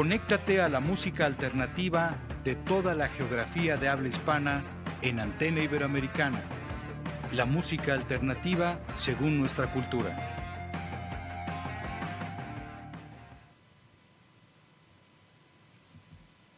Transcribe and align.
Conéctate 0.00 0.62
a 0.62 0.70
la 0.70 0.80
música 0.80 1.26
alternativa 1.26 2.16
de 2.42 2.54
toda 2.54 2.94
la 2.94 3.10
geografía 3.10 3.76
de 3.76 3.86
habla 3.86 4.08
hispana 4.08 4.64
en 5.02 5.20
Antena 5.20 5.62
Iberoamericana. 5.62 6.40
La 7.34 7.44
música 7.44 7.92
alternativa 7.92 8.80
según 8.94 9.38
nuestra 9.38 9.70
cultura. 9.70 10.16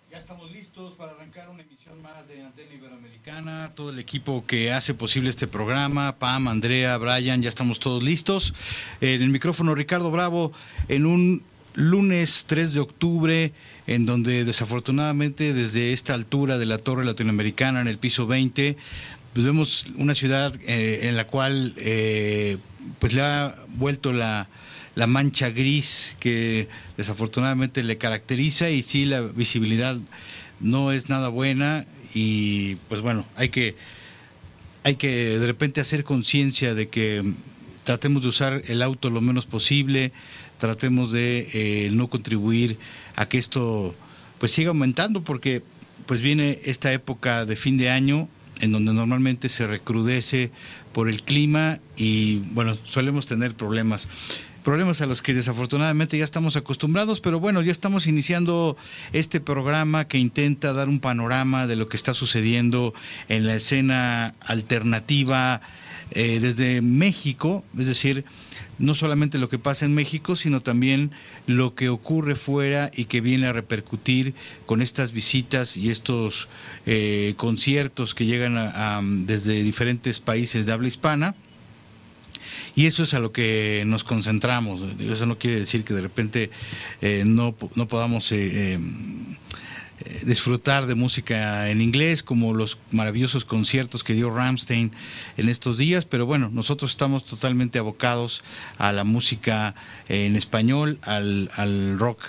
Ya 0.08 0.18
estamos 0.18 0.52
listos 0.52 0.94
para 0.94 1.10
arrancar 1.10 1.50
una 1.50 1.64
emisión 1.64 2.00
más 2.00 2.28
de 2.28 2.44
Antena 2.44 2.72
Iberoamericana. 2.72 3.72
Todo 3.74 3.90
el 3.90 3.98
equipo 3.98 4.44
que 4.46 4.70
hace 4.72 4.94
posible 4.94 5.30
este 5.30 5.48
programa, 5.48 6.16
Pam, 6.16 6.46
Andrea, 6.46 6.96
Brian, 6.96 7.42
ya 7.42 7.48
estamos 7.48 7.80
todos 7.80 8.04
listos. 8.04 8.54
En 9.00 9.20
el 9.20 9.30
micrófono 9.30 9.74
Ricardo 9.74 10.12
Bravo, 10.12 10.52
en 10.86 11.06
un 11.06 11.44
lunes 11.74 12.44
3 12.46 12.74
de 12.74 12.80
octubre, 12.80 13.52
en 13.86 14.06
donde 14.06 14.44
desafortunadamente 14.44 15.52
desde 15.54 15.92
esta 15.92 16.14
altura 16.14 16.58
de 16.58 16.66
la 16.66 16.78
torre 16.78 17.04
latinoamericana, 17.04 17.80
en 17.80 17.88
el 17.88 17.98
piso 17.98 18.26
20, 18.26 18.76
pues 19.32 19.46
vemos 19.46 19.86
una 19.96 20.14
ciudad 20.14 20.54
eh, 20.66 21.08
en 21.08 21.16
la 21.16 21.26
cual 21.26 21.74
eh, 21.78 22.58
pues 22.98 23.14
le 23.14 23.22
ha 23.22 23.54
vuelto 23.76 24.12
la, 24.12 24.48
la 24.94 25.06
mancha 25.06 25.50
gris 25.50 26.16
que 26.20 26.68
desafortunadamente 26.96 27.82
le 27.82 27.98
caracteriza 27.98 28.70
y 28.70 28.82
sí 28.82 29.04
la 29.04 29.20
visibilidad 29.20 29.96
no 30.60 30.92
es 30.92 31.08
nada 31.08 31.28
buena 31.28 31.84
y 32.14 32.76
pues 32.88 33.00
bueno, 33.00 33.26
hay 33.34 33.48
que 33.48 33.74
hay 34.84 34.96
que 34.96 35.38
de 35.38 35.46
repente 35.46 35.80
hacer 35.80 36.04
conciencia 36.04 36.74
de 36.74 36.88
que 36.88 37.22
tratemos 37.84 38.22
de 38.22 38.28
usar 38.28 38.62
el 38.66 38.82
auto 38.82 39.10
lo 39.10 39.20
menos 39.20 39.46
posible, 39.46 40.12
tratemos 40.62 41.10
de 41.10 41.48
eh, 41.54 41.90
no 41.90 42.08
contribuir 42.08 42.78
a 43.16 43.26
que 43.26 43.36
esto 43.36 43.96
pues 44.38 44.52
siga 44.52 44.68
aumentando 44.68 45.24
porque 45.24 45.60
pues 46.06 46.20
viene 46.20 46.60
esta 46.62 46.92
época 46.92 47.44
de 47.46 47.56
fin 47.56 47.76
de 47.78 47.90
año 47.90 48.28
en 48.60 48.70
donde 48.70 48.94
normalmente 48.94 49.48
se 49.48 49.66
recrudece 49.66 50.52
por 50.92 51.08
el 51.08 51.24
clima 51.24 51.80
y 51.96 52.36
bueno, 52.52 52.78
solemos 52.84 53.26
tener 53.26 53.56
problemas. 53.56 54.08
Problemas 54.62 55.00
a 55.00 55.06
los 55.06 55.20
que 55.20 55.34
desafortunadamente 55.34 56.16
ya 56.16 56.22
estamos 56.22 56.54
acostumbrados, 56.54 57.18
pero 57.18 57.40
bueno, 57.40 57.60
ya 57.62 57.72
estamos 57.72 58.06
iniciando 58.06 58.76
este 59.12 59.40
programa 59.40 60.06
que 60.06 60.18
intenta 60.18 60.72
dar 60.72 60.88
un 60.88 61.00
panorama 61.00 61.66
de 61.66 61.74
lo 61.74 61.88
que 61.88 61.96
está 61.96 62.14
sucediendo 62.14 62.94
en 63.28 63.48
la 63.48 63.56
escena 63.56 64.36
alternativa 64.42 65.60
eh, 66.12 66.38
desde 66.38 66.82
México, 66.82 67.64
es 67.76 67.86
decir, 67.86 68.24
no 68.78 68.94
solamente 68.94 69.38
lo 69.38 69.48
que 69.48 69.58
pasa 69.58 69.84
en 69.84 69.94
México, 69.94 70.36
sino 70.36 70.62
también 70.62 71.12
lo 71.46 71.74
que 71.74 71.88
ocurre 71.88 72.34
fuera 72.34 72.90
y 72.94 73.04
que 73.04 73.20
viene 73.20 73.46
a 73.46 73.52
repercutir 73.52 74.34
con 74.66 74.82
estas 74.82 75.12
visitas 75.12 75.76
y 75.76 75.90
estos 75.90 76.48
eh, 76.86 77.34
conciertos 77.36 78.14
que 78.14 78.26
llegan 78.26 79.26
desde 79.26 79.62
diferentes 79.62 80.20
países 80.20 80.66
de 80.66 80.72
habla 80.72 80.88
hispana. 80.88 81.34
Y 82.74 82.86
eso 82.86 83.02
es 83.02 83.12
a 83.12 83.20
lo 83.20 83.32
que 83.32 83.84
nos 83.86 84.02
concentramos. 84.02 84.80
Eso 84.98 85.26
no 85.26 85.38
quiere 85.38 85.58
decir 85.58 85.84
que 85.84 85.92
de 85.92 86.00
repente 86.00 86.50
eh, 87.02 87.24
no, 87.26 87.54
no 87.74 87.88
podamos 87.88 88.32
eh, 88.32 88.78
disfrutar 90.24 90.86
de 90.86 90.94
música 90.94 91.70
en 91.70 91.80
inglés, 91.80 92.22
como 92.22 92.54
los 92.54 92.78
maravillosos 92.90 93.44
conciertos 93.44 94.04
que 94.04 94.14
dio 94.14 94.30
Ramstein 94.30 94.92
en 95.36 95.48
estos 95.48 95.78
días, 95.78 96.04
pero 96.04 96.26
bueno, 96.26 96.50
nosotros 96.52 96.90
estamos 96.92 97.24
totalmente 97.24 97.78
abocados 97.78 98.42
a 98.78 98.92
la 98.92 99.04
música 99.04 99.74
en 100.08 100.36
español, 100.36 100.98
al, 101.02 101.98
rock 101.98 102.22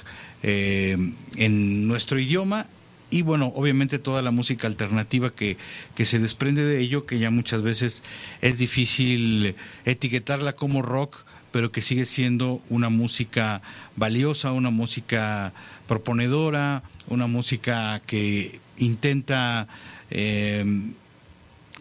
eh, 0.44 0.98
en 1.38 1.88
nuestro 1.88 2.20
idioma. 2.20 2.68
Y 3.10 3.22
bueno, 3.22 3.52
obviamente 3.56 4.00
toda 4.00 4.24
la 4.24 4.32
música 4.32 4.66
alternativa 4.66 5.30
que, 5.30 5.58
que, 5.94 6.04
se 6.04 6.18
desprende 6.18 6.66
de 6.66 6.80
ello, 6.82 7.06
que 7.06 7.20
ya 7.20 7.30
muchas 7.30 7.62
veces 7.62 8.02
es 8.42 8.58
difícil 8.58 9.56
etiquetarla 9.86 10.54
como 10.54 10.82
rock, 10.82 11.18
pero 11.54 11.72
que 11.72 11.82
sigue 11.82 12.06
siendo 12.06 12.64
una 12.70 12.90
música 12.90 13.62
valiosa, 13.96 14.52
una 14.52 14.72
música 14.72 15.54
proponedora, 15.88 16.84
una 17.08 17.28
música 17.28 18.02
que 18.06 18.60
intenta 18.78 19.68
eh, 20.12 20.66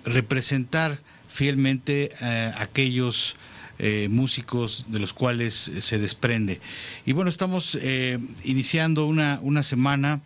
representar 0.05 0.99
fielmente 1.29 2.11
a 2.21 2.63
aquellos 2.63 3.37
eh, 3.79 4.09
músicos 4.09 4.85
de 4.89 5.01
los 5.01 5.13
cuales 5.13 5.55
se 5.55 5.99
desprende. 5.99 6.61
Y 7.05 7.15
bueno, 7.15 7.29
estamos 7.29 7.77
eh, 7.83 8.21
iniciando 8.45 9.07
una, 9.07 9.41
una 9.43 9.65
semana 9.65 10.21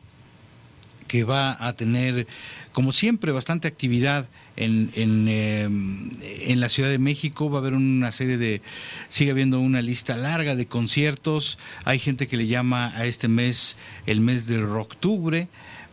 que 1.07 1.25
va 1.25 1.57
a 1.67 1.73
tener, 1.75 2.27
como 2.73 2.93
siempre, 2.93 3.33
bastante 3.33 3.69
actividad 3.69 4.29
en, 4.57 4.91
en, 4.95 5.29
em, 5.29 6.11
en, 6.23 6.61
la 6.61 6.69
Ciudad 6.69 6.91
de 6.91 6.99
México. 6.99 7.51
Va 7.51 7.59
a 7.59 7.61
haber 7.61 7.75
una 7.75 8.13
serie 8.13 8.37
de, 8.39 8.63
sigue 9.09 9.31
habiendo 9.31 9.61
una 9.61 9.83
lista 9.83 10.17
larga 10.17 10.55
de 10.55 10.67
conciertos. 10.67 11.59
Hay 11.85 11.99
gente 11.99 12.27
que 12.27 12.37
le 12.37 12.47
llama 12.47 12.93
a 12.97 13.07
este 13.07 13.29
mes 13.29 13.77
el 14.07 14.21
mes 14.21 14.47
de 14.47 14.63
octubre 14.63 15.49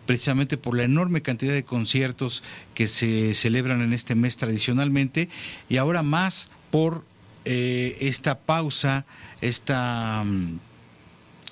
precisamente 0.05 0.57
por 0.57 0.75
la 0.75 0.83
enorme 0.83 1.21
cantidad 1.21 1.53
de 1.53 1.63
conciertos 1.63 2.43
que 2.73 2.87
se 2.87 3.33
celebran 3.33 3.81
en 3.81 3.93
este 3.93 4.15
mes 4.15 4.35
tradicionalmente 4.35 5.29
y 5.69 5.77
ahora 5.77 6.03
más 6.03 6.49
por 6.71 7.05
eh, 7.45 7.97
esta 8.01 8.39
pausa, 8.39 9.05
esta... 9.41 10.25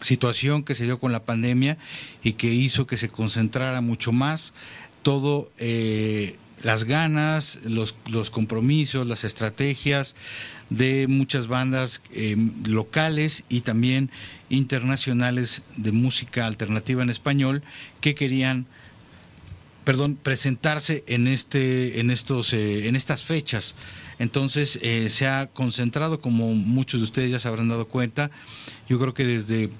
situación 0.01 0.63
que 0.63 0.75
se 0.75 0.83
dio 0.83 0.99
con 0.99 1.11
la 1.11 1.23
pandemia 1.23 1.77
y 2.23 2.33
que 2.33 2.47
hizo 2.47 2.87
que 2.87 2.97
se 2.97 3.09
concentrara 3.09 3.81
mucho 3.81 4.11
más 4.11 4.53
todo 5.01 5.49
eh, 5.57 6.35
las 6.61 6.83
ganas, 6.83 7.59
los, 7.65 7.95
los, 8.05 8.29
compromisos, 8.29 9.07
las 9.07 9.23
estrategias 9.23 10.15
de 10.69 11.07
muchas 11.07 11.47
bandas 11.47 12.01
eh, 12.11 12.35
locales 12.65 13.45
y 13.49 13.61
también 13.61 14.11
internacionales 14.49 15.63
de 15.77 15.91
música 15.91 16.45
alternativa 16.45 17.01
en 17.01 17.09
español 17.09 17.63
que 17.99 18.15
querían 18.15 18.67
perdón 19.83 20.15
presentarse 20.15 21.03
en 21.07 21.27
este 21.27 21.99
en 21.99 22.11
estos 22.11 22.53
eh, 22.53 22.87
en 22.87 22.95
estas 22.95 23.23
fechas. 23.23 23.75
Entonces 24.19 24.79
se 25.09 25.27
ha 25.27 25.47
concentrado 25.47 26.21
como 26.21 26.53
muchos 26.53 26.99
de 26.99 27.05
ustedes 27.05 27.31
ya 27.31 27.39
se 27.39 27.47
habrán 27.47 27.69
dado 27.69 27.87
cuenta 27.87 28.29
yo 28.87 28.99
creo 28.99 29.15
que 29.15 29.25
desde 29.25 29.71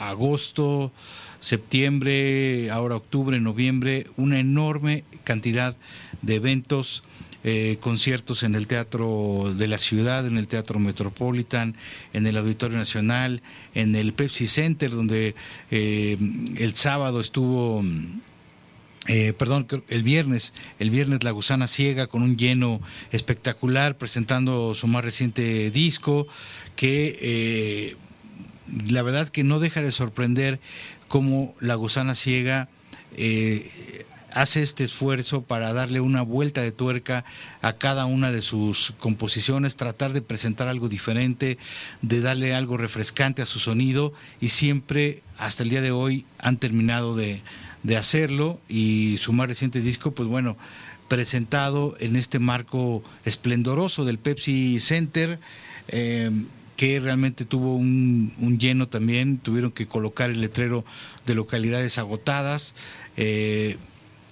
agosto, 0.00 0.92
septiembre, 1.38 2.70
ahora 2.70 2.96
octubre, 2.96 3.38
noviembre, 3.40 4.06
una 4.16 4.40
enorme 4.40 5.04
cantidad 5.24 5.76
de 6.22 6.36
eventos, 6.36 7.04
eh, 7.42 7.78
conciertos 7.80 8.42
en 8.42 8.54
el 8.54 8.66
Teatro 8.66 9.54
de 9.54 9.66
la 9.66 9.78
Ciudad, 9.78 10.26
en 10.26 10.36
el 10.36 10.48
Teatro 10.48 10.78
Metropolitan, 10.78 11.74
en 12.12 12.26
el 12.26 12.36
Auditorio 12.36 12.76
Nacional, 12.76 13.42
en 13.74 13.94
el 13.94 14.12
Pepsi 14.12 14.46
Center, 14.46 14.90
donde 14.90 15.34
eh, 15.70 16.18
el 16.56 16.74
sábado 16.74 17.20
estuvo... 17.20 17.82
Eh, 19.08 19.32
perdón, 19.32 19.66
el 19.88 20.02
viernes, 20.02 20.52
el 20.78 20.90
viernes 20.90 21.24
La 21.24 21.30
Gusana 21.30 21.66
Ciega 21.66 22.06
con 22.06 22.22
un 22.22 22.36
lleno 22.36 22.82
espectacular 23.10 23.96
presentando 23.96 24.74
su 24.74 24.86
más 24.88 25.02
reciente 25.02 25.70
disco 25.70 26.28
que 26.76 27.96
la 28.88 29.02
verdad 29.02 29.28
que 29.28 29.44
no 29.44 29.58
deja 29.58 29.82
de 29.82 29.92
sorprender 29.92 30.60
cómo 31.08 31.54
la 31.60 31.74
gusana 31.74 32.14
ciega 32.14 32.68
eh, 33.16 34.06
hace 34.32 34.62
este 34.62 34.84
esfuerzo 34.84 35.42
para 35.42 35.72
darle 35.72 36.00
una 36.00 36.22
vuelta 36.22 36.62
de 36.62 36.72
tuerca 36.72 37.24
a 37.62 37.72
cada 37.72 38.06
una 38.06 38.30
de 38.30 38.42
sus 38.42 38.94
composiciones, 38.98 39.76
tratar 39.76 40.12
de 40.12 40.22
presentar 40.22 40.68
algo 40.68 40.88
diferente, 40.88 41.58
de 42.02 42.20
darle 42.20 42.54
algo 42.54 42.76
refrescante 42.76 43.42
a 43.42 43.46
su 43.46 43.58
sonido 43.58 44.12
y 44.40 44.48
siempre 44.48 45.22
hasta 45.38 45.62
el 45.62 45.70
día 45.70 45.80
de 45.80 45.90
hoy 45.90 46.26
han 46.38 46.58
terminado 46.58 47.16
de, 47.16 47.42
de 47.82 47.96
hacerlo 47.96 48.60
y 48.68 49.16
su 49.18 49.32
más 49.32 49.48
reciente 49.48 49.80
disco, 49.80 50.12
pues 50.12 50.28
bueno, 50.28 50.56
presentado 51.08 51.96
en 51.98 52.14
este 52.14 52.38
marco 52.38 53.02
esplendoroso 53.24 54.04
del 54.04 54.18
Pepsi 54.18 54.78
Center. 54.78 55.40
Eh, 55.88 56.30
que 56.80 56.98
realmente 56.98 57.44
tuvo 57.44 57.74
un, 57.74 58.56
lleno 58.58 58.88
también, 58.88 59.36
tuvieron 59.36 59.70
que 59.70 59.86
colocar 59.86 60.30
el 60.30 60.40
letrero 60.40 60.82
de 61.26 61.34
localidades 61.34 61.98
agotadas 61.98 62.74
eh, 63.18 63.76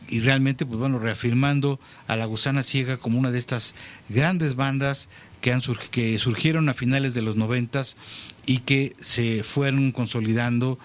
y 0.08 0.20
realmente, 0.20 0.64
pues 0.64 0.78
bueno, 0.78 0.98
reafirmando 0.98 1.78
a 2.06 2.16
la 2.16 2.24
Gusana 2.24 2.62
Ciega 2.62 2.96
como 2.96 3.18
una 3.18 3.30
de 3.30 3.38
estas 3.38 3.74
grandes 4.08 4.54
bandas 4.54 5.10
que, 5.42 5.52
han 5.52 5.60
que 5.90 6.16
surgieron 6.16 6.70
a 6.70 6.72
finales 6.72 7.12
de 7.12 7.20
los 7.20 7.36
noventas 7.36 7.98
y 8.46 8.60
que 8.60 8.94
se 8.98 9.44
fueron 9.44 9.92
consolidando, 9.92 10.78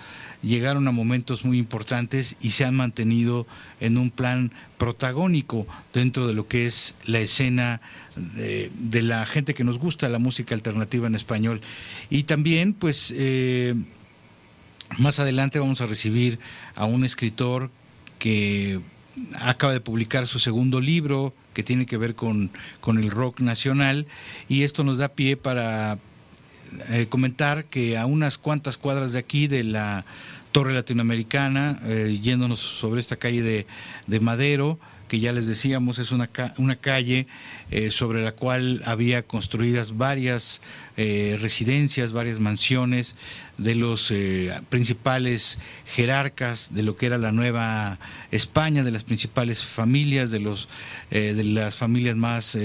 llegaron 0.43 0.87
a 0.87 0.91
momentos 0.91 1.45
muy 1.45 1.57
importantes 1.57 2.37
y 2.41 2.51
se 2.51 2.65
han 2.65 2.75
mantenido 2.75 3.47
en 3.79 3.97
un 3.97 4.11
plan 4.11 4.51
protagónico 4.77 5.65
dentro 5.93 6.27
de 6.27 6.33
lo 6.33 6.47
que 6.47 6.65
es 6.65 6.95
la 7.05 7.19
escena 7.19 7.81
de, 8.15 9.01
la 9.01 9.25
gente 9.25 9.53
que 9.53 9.63
nos 9.63 9.79
gusta 9.79 10.09
la 10.09 10.19
música 10.19 10.53
alternativa 10.53 11.07
en 11.07 11.15
español. 11.15 11.61
Y 12.09 12.23
también, 12.23 12.73
pues, 12.73 13.13
eh, 13.15 13.73
más 14.97 15.19
adelante 15.19 15.59
vamos 15.59 15.81
a 15.81 15.85
recibir 15.85 16.39
a 16.75 16.85
un 16.85 17.05
escritor 17.05 17.71
que 18.19 18.81
acaba 19.39 19.73
de 19.73 19.79
publicar 19.79 20.27
su 20.27 20.39
segundo 20.39 20.81
libro 20.81 21.33
que 21.53 21.63
tiene 21.63 21.85
que 21.85 21.97
ver 21.97 22.15
con, 22.15 22.51
con 22.81 22.97
el 22.97 23.11
rock 23.11 23.41
nacional 23.41 24.07
y 24.49 24.63
esto 24.63 24.83
nos 24.83 24.97
da 24.97 25.09
pie 25.09 25.37
para 25.37 25.99
eh, 26.89 27.05
comentar 27.07 27.65
que 27.65 27.97
a 27.97 28.05
unas 28.05 28.37
cuantas 28.37 28.77
cuadras 28.77 29.13
de 29.13 29.19
aquí, 29.19 29.47
de 29.47 29.63
la 29.63 30.05
Torre 30.53 30.73
Latinoamericana, 30.73 31.77
eh, 31.83 32.17
yéndonos 32.21 32.59
sobre 32.59 33.01
esta 33.01 33.17
calle 33.17 33.41
de, 33.41 33.67
de 34.07 34.19
Madero, 34.21 34.79
que 35.09 35.19
ya 35.19 35.33
les 35.33 35.47
decíamos 35.47 35.99
es 35.99 36.13
una, 36.13 36.29
una 36.57 36.77
calle 36.77 37.27
eh, 37.71 37.91
sobre 37.91 38.23
la 38.23 38.31
cual 38.31 38.81
había 38.85 39.23
construidas 39.23 39.97
varias 39.97 40.61
residencias, 40.95 42.13
varias 42.13 42.39
mansiones 42.39 43.15
de 43.63 43.75
los 43.75 44.13
principales 44.69 45.59
jerarcas 45.85 46.73
de 46.73 46.83
lo 46.83 46.95
que 46.95 47.05
era 47.07 47.17
la 47.17 47.31
Nueva 47.31 47.99
España, 48.31 48.83
de 48.83 48.91
las 48.91 49.03
principales 49.03 49.63
familias, 49.63 50.31
de, 50.31 50.39
los, 50.39 50.69
de 51.09 51.43
las 51.43 51.75
familias 51.75 52.15
más 52.15 52.57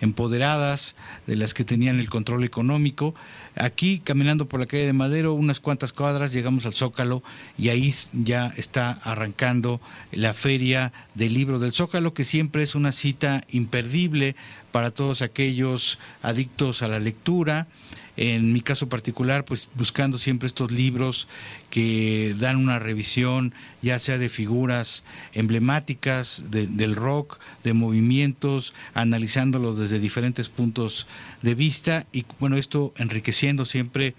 empoderadas, 0.00 0.96
de 1.26 1.36
las 1.36 1.54
que 1.54 1.64
tenían 1.64 2.00
el 2.00 2.08
control 2.08 2.44
económico. 2.44 3.14
Aquí, 3.56 4.00
caminando 4.02 4.48
por 4.48 4.58
la 4.58 4.66
calle 4.66 4.86
de 4.86 4.92
Madero, 4.92 5.32
unas 5.32 5.60
cuantas 5.60 5.92
cuadras, 5.92 6.32
llegamos 6.32 6.66
al 6.66 6.74
Zócalo 6.74 7.22
y 7.56 7.68
ahí 7.68 7.94
ya 8.12 8.52
está 8.56 8.90
arrancando 8.90 9.80
la 10.10 10.34
feria 10.34 10.92
del 11.14 11.34
libro 11.34 11.60
del 11.60 11.72
Zócalo, 11.72 12.14
que 12.14 12.24
siempre 12.24 12.64
es 12.64 12.74
una 12.74 12.90
cita 12.90 13.42
imperdible 13.50 14.34
para 14.72 14.90
todos 14.90 15.22
aquellos 15.22 16.00
adictos 16.20 16.82
a 16.82 16.88
la 16.88 16.98
lectura 16.98 17.68
en 18.16 18.52
mi 18.52 18.60
caso 18.60 18.88
particular, 18.88 19.44
pues 19.44 19.68
buscando 19.74 20.18
siempre 20.18 20.46
estos 20.46 20.70
libros 20.70 21.28
que 21.70 22.34
dan 22.38 22.56
una 22.56 22.78
revisión, 22.78 23.52
ya 23.82 23.98
sea 23.98 24.18
de 24.18 24.28
figuras 24.28 25.04
emblemáticas 25.32 26.44
del 26.50 26.96
rock, 26.96 27.38
de 27.64 27.72
movimientos, 27.72 28.74
analizándolos 28.94 29.78
desde 29.78 29.98
diferentes 29.98 30.48
puntos 30.48 31.06
de 31.42 31.54
vista 31.54 32.06
y 32.12 32.24
bueno, 32.38 32.56
esto 32.56 32.94
enriqueciendo 32.96 33.64
siempre 33.64 34.14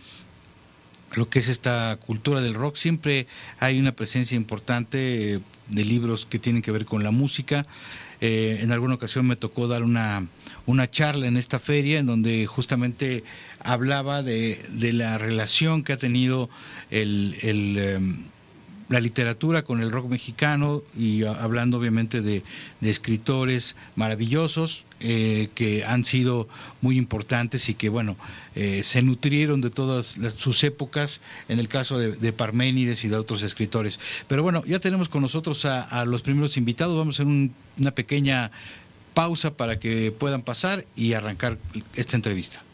lo 1.13 1.29
que 1.29 1.39
es 1.39 1.47
esta 1.47 1.97
cultura 2.05 2.41
del 2.41 2.53
rock. 2.53 2.75
Siempre 2.75 3.27
hay 3.59 3.79
una 3.79 3.93
presencia 3.93 4.35
importante 4.35 5.39
de 5.69 5.85
libros 5.85 6.25
que 6.25 6.39
tienen 6.39 6.61
que 6.61 6.71
ver 6.71 6.85
con 6.85 7.03
la 7.03 7.11
música. 7.11 7.65
Eh, 8.21 8.59
en 8.61 8.71
alguna 8.71 8.95
ocasión 8.95 9.25
me 9.25 9.35
tocó 9.35 9.67
dar 9.67 9.83
una, 9.83 10.27
una 10.65 10.89
charla 10.89 11.27
en 11.27 11.37
esta 11.37 11.59
feria 11.59 11.99
en 11.99 12.05
donde 12.05 12.45
justamente 12.45 13.23
hablaba 13.59 14.23
de, 14.23 14.63
de 14.69 14.93
la 14.93 15.17
relación 15.17 15.83
que 15.83 15.93
ha 15.93 15.97
tenido 15.97 16.49
el, 16.91 17.35
el 17.41 17.77
em, 17.77 18.23
la 18.89 18.99
literatura 18.99 19.63
con 19.63 19.81
el 19.81 19.91
rock 19.91 20.09
mexicano 20.09 20.83
y 20.95 21.23
hablando 21.23 21.77
obviamente 21.79 22.21
de, 22.21 22.43
escritores 22.81 23.75
maravillosos 23.95 24.85
eh, 24.99 25.49
que 25.55 25.83
han 25.83 26.05
sido 26.05 26.47
muy 26.81 26.97
importantes 26.97 27.67
y 27.69 27.73
que 27.73 27.89
bueno 27.89 28.15
eh, 28.53 28.83
se 28.83 29.01
nutrieron 29.01 29.59
de 29.61 29.71
todas 29.71 30.19
sus 30.37 30.63
épocas 30.63 31.21
en 31.49 31.59
el 31.59 31.67
caso 31.67 31.97
de, 31.97 32.33
Parménides 32.33 33.03
y 33.05 33.07
de 33.07 33.15
otros 33.15 33.41
escritores. 33.41 33.99
Pero 34.27 34.43
bueno 34.43 34.63
ya 34.65 34.79
tenemos 34.79 35.09
con 35.09 35.21
nosotros 35.21 35.65
a, 35.65 36.05
los 36.05 36.21
primeros 36.21 36.57
invitados. 36.57 36.95
Vamos 36.97 37.19
a 37.19 37.23
hacer 37.23 37.49
una 37.77 37.91
pequeña 37.91 38.51
pausa 39.13 39.55
para 39.55 39.79
que 39.79 40.11
puedan 40.11 40.43
pasar 40.43 40.85
y 40.95 41.13
arrancar 41.13 41.57
esta 41.95 42.15
entrevista 42.17 42.64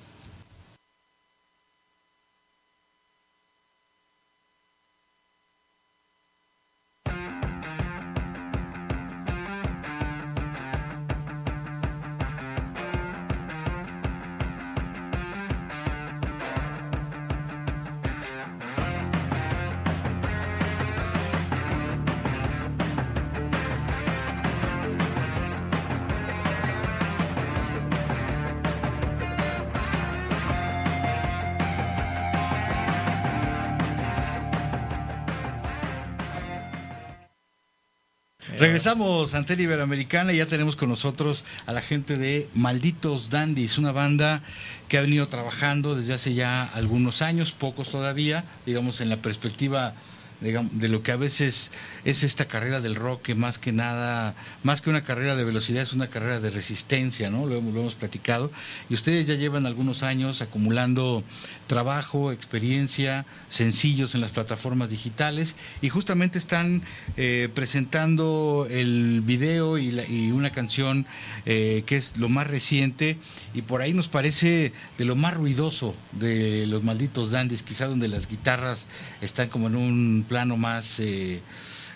Regresamos 38.62 39.34
ante 39.34 39.56
Iberoamericana 39.60 40.34
y 40.34 40.38
ya 40.38 40.46
tenemos 40.46 40.76
con 40.76 40.88
nosotros 40.88 41.46
a 41.66 41.72
la 41.72 41.82
gente 41.82 42.16
de 42.16 42.48
Malditos 42.54 43.32
Dandies, 43.32 43.80
una 43.80 43.92
banda 43.92 44.44
que 44.88 45.00
ha 45.00 45.02
venido 45.02 45.28
trabajando 45.28 45.96
desde 45.96 46.14
hace 46.14 46.36
ya 46.36 46.66
algunos 46.66 47.24
años, 47.24 47.54
pocos 47.54 47.90
todavía, 47.90 48.44
digamos 48.68 49.02
en 49.02 49.10
la 49.10 49.18
perspectiva 49.18 49.96
de 50.42 50.88
lo 50.88 51.04
que 51.04 51.12
a 51.12 51.18
veces 51.18 51.72
es 52.04 52.24
esta 52.24 52.46
carrera 52.46 52.82
del 52.82 52.96
rock 52.96 53.22
que 53.22 53.36
más 53.36 53.60
que 53.60 53.72
nada, 53.72 54.36
más 54.64 54.82
que 54.82 54.90
una 54.90 55.04
carrera 55.04 55.36
de 55.36 55.44
velocidad, 55.44 55.84
es 55.84 55.94
una 55.94 56.08
carrera 56.08 56.40
de 56.40 56.50
resistencia, 56.50 57.30
¿no? 57.30 57.46
Lo 57.46 57.58
hemos 57.58 57.94
platicado. 57.94 58.52
Y 58.90 58.96
ustedes 58.96 59.28
ya 59.28 59.36
llevan 59.36 59.68
algunos 59.68 60.02
años 60.02 60.42
acumulando 60.42 61.24
trabajo, 61.72 62.34
experiencia, 62.34 63.26
sencillos 63.48 64.14
en 64.14 64.20
las 64.20 64.32
plataformas 64.32 64.90
digitales 64.90 65.56
y 65.82 65.88
justamente 65.88 66.38
están 66.38 66.82
eh, 67.16 67.48
presentando 67.56 68.68
el 68.70 69.22
video 69.22 69.78
y, 69.78 69.98
y 70.10 70.34
una 70.34 70.50
canción 70.50 71.06
eh, 71.46 71.84
que 71.86 71.96
es 71.96 72.18
lo 72.18 72.28
más 72.28 72.48
reciente 72.48 73.18
y 73.54 73.62
por 73.62 73.82
ahí 73.82 73.94
nos 73.94 74.10
parece 74.10 74.74
de 74.98 75.06
lo 75.06 75.16
más 75.16 75.34
ruidoso 75.34 75.96
de 76.12 76.68
los 76.68 76.84
malditos 76.84 77.32
dandies, 77.32 77.64
quizá 77.64 77.86
donde 77.86 78.10
las 78.10 78.28
guitarras 78.28 78.88
están 79.22 79.48
como 79.48 79.68
en 79.68 79.78
un 79.78 80.26
plano 80.28 80.58
más 80.58 81.00
eh, 81.00 81.40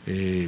eh, 0.08 0.48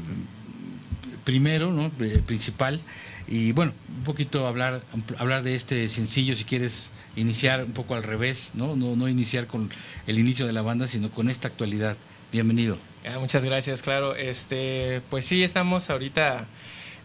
primero, 1.26 1.74
¿no? 1.74 1.92
Eh, 2.00 2.22
principal. 2.26 2.80
Y 3.28 3.52
bueno, 3.52 3.74
un 3.98 4.04
poquito 4.06 4.48
hablar, 4.48 4.82
hablar 5.18 5.44
de 5.44 5.56
este 5.56 5.90
sencillo, 5.90 6.34
si 6.34 6.46
quieres 6.46 6.92
iniciar 7.18 7.64
un 7.66 7.74
poco 7.74 7.96
al 7.96 8.04
revés, 8.04 8.52
¿no? 8.54 8.76
No, 8.76 8.96
no 8.96 9.10
iniciar 9.10 9.48
con 9.48 9.70
el 10.06 10.20
inicio 10.20 10.48
de 10.48 10.54
la 10.54 10.62
banda, 10.62 10.88
sino 10.88 11.12
con 11.12 11.30
esta 11.30 11.50
actualidad. 11.50 11.98
Bienvenido. 12.32 12.78
Ah, 13.06 13.20
muchas 13.20 13.44
gracias, 13.44 13.82
claro. 13.82 14.16
Este, 14.16 15.02
pues 15.10 15.26
sí, 15.26 15.44
estamos 15.44 15.90
ahorita 15.90 16.46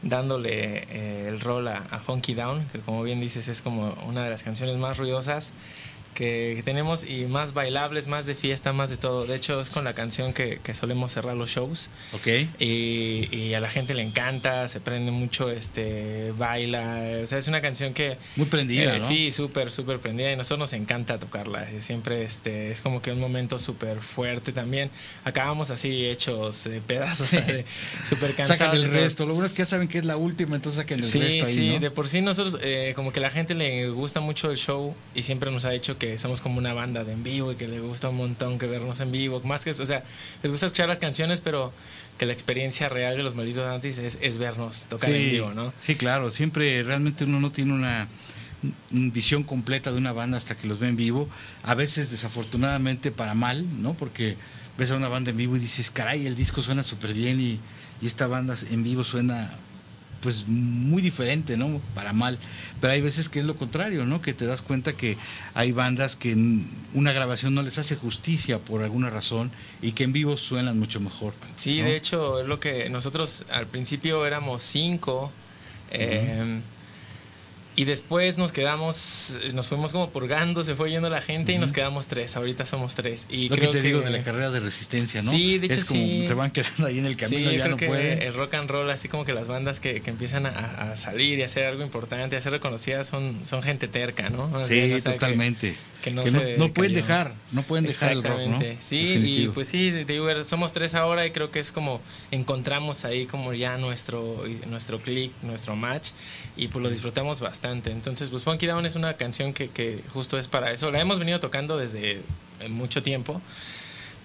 dándole 0.03 1.29
el 1.29 1.41
rol 1.41 1.69
a, 1.69 1.79
a, 1.91 2.01
Funky 2.01 2.35
Down, 2.35 2.65
que 2.73 2.81
como 2.81 3.03
bien 3.03 3.21
dices 3.21 3.49
es 3.49 3.63
como 3.63 3.93
una 4.07 4.25
de 4.25 4.31
las 4.31 4.43
canciones 4.43 4.77
más 4.77 4.99
ruidosas 4.99 5.53
que, 6.15 6.63
tenemos 6.65 7.05
y 7.05 7.25
más 7.25 7.55
bailables, 7.55 8.07
más 8.07 8.27
de 8.27 8.35
fiesta, 8.35 8.73
más 8.73 8.91
de 8.91 8.97
todo. 8.97 9.27
De 9.27 9.37
hecho, 9.37 9.61
es 9.61 9.71
con 9.71 9.85
la 9.85 9.95
canción 9.95 10.33
que, 10.33 10.61
solemos 10.73 11.13
cerrar 11.13 11.37
los 11.37 11.51
shows. 11.51 11.91
Ok. 12.13 12.27
Y, 12.59 13.53
a 13.55 13.61
la 13.61 13.69
gente 13.69 13.93
le 13.93 14.03
encanta, 14.03 14.67
se 14.69 14.81
prende 14.81 15.11
mucho, 15.11 15.51
este, 15.51 16.33
baila. 16.39 17.21
O 17.23 17.27
sea, 17.27 17.39
es 17.39 17.49
una 17.49 17.61
canción 17.61 17.93
que... 17.93 18.17
Muy 18.37 18.47
prendida, 18.47 18.97
eh, 18.97 19.01
Sí, 19.01 19.31
súper, 19.31 19.71
súper 19.71 19.99
prendida 19.99 20.31
y 20.31 20.33
a 20.33 20.37
nosotros 20.37 20.61
nos 20.61 20.73
encanta 20.73 21.19
tocarla. 21.19 21.69
Siempre 21.81 22.23
este, 22.23 22.71
es 22.71 22.81
como 22.81 23.03
que 23.03 23.13
un 23.13 23.21
momento 23.21 23.59
súper 23.59 24.01
fuerte 24.01 24.53
también. 24.53 24.91
Acabamos 25.25 25.71
así 25.71 26.07
hechos 26.07 26.67
eh, 26.67 26.81
pedazos, 26.87 27.29
súper 28.05 28.35
cansados. 28.35 28.59
Sacan 28.59 28.77
el 28.77 28.91
resto. 28.91 29.27
Lo 29.27 29.35
bueno 29.35 29.47
es 29.47 29.53
que 29.53 29.59
ya 29.59 29.67
saben 29.67 29.89
que 29.89 29.99
es 29.99 30.05
la 30.05 30.17
última, 30.17 30.57
entonces 30.57 30.81
saquen 30.81 30.99
el 30.99 31.05
resto 31.05 31.47
ahí, 31.47 31.53
Sí, 31.53 31.79
de 31.79 31.91
por 31.91 32.09
sí 32.09 32.21
nosotros, 32.23 32.59
eh, 32.63 32.93
como 32.97 33.13
que 33.13 33.21
la 33.21 33.31
gente 33.31 33.55
le 33.55 33.89
gusta 33.91 34.21
mucho 34.21 34.51
el 34.51 34.57
show 34.57 34.95
y 35.15 35.23
siempre 35.23 35.51
nos 35.51 35.65
ha 35.65 35.71
dicho 35.71 35.99
que 35.99 36.02
somos 36.19 36.41
como 36.41 36.59
una 36.59 36.75
banda 36.75 37.05
de 37.05 37.13
en 37.13 37.23
vivo 37.23 37.53
y 37.53 37.57
que 37.57 37.69
les 37.69 37.81
gusta 37.81 38.09
un 38.09 38.17
montón 38.17 38.59
que 38.59 38.67
vernos 38.67 39.01
en 39.01 39.13
vivo. 39.13 39.41
Más 39.43 39.65
que 39.65 39.71
eso, 39.71 39.83
o 39.83 39.87
sea, 39.87 40.05
les 40.43 40.51
gusta 40.51 40.67
escuchar 40.67 40.89
las 40.89 40.99
canciones, 40.99 41.41
pero 41.41 41.73
que 42.19 42.27
la 42.27 42.33
experiencia 42.33 42.89
real 42.89 43.17
de 43.17 43.23
los 43.23 43.35
malditos 43.35 43.67
antes 43.67 43.99
es, 43.99 44.19
es 44.21 44.39
vernos 44.39 44.87
tocar 44.87 45.11
en 45.11 45.31
vivo, 45.31 45.53
¿no? 45.55 45.73
Sí, 45.81 45.95
claro, 45.97 46.31
siempre 46.31 46.83
realmente 46.83 47.25
uno 47.25 47.41
no 47.41 47.51
tiene 47.51 47.73
una 47.73 48.09
visión 48.91 49.43
completa 49.43 49.91
de 49.91 49.99
una 49.99 50.13
banda 50.13 50.37
hasta 50.37 50.57
que 50.57 50.67
los 50.67 50.79
ve 50.79 50.89
en 50.89 50.97
vivo, 50.97 51.29
a 51.63 51.75
veces 51.75 52.11
desafortunadamente 52.11 53.11
para 53.11 53.35
mal, 53.35 53.67
¿no? 53.83 53.95
Porque 53.95 54.37
ves 54.79 54.91
a 54.91 54.97
una 54.97 55.09
banda 55.09 55.31
en 55.31 55.37
vivo 55.37 55.57
y 55.57 55.59
dices, 55.59 55.91
caray, 55.91 56.27
el 56.27 56.35
disco 56.35 56.63
suena 56.63 56.83
súper 56.83 57.13
bien 57.13 57.41
y, 57.41 57.61
y 58.01 58.07
esta 58.07 58.27
banda 58.27 58.55
en 58.71 58.83
vivo 58.83 59.05
suena 59.05 59.51
pues 60.23 60.47
muy 60.47 61.03
diferente, 61.03 61.57
¿no? 61.57 61.81
Para 61.95 62.13
mal. 62.13 62.39
Pero 62.81 62.93
hay 62.93 63.03
veces 63.03 63.29
que 63.29 63.41
es 63.41 63.45
lo 63.45 63.57
contrario, 63.57 64.07
¿no? 64.07 64.23
Que 64.23 64.33
te 64.33 64.47
das 64.47 64.63
cuenta 64.63 64.95
que 64.95 65.19
hay 65.55 65.73
bandas 65.73 66.17
que 66.17 66.35
una 66.95 67.13
grabación 67.13 67.55
no 67.55 67.63
les 67.63 67.79
hace 67.79 67.97
justicia 67.97 68.59
por 68.59 68.83
alguna 68.83 69.11
razón 69.11 69.51
y 69.83 69.93
que 69.93 70.05
en 70.05 70.13
vivo 70.13 70.37
suenan 70.37 70.79
mucho 70.79 71.01
mejor. 71.01 71.35
Sí, 71.57 71.83
de 71.83 71.97
hecho, 71.97 72.41
es 72.41 72.47
lo 72.47 72.61
que 72.61 72.89
nosotros 72.89 73.45
al 73.51 73.67
principio 73.67 74.25
éramos 74.25 74.63
cinco. 74.63 75.31
Eh, 75.91 76.61
y 77.75 77.85
después 77.85 78.37
nos 78.37 78.53
quedamos, 78.53 79.39
nos 79.55 79.69
fuimos 79.69 79.93
como 79.93 80.11
purgando, 80.11 80.63
se 80.63 80.75
fue 80.75 80.91
yendo 80.91 81.09
la 81.09 81.23
gente 81.23 81.53
y 81.53 81.59
nos 81.59 81.73
quedamos 81.73 82.07
tres. 82.07 82.37
Ahorita 82.37 82.67
somos 82.67 82.95
tres. 82.95 83.27
Y 83.31 83.49
Lo 83.49 83.57
creo 83.57 83.71
que 83.71 83.79
te 83.79 83.83
digo 83.83 84.01
de 84.03 84.11
la 84.11 84.23
carrera 84.23 84.51
de 84.51 84.61
resistencia, 84.61 85.23
¿no? 85.23 85.31
Sí, 85.31 85.59
de 85.59 85.67
hecho 85.67 85.81
es 85.81 85.87
como 85.87 86.01
sí. 86.01 86.27
Se 86.27 86.35
van 86.35 86.51
quedando 86.51 86.87
ahí 86.87 86.99
en 86.99 87.07
el 87.07 87.17
camino, 87.17 87.51
sí, 87.51 87.57
ya 87.57 87.63
creo 87.63 87.71
no 87.71 87.77
que 87.79 87.87
pueden. 87.87 88.23
El 88.23 88.35
rock 88.35 88.55
and 88.55 88.71
roll, 88.71 88.91
así 88.91 89.09
como 89.09 89.25
que 89.25 89.33
las 89.33 89.49
bandas 89.49 89.81
que, 89.81 90.03
que 90.03 90.11
empiezan 90.11 90.45
a, 90.45 90.93
a, 90.93 90.97
salir 90.97 91.39
y 91.39 91.43
hacer 91.43 91.65
algo 91.65 91.83
importante, 91.83 92.37
a 92.37 92.41
ser 92.41 92.53
reconocidas, 92.53 93.07
son, 93.07 93.41
son 93.45 93.63
gente 93.63 93.89
terca, 93.89 94.29
¿no? 94.29 94.49
Sí, 94.65 94.89
sea, 94.89 94.97
o 94.97 95.01
sea, 95.01 95.13
totalmente. 95.13 95.73
Que, 95.73 95.92
que 96.03 96.11
no, 96.11 96.25
que 96.25 96.31
no, 96.31 96.41
no, 96.59 96.75
pueden 96.75 96.93
dejar, 96.93 97.33
no 97.53 97.63
pueden 97.63 97.87
dejar 97.87 98.13
el 98.13 98.23
rock, 98.23 98.41
¿no? 98.41 98.59
Sí, 98.81 99.07
Definitivo. 99.07 99.51
y 99.51 99.55
pues 99.55 99.69
sí, 99.69 99.91
digo, 99.91 100.45
somos 100.45 100.73
tres 100.73 100.95
ahora 100.95 101.25
y 101.25 101.31
creo 101.31 101.51
que 101.51 101.61
es 101.61 101.73
como 101.73 102.01
encontramos 102.31 103.07
ahí 103.07 103.25
como 103.25 103.55
ya 103.55 103.79
nuestro, 103.79 104.45
nuestro 104.67 105.01
click, 105.01 105.33
nuestro 105.43 105.77
match 105.77 106.11
y 106.57 106.69
pues 106.69 106.83
lo 106.83 106.91
disfrutamos 106.91 107.41
bastante. 107.41 107.91
Entonces, 107.91 108.29
pues 108.29 108.45
Funky 108.45 108.67
Down 108.67 108.85
es 108.85 108.97
una 108.97 109.17
canción 109.17 109.55
que, 109.55 109.71
que 109.71 110.01
justo 110.13 110.39
es 110.39 110.49
para 110.49 110.73
eso. 110.73 110.91
La 110.91 111.01
hemos 111.01 111.19
venido 111.19 111.41
tocando 111.41 111.79
desde 111.79 112.21
mucho 112.69 113.03
tiempo, 113.03 113.41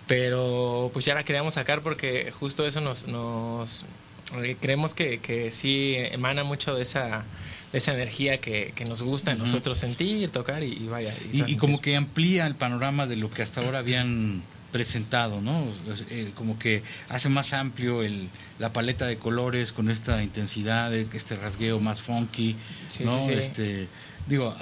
pero 0.08 0.90
pues 0.92 1.06
ya 1.06 1.16
la 1.16 1.24
queríamos 1.24 1.54
sacar 1.54 1.82
porque 1.82 2.32
justo 2.32 2.66
eso 2.66 2.82
nos, 2.82 3.08
nos 3.08 3.86
creemos 4.60 4.94
que, 4.94 5.20
que 5.20 5.52
sí 5.52 5.96
emana 5.98 6.44
mucho 6.44 6.76
de 6.76 6.84
esa 6.84 7.24
de 7.72 7.80
esa 7.80 7.94
energía 7.94 8.40
que, 8.40 8.72
que 8.76 8.86
nos 8.86 9.02
gusta 9.02 9.32
a 9.32 9.34
uh 9.34 9.38
-huh. 9.38 9.42
nosotros 9.42 9.78
sentir, 9.78 10.30
tocar 10.30 10.64
y, 10.64 10.74
y 10.74 10.88
vaya. 10.88 11.14
Y, 11.34 11.52
y, 11.52 11.58
como 11.58 11.82
que 11.82 11.98
amplía 11.98 12.48
el 12.48 12.56
panorama 12.56 13.08
de 13.08 13.18
lo 13.18 13.30
que 13.30 13.42
hasta 13.42 13.62
ahora 13.62 13.80
habían 13.80 14.42
presentado, 14.72 15.42
¿no? 15.42 15.66
Eh, 16.10 16.32
como 16.36 16.58
que 16.60 16.84
hace 17.10 17.30
más 17.30 17.54
amplio 17.54 18.04
el, 18.04 18.30
la 18.60 18.72
paleta 18.74 19.06
de 19.06 19.18
colores 19.18 19.74
con 19.74 19.90
esta 19.90 20.22
intensidad, 20.24 20.94
este 20.94 21.36
rasgueo 21.36 21.80
más 21.80 22.02
funky, 22.02 22.56
sí, 22.88 23.04
¿no? 23.04 23.18
Sí, 23.20 23.28
sí. 23.28 23.34
Este, 23.34 23.88
digo, 24.28 24.56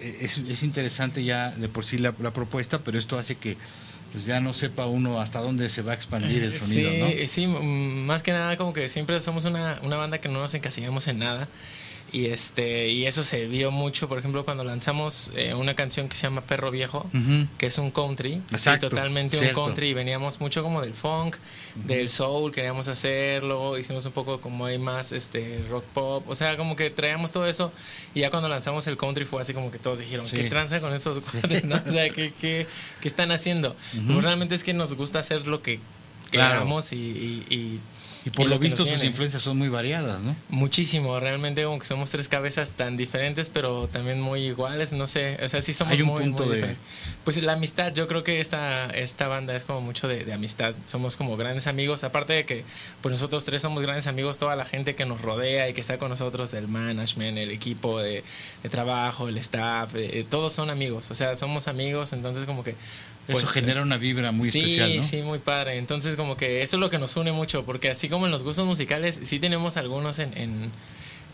es, 0.00 0.38
es, 0.38 0.62
interesante 0.62 1.24
ya 1.24 1.50
de 1.50 1.68
por 1.68 1.84
sí 1.84 1.98
la, 1.98 2.14
la 2.20 2.32
propuesta, 2.32 2.82
pero 2.82 2.98
esto 2.98 3.18
hace 3.18 3.36
que 3.36 3.56
pues 4.12 4.26
ya 4.26 4.40
no 4.40 4.52
sepa 4.52 4.86
uno 4.86 5.20
hasta 5.20 5.40
dónde 5.40 5.68
se 5.68 5.82
va 5.82 5.92
a 5.92 5.94
expandir 5.94 6.42
el 6.42 6.54
sonido, 6.54 6.90
sí, 6.90 6.98
¿no? 6.98 7.28
Sí, 7.28 7.46
más 7.46 8.22
que 8.22 8.32
nada 8.32 8.56
como 8.56 8.72
que 8.72 8.88
siempre 8.88 9.20
somos 9.20 9.44
una, 9.44 9.80
una 9.82 9.96
banda 9.96 10.18
que 10.18 10.28
no 10.28 10.40
nos 10.40 10.54
encasillamos 10.54 11.08
en 11.08 11.18
nada 11.18 11.48
y 12.12 12.26
este 12.26 12.88
y 12.88 13.06
eso 13.06 13.22
se 13.24 13.46
vio 13.46 13.70
mucho 13.70 14.08
por 14.08 14.18
ejemplo 14.18 14.44
cuando 14.44 14.64
lanzamos 14.64 15.30
eh, 15.36 15.54
una 15.54 15.74
canción 15.74 16.08
que 16.08 16.16
se 16.16 16.22
llama 16.22 16.40
Perro 16.40 16.70
Viejo 16.70 17.06
uh 17.12 17.16
-huh. 17.16 17.48
que 17.58 17.66
es 17.66 17.78
un 17.78 17.90
country 17.90 18.40
Exacto, 18.50 18.86
sí, 18.88 18.90
totalmente 18.90 19.36
cierto. 19.36 19.60
un 19.60 19.66
country 19.66 19.88
y 19.88 19.94
veníamos 19.94 20.40
mucho 20.40 20.62
como 20.62 20.80
del 20.80 20.94
funk 20.94 21.36
uh 21.36 21.80
-huh. 21.80 21.84
del 21.86 22.08
soul 22.08 22.52
queríamos 22.52 22.88
hacerlo 22.88 23.76
hicimos 23.78 24.06
un 24.06 24.12
poco 24.12 24.40
como 24.40 24.66
hay 24.66 24.78
más 24.78 25.12
este 25.12 25.62
rock 25.68 25.84
pop 25.92 26.28
o 26.28 26.34
sea 26.34 26.56
como 26.56 26.76
que 26.76 26.90
traíamos 26.90 27.32
todo 27.32 27.46
eso 27.46 27.72
y 28.14 28.20
ya 28.20 28.30
cuando 28.30 28.48
lanzamos 28.48 28.86
el 28.86 28.96
country 28.96 29.24
fue 29.24 29.40
así 29.42 29.52
como 29.52 29.70
que 29.70 29.78
todos 29.78 29.98
dijeron 29.98 30.24
sí. 30.26 30.36
qué 30.36 30.44
tranza 30.44 30.80
con 30.80 30.94
estos 30.94 31.20
cuates 31.20 31.64
¿no? 31.64 31.76
o 31.76 31.90
sea 31.90 32.08
qué, 32.10 32.32
qué, 32.40 32.66
qué 33.00 33.08
están 33.08 33.30
haciendo 33.32 33.70
uh 33.70 33.96
-huh. 33.98 34.12
pues 34.14 34.24
realmente 34.24 34.54
es 34.54 34.64
que 34.64 34.72
nos 34.72 34.94
gusta 34.94 35.18
hacer 35.18 35.46
lo 35.46 35.62
que 35.62 35.80
queramos 36.30 36.88
claro. 36.88 37.02
y, 37.02 37.44
y, 37.50 37.54
y 37.54 37.80
y 38.28 38.30
por 38.30 38.44
lo, 38.46 38.54
lo 38.54 38.58
visto 38.58 38.84
sus 38.84 39.04
influencias 39.04 39.42
son 39.42 39.56
muy 39.56 39.70
variadas, 39.70 40.20
¿no? 40.20 40.36
Muchísimo, 40.50 41.18
realmente 41.18 41.64
como 41.64 41.78
que 41.78 41.86
somos 41.86 42.10
tres 42.10 42.28
cabezas 42.28 42.74
tan 42.76 42.96
diferentes, 42.98 43.48
pero 43.48 43.88
también 43.88 44.20
muy 44.20 44.42
iguales, 44.42 44.92
no 44.92 45.06
sé, 45.06 45.38
o 45.42 45.48
sea, 45.48 45.62
sí 45.62 45.72
somos 45.72 45.94
Hay 45.94 46.02
un 46.02 46.08
muy, 46.08 46.22
punto 46.24 46.44
muy 46.44 46.56
de... 46.58 46.76
Pues 47.24 47.42
la 47.42 47.52
amistad, 47.54 47.94
yo 47.94 48.06
creo 48.06 48.24
que 48.24 48.40
esta, 48.40 48.90
esta 48.90 49.28
banda 49.28 49.56
es 49.56 49.64
como 49.64 49.80
mucho 49.80 50.08
de, 50.08 50.24
de, 50.24 50.32
amistad, 50.34 50.74
somos 50.84 51.16
como 51.16 51.38
grandes 51.38 51.66
amigos, 51.68 52.04
aparte 52.04 52.34
de 52.34 52.44
que 52.44 52.64
pues 53.00 53.12
nosotros 53.12 53.46
tres 53.46 53.62
somos 53.62 53.82
grandes 53.82 54.06
amigos, 54.06 54.38
toda 54.38 54.56
la 54.56 54.66
gente 54.66 54.94
que 54.94 55.06
nos 55.06 55.22
rodea 55.22 55.68
y 55.70 55.72
que 55.72 55.80
está 55.80 55.96
con 55.96 56.10
nosotros, 56.10 56.50
del 56.50 56.68
management, 56.68 57.38
el 57.38 57.50
equipo 57.50 57.98
de, 57.98 58.24
de 58.62 58.68
trabajo, 58.68 59.28
el 59.28 59.38
staff, 59.38 59.94
eh, 59.94 60.26
todos 60.28 60.52
son 60.52 60.68
amigos, 60.68 61.10
o 61.10 61.14
sea, 61.14 61.34
somos 61.36 61.66
amigos, 61.66 62.12
entonces 62.12 62.44
como 62.44 62.62
que... 62.62 62.74
Pues, 63.32 63.44
eso 63.44 63.52
genera 63.52 63.82
una 63.82 63.98
vibra 63.98 64.32
muy 64.32 64.50
sí, 64.50 64.60
especial, 64.60 64.96
¿no? 64.96 65.02
Sí, 65.02 65.22
muy 65.22 65.38
padre. 65.38 65.76
Entonces, 65.76 66.16
como 66.16 66.36
que 66.36 66.62
eso 66.62 66.76
es 66.76 66.80
lo 66.80 66.88
que 66.88 66.98
nos 66.98 67.16
une 67.16 67.30
mucho, 67.30 67.64
porque 67.64 67.90
así 67.90 68.08
como 68.08 68.24
en 68.24 68.32
los 68.32 68.42
gustos 68.42 68.66
musicales, 68.66 69.20
sí 69.22 69.38
tenemos 69.38 69.76
algunos 69.76 70.18
en, 70.18 70.36
en, 70.36 70.70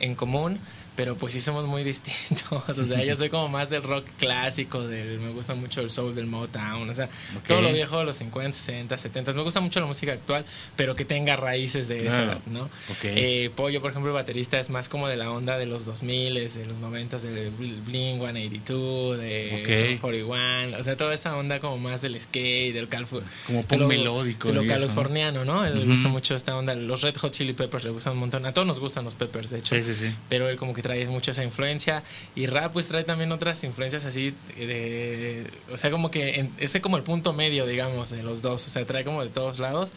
en 0.00 0.14
común, 0.16 0.58
pero 0.96 1.16
pues 1.16 1.32
sí 1.32 1.40
somos 1.40 1.66
muy 1.66 1.82
distintos. 1.92 2.78
O 2.78 2.84
sea, 2.84 3.02
yo 3.04 3.16
soy 3.16 3.30
como 3.30 3.48
más 3.48 3.70
del 3.70 3.82
rock 3.82 4.06
clásico, 4.18 4.82
del, 4.86 5.18
me 5.18 5.30
gusta 5.30 5.54
mucho 5.54 5.80
el 5.80 5.90
soul 5.90 6.14
del 6.14 6.26
Motown, 6.26 6.88
o 6.88 6.94
sea, 6.94 7.06
okay. 7.36 7.48
todo 7.48 7.62
lo 7.62 7.72
viejo 7.72 7.98
de 7.98 8.04
los 8.04 8.16
50, 8.16 8.52
60, 8.52 8.98
70. 8.98 9.32
Me 9.32 9.42
gusta 9.42 9.60
mucho 9.60 9.80
la 9.80 9.86
música 9.86 10.12
actual, 10.12 10.44
pero 10.76 10.94
que 10.94 11.04
tenga 11.04 11.36
raíces 11.36 11.88
de 11.88 12.06
esa 12.06 12.24
edad, 12.24 12.40
¿no? 12.46 12.68
Okay. 12.98 13.14
Eh, 13.16 13.50
Pollo, 13.54 13.80
por 13.80 13.90
ejemplo, 13.90 14.10
el 14.10 14.14
baterista 14.14 14.58
es 14.58 14.70
más 14.70 14.88
como 14.88 15.08
de 15.08 15.16
la 15.16 15.30
onda 15.30 15.58
de 15.58 15.66
los 15.66 15.84
2000, 15.86 16.34
de 16.34 16.66
los 16.66 16.78
90, 16.78 17.18
de 17.18 17.50
Blink 17.50 18.20
182, 18.20 19.18
de 19.18 19.60
okay. 19.62 19.98
41, 19.98 20.78
o 20.78 20.82
sea, 20.82 20.96
toda 20.96 21.14
esa 21.14 21.36
onda 21.36 21.60
como 21.60 21.78
más 21.78 22.02
del 22.02 22.20
skate, 22.20 22.74
del 22.74 22.88
calfu 22.88 23.22
como 23.46 23.64
lo, 23.78 23.88
melódico. 23.88 24.48
De 24.48 24.54
lo 24.54 24.62
eso, 24.62 24.72
californiano, 24.72 25.44
¿no? 25.44 25.54
¿no? 25.54 25.64
Él 25.66 25.74
Uh 25.74 25.78
le 25.78 25.84
-huh. 25.84 25.88
gusta 25.90 26.08
mucho 26.08 26.34
esta 26.34 26.56
onda. 26.56 26.74
Los 26.74 27.02
Red 27.02 27.16
Hot 27.16 27.32
Chili 27.32 27.52
Peppers 27.52 27.84
le 27.84 27.90
gustan 27.90 28.14
un 28.14 28.20
montón. 28.20 28.46
A 28.46 28.52
todos 28.52 28.66
nos 28.66 28.80
gustan 28.80 29.04
los 29.04 29.16
Peppers, 29.16 29.50
de 29.50 29.58
hecho. 29.58 29.74
Sí, 29.74 29.82
sí, 29.82 29.94
sí. 29.94 30.14
Pero 30.28 30.48
él 30.48 30.56
como 30.56 30.72
que 30.74 30.82
trae 30.84 31.06
mucho 31.06 31.30
esa 31.30 31.42
influencia. 31.42 32.02
Y 32.36 32.46
rap 32.46 32.74
pues 32.74 32.88
trae 32.88 33.04
también 33.04 33.32
otras 33.32 33.64
influencias 33.64 34.04
así 34.04 34.34
de... 34.56 35.50
O 35.72 35.78
sea, 35.78 35.90
como 35.90 36.10
que 36.10 36.40
en, 36.40 36.52
ese 36.58 36.82
como 36.82 36.98
el 36.98 37.02
punto 37.02 37.32
medio, 37.32 37.66
digamos, 37.66 38.10
de 38.10 38.22
los 38.22 38.42
dos. 38.42 38.66
O 38.66 38.68
sea, 38.68 38.86
trae 38.86 39.02
como 39.02 39.22
de 39.22 39.30
todos 39.30 39.58
lados. 39.58 39.92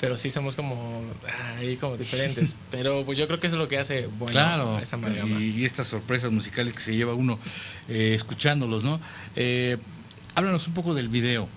Pero 0.00 0.16
sí 0.16 0.30
somos 0.30 0.54
como 0.54 1.02
ahí 1.56 1.74
como 1.76 1.96
diferentes. 1.96 2.54
Pero 2.70 3.04
pues 3.04 3.18
yo 3.18 3.26
creo 3.26 3.40
que 3.40 3.48
eso 3.48 3.56
es 3.56 3.60
lo 3.60 3.66
que 3.66 3.78
hace 3.78 4.06
bueno 4.06 4.30
claro, 4.30 4.78
esta 4.78 4.94
amalgama. 4.94 5.40
Y, 5.40 5.50
y, 5.50 5.64
estas 5.64 5.88
sorpresas 5.88 6.30
musicales 6.30 6.72
que 6.72 6.80
se 6.80 6.94
lleva 6.94 7.14
uno 7.14 7.36
eh, 7.88 8.12
escuchándolos, 8.14 8.84
¿no? 8.84 9.00
Eh, 9.34 9.76
háblanos 10.36 10.68
un 10.68 10.74
poco 10.74 10.94
del 10.94 11.08
video. 11.08 11.48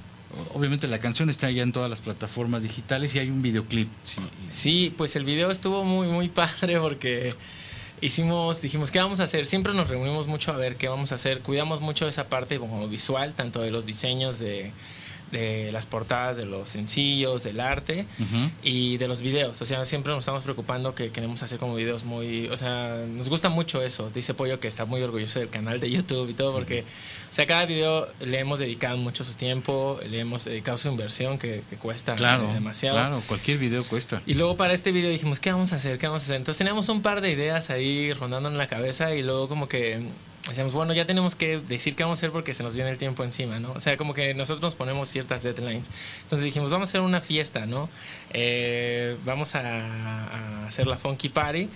Obviamente 0.55 0.87
la 0.87 0.97
canción 0.97 1.29
está 1.29 1.51
ya 1.51 1.61
en 1.61 1.71
todas 1.71 1.89
las 1.89 2.01
plataformas 2.01 2.63
digitales 2.63 3.13
y 3.13 3.19
hay 3.19 3.29
un 3.29 3.43
videoclip. 3.43 3.89
Sí, 4.03 4.21
sí 4.49 4.93
pues 4.97 5.15
el 5.15 5.23
video 5.23 5.51
estuvo 5.51 5.83
muy, 5.83 6.07
muy 6.07 6.29
padre 6.29 6.79
porque 6.79 7.35
hicimos, 8.01 8.61
dijimos, 8.61 8.91
¿qué 8.91 8.99
vamos 8.99 9.19
a 9.19 9.23
hacer? 9.23 9.45
Siempre 9.45 9.73
nos 9.73 9.89
reunimos 9.89 10.27
mucho 10.27 10.51
a 10.51 10.57
ver 10.57 10.75
qué 10.75 10.89
vamos 10.89 11.11
a 11.11 11.15
hacer. 11.15 11.41
Cuidamos 11.41 11.81
mucho 11.81 12.07
esa 12.07 12.27
parte 12.27 12.59
como 12.59 12.87
visual, 12.87 13.33
tanto 13.33 13.61
de 13.61 13.71
los 13.71 13.85
diseños 13.85 14.39
de, 14.39 14.71
de 15.31 15.71
las 15.71 15.85
portadas 15.85 16.37
de 16.37 16.45
los 16.45 16.69
sencillos, 16.69 17.43
del 17.43 17.59
arte 17.59 18.05
uh 18.19 18.23
-huh. 18.23 18.51
y 18.63 18.97
de 18.97 19.07
los 19.07 19.21
videos. 19.21 19.61
O 19.61 19.65
sea, 19.65 19.83
siempre 19.85 20.11
nos 20.11 20.19
estamos 20.19 20.43
preocupando 20.43 20.93
que 20.93 21.11
queremos 21.11 21.41
hacer 21.43 21.57
como 21.57 21.75
videos 21.75 22.03
muy... 22.03 22.47
O 22.49 22.57
sea, 22.57 23.03
nos 23.07 23.29
gusta 23.29 23.49
mucho 23.49 23.81
eso. 23.81 24.09
Dice 24.13 24.33
Pollo 24.33 24.59
que 24.59 24.67
está 24.67 24.85
muy 24.85 25.01
orgulloso 25.01 25.39
del 25.39 25.49
canal 25.49 25.79
de 25.79 25.89
YouTube 25.89 26.29
y 26.29 26.33
todo 26.33 26.53
porque, 26.53 26.81
o 26.81 27.33
sea, 27.33 27.45
cada 27.45 27.65
video 27.65 28.07
le 28.19 28.39
hemos 28.39 28.59
dedicado 28.59 28.97
mucho 28.97 29.23
su 29.23 29.33
tiempo, 29.35 29.99
le 30.09 30.19
hemos 30.19 30.45
dedicado 30.45 30.77
su 30.77 30.89
inversión 30.89 31.37
que, 31.37 31.63
que 31.69 31.77
cuesta 31.77 32.15
claro, 32.15 32.51
demasiado. 32.53 32.97
Claro, 32.97 33.21
cualquier 33.27 33.57
video 33.57 33.83
cuesta. 33.83 34.21
Y 34.25 34.33
luego 34.33 34.57
para 34.57 34.73
este 34.73 34.91
video 34.91 35.09
dijimos, 35.09 35.39
¿qué 35.39 35.51
vamos 35.51 35.73
a 35.73 35.77
hacer? 35.77 35.97
¿Qué 35.97 36.07
vamos 36.07 36.23
a 36.23 36.25
hacer? 36.25 36.35
Entonces 36.37 36.57
teníamos 36.57 36.89
un 36.89 37.01
par 37.01 37.21
de 37.21 37.31
ideas 37.31 37.69
ahí 37.69 38.11
rondando 38.13 38.49
en 38.49 38.57
la 38.57 38.67
cabeza 38.67 39.15
y 39.15 39.23
luego 39.23 39.47
como 39.47 39.67
que 39.67 40.01
decíamos, 40.47 40.73
bueno, 40.73 40.93
ya 40.93 41.05
tenemos 41.05 41.35
que 41.35 41.59
decir 41.59 41.95
qué 41.95 42.03
vamos 42.03 42.17
a 42.17 42.19
hacer 42.19 42.31
porque 42.31 42.53
se 42.53 42.63
nos 42.63 42.75
viene 42.75 42.89
el 42.89 42.97
tiempo 42.97 43.23
encima, 43.23 43.59
¿no? 43.59 43.71
O 43.73 43.79
sea, 43.79 43.97
como 43.97 44.13
que 44.13 44.33
nosotros 44.33 44.61
nos 44.61 44.75
ponemos 44.75 45.09
ciertas 45.09 45.43
deadlines. 45.43 45.89
Entonces 46.23 46.45
dijimos, 46.45 46.71
vamos 46.71 46.89
a 46.89 46.91
hacer 46.91 47.01
una 47.01 47.21
fiesta, 47.21 47.65
¿no? 47.65 47.89
Eh, 48.31 49.17
vamos 49.25 49.55
a, 49.55 49.61
a, 49.61 50.65
hacer 50.67 50.87
la 50.87 50.97
Funky 50.97 51.29
Party. 51.29 51.69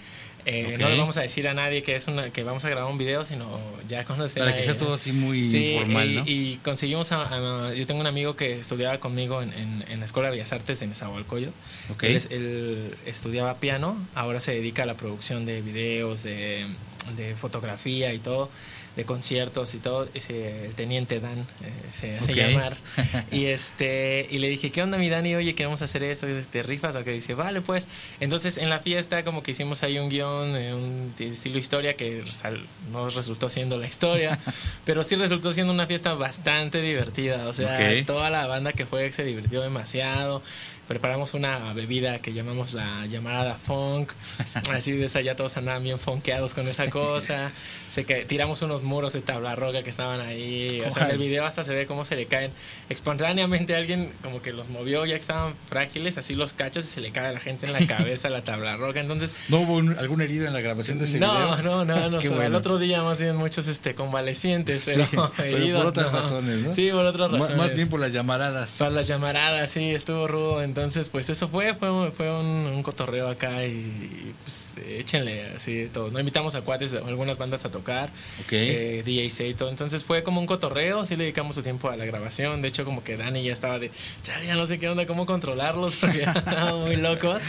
Eh, 0.45 0.65
okay. 0.65 0.77
No 0.77 0.89
le 0.89 0.97
vamos 0.97 1.17
a 1.17 1.21
decir 1.21 1.47
a 1.47 1.53
nadie 1.53 1.81
que 1.81 1.95
es 1.95 2.07
una 2.07 2.29
que 2.29 2.43
vamos 2.43 2.63
a 2.65 2.69
grabar 2.69 2.91
un 2.91 2.97
video, 2.97 3.25
sino 3.25 3.59
ya 3.87 4.05
cuando 4.05 4.25
esté 4.25 4.41
Para 4.41 4.55
que 4.55 4.63
sea 4.63 4.77
todo 4.77 4.93
así 4.93 5.11
muy 5.11 5.41
sí, 5.41 5.73
informal, 5.73 6.07
y, 6.07 6.15
¿no? 6.15 6.23
y 6.25 6.59
conseguimos 6.63 7.11
a, 7.11 7.67
a, 7.67 7.73
yo 7.73 7.85
tengo 7.87 8.01
un 8.01 8.07
amigo 8.07 8.35
que 8.35 8.59
estudiaba 8.59 8.99
conmigo 8.99 9.41
en, 9.41 9.53
en, 9.53 9.85
en 9.87 9.99
la 9.99 10.05
Escuela 10.05 10.29
de 10.29 10.35
Bellas 10.35 10.53
Artes 10.53 10.79
de 10.79 10.87
Nezahualcóyotl. 10.87 11.53
Okay. 11.93 12.15
Él, 12.15 12.27
él, 12.29 12.97
estudiaba 13.05 13.59
piano, 13.59 13.97
ahora 14.13 14.39
se 14.39 14.53
dedica 14.53 14.83
a 14.83 14.85
la 14.85 14.97
producción 14.97 15.45
de 15.45 15.61
videos, 15.61 16.21
de 16.21 16.67
de 17.15 17.35
fotografía 17.35 18.13
y 18.13 18.19
todo 18.19 18.49
de 18.95 19.03
conciertos 19.05 19.75
y 19.75 19.79
todo, 19.79 20.07
ese, 20.13 20.65
el 20.65 20.73
teniente 20.75 21.19
Dan 21.19 21.39
eh, 21.39 21.45
se 21.89 22.15
hace 22.17 22.31
Ok. 22.31 22.37
llamar. 22.37 22.77
Y 23.31 23.45
este 23.45 24.27
y 24.29 24.37
le 24.39 24.47
dije, 24.47 24.71
¿qué 24.71 24.81
onda 24.81 24.97
mi 24.97 25.09
Dani? 25.09 25.35
Oye, 25.35 25.55
queremos 25.55 25.81
hacer 25.81 26.03
esto, 26.03 26.27
este, 26.27 26.63
rifas 26.63 26.95
o 26.95 27.03
que 27.03 27.11
dice, 27.11 27.33
vale 27.33 27.61
pues. 27.61 27.87
Entonces 28.19 28.57
en 28.57 28.69
la 28.69 28.79
fiesta 28.79 29.23
como 29.23 29.43
que 29.43 29.51
hicimos 29.51 29.83
ahí 29.83 29.99
un 29.99 30.09
guion, 30.09 30.55
eh, 30.55 30.73
un 30.73 31.13
estilo 31.19 31.57
historia 31.59 31.95
que 31.95 32.23
sal- 32.31 32.65
no 32.91 33.09
resultó 33.09 33.49
siendo 33.49 33.77
la 33.77 33.87
historia, 33.87 34.39
pero 34.85 35.03
sí 35.03 35.15
resultó 35.15 35.51
siendo 35.51 35.73
una 35.73 35.87
fiesta 35.87 36.13
bastante 36.13 36.81
divertida. 36.81 37.47
O 37.47 37.53
sea, 37.53 37.73
Ok. 37.99 38.05
toda 38.05 38.29
la 38.29 38.47
banda 38.47 38.71
que 38.73 38.85
fue 38.85 39.11
se 39.11 39.23
divirtió 39.25 39.61
demasiado. 39.61 40.41
Preparamos 40.87 41.33
una 41.33 41.73
bebida 41.73 42.19
que 42.19 42.31
llamamos 42.33 42.73
la 42.73 43.05
llamarada 43.07 43.55
funk. 43.55 44.11
Así 44.71 44.91
de 44.91 45.05
esa 45.05 45.21
ya 45.21 45.35
todos 45.35 45.57
andaban 45.57 45.83
bien 45.83 45.99
funkeados 45.99 46.53
con 46.53 46.67
esa 46.67 46.89
cosa. 46.89 47.51
Se 47.87 48.03
que 48.05 48.23
tiramos 48.25 48.61
unos 48.61 48.83
muros 48.83 49.13
de 49.13 49.21
tabla 49.21 49.55
roca 49.55 49.81
que 49.83 49.89
estaban 49.89 50.19
ahí. 50.21 50.81
O 50.85 50.91
sea, 50.91 51.05
en 51.05 51.11
el 51.11 51.17
video 51.17 51.45
hasta 51.45 51.63
se 51.63 51.73
ve 51.73 51.85
cómo 51.87 52.05
se 52.05 52.15
le 52.15 52.27
caen. 52.27 52.51
Espontáneamente 52.89 53.75
alguien 53.75 54.13
como 54.21 54.41
que 54.41 54.53
los 54.53 54.69
movió, 54.69 55.05
ya 55.05 55.15
que 55.15 55.19
estaban 55.21 55.53
frágiles, 55.67 56.17
así 56.17 56.35
los 56.35 56.53
cachos 56.53 56.83
y 56.85 56.87
se 56.87 57.01
le 57.01 57.11
cae 57.11 57.27
a 57.27 57.31
la 57.31 57.39
gente 57.39 57.65
en 57.65 57.73
la 57.73 57.85
cabeza 57.87 58.29
la 58.29 58.43
tabla 58.43 58.77
roca. 58.77 58.99
Entonces, 58.99 59.33
¿No 59.49 59.59
hubo 59.61 59.73
un- 59.77 59.97
alguna 59.97 60.23
herida 60.23 60.47
en 60.47 60.53
la 60.53 60.61
grabación 60.61 60.99
de 60.99 61.05
ese 61.05 61.19
no, 61.19 61.33
video? 61.33 61.57
no, 61.63 61.85
no, 61.85 62.09
no. 62.09 62.19
Bueno. 62.35 62.43
El 62.43 62.55
otro 62.55 62.77
día 62.79 63.01
más 63.01 63.19
bien 63.19 63.35
muchos 63.35 63.67
este 63.67 63.95
convalecientes, 63.95 64.83
Sí, 64.83 64.91
pero, 64.95 65.31
pero 65.37 65.57
heridos, 65.57 65.81
por 65.81 65.89
otras 65.89 66.11
no. 66.11 66.19
razones, 66.21 66.57
¿no? 66.59 66.73
Sí, 66.73 66.89
por 66.91 67.05
otras 67.05 67.31
razones. 67.31 67.57
Más 67.57 67.73
bien 67.75 67.87
por 67.89 67.99
las 67.99 68.11
llamaradas. 68.13 68.75
Para 68.77 68.91
las 68.91 69.07
llamaradas, 69.07 69.71
sí, 69.71 69.91
estuvo 69.91 70.27
rudo. 70.27 70.61
Entonces, 70.75 71.09
pues 71.09 71.29
eso 71.29 71.47
fue, 71.47 71.73
fue, 71.73 71.89
un- 71.89 72.11
fue 72.11 72.29
un, 72.37 72.45
un 72.45 72.83
cotorreo 72.83 73.29
acá 73.29 73.65
y, 73.65 73.69
y, 73.71 74.33
pues 74.43 74.73
échenle 74.99 75.45
así 75.55 75.89
todo. 75.93 76.11
No 76.11 76.19
invitamos 76.19 76.53
a 76.55 76.63
cuates, 76.63 76.93
a 76.95 76.97
algunas 76.97 77.37
bandas 77.37 77.63
a 77.63 77.71
tocar, 77.71 78.09
Ok. 78.41 78.51
eh, 78.51 79.01
DJs 79.05 79.39
y 79.39 79.53
todo. 79.53 79.69
Entonces 79.69 80.03
fue 80.03 80.21
como 80.23 80.41
un 80.41 80.47
cotorreo, 80.47 81.05
sí 81.05 81.15
le 81.15 81.23
dedicamos 81.23 81.55
su 81.55 81.63
tiempo 81.63 81.89
a 81.89 81.95
la 81.95 82.03
grabación. 82.03 82.61
De 82.61 82.67
hecho, 82.67 82.83
como 82.83 83.05
que 83.05 83.15
Dani 83.15 83.41
ya 83.41 83.53
estaba 83.53 83.79
de, 83.79 83.89
chale, 84.21 84.47
ya 84.47 84.55
no 84.55 84.67
sé 84.67 84.77
qué 84.77 84.89
onda, 84.89 85.05
cómo 85.05 85.25
controlarlos, 85.25 85.95
porque 86.01 86.17
ya 86.19 86.33
estaban 86.33 86.81
muy 86.81 86.97
locos. 86.97 87.41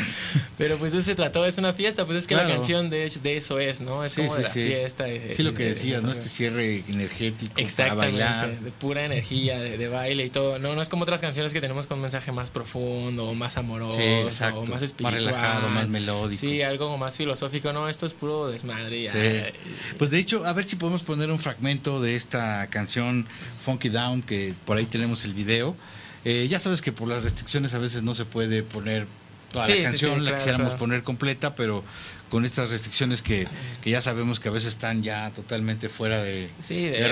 Pero 0.57 0.77
pues 0.77 0.95
eso 0.95 1.03
se 1.03 1.17
trató, 1.17 1.45
es 1.47 1.59
una 1.59 1.73
fiesta, 1.73 2.07
pues 2.07 2.19
es 2.19 2.27
que 2.29 2.37
la 2.37 2.47
canción 2.47 2.91
de, 2.91 3.07
hecho, 3.07 3.19
de 3.19 3.37
eso 3.37 3.59
es, 3.59 3.81
¿no? 3.81 4.05
Es 4.05 4.12
Sí, 4.12 4.21
como 4.21 4.31
sí, 4.31 4.37
de 4.37 4.43
la 4.45 4.49
sí. 4.51 4.67
fiesta. 4.69 5.09
y 5.09 5.35
Sí, 5.35 5.43
lo 5.43 5.53
que 5.53 5.65
de- 5.65 5.69
decías, 5.71 6.01
¿no? 6.05 6.12
Este 6.12 6.29
cierre 6.29 6.85
energético 6.89 7.55
para 7.55 7.65
Exactamente, 7.65 8.23
bailar. 8.23 8.61
de 8.61 8.71
pura 8.71 9.05
energía, 9.05 9.59
de, 9.59 9.77
de 9.79 9.89
baile 9.89 10.25
y 10.25 10.31
todo. 10.31 10.61
No, 10.61 10.77
no 10.77 10.81
es 10.81 10.89
como 10.89 11.03
otras 11.03 11.21
canciones 11.21 11.53
que 11.53 11.61
tenemos 11.61 11.89
con 11.89 11.99
un 11.99 12.03
mensaje 12.03 12.31
más 12.31 12.51
profundo, 12.51 13.16
o 13.19 13.35
más 13.35 13.57
amoroso, 13.57 13.97
Sí, 13.99 14.03
exacto. 14.05 14.59
o 14.59 14.63
más 14.63 14.71
Más 14.71 14.83
espiritual. 14.83 15.15
relajado, 15.25 15.69
más 15.71 15.89
melódico. 15.89 16.41
Sí, 16.41 16.63
algo 16.63 16.97
más 16.99 17.17
filosófico. 17.17 17.73
No, 17.73 17.89
esto 17.89 18.07
es 18.07 18.15
puro 18.15 18.49
desmadre. 18.49 19.09
Sí. 19.09 19.65
Pues 19.99 20.11
de 20.11 20.19
hecho, 20.19 20.45
a 20.47 20.53
ver 20.53 20.65
si 20.65 20.77
podemos 20.77 21.03
poner 21.03 21.31
un 21.31 21.39
fragmento 21.39 22.01
de 22.01 22.15
esta 22.15 22.67
canción 22.69 23.27
Funky 23.65 23.89
Down, 23.89 24.23
que 24.23 24.55
por 24.65 24.77
ahí 24.77 24.87
tenemos 24.87 25.25
el 25.25 25.35
video. 25.35 25.77
Eh, 26.25 26.47
ya 26.49 26.59
sabes 26.59 26.83
que 26.83 26.93
por 26.93 27.07
las 27.09 27.23
restricciones 27.23 27.73
a 27.75 27.79
veces 27.79 28.03
no 28.03 28.13
se 28.15 28.25
puede 28.25 28.63
poner 28.65 29.07
toda 29.53 29.65
Sí, 29.65 29.75
la 29.79 29.85
canción, 29.85 30.15
sí, 30.15 30.21
la 30.21 30.23
claro, 30.23 30.37
quisiéramos 30.37 30.67
claro. 30.71 30.79
poner 30.81 31.03
completa, 31.05 31.55
pero 31.55 31.85
con 32.29 32.45
estas 32.45 32.71
restricciones 32.71 33.23
que, 33.23 33.47
que 33.81 33.91
ya 33.91 34.01
sabemos 34.03 34.41
que 34.41 34.49
a 34.49 34.51
veces 34.51 34.71
están 34.71 35.05
ya 35.05 35.31
totalmente 35.33 35.89
fuera 35.89 36.21
de, 36.25 36.51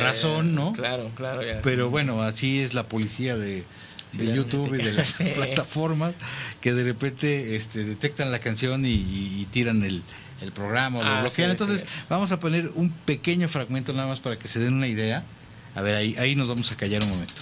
razón, 0.03 0.57
¿no? 0.57 0.73
Claro, 0.73 1.11
claro. 1.15 1.43
ya, 1.45 1.61
Pero 1.63 1.91
bueno, 1.91 2.21
así 2.23 2.59
es 2.61 2.75
la 2.75 2.89
policía 2.89 3.37
de, 3.37 3.65
de 4.19 4.35
YouTube 4.35 4.75
y 4.75 4.83
de 4.83 4.93
las 4.93 5.09
Sí. 5.15 5.25
plataformas 5.35 6.15
que 6.61 6.73
de 6.75 6.85
repente 6.85 7.57
este, 7.57 7.85
detectan 7.85 8.31
la 8.33 8.39
canción 8.39 8.85
y, 8.85 8.89
y- 8.91 9.41
y 9.43 9.47
tiran 9.47 9.83
el, 9.85 10.03
el 10.41 10.53
programa 10.53 10.99
o 10.99 11.03
lo 11.03 11.09
Ah, 11.09 11.21
bloquean. 11.23 11.31
sí, 11.49 11.51
Entonces 11.53 11.81
sí. 11.81 11.87
vamos 12.09 12.33
a 12.33 12.41
poner 12.41 12.71
un 12.75 12.91
pequeño 12.91 13.49
fragmento 13.49 13.93
nada 13.93 14.09
más 14.09 14.21
para 14.21 14.37
que 14.37 14.49
se 14.49 14.59
den 14.61 14.75
una 14.75 14.89
idea. 14.89 15.25
A 15.75 15.81
ver, 15.81 15.97
ahí, 15.97 16.15
ahí 16.19 16.37
nos 16.37 16.49
vamos 16.49 16.71
a 16.73 16.77
callar 16.77 17.03
un 17.03 17.11
momento. 17.11 17.35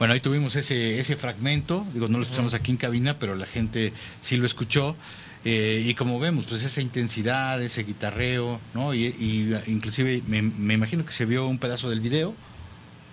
Bueno, 0.00 0.14
ahí 0.14 0.20
tuvimos 0.20 0.56
ese, 0.56 0.98
ese 0.98 1.14
fragmento, 1.16 1.86
digo, 1.92 2.08
no 2.08 2.16
lo 2.16 2.24
escuchamos 2.24 2.54
aquí 2.54 2.70
en 2.70 2.78
cabina, 2.78 3.18
pero 3.18 3.34
la 3.34 3.46
gente 3.46 3.92
sí 4.22 4.38
lo 4.38 4.46
escuchó. 4.46 4.96
eh, 5.44 5.82
y 5.84 5.92
como 5.94 6.18
vemos, 6.18 6.46
pues 6.46 6.62
esa 6.62 6.80
intensidad, 6.80 7.62
ese 7.62 7.82
guitarreo, 7.84 8.58
¿no? 8.72 8.94
Y, 8.94 9.04
y 9.08 9.54
inclusive 9.66 10.22
me, 10.26 10.40
me 10.40 10.72
imagino 10.72 11.04
que 11.04 11.12
se 11.12 11.26
vio 11.26 11.46
un 11.46 11.58
pedazo 11.58 11.90
del 11.90 12.00
video, 12.00 12.34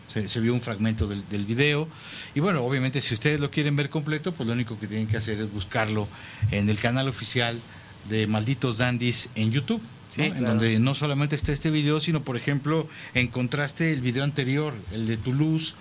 se, 0.08 0.30
se 0.30 0.40
vio 0.40 0.54
un 0.54 0.62
fragmento 0.62 1.08
del, 1.08 1.28
del 1.28 1.46
video. 1.46 1.90
Y 2.36 2.40
bueno, 2.40 2.64
obviamente 2.64 3.02
si 3.02 3.14
ustedes 3.14 3.42
lo 3.42 3.52
quieren 3.52 3.76
ver 3.76 3.90
completo, 3.90 4.32
pues 4.34 4.48
lo 4.48 4.54
único 4.54 4.80
que 4.80 4.88
tienen 4.88 5.08
que 5.08 5.18
hacer 5.18 5.40
es 5.40 5.52
buscarlo 5.52 6.08
en 6.52 6.70
el 6.70 6.78
canal 6.78 7.10
oficial 7.10 7.60
de 8.10 8.28
Malditos 8.28 8.78
Dandies 8.78 9.30
en 9.36 9.52
YouTube. 9.52 9.82
Sí, 10.08 10.22
¿no? 10.22 10.26
En 10.28 10.32
claro. 10.36 10.48
donde 10.54 10.80
no 10.80 10.96
solamente 10.96 11.36
está 11.36 11.52
este 11.52 11.70
video, 11.70 12.00
sino 12.00 12.24
por 12.24 12.38
ejemplo, 12.38 12.88
encontraste 13.14 13.92
el 13.92 14.00
video 14.00 14.24
anterior, 14.24 14.74
el 14.94 15.06
de 15.06 15.18
Toulouse, 15.18 15.76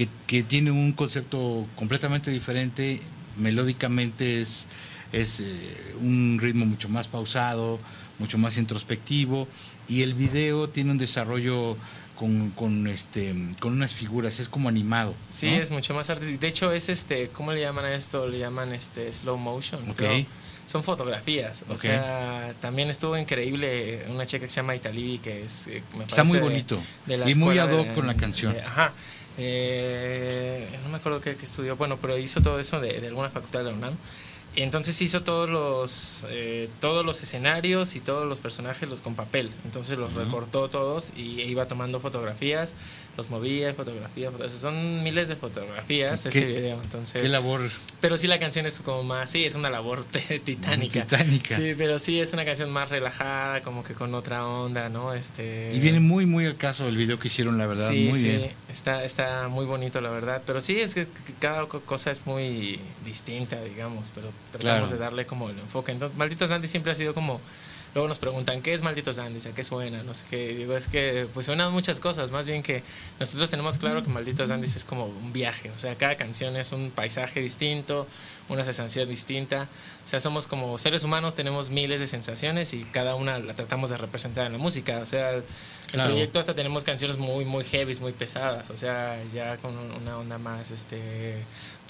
que, 0.00 0.08
que 0.26 0.42
tiene 0.42 0.70
un 0.70 0.92
concepto 0.92 1.66
completamente 1.76 2.30
diferente, 2.30 3.00
melódicamente 3.36 4.40
es, 4.40 4.66
es 5.12 5.40
eh, 5.40 5.94
un 6.00 6.38
ritmo 6.40 6.64
mucho 6.64 6.88
más 6.88 7.06
pausado, 7.06 7.78
mucho 8.18 8.38
más 8.38 8.56
introspectivo, 8.56 9.46
y 9.88 10.00
el 10.00 10.14
video 10.14 10.70
tiene 10.70 10.92
un 10.92 10.96
desarrollo 10.98 11.76
con, 12.16 12.48
con, 12.52 12.86
este, 12.86 13.34
con 13.60 13.74
unas 13.74 13.92
figuras, 13.92 14.40
es 14.40 14.48
como 14.48 14.70
animado. 14.70 15.14
Sí, 15.28 15.50
¿no? 15.50 15.56
es 15.56 15.70
mucho 15.70 15.92
más 15.92 16.08
artístico. 16.08 16.40
De 16.40 16.48
hecho, 16.48 16.72
es 16.72 16.88
este, 16.88 17.28
¿cómo 17.28 17.52
le 17.52 17.60
llaman 17.60 17.84
a 17.84 17.92
esto? 17.94 18.26
Le 18.26 18.38
llaman 18.38 18.72
este 18.72 19.12
slow 19.12 19.36
motion. 19.36 19.80
Son 20.66 20.82
fotografías. 20.84 21.64
O 21.68 21.72
Ok. 21.72 21.78
sea, 21.80 22.54
también 22.60 22.88
estuvo 22.90 23.18
increíble 23.18 24.06
una 24.08 24.24
chica 24.24 24.44
que 24.46 24.50
se 24.50 24.56
llama 24.56 24.76
Italibi, 24.76 25.18
que 25.18 25.42
es. 25.42 25.66
eh, 25.66 25.82
me 25.98 26.04
Está 26.04 26.22
muy 26.24 26.32
parece 26.32 26.32
de- 26.34 26.40
bonito 26.40 26.80
de 27.06 27.18
la 27.18 27.28
y 27.30 27.34
muy 27.34 27.58
ad 27.58 27.72
hoc 27.72 27.88
de- 27.88 27.92
con 27.92 28.06
la 28.06 28.14
canción. 28.14 28.52
de- 28.54 28.62
ajá. 28.62 28.92
Eh, 29.40 30.68
no 30.82 30.90
me 30.90 30.96
acuerdo 30.96 31.20
qué, 31.20 31.36
qué 31.36 31.44
estudió, 31.44 31.76
bueno, 31.76 31.98
pero 32.00 32.18
hizo 32.18 32.40
todo 32.40 32.60
eso 32.60 32.80
de, 32.80 33.00
de 33.00 33.08
alguna 33.08 33.30
facultad 33.30 33.60
de 33.60 33.70
la 33.70 33.76
UNAM. 33.76 33.96
Entonces 34.56 35.00
hizo 35.00 35.22
todos 35.22 35.48
los 35.48 36.26
eh, 36.28 36.68
todos 36.80 37.06
los 37.06 37.22
escenarios 37.22 37.94
y 37.94 38.00
todos 38.00 38.26
los 38.26 38.40
personajes 38.40 38.88
los 38.90 39.00
con 39.00 39.14
papel. 39.14 39.52
Entonces 39.64 39.96
los 39.96 40.12
recortó 40.14 40.68
todos 40.68 41.12
y 41.16 41.40
iba 41.42 41.68
tomando 41.68 42.00
fotografías, 42.00 42.74
los 43.20 43.28
movía, 43.30 43.74
fotografía, 43.74 44.30
foto- 44.30 44.48
son 44.48 45.02
miles 45.02 45.28
de 45.28 45.36
fotografías 45.36 46.22
¿Qué- 46.22 46.28
ese 46.30 46.46
video. 46.46 46.80
Entonces, 46.82 47.22
Qué 47.22 47.28
labor 47.28 47.60
pero 48.00 48.16
sí 48.16 48.26
la 48.26 48.38
canción 48.38 48.64
es 48.64 48.80
como 48.80 49.02
más, 49.04 49.30
sí, 49.30 49.44
es 49.44 49.54
una 49.54 49.68
labor 49.68 50.04
titánica. 50.44 51.02
titánica. 51.06 51.54
Sí, 51.54 51.74
pero 51.76 51.98
sí 51.98 52.18
es 52.18 52.32
una 52.32 52.46
canción 52.46 52.70
más 52.70 52.88
relajada, 52.88 53.60
como 53.60 53.84
que 53.84 53.92
con 53.92 54.14
otra 54.14 54.46
onda, 54.46 54.88
¿no? 54.88 55.12
Este 55.12 55.68
Y 55.74 55.80
viene 55.80 56.00
muy, 56.00 56.24
muy 56.24 56.46
al 56.46 56.56
caso 56.56 56.88
el 56.88 56.96
video 56.96 57.18
que 57.18 57.28
hicieron, 57.28 57.58
la 57.58 57.66
verdad, 57.66 57.88
sí, 57.90 58.06
muy 58.08 58.18
sí, 58.18 58.28
bien. 58.28 58.52
Está, 58.70 59.04
está 59.04 59.48
muy 59.48 59.66
bonito, 59.66 60.00
la 60.00 60.08
verdad. 60.10 60.42
Pero 60.46 60.60
sí, 60.62 60.80
es 60.80 60.94
que 60.94 61.06
cada 61.38 61.66
co- 61.66 61.80
cosa 61.82 62.10
es 62.10 62.24
muy 62.26 62.80
distinta, 63.04 63.62
digamos. 63.62 64.12
Pero 64.14 64.30
tratamos 64.50 64.88
Claro. 64.88 64.88
de 64.88 64.96
darle 64.98 65.26
como 65.26 65.50
el 65.50 65.58
enfoque. 65.58 65.92
Entonces, 65.92 66.16
Malditos 66.16 66.48
Dandy 66.48 66.68
siempre 66.68 66.92
ha 66.92 66.94
sido 66.94 67.12
como. 67.12 67.40
Luego 67.94 68.06
nos 68.08 68.18
preguntan, 68.20 68.62
¿qué 68.62 68.72
es 68.72 68.82
Malditos 68.82 69.16
Dandy? 69.16 69.40
¿A 69.48 69.52
qué 69.52 69.64
suena? 69.64 70.02
No 70.04 70.14
sé 70.14 70.24
qué. 70.30 70.48
Digo, 70.54 70.76
es 70.76 70.86
que 70.88 71.26
pues 71.34 71.46
suenan 71.46 71.72
muchas 71.72 71.98
cosas. 71.98 72.30
Más 72.30 72.46
bien 72.46 72.62
que 72.62 72.82
nosotros 73.18 73.50
tenemos 73.50 73.78
claro 73.78 74.02
que 74.02 74.08
Malditos 74.08 74.48
Dandy 74.48 74.66
es 74.66 74.84
como 74.84 75.06
un 75.06 75.32
viaje. 75.32 75.70
O 75.70 75.78
sea, 75.78 75.96
cada 75.96 76.16
canción 76.16 76.56
es 76.56 76.70
un 76.72 76.90
paisaje 76.92 77.40
distinto, 77.40 78.06
una 78.48 78.64
sensación 78.64 79.08
distinta. 79.08 79.68
O 80.04 80.08
sea, 80.08 80.20
somos 80.20 80.46
como 80.46 80.78
seres 80.78 81.02
humanos, 81.02 81.34
tenemos 81.34 81.70
miles 81.70 81.98
de 82.00 82.06
sensaciones 82.06 82.74
y 82.74 82.84
cada 82.84 83.14
una 83.16 83.38
la 83.38 83.54
tratamos 83.54 83.90
de 83.90 83.96
representar 83.96 84.46
en 84.46 84.52
la 84.52 84.58
música. 84.58 84.98
O 84.98 85.06
sea, 85.06 85.30
el 85.32 85.42
Claro. 85.90 86.10
proyecto 86.10 86.38
hasta 86.38 86.54
tenemos 86.54 86.84
canciones 86.84 87.18
muy, 87.18 87.44
muy 87.44 87.64
heavy, 87.64 87.94
muy 88.00 88.12
pesadas. 88.12 88.70
O 88.70 88.76
sea, 88.76 89.18
ya 89.34 89.56
con 89.56 89.76
un- 89.76 89.90
una 89.90 90.16
onda 90.18 90.38
más, 90.38 90.70
este, 90.70 91.34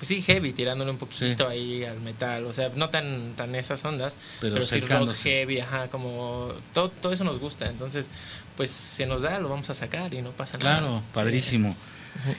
pues 0.01 0.09
sí, 0.09 0.23
heavy, 0.23 0.53
tirándole 0.55 0.91
un 0.91 0.97
poquito 0.97 1.47
ahí 1.47 1.85
al 1.85 2.01
metal. 2.01 2.47
O 2.47 2.55
sea, 2.55 2.71
no 2.75 2.89
tan, 2.89 3.35
tan 3.37 3.55
esas 3.55 3.85
ondas, 3.85 4.17
Pero 4.41 4.55
pero, 4.55 4.67
sí 4.67 4.81
rock 4.81 5.13
heavy, 5.15 5.61
ajá, 5.61 5.89
como 5.91 6.55
todo, 6.73 6.89
todo 6.89 7.13
eso 7.13 7.23
nos 7.23 7.39
gusta. 7.39 7.67
Entonces, 7.69 8.09
pues 8.57 8.71
se 8.71 9.05
nos 9.05 9.21
da, 9.21 9.39
lo 9.39 9.51
vamos 9.51 9.69
a 9.69 9.75
sacar 9.75 10.15
y 10.15 10.23
no 10.23 10.31
pasa 10.31 10.57
nada. 10.57 10.79
Claro, 10.79 10.99
Sí. 11.01 11.05
padrísimo. 11.13 11.77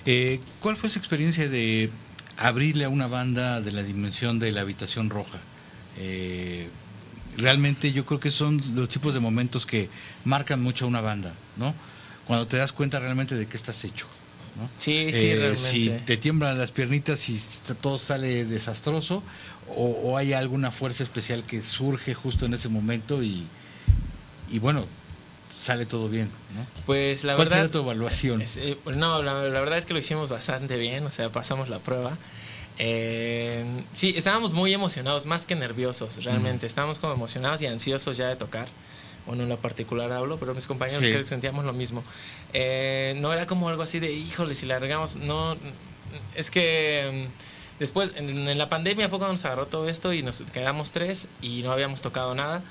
Eh, 0.08 0.39
¿Cuál 0.60 0.76
fue 0.76 0.89
su 0.89 0.97
experiencia 0.97 1.47
de 1.47 1.91
abrirle 2.36 2.86
a 2.86 2.89
una 2.89 3.06
banda 3.06 3.62
de 3.62 3.71
la 3.71 3.84
dimensión 3.84 4.39
de 4.39 4.52
la 4.52 4.62
habitación 4.62 5.12
roja? 5.12 5.38
Eh, 6.00 6.67
realmente 7.38 7.91
yo 7.91 8.06
creo 8.08 8.19
que 8.19 8.32
son 8.32 8.60
los 8.74 8.89
tipos 8.89 9.13
de 9.13 9.19
momentos 9.19 9.67
que 9.67 9.88
marcan 10.26 10.63
mucho 10.63 10.86
a 10.86 10.88
una 10.88 11.02
banda, 11.02 11.36
¿no? 11.58 11.76
Cuando 12.26 12.47
te 12.47 12.58
das 12.58 12.74
cuenta 12.74 13.00
realmente 13.00 13.36
de 13.36 13.45
qué 13.45 13.56
estás 13.56 13.84
hecho. 13.86 14.08
¿No? 14.55 14.67
Sí, 14.75 15.11
sí, 15.13 15.33
realmente. 15.33 15.57
Si 15.57 15.89
te 16.05 16.17
tiemblan 16.17 16.57
las 16.57 16.71
piernitas 16.71 17.29
y 17.29 17.39
todo 17.81 17.97
sale 17.97 18.45
desastroso, 18.45 19.23
o, 19.75 19.85
o, 19.85 20.17
hay 20.17 20.33
alguna 20.33 20.71
fuerza 20.71 21.03
especial 21.03 21.43
que 21.43 21.61
surge 21.61 22.13
justo 22.13 22.45
en 22.45 22.53
ese 22.53 22.67
momento 22.67 23.23
y, 23.23 23.47
y 24.49 24.59
bueno, 24.59 24.85
sale 25.49 25.85
todo 25.85 26.09
bien, 26.09 26.29
¿no? 26.55 26.65
Pues 26.85 27.23
la 27.23 27.35
¿Cuál 27.35 27.47
verdad. 27.47 27.63
será 27.63 27.71
tu 27.71 27.79
evaluación? 27.79 28.41
Es, 28.41 28.57
eh, 28.57 28.77
no, 28.95 29.21
la, 29.21 29.33
la, 29.33 29.59
verdad 29.59 29.77
es 29.77 29.85
que 29.85 29.93
lo 29.93 29.99
hicimos 29.99 30.29
bastante 30.29 30.77
bien, 30.77 31.05
o 31.05 31.11
sea, 31.11 31.31
pasamos 31.31 31.69
la 31.69 31.79
prueba. 31.79 32.17
Eh, 32.77 33.63
sí, 33.93 34.13
estábamos 34.15 34.53
muy 34.53 34.73
emocionados, 34.73 35.25
más 35.25 35.45
que 35.45 35.55
nerviosos, 35.55 36.23
realmente. 36.23 36.65
Mm. 36.65 36.67
Estábamos 36.67 36.99
como 36.99 37.13
emocionados 37.13 37.61
y 37.61 37.67
ansiosos 37.67 38.17
ya 38.17 38.27
de 38.27 38.35
tocar. 38.35 38.67
Bueno, 39.25 39.43
en 39.43 39.49
lo 39.49 39.57
particular 39.57 40.12
hablo, 40.12 40.38
pero 40.38 40.55
mis 40.55 40.67
compañeros 40.67 41.03
sí. 41.03 41.10
creo 41.10 41.21
que 41.21 41.27
sentíamos 41.27 41.63
lo 41.63 41.73
mismo. 41.73 42.03
Eh, 42.53 43.13
no 43.17 43.31
era 43.31 43.45
como 43.45 43.69
algo 43.69 43.84
así 43.84 43.99
de, 43.99 44.12
híjole, 44.12 44.55
si 44.55 44.65
la 44.65 44.79
regamos. 44.79 45.15
No, 45.17 45.55
es 46.36 46.49
que 46.49 47.27
mm, 47.29 47.79
después, 47.79 48.12
en, 48.15 48.47
en, 48.47 48.57
la 48.57 48.69
pandemia 48.69 49.10
fue 49.10 49.19
cuando 49.19 49.34
nos 49.34 49.45
agarró 49.45 49.67
todo 49.67 49.88
esto 49.88 50.13
y 50.13 50.23
nos 50.23 50.41
quedamos 50.41 50.91
tres 50.91 51.27
y 51.41 51.62
no 51.62 51.71
habíamos 51.71 52.01
tocado 52.01 52.34
nada. 52.34 52.63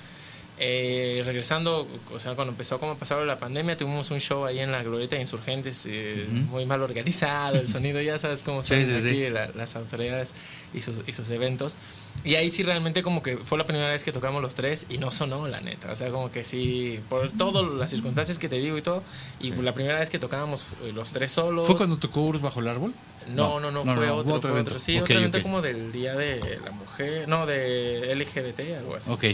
Eh, 0.62 1.22
regresando, 1.24 1.88
o 2.12 2.18
sea, 2.18 2.34
cuando 2.34 2.52
empezó 2.52 2.78
como 2.78 2.92
a 2.92 2.96
pasar 2.96 3.24
la 3.24 3.38
pandemia, 3.38 3.78
tuvimos 3.78 4.10
un 4.10 4.20
show 4.20 4.44
ahí 4.44 4.58
en 4.58 4.70
la 4.70 4.82
Glorieta 4.82 5.16
de 5.16 5.22
Insurgentes, 5.22 5.86
eh, 5.86 6.26
uh 6.28 6.34
-huh. 6.34 6.46
muy 6.48 6.66
mal 6.66 6.82
organizado, 6.82 7.58
el 7.58 7.66
sonido, 7.76 7.98
ya 8.02 8.18
sabes 8.18 8.42
cómo 8.42 8.62
son 8.62 8.76
sí, 8.76 8.84
sí, 8.84 8.92
aquí 8.92 9.24
sí. 9.24 9.30
La, 9.30 9.48
las 9.54 9.74
autoridades 9.76 10.34
y 10.74 10.82
sus, 10.82 10.96
y 11.08 11.14
sus 11.14 11.30
eventos. 11.30 11.78
Y 12.24 12.34
ahí 12.34 12.50
sí 12.50 12.62
realmente 12.62 13.02
como 13.02 13.22
que 13.22 13.38
fue 13.38 13.56
la 13.56 13.64
primera 13.64 13.88
vez 13.88 14.04
que 14.04 14.12
tocamos 14.12 14.42
los 14.42 14.54
tres 14.54 14.84
y 14.90 14.98
no 14.98 15.10
sonó, 15.10 15.48
la 15.48 15.62
neta. 15.62 15.92
O 15.92 15.96
sea, 15.96 16.10
como 16.10 16.30
que 16.30 16.44
sí, 16.44 17.00
por 17.08 17.30
todas 17.32 17.64
las 17.64 17.90
circunstancias 17.90 18.38
que 18.38 18.50
te 18.50 18.56
digo 18.56 18.76
y 18.76 18.82
todo, 18.82 19.02
y 19.40 19.52
la 19.52 19.72
primera 19.72 19.98
vez 19.98 20.10
que 20.10 20.18
tocábamos 20.18 20.66
eh, 20.82 20.92
los 20.92 21.10
tres 21.14 21.32
solos. 21.32 21.66
¿Fue 21.66 21.76
cuando 21.78 21.96
tocó 21.96 22.20
Urs 22.20 22.42
bajo 22.42 22.60
el 22.60 22.68
árbol? 22.68 22.92
No, 23.34 23.60
no, 23.60 23.70
no, 23.70 23.82
no, 23.82 23.94
no 23.94 23.94
fue 23.96 24.06
no, 24.06 24.16
otro, 24.16 24.34
otro, 24.34 24.50
fue 24.50 24.60
otro. 24.60 24.78
Sí, 24.78 24.92
okay, 24.92 25.02
otro 25.02 25.16
evento 25.16 25.38
okay. 25.38 25.42
como 25.42 25.62
del 25.62 25.90
Día 25.90 26.14
de 26.14 26.60
la 26.62 26.70
Mujer, 26.70 27.28
no, 27.28 27.46
de 27.46 28.14
LGBT, 28.14 28.78
algo 28.78 28.96
así. 28.96 29.10
Ok. 29.10 29.24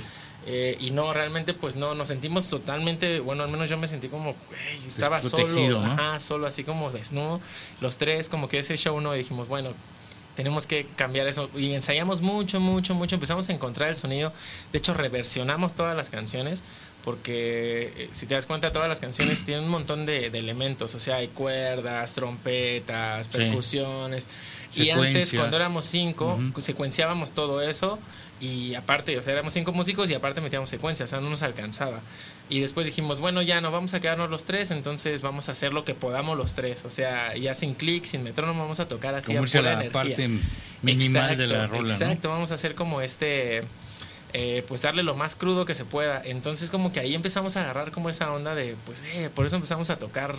Eh, 0.49 0.77
y 0.81 0.93
no, 0.93 1.13
realmente 1.13 1.55
pues 1.55 1.75
no, 1.75 1.97
nos 1.97 2.07
sentimos 2.07 2.49
totalmente, 2.49 3.19
bueno, 3.19 3.43
al 3.43 3.51
menos 3.51 3.69
yo 3.69 3.77
me 3.79 3.89
sentí 3.89 4.07
como, 4.07 4.37
hey, 4.53 4.81
estaba 4.87 5.21
solo, 5.21 5.81
¿no? 5.81 5.85
ajá, 5.85 6.21
solo 6.21 6.47
así 6.47 6.63
como 6.63 6.93
desnudo, 6.93 7.41
los 7.81 7.97
tres, 7.97 8.29
como 8.29 8.49
que 8.49 8.61
ese 8.61 8.77
show 8.77 9.01
no, 9.01 9.13
dijimos, 9.13 9.49
bueno, 9.49 9.71
tenemos 10.37 10.69
que 10.69 10.87
cambiar 10.95 11.27
eso 11.27 11.51
y 11.55 11.73
ensayamos 11.73 12.21
mucho, 12.21 12.61
mucho, 12.61 12.95
mucho, 12.95 13.17
empezamos 13.17 13.49
a 13.49 13.53
encontrar 13.53 13.89
el 13.89 13.97
sonido, 13.97 14.33
de 14.71 14.79
hecho 14.79 14.95
reversionamos 14.95 15.75
todas 15.75 15.97
las 15.97 16.11
canciones 16.11 16.63
porque 17.07 17.93
eh, 17.97 18.09
si 18.11 18.27
te 18.27 18.35
das 18.35 18.47
cuenta 18.47 18.73
todas 18.73 18.89
las 18.89 18.99
canciones 18.99 19.45
tienen 19.45 19.63
un 19.67 19.71
montón 19.71 20.07
de, 20.07 20.29
de 20.29 20.41
elementos, 20.41 20.93
o 20.93 20.99
sea, 20.99 21.19
hay 21.19 21.29
cuerdas, 21.29 22.15
trompetas, 22.15 23.29
percusiones 23.29 24.29
sí. 24.71 24.83
y 24.83 24.91
antes 24.91 25.33
cuando 25.33 25.55
éramos 25.55 25.85
cinco 25.85 26.35
uh 26.37 26.43
-huh. 26.43 26.61
secuenciábamos 26.61 27.31
todo 27.31 27.63
eso 27.63 28.01
y 28.41 28.75
aparte, 28.75 29.17
o 29.17 29.23
sea, 29.23 29.35
éramos 29.35 29.53
cinco 29.53 29.73
músicos 29.73 30.11
y 30.11 30.15
aparte 30.15 30.41
metíamos 30.41 30.69
secuencias, 30.69 31.09
o 31.09 31.11
sea, 31.11 31.21
no 31.21 31.31
nos 31.31 31.45
alcanzaba. 31.45 32.01
Y 32.51 32.59
después 32.59 32.89
dijimos, 32.89 33.21
bueno, 33.21 33.41
ya 33.41 33.61
no 33.61 33.71
vamos 33.71 33.95
a 33.95 34.01
quedarnos 34.01 34.29
los 34.29 34.45
tres, 34.45 34.73
entonces 34.73 35.23
vamos 35.23 35.49
a 35.49 35.53
hacer 35.53 35.73
lo 35.73 35.85
que 35.85 35.95
podamos 35.95 36.37
los 36.37 36.57
tres, 36.57 36.85
o 36.85 36.91
sea, 36.91 37.37
ya 37.37 37.55
sin 37.55 37.75
clic, 37.75 38.05
sin 38.05 38.25
metrónomo, 38.25 38.63
vamos 38.63 38.81
a 38.81 38.89
tocar 38.89 39.15
así 39.15 39.33
como 39.33 39.45
a 39.45 39.47
pura 39.47 39.63
la 39.63 39.73
energía. 39.75 39.93
parte 39.93 40.29
minimal 40.83 41.23
exacto, 41.23 41.43
de 41.43 41.47
la 41.47 41.67
rola. 41.69 41.93
Exacto, 41.93 42.29
¿no? 42.29 42.35
vamos 42.35 42.51
a 42.51 42.55
hacer 42.57 42.75
como 42.75 43.01
este 43.01 43.63
eh, 44.33 44.65
pues 44.67 44.83
darle 44.83 45.03
lo 45.03 45.15
más 45.15 45.37
crudo 45.37 45.65
que 45.65 45.75
se 45.75 45.85
pueda. 45.85 46.23
Entonces 46.25 46.71
como 46.71 46.93
que 46.93 47.01
ahí 47.01 47.15
empezamos 47.15 47.57
a 47.57 47.63
agarrar 47.63 47.91
como 47.91 48.11
esa 48.11 48.33
onda 48.33 48.55
de, 48.55 48.77
pues, 48.85 49.03
eh, 49.15 49.31
por 49.35 49.47
eso 49.47 49.57
empezamos 49.57 49.91
a 49.91 49.99
tocar 49.99 50.35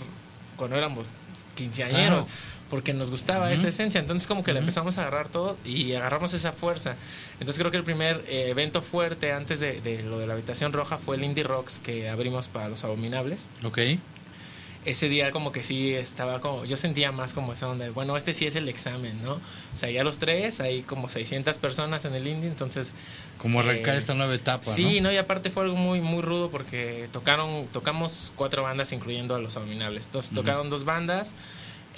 cuando 0.56 0.76
éramos 0.76 1.14
quinceañeros. 1.56 2.26
Claro 2.26 2.28
porque 2.70 2.94
nos 2.94 3.12
gustaba 3.12 3.48
uh 3.48 3.50
-huh. 3.50 3.54
esa 3.54 3.68
esencia. 3.70 4.00
Entonces 4.00 4.28
como 4.28 4.44
que 4.44 4.52
uh 4.52 4.54
-huh. 4.54 4.56
le 4.56 4.60
empezamos 4.60 4.98
a 4.98 5.02
agarrar 5.02 5.30
todo 5.30 5.58
y 5.66 5.94
agarramos 5.94 6.34
esa 6.34 6.52
fuerza. 6.52 6.96
Entonces 7.40 7.60
creo 7.60 7.72
que 7.72 7.78
el 7.78 7.84
primer 7.84 8.24
eh, 8.28 8.50
evento 8.50 8.82
fuerte 8.82 9.32
antes 9.32 9.60
de, 9.60 9.82
de, 9.82 10.04
lo 10.04 10.20
de 10.20 10.28
la 10.28 10.34
habitación 10.34 10.74
roja 10.74 10.98
fue 10.98 11.16
el 11.16 11.24
Indie 11.24 11.44
Rocks 11.44 11.80
que 11.80 12.10
abrimos 12.10 12.48
para 12.48 12.70
los 12.70 12.84
abominables. 12.84 13.48
Ok. 13.64 13.80
Ese 14.88 15.10
día 15.10 15.32
como 15.32 15.52
que 15.52 15.64
sí 15.64 15.94
estaba 15.94 16.40
como, 16.40 16.64
yo 16.66 16.78
sentía 16.78 17.12
más 17.12 17.34
como 17.34 17.54
esa 17.54 17.68
onda 17.68 17.86
de, 17.86 17.92
bueno, 17.92 18.16
este 18.16 18.34
sí 18.34 18.48
es 18.48 18.56
el 18.56 18.70
examen, 18.70 19.22
¿no? 19.22 19.34
O 19.34 19.42
sea, 19.78 19.92
ya 19.92 20.04
los 20.04 20.18
tres, 20.18 20.62
hay 20.62 20.82
como 20.82 21.10
600 21.10 21.58
personas 21.58 22.06
en 22.06 22.16
el 22.16 22.26
indie, 22.26 22.50
entonces... 22.50 22.94
Como 23.38 23.60
arrancar 23.60 23.96
eh, 23.96 24.00
esta 24.00 24.14
nueva 24.14 24.34
etapa, 24.34 24.64
Sí, 24.64 25.02
¿no? 25.02 25.10
¿no? 25.10 25.14
Y 25.14 25.18
aparte 25.18 25.50
fue 25.50 25.64
algo 25.64 25.76
muy, 25.76 26.00
muy 26.00 26.22
rudo 26.22 26.50
porque 26.50 27.10
tocaron, 27.12 27.68
tocamos 27.68 28.32
cuatro 28.36 28.64
bandas 28.64 28.94
incluyendo 28.94 29.36
a 29.36 29.40
los 29.40 29.58
abominables. 29.58 30.06
Entonces 30.06 30.32
uh 30.32 30.36
-huh. 30.36 30.38
tocaron 30.38 30.70
dos 30.70 30.86
bandas. 30.86 31.36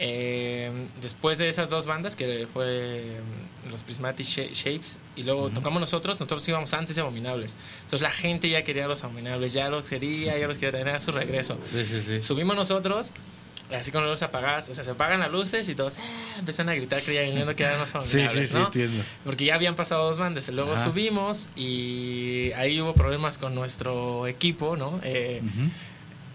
Eh, 0.02 0.72
después 1.02 1.38
de 1.38 1.50
esas 1.50 1.70
dos 1.70 1.86
bandas, 1.86 2.16
que 2.16 2.48
fue 2.52 3.18
um, 3.66 3.70
los 3.72 3.84
Prismatic 3.84 4.26
Shapes, 4.26 4.98
y 5.18 5.24
luego 5.24 5.44
uh 5.44 5.50
-huh. 5.50 5.54
tocamos 5.54 5.82
nosotros, 5.82 6.16
nosotros 6.16 6.48
íbamos 6.48 6.74
antes 6.74 6.96
de 6.96 7.02
Abominables. 7.02 7.58
Entonces 7.82 8.02
la 8.02 8.12
gente 8.12 8.50
ya 8.50 8.64
quería 8.64 8.88
los 8.88 9.04
Abominables, 9.04 9.52
ya 9.52 9.68
los 9.70 9.90
quería, 9.90 10.38
ya 10.38 10.48
los 10.48 10.58
quería 10.58 10.80
tener 10.80 10.96
a 10.96 11.00
su 11.02 11.12
regreso. 11.12 11.58
Sí, 11.64 11.86
sí, 11.86 12.02
sí. 12.02 12.22
Subimos 12.22 12.56
nosotros, 12.56 13.12
así 13.72 13.92
con 13.92 14.02
las 14.02 14.10
luces 14.12 14.24
apagadas, 14.24 14.70
o 14.70 14.74
sea, 14.74 14.86
se 14.86 14.92
apagan 14.92 15.20
las 15.20 15.32
luces 15.32 15.68
y 15.68 15.76
todos 15.76 15.98
ah, 15.98 16.02
empiezan 16.40 16.70
a 16.70 16.76
gritar 16.76 17.02
creyendo 17.02 17.54
que 17.54 17.64
eran 17.64 17.80
los 17.80 17.94
Abominables. 17.96 18.50
Sí, 18.50 18.56
sí, 18.56 18.58
¿no? 18.58 18.72
sí, 18.72 18.82
entiendo. 18.82 19.04
Porque 19.26 19.44
ya 19.44 19.56
habían 19.56 19.76
pasado 19.76 20.06
dos 20.06 20.18
bandas, 20.18 20.48
luego 20.50 20.74
Ajá. 20.74 20.86
subimos 20.86 21.50
y 21.58 22.54
ahí 22.54 22.80
hubo 22.80 22.94
problemas 22.94 23.38
con 23.38 23.54
nuestro 23.54 24.28
equipo, 24.28 24.78
¿no? 24.78 25.02
Eh, 25.04 25.42
uh 25.44 25.46
-huh 25.46 25.70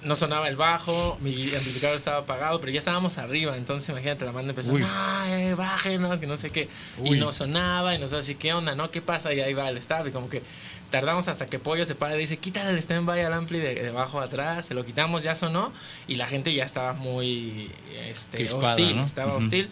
no 0.04 0.16
sonaba 0.16 0.48
el 0.48 0.56
bajo, 0.56 1.18
mi 1.20 1.32
amplificador 1.32 1.96
estaba 1.96 2.18
apagado, 2.18 2.60
pero 2.60 2.72
ya 2.72 2.78
estábamos 2.78 3.18
arriba, 3.18 3.56
entonces 3.56 3.88
imagínate, 3.88 4.24
la 4.24 4.32
banda 4.32 4.50
empezó, 4.50 4.74
ay, 4.76 5.54
bájenos, 5.54 6.20
que 6.20 6.26
no 6.26 6.36
sé 6.36 6.50
qué, 6.50 6.68
Uy. 6.98 7.16
y 7.16 7.20
no 7.20 7.32
sonaba, 7.32 7.94
y 7.94 7.98
nosotros 7.98 8.24
así, 8.24 8.34
¿qué 8.34 8.52
onda, 8.52 8.74
no? 8.74 8.90
¿Qué 8.90 9.02
pasa? 9.02 9.32
Y 9.32 9.40
ahí 9.40 9.54
va 9.54 9.68
el 9.68 9.78
staff, 9.78 10.06
y 10.06 10.10
como 10.10 10.28
que 10.28 10.42
tardamos 10.90 11.28
hasta 11.28 11.46
que 11.46 11.58
Pollo 11.58 11.84
se 11.84 11.94
para 11.94 12.16
y 12.16 12.18
dice, 12.18 12.36
quítale 12.36 12.70
el 12.70 12.78
stand-by 12.78 13.20
al 13.22 13.32
ampli 13.32 13.58
de, 13.58 13.74
de, 13.74 13.88
abajo 13.88 14.20
atrás, 14.20 14.66
se 14.66 14.74
lo 14.74 14.84
quitamos, 14.84 15.22
ya 15.22 15.34
sonó, 15.34 15.72
y 16.06 16.16
la 16.16 16.26
gente 16.26 16.54
ya 16.54 16.64
estaba 16.64 16.92
muy 16.92 17.70
este, 18.08 18.42
espada, 18.42 18.70
hostil, 18.70 18.96
¿no? 18.96 19.04
estaba 19.04 19.34
uh 19.34 19.40
-huh. 19.40 19.42
hostil, 19.42 19.68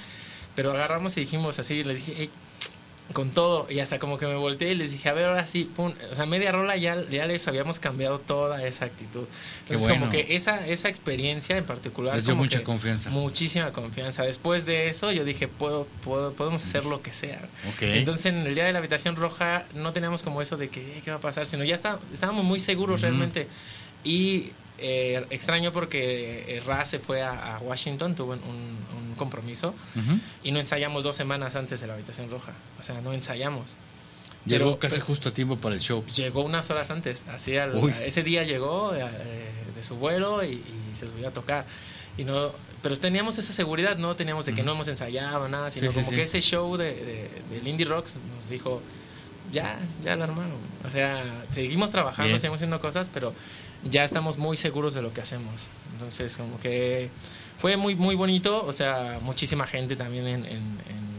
pero 0.57 0.73
agarramos 0.73 1.17
y 1.17 1.21
dijimos 1.21 1.59
así, 1.59 1.85
les 1.85 2.05
dije, 2.05 2.15
hey, 2.19 2.31
con 3.13 3.31
todo 3.31 3.67
y 3.69 3.81
hasta 3.81 3.99
como 3.99 4.17
que 4.17 4.27
me 4.27 4.37
volteé 4.37 4.73
y 4.73 4.75
les 4.75 4.93
dije, 4.93 5.09
a 5.09 5.13
ver, 5.13 5.27
ahora 5.27 5.47
sí, 5.47 5.65
pum. 5.65 5.93
o 6.11 6.15
sea, 6.15 6.25
media 6.27 6.53
rola 6.53 6.77
ya, 6.77 6.97
ya 7.11 7.27
les 7.27 7.47
habíamos 7.47 7.79
cambiado 7.79 8.19
toda 8.19 8.65
esa 8.67 8.87
actitud. 8.87 9.25
Entonces, 9.61 9.87
bueno. 9.87 10.01
como 10.01 10.13
que 10.13 10.35
esa, 10.35 10.67
esa 10.67 10.89
experiencia 10.89 11.57
en 11.57 11.65
particular... 11.65 12.17
Les 12.17 12.25
dio 12.25 12.37
mucha 12.37 12.63
confianza. 12.63 13.11
Muchísima 13.11 13.73
confianza. 13.73 14.23
Después 14.23 14.65
de 14.65 14.89
eso 14.89 15.13
yo 15.13 15.25
dije, 15.25 15.49
puedo, 15.49 15.87
puedo, 16.03 16.33
podemos 16.33 16.65
hacer 16.65 16.85
lo 16.85 17.03
que 17.03 17.13
sea. 17.13 17.47
Okay. 17.75 17.99
Entonces, 17.99 18.27
en 18.27 18.47
el 18.47 18.55
día 18.55 18.65
de 18.65 18.73
la 18.73 18.79
habitación 18.79 19.17
roja 19.17 19.67
no 19.75 19.93
teníamos 19.93 20.23
como 20.23 20.41
eso 20.41 20.57
de 20.57 20.69
que, 20.69 21.01
¿qué 21.05 21.11
va 21.11 21.19
a 21.19 21.21
pasar? 21.21 21.47
Sino 21.47 21.65
ya 21.65 21.75
está, 21.75 21.99
estábamos 22.13 22.45
muy 22.45 22.61
seguros 22.61 23.01
uh 23.01 23.05
-huh. 23.05 23.09
realmente. 23.09 23.49
Y 24.05 24.53
eh, 24.79 25.25
extraño 25.31 25.73
porque 25.73 26.45
eh, 26.49 26.63
Ra 26.67 26.85
se 26.85 26.99
fue 26.99 27.23
a, 27.23 27.57
a 27.57 27.59
Washington, 27.59 28.15
tuvo 28.15 28.33
un, 28.33 28.41
un 28.41 29.02
compromiso 29.23 29.75
uh 29.95 29.99
-huh. 29.99 30.21
y 30.43 30.53
no 30.53 30.59
ensayamos 30.59 31.05
dos 31.05 31.17
semanas 31.17 31.55
antes 31.57 31.81
de 31.81 31.87
la 31.87 31.95
habitación 31.95 32.31
roja. 32.31 32.53
O 32.79 32.83
sea, 32.83 33.01
no 33.01 33.13
ensayamos. 33.13 33.77
Llegó 34.45 34.65
pero, 34.65 34.79
casi 34.81 34.95
pero, 34.97 35.07
justo 35.07 35.29
a 35.29 35.33
tiempo 35.33 35.57
para 35.57 35.75
el 35.75 35.81
show. 35.81 36.05
Llegó 36.15 36.43
unas 36.43 36.69
horas 36.71 36.91
antes. 36.91 37.25
Así 37.29 37.57
al, 37.57 37.79
ese 38.05 38.23
día 38.23 38.43
llegó 38.43 38.93
eh, 38.95 39.05
de 39.75 39.83
su 39.83 39.97
vuelo 39.97 40.45
y, 40.45 40.55
y, 40.55 40.95
se 40.95 41.07
subió 41.07 41.29
a 41.29 41.31
tocar. 41.31 41.65
Y 42.19 42.25
no, 42.25 42.53
pero 42.83 42.97
teníamos 42.97 43.39
esa 43.39 43.53
seguridad, 43.53 43.97
no 43.97 44.15
teníamos 44.17 44.45
de 44.47 44.53
que 44.53 44.61
uh 44.61 44.65
-huh. 44.65 44.67
no 44.67 44.73
hemos 44.73 44.89
ensayado 44.89 45.49
nada, 45.49 45.71
sino 45.71 45.91
sí, 45.91 45.95
como 45.95 46.11
sí, 46.11 46.17
que 46.17 46.27
sí. 46.27 46.39
ese 46.39 46.51
show 46.51 46.77
de, 46.77 46.93
de, 46.93 47.31
del 47.51 47.69
Indie 47.69 47.87
Rocks 47.87 48.19
nos 48.35 48.49
dijo, 48.49 48.83
ya, 49.53 49.79
ya 50.03 50.17
lo 50.17 50.25
armaron. 50.25 50.59
O 50.85 50.91
sea, 50.91 51.45
seguimos 51.51 51.91
trabajando, 51.91 52.29
Bien. 52.29 52.41
seguimos 52.41 52.59
haciendo 52.59 52.81
cosas, 52.81 53.11
pero 53.13 53.33
ya 53.85 54.05
estamos 54.05 54.39
muy 54.39 54.57
seguros 54.57 54.95
de 54.95 55.03
lo 55.03 55.13
que 55.13 55.21
hacemos. 55.21 55.69
Entonces, 55.93 56.37
como 56.37 56.59
que 56.59 57.11
fue 57.63 57.77
muy, 57.77 57.95
muy 57.95 58.17
bonito. 58.17 58.65
O 58.67 58.73
sea, 58.73 59.21
muchísima 59.23 59.69
gente 59.69 59.95
también 59.95 60.27
en, 60.27 60.45
en, 60.47 60.57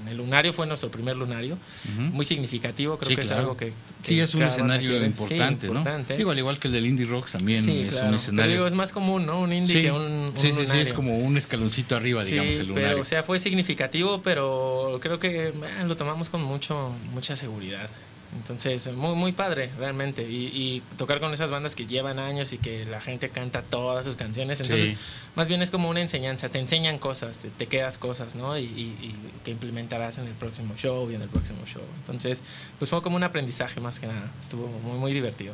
en 0.04 0.08
el 0.10 0.18
lunario. 0.18 0.52
Fue 0.52 0.68
nuestro 0.68 0.92
primer 0.92 1.16
lunario. 1.16 1.54
Uh 1.56 2.02
-huh. 2.02 2.12
Muy 2.12 2.26
significativo. 2.26 2.98
Creo 2.98 3.12
sí, 3.12 3.16
que 3.16 3.22
claro. 3.22 3.36
es 3.36 3.40
algo 3.40 3.56
que. 3.56 3.68
que 3.68 3.74
sí, 4.02 4.20
es 4.20 4.36
un 4.36 4.44
escenario 4.44 5.06
importante, 5.06 5.62
sí, 5.62 5.68
importante, 5.68 6.14
¿no? 6.14 6.18
Digo, 6.18 6.32
al 6.32 6.38
igual 6.40 6.60
que 6.60 6.68
el 6.68 6.74
del 6.74 6.86
Indie 6.86 7.06
Rocks 7.06 7.32
también 7.32 7.64
sí, 7.64 7.84
es 7.84 7.92
claro. 7.92 8.10
un 8.10 8.16
escenario. 8.16 8.44
Pero 8.44 8.54
digo, 8.56 8.68
es 8.68 8.74
más 8.74 8.92
común, 8.92 9.26
¿no? 9.26 9.40
Un 9.40 9.54
indie 9.54 9.84
que 9.84 9.92
un. 9.94 10.02
un 10.02 10.32
sí, 10.36 10.48
sí, 10.48 10.50
lunario. 10.50 10.74
sí, 10.74 10.80
es 10.80 10.92
como 10.92 11.18
un 11.18 11.38
escaloncito 11.38 11.96
arriba, 11.96 12.22
digamos, 12.22 12.58
el 12.58 12.68
lunario. 12.68 12.90
Pero, 12.90 13.02
o 13.02 13.06
sea, 13.06 13.24
fue 13.24 13.40
significativo, 13.40 14.22
pero 14.22 15.00
creo 15.02 15.20
que 15.20 15.54
man, 15.54 15.88
lo 15.88 15.96
tomamos 15.96 16.30
con 16.30 16.44
mucho, 16.44 16.92
mucha 17.14 17.38
seguridad. 17.38 17.90
Entonces, 18.36 18.92
muy, 18.94 19.16
muy 19.16 19.32
padre, 19.32 19.72
realmente. 19.78 20.30
Y, 20.30 20.48
y, 20.48 20.84
tocar 20.98 21.20
con 21.20 21.34
esas 21.34 21.52
bandas 21.52 21.76
que 21.76 21.86
llevan 21.86 22.20
años 22.20 22.54
y 22.54 22.58
que 22.58 22.86
la 22.86 23.02
gente 23.02 23.30
canta 23.30 23.62
todas 23.62 24.06
sus 24.06 24.16
canciones. 24.16 24.62
Entonces, 24.62 24.90
sí. 24.90 24.98
más 25.36 25.48
bien 25.48 25.62
es 25.62 25.72
como 25.72 25.90
una 25.90 26.02
enseñanza. 26.02 26.50
Te 26.50 26.60
enseñan 26.60 26.98
cosas, 27.00 27.40
te, 27.40 27.50
te 27.50 27.68
quedas 27.68 27.98
cosas, 27.98 28.36
¿no? 28.36 28.58
Y, 28.58 28.64
y, 28.64 28.96
y, 29.02 29.16
que 29.44 29.52
implementarás 29.52 30.18
en 30.18 30.28
el 30.28 30.34
próximo 30.34 30.76
show 30.76 31.10
y 31.12 31.16
en 31.16 31.22
el 31.22 31.30
próximo 31.30 31.66
show. 31.66 31.84
Entonces, 32.00 32.44
pues 32.80 32.90
fue 32.90 33.02
como 33.02 33.16
un 33.16 33.24
aprendizaje 33.24 33.80
más 33.80 34.00
que 34.00 34.08
nada. 34.08 34.32
Estuvo 34.42 34.68
muy, 34.68 34.98
muy 34.98 35.14
divertido. 35.14 35.54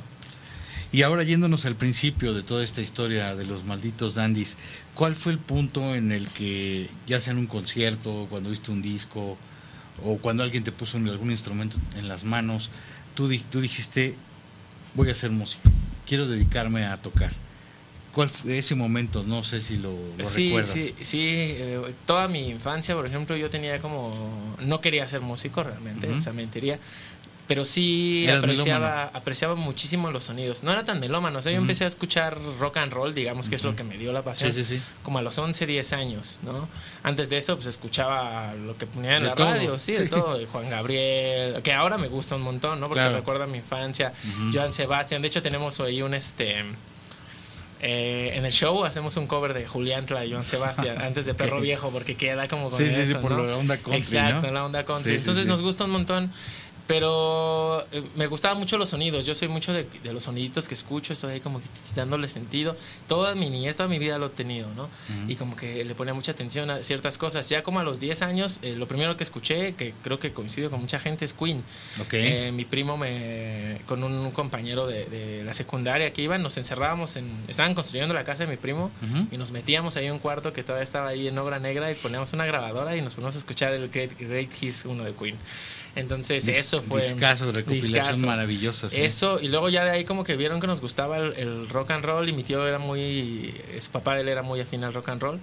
Y 0.91 1.03
ahora 1.03 1.23
yéndonos 1.23 1.65
al 1.65 1.75
principio 1.75 2.33
de 2.33 2.41
toda 2.41 2.63
esta 2.63 2.81
historia 2.81 3.35
de 3.35 3.45
los 3.45 3.63
malditos 3.63 4.15
dandies, 4.15 4.57
¿cuál 4.95 5.15
fue 5.15 5.31
el 5.31 5.37
punto 5.37 5.93
en 5.93 6.11
el 6.11 6.29
que, 6.29 6.89
ya 7.05 7.19
sea 7.19 7.31
en 7.31 7.37
un 7.37 7.47
concierto, 7.47 8.25
cuando 8.27 8.49
viste 8.49 8.71
un 8.71 8.81
disco, 8.81 9.37
o 10.03 10.17
cuando 10.17 10.43
alguien 10.43 10.63
te 10.63 10.71
puso 10.71 10.97
algún 10.97 11.31
instrumento 11.31 11.77
en 11.97 12.07
las 12.07 12.23
manos, 12.23 12.71
tú, 13.15 13.29
tú 13.49 13.62
dijiste, 13.62 14.15
voy 14.95 15.09
a 15.09 15.15
ser 15.15 15.31
músico, 15.31 15.69
quiero 16.07 16.27
dedicarme 16.27 16.85
a 16.85 17.01
tocar? 17.01 17.31
¿Cuál 18.13 18.27
fue 18.27 18.57
ese 18.57 18.73
momento? 18.75 19.23
No 19.23 19.43
sé 19.43 19.62
si 19.62 19.77
lo, 19.77 19.95
sí, 20.23 20.47
recuerdas. 20.47 20.73
Sí, 20.73 20.95
sí, 21.01 21.19
eh, 21.23 21.93
toda 22.05 22.27
mi 22.27 22.49
infancia, 22.49 22.95
por 22.95 23.05
ejemplo, 23.05 23.38
yo 23.38 23.51
tenía 23.51 23.79
como... 23.79 24.55
No 24.65 24.81
quería 24.81 25.07
ser 25.07 25.21
músico 25.21 25.62
realmente, 25.63 26.09
o 26.09 26.19
sea, 26.19 26.33
mentiría 26.33 26.79
pero 27.49 27.65
sí 27.65 28.27
apreciaba, 28.29 29.05
apreciaba 29.05 29.55
muchísimo 29.55 30.12
los 30.12 30.25
sonidos. 30.25 30.62
No 30.62 30.71
era 30.71 30.85
tan 30.85 30.99
melómano, 30.99 31.39
o 31.39 31.41
sea, 31.41 31.51
yo 31.51 31.57
empecé 31.57 31.83
a 31.83 31.88
escuchar 31.88 32.38
rock 32.59 32.77
and 32.77 32.93
roll, 32.93 33.15
digamos 33.15 33.49
que 33.49 33.55
es 33.55 33.63
lo 33.63 33.75
que 33.75 33.83
me 33.83 33.97
dio 33.97 34.13
la 34.13 34.21
pasión, 34.21 34.53
como 35.01 35.17
a 35.17 35.23
los 35.23 35.35
11, 35.35 35.65
10 35.65 35.93
años, 35.93 36.38
¿no? 36.43 36.69
Antes 37.01 37.31
de 37.31 37.39
eso, 37.39 37.55
pues 37.55 37.65
escuchaba 37.65 38.53
lo 38.53 38.77
que 38.77 38.85
ponía 38.85 39.17
en 39.17 39.25
la 39.25 39.33
radio, 39.33 39.79
sí, 39.79 39.93
de 39.93 40.05
todo, 40.05 40.38
de 40.38 40.45
Juan 40.45 40.69
Gabriel, 40.69 41.63
que 41.63 41.73
ahora 41.73 41.97
me 41.97 42.07
gusta 42.07 42.35
un 42.35 42.43
montón, 42.43 42.79
¿no? 42.79 42.88
Porque 42.88 43.09
recuerda 43.09 43.47
mi 43.47 43.57
infancia, 43.57 44.13
Joan 44.53 44.71
Sebastián, 44.71 45.23
de 45.23 45.29
hecho 45.29 45.41
tenemos 45.41 45.79
ahí 45.79 46.03
un, 46.03 46.13
este... 46.13 46.63
Eh, 47.81 48.33
en 48.33 48.43
el 48.43 48.51
show 48.51 48.83
hacemos 48.83 49.15
un 49.15 49.25
cover 49.25 49.53
de 49.53 49.65
Julián 49.65 50.05
Tla 50.05 50.25
y 50.25 50.33
Joan 50.33 50.45
Sebastián 50.45 50.97
antes 51.01 51.25
de 51.25 51.33
Perro 51.33 51.62
Viejo 51.62 51.91
porque 51.91 52.17
queda 52.17 52.49
como 52.49 52.69
con 52.69 52.77
sí, 52.77 52.89
sí, 52.89 53.05
sí, 53.05 53.13
por 53.13 53.31
la 53.31 53.55
onda 53.55 53.77
country, 53.77 53.95
Exacto, 53.95 54.51
la 54.51 54.65
onda 54.65 54.83
country. 54.83 55.15
Entonces 55.15 55.47
nos 55.47 55.62
gusta 55.62 55.85
un 55.85 55.91
montón 55.91 56.33
pero 56.89 57.86
eh, 57.91 58.02
me 58.15 58.25
gustaban 58.25 58.58
mucho 58.58 58.75
los 58.80 58.89
sonidos. 58.89 59.23
Yo 59.23 59.36
soy 59.36 59.47
mucho 59.47 59.71
de, 59.71 59.86
los 60.12 60.23
soniditos 60.23 60.67
que 60.67 60.73
escucho, 60.73 61.13
estoy 61.13 61.34
ahí 61.34 61.39
como 61.39 61.60
que 61.62 61.67
dándole 61.93 62.28
sentido. 62.30 62.75
Toda 63.06 63.36
mi 63.36 63.52
niñez, 63.52 63.78
toda 63.78 63.88
mi 63.88 63.99
vida 63.99 64.17
lo 64.17 64.25
he 64.25 64.30
tenido, 64.30 64.67
¿no? 64.75 64.89
Y 65.28 65.36
como 65.36 65.56
que 65.56 65.86
le 65.86 65.93
ponía 65.93 66.15
mucha 66.15 66.32
atención 66.32 66.71
a 66.71 66.84
ciertas 66.84 67.19
cosas. 67.19 67.47
Ya 67.47 67.62
como 67.62 67.80
a 67.80 67.84
los 67.84 67.99
10 67.99 68.23
años, 68.23 68.58
eh, 68.63 68.75
lo 68.75 68.88
primero 68.88 69.15
que 69.17 69.23
escuché, 69.23 69.75
que 69.75 69.93
creo 70.02 70.17
que 70.17 70.34
coincido 70.34 70.71
con 70.71 70.82
mucha 70.82 70.99
gente, 70.99 71.25
es 71.25 71.34
Queen. 71.34 71.63
Eh, 72.12 72.52
mi 72.52 72.65
primo, 72.65 72.97
me, 72.97 73.82
con 73.86 74.04
un 74.04 74.32
compañero 74.32 74.88
de, 74.88 75.43
la 75.45 75.54
secundaria 75.54 76.12
que 76.12 76.23
iban, 76.23 76.41
nos 76.41 76.58
encerrábamos 76.58 77.17
en. 77.17 77.30
Estaban 77.47 77.75
construyendo 77.75 78.15
la 78.15 78.23
casa 78.23 78.45
de 78.45 78.49
mi 78.49 78.58
primo 78.58 78.89
y 79.32 79.38
nos 79.38 79.52
metíamos 79.52 79.95
ahí 79.95 80.08
en 80.08 80.13
un 80.13 80.19
cuarto 80.19 80.54
que 80.54 80.63
todavía 80.63 80.86
estaba 80.86 81.10
ahí 81.10 81.28
en 81.28 81.38
obra 81.38 81.60
negra 81.60 81.91
y 81.91 81.93
poníamos 81.93 82.34
una 82.34 82.47
grabadora 82.47 82.95
y 82.95 83.02
nos 83.04 83.13
poníamos 83.13 83.36
a 83.36 83.38
escuchar 83.38 83.73
el 83.73 83.89
Great, 83.89 84.17
Great 84.19 84.52
Hits 84.60 84.86
1 84.86 85.04
de 85.04 85.13
Queen. 85.13 85.38
Entonces, 85.99 86.47
eso 86.47 86.81
fue. 86.81 87.01
Discasos, 87.01 87.53
recopilación 87.53 88.25
maravillosa. 88.25 88.88
Eso, 88.88 89.39
y 89.39 89.47
luego 89.47 89.69
ya 89.69 89.83
de 89.83 89.91
ahí, 89.91 90.03
como 90.03 90.23
que 90.23 90.35
vieron 90.35 90.59
que 90.59 90.67
nos 90.67 90.81
gustaba 90.81 91.17
el, 91.17 91.69
rock 91.69 91.91
and 91.91 92.05
roll, 92.05 92.27
y 92.29 92.33
mi 92.33 92.43
tío 92.43 92.65
era 92.65 92.79
muy. 92.79 93.53
Su 93.79 93.91
papá, 93.91 94.19
él 94.19 94.27
era 94.27 94.41
muy 94.41 94.59
afín 94.59 94.83
al 94.83 94.93
rock 94.93 95.09
and 95.09 95.21
roll 95.21 95.39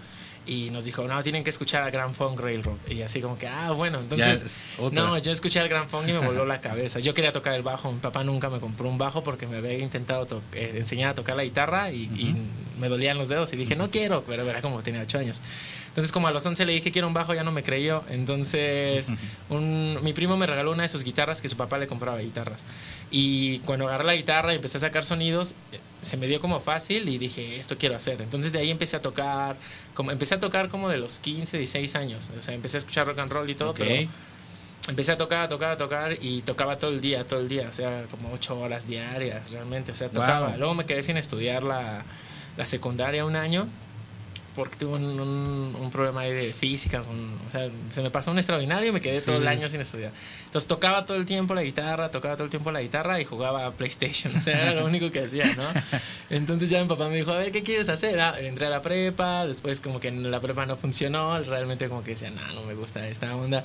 y 0.46 0.70
nos 0.70 0.84
dijo, 0.84 1.06
no, 1.08 1.22
tienen 1.22 1.42
que 1.42 1.50
escuchar 1.50 1.82
a 1.82 1.90
Grand 1.90 2.14
Funk 2.14 2.38
Railroad. 2.38 2.76
Y 2.88 3.02
así 3.02 3.20
como 3.20 3.36
que, 3.36 3.48
ah, 3.48 3.72
bueno, 3.72 3.98
entonces... 3.98 4.70
No, 4.92 5.18
yo 5.18 5.32
escuché 5.32 5.58
al 5.58 5.68
Grand 5.68 5.88
Funk 5.88 6.08
y 6.08 6.12
me 6.12 6.20
voló 6.20 6.44
la 6.44 6.60
cabeza. 6.60 7.00
Yo 7.00 7.14
quería 7.14 7.32
tocar 7.32 7.54
el 7.54 7.62
bajo, 7.62 7.90
mi 7.90 7.98
papá 7.98 8.22
nunca 8.22 8.48
me 8.48 8.60
compró 8.60 8.88
un 8.88 8.96
bajo 8.96 9.24
porque 9.24 9.46
me 9.46 9.56
había 9.56 9.76
intentado 9.78 10.42
eh, 10.52 10.74
enseñar 10.76 11.10
a 11.10 11.14
tocar 11.14 11.36
la 11.36 11.44
guitarra 11.44 11.90
y, 11.90 12.36
me 12.78 12.90
dolían 12.90 13.16
los 13.16 13.28
dedos 13.28 13.50
y 13.54 13.56
dije, 13.56 13.74
no 13.74 13.90
quiero, 13.90 14.22
pero 14.24 14.48
era 14.48 14.60
como 14.60 14.82
tenía 14.82 15.00
8 15.00 15.18
años. 15.18 15.40
Entonces 15.88 16.12
como 16.12 16.28
a 16.28 16.30
los 16.30 16.44
11 16.44 16.66
le 16.66 16.74
dije, 16.74 16.92
quiero 16.92 17.08
un 17.08 17.14
bajo, 17.14 17.32
ya 17.32 17.42
no 17.42 17.50
me 17.50 17.62
creyó. 17.62 18.04
Entonces 18.10 19.10
un, 19.48 19.98
mi 20.02 20.12
primo 20.12 20.36
me 20.36 20.46
regaló 20.46 20.72
una 20.72 20.82
de 20.82 20.90
sus 20.90 21.02
guitarras 21.02 21.40
que 21.40 21.48
su 21.48 21.56
papá 21.56 21.78
le 21.78 21.86
compraba 21.86 22.18
guitarras. 22.18 22.66
Y 23.10 23.60
cuando 23.60 23.88
agarré 23.88 24.04
la 24.04 24.14
guitarra 24.14 24.52
y 24.52 24.56
empecé 24.56 24.76
a 24.76 24.80
sacar 24.80 25.06
sonidos, 25.06 25.54
se 26.02 26.16
me 26.16 26.26
dio 26.26 26.40
como 26.40 26.60
fácil 26.60 27.08
y 27.08 27.18
dije, 27.18 27.56
esto 27.56 27.76
quiero 27.78 27.96
hacer. 27.96 28.20
Entonces 28.22 28.52
de 28.52 28.58
ahí 28.58 28.70
empecé 28.70 28.96
a 28.96 29.02
tocar, 29.02 29.56
como 29.94 30.10
empecé 30.10 30.34
a 30.34 30.40
tocar 30.40 30.68
como 30.68 30.88
de 30.88 30.98
los 30.98 31.18
15, 31.18 31.58
16 31.58 31.94
años. 31.96 32.30
O 32.36 32.42
sea, 32.42 32.54
empecé 32.54 32.76
a 32.76 32.78
escuchar 32.78 33.06
rock 33.06 33.18
and 33.18 33.32
roll 33.32 33.48
y 33.48 33.54
todo, 33.54 33.74
pero 33.74 34.08
empecé 34.88 35.12
a 35.12 35.16
tocar, 35.16 35.40
a 35.40 35.48
tocar, 35.48 35.70
a 35.70 35.76
tocar 35.76 36.16
y 36.20 36.42
tocaba 36.42 36.78
todo 36.78 36.90
el 36.90 37.00
día, 37.00 37.26
todo 37.26 37.40
el 37.40 37.48
día. 37.48 37.66
O 37.68 37.72
sea, 37.72 38.04
como 38.10 38.32
8 38.32 38.58
horas 38.58 38.86
diarias 38.86 39.50
realmente. 39.50 39.92
O 39.92 39.94
sea, 39.94 40.08
tocaba. 40.08 40.56
Luego 40.56 40.74
me 40.74 40.86
quedé 40.86 41.02
sin 41.02 41.16
estudiar 41.16 41.62
la, 41.62 42.04
la 42.56 42.66
secundaria 42.66 43.24
un 43.24 43.36
año 43.36 43.68
porque 44.56 44.76
tuve 44.76 44.94
un, 44.94 45.20
un, 45.20 45.90
problema 45.90 46.22
ahí 46.22 46.32
de 46.32 46.52
física. 46.52 47.02
o 47.02 47.50
sea, 47.52 47.70
se 47.90 48.00
me 48.00 48.10
pasó 48.10 48.30
un 48.30 48.38
extraordinario 48.38 48.88
y 48.88 48.92
me 48.92 49.02
quedé 49.02 49.20
todo 49.20 49.36
el 49.36 49.46
año 49.46 49.68
sin 49.68 49.82
estudiar. 49.82 50.10
Entonces 50.46 50.66
tocaba 50.66 51.04
todo 51.04 51.18
el 51.18 51.26
tiempo 51.26 51.54
la 51.54 51.62
guitarra, 51.62 52.10
tocaba 52.10 52.34
todo 52.34 52.44
el 52.44 52.50
tiempo 52.50 52.72
la 52.72 52.80
guitarra 52.80 53.20
y 53.20 53.24
jugaba 53.24 53.66
a 53.66 53.72
PlayStation. 53.72 54.34
O 54.34 54.40
sea, 54.40 54.60
era 54.62 54.80
lo 54.80 54.86
único 54.86 55.12
que 55.12 55.20
hacía, 55.20 55.44
¿no? 55.54 55.64
Entonces 56.30 56.70
ya 56.70 56.80
mi 56.80 56.88
papá 56.88 57.08
me 57.08 57.16
dijo, 57.16 57.32
a 57.32 57.36
ver, 57.36 57.52
¿qué 57.52 57.62
quieres 57.62 57.90
hacer? 57.90 58.18
Ah, 58.18 58.34
entré 58.40 58.66
a 58.66 58.70
la 58.70 58.80
prepa, 58.80 59.46
después 59.46 59.80
como 59.80 60.00
que 60.00 60.10
la 60.10 60.40
prepa 60.40 60.64
no 60.64 60.76
funcionó, 60.78 61.38
realmente 61.40 61.88
como 61.88 62.02
que 62.02 62.12
decía, 62.12 62.30
no, 62.30 62.46
no 62.54 62.62
me 62.62 62.74
gusta 62.74 63.06
esta 63.08 63.36
onda. 63.36 63.62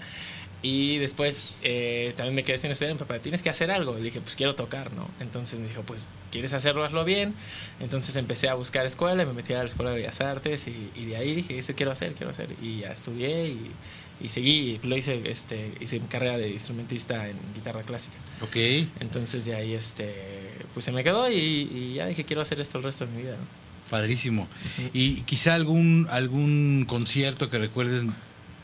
Y 0.63 0.97
después 0.99 1.43
eh, 1.63 2.13
también 2.15 2.35
me 2.35 2.43
quedé 2.43 2.57
sin 2.59 2.69
estudiar. 2.69 2.93
Mi 2.93 2.99
papá, 2.99 3.17
tienes 3.19 3.41
que 3.41 3.49
hacer 3.49 3.71
algo. 3.71 3.95
Le 3.95 4.03
dije, 4.03 4.21
pues 4.21 4.35
quiero 4.35 4.53
tocar, 4.53 4.93
¿no? 4.93 5.09
Entonces 5.19 5.59
me 5.59 5.67
dijo, 5.67 5.81
pues, 5.81 6.07
¿quieres 6.31 6.53
hacerlo? 6.53 6.83
Hazlo 6.83 7.03
bien. 7.03 7.33
Entonces 7.79 8.15
empecé 8.15 8.47
a 8.47 8.53
buscar 8.53 8.85
escuela 8.85 9.23
y 9.23 9.25
me 9.25 9.33
metí 9.33 9.53
a 9.53 9.63
la 9.63 9.69
Escuela 9.69 9.91
de 9.91 9.97
Bellas 9.97 10.21
Artes. 10.21 10.67
Y, 10.67 10.91
y 10.95 11.05
de 11.05 11.17
ahí 11.17 11.33
dije, 11.33 11.57
eso 11.57 11.73
quiero 11.75 11.91
hacer, 11.91 12.13
quiero 12.13 12.31
hacer. 12.31 12.49
Y 12.61 12.81
ya 12.81 12.91
estudié 12.91 13.47
y, 13.47 13.71
y 14.23 14.29
seguí. 14.29 14.79
Lo 14.83 14.95
hice, 14.95 15.21
este, 15.25 15.71
hice 15.79 15.99
mi 15.99 16.07
carrera 16.07 16.37
de 16.37 16.49
instrumentista 16.49 17.27
en 17.27 17.37
guitarra 17.55 17.81
clásica. 17.81 18.17
Ok. 18.41 18.55
Entonces 18.99 19.45
de 19.45 19.55
ahí, 19.55 19.73
este, 19.73 20.13
pues 20.73 20.85
se 20.85 20.91
me 20.91 21.03
quedó 21.03 21.31
y, 21.31 21.35
y 21.35 21.93
ya 21.95 22.05
dije, 22.05 22.23
quiero 22.23 22.43
hacer 22.43 22.61
esto 22.61 22.77
el 22.77 22.83
resto 22.83 23.07
de 23.07 23.13
mi 23.13 23.23
vida, 23.23 23.31
¿no? 23.31 23.61
Padrísimo. 23.89 24.47
Y 24.93 25.21
quizá 25.23 25.53
algún, 25.53 26.07
algún 26.11 26.85
concierto 26.87 27.49
que 27.49 27.57
recuerdes 27.57 28.03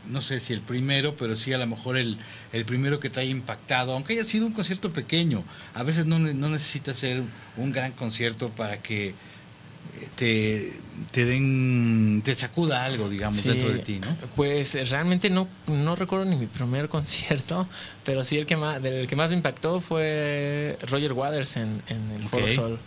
no 0.10 0.22
sé 0.22 0.40
si 0.40 0.54
el 0.54 0.62
primero, 0.62 1.16
pero 1.16 1.36
sí 1.36 1.54
a 1.54 1.58
lo 1.58 1.68
mejor 1.68 1.98
el, 1.98 2.18
el 2.54 2.66
primero 2.66 3.00
que 3.00 3.10
te 3.10 3.20
haya 3.20 3.32
impactado, 3.32 3.94
aunque 3.94 4.14
haya 4.14 4.24
sido 4.24 4.46
un 4.46 4.54
concierto 4.54 4.92
pequeño. 4.92 5.44
A 5.74 5.84
veces 5.84 6.06
no, 6.06 6.20
no 6.20 6.50
necesitas 6.50 6.98
ser 6.98 7.22
un 7.58 7.72
gran 7.72 7.92
concierto 7.92 8.50
para 8.50 8.82
que 8.82 9.10
eh, 9.10 9.14
te, 10.16 10.74
te 11.12 11.26
den, 11.26 12.22
te 12.24 12.36
sacuda 12.36 12.86
algo, 12.86 13.10
digamos, 13.10 13.44
dentro 13.44 13.72
de 13.72 13.80
ti, 13.80 14.00
¿no? 14.00 14.16
Pues 14.36 14.90
realmente 14.90 15.30
no, 15.30 15.48
no 15.68 15.96
recuerdo 15.96 16.26
ni 16.26 16.36
mi 16.36 16.48
primer 16.48 16.90
concierto, 16.98 17.68
pero 18.04 18.24
sí 18.24 18.38
el 18.38 18.46
que 18.46 18.58
más, 18.58 18.82
del 18.82 19.08
que 19.08 19.16
más 19.16 19.32
me 19.32 19.38
impactó 19.38 19.80
fue 19.80 20.78
Roger 20.88 21.14
Waters 21.14 21.58
en, 21.58 21.82
en 21.88 22.12
el 22.12 22.28
Foro 22.28 22.50
Sol. 22.50 22.80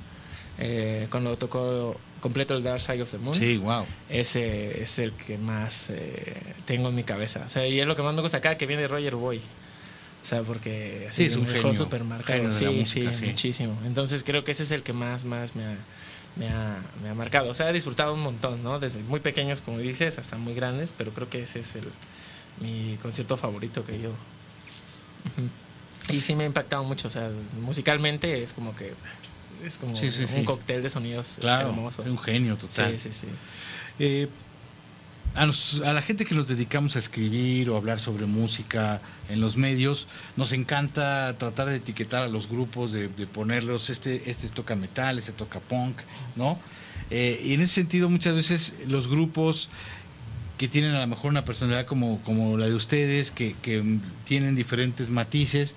Eh, 0.63 1.07
cuando 1.11 1.37
tocó 1.37 1.99
completo 2.21 2.57
el 2.57 2.63
Dark 2.63 2.81
Side 2.81 3.03
of 3.03 3.11
the 3.11 3.19
Moon. 3.19 3.35
Sí, 3.35 3.57
wow. 3.59 3.85
Ese 4.09 4.83
es 4.83 4.99
el 4.99 5.13
que 5.13 5.39
más 5.39 5.91
eh, 5.91 6.35
tengo 6.65 6.89
en 6.89 6.95
mi 6.95 7.05
cabeza. 7.05 7.45
O 7.47 7.49
sea, 7.49 7.67
y 7.67 7.81
es 7.81 7.87
lo 7.87 7.97
que 7.97 8.03
más 8.03 8.15
me 8.15 8.23
gusta 8.23 8.39
acá, 8.39 8.57
que 8.57 8.67
viene 8.67 8.87
Roger 8.87 9.17
Boy. 9.17 9.39
O 9.39 10.25
sea, 10.25 10.43
porque 10.43 11.07
sí, 11.11 11.25
es 11.25 11.37
un 11.37 11.47
genio, 11.47 11.75
super 11.75 12.05
marcado. 12.05 12.53
Sí, 12.53 12.85
sí, 12.85 13.09
muchísimo. 13.25 13.77
Entonces 13.87 14.23
creo 14.23 14.45
que 14.45 14.53
ese 14.53 14.65
es 14.65 14.71
el 14.71 14.83
que 14.83 14.93
más, 14.93 15.25
más 15.25 15.57
me 15.57 15.65
ha, 15.65 15.77
me 16.37 16.49
ha, 16.49 16.83
me 17.03 17.09
ha 17.09 17.15
marcado. 17.15 17.51
O 17.51 17.55
sea, 17.55 17.71
he 17.71 17.73
disfrutado 17.73 18.13
un 18.13 18.21
montón, 18.21 18.63
¿no? 18.63 18.79
Desde 18.79 19.03
muy 19.03 19.21
pequeños, 19.21 19.63
como 19.63 19.79
dices, 19.79 20.19
hasta 20.19 20.37
muy 20.37 20.55
grandes, 20.55 20.95
pero 20.97 21.13
creo 21.13 21.31
que 21.31 21.43
ese 21.43 21.61
es 21.61 21.75
el, 21.75 21.85
mi 22.61 22.99
concierto 23.01 23.39
favorito 23.39 23.83
que 23.85 23.99
yo. 23.99 24.11
Y 26.11 26.21
sí 26.21 26.35
me 26.35 26.45
ha 26.45 26.47
impactado 26.47 26.85
mucho, 26.85 27.09
o 27.09 27.11
sea, 27.11 27.31
musicalmente 27.61 28.43
es 28.43 28.53
como 28.53 28.75
que 28.75 28.93
es 29.65 29.79
como 29.79 29.95
un 29.95 30.45
cóctel 30.45 30.83
de 30.83 30.91
sonidos 30.91 31.39
claro, 31.41 31.71
hermosos. 31.71 32.07
un 32.07 32.19
genio 32.19 32.57
total. 32.57 32.99
Sí, 32.99 33.13
sí, 33.13 33.21
sí. 33.21 33.27
Eh, 33.99 34.29
a, 35.35 35.47
la 35.93 36.03
gente 36.03 36.25
que 36.25 36.35
nos 36.35 36.49
dedicamos 36.49 36.97
a 36.97 36.99
escribir 36.99 37.71
o 37.71 37.77
hablar 37.77 38.01
sobre 38.01 38.27
música 38.27 39.01
en 39.29 39.41
los 39.41 39.57
medios, 39.57 40.09
nos 40.37 40.53
encanta 40.53 41.37
tratar 41.39 41.69
de 41.69 41.77
etiquetar 41.77 42.25
a 42.25 42.29
los 42.29 42.49
grupos, 42.49 42.93
de, 42.93 43.09
ponerlos, 43.09 43.91
este, 43.91 44.29
este 44.31 44.49
toca 44.49 44.75
metal, 44.75 45.19
este 45.19 45.33
toca 45.33 45.61
punk, 45.61 45.99
¿no? 46.37 46.59
Eh, 47.11 47.41
y 47.45 47.55
en 47.55 47.61
ese 47.61 47.75
sentido, 47.75 48.09
muchas 48.09 48.35
veces 48.35 48.87
los 48.89 49.09
grupos 49.09 49.69
que 50.59 50.69
tienen 50.69 50.95
a 50.95 51.01
lo 51.01 51.07
mejor 51.07 51.31
una 51.31 51.45
personalidad 51.45 51.87
como, 51.87 52.21
como 52.23 52.57
la 52.57 52.67
de 52.67 52.75
ustedes, 52.75 53.31
que, 53.31 53.55
que 53.63 53.83
tienen 54.25 54.55
diferentes 54.57 55.09
matices, 55.09 55.75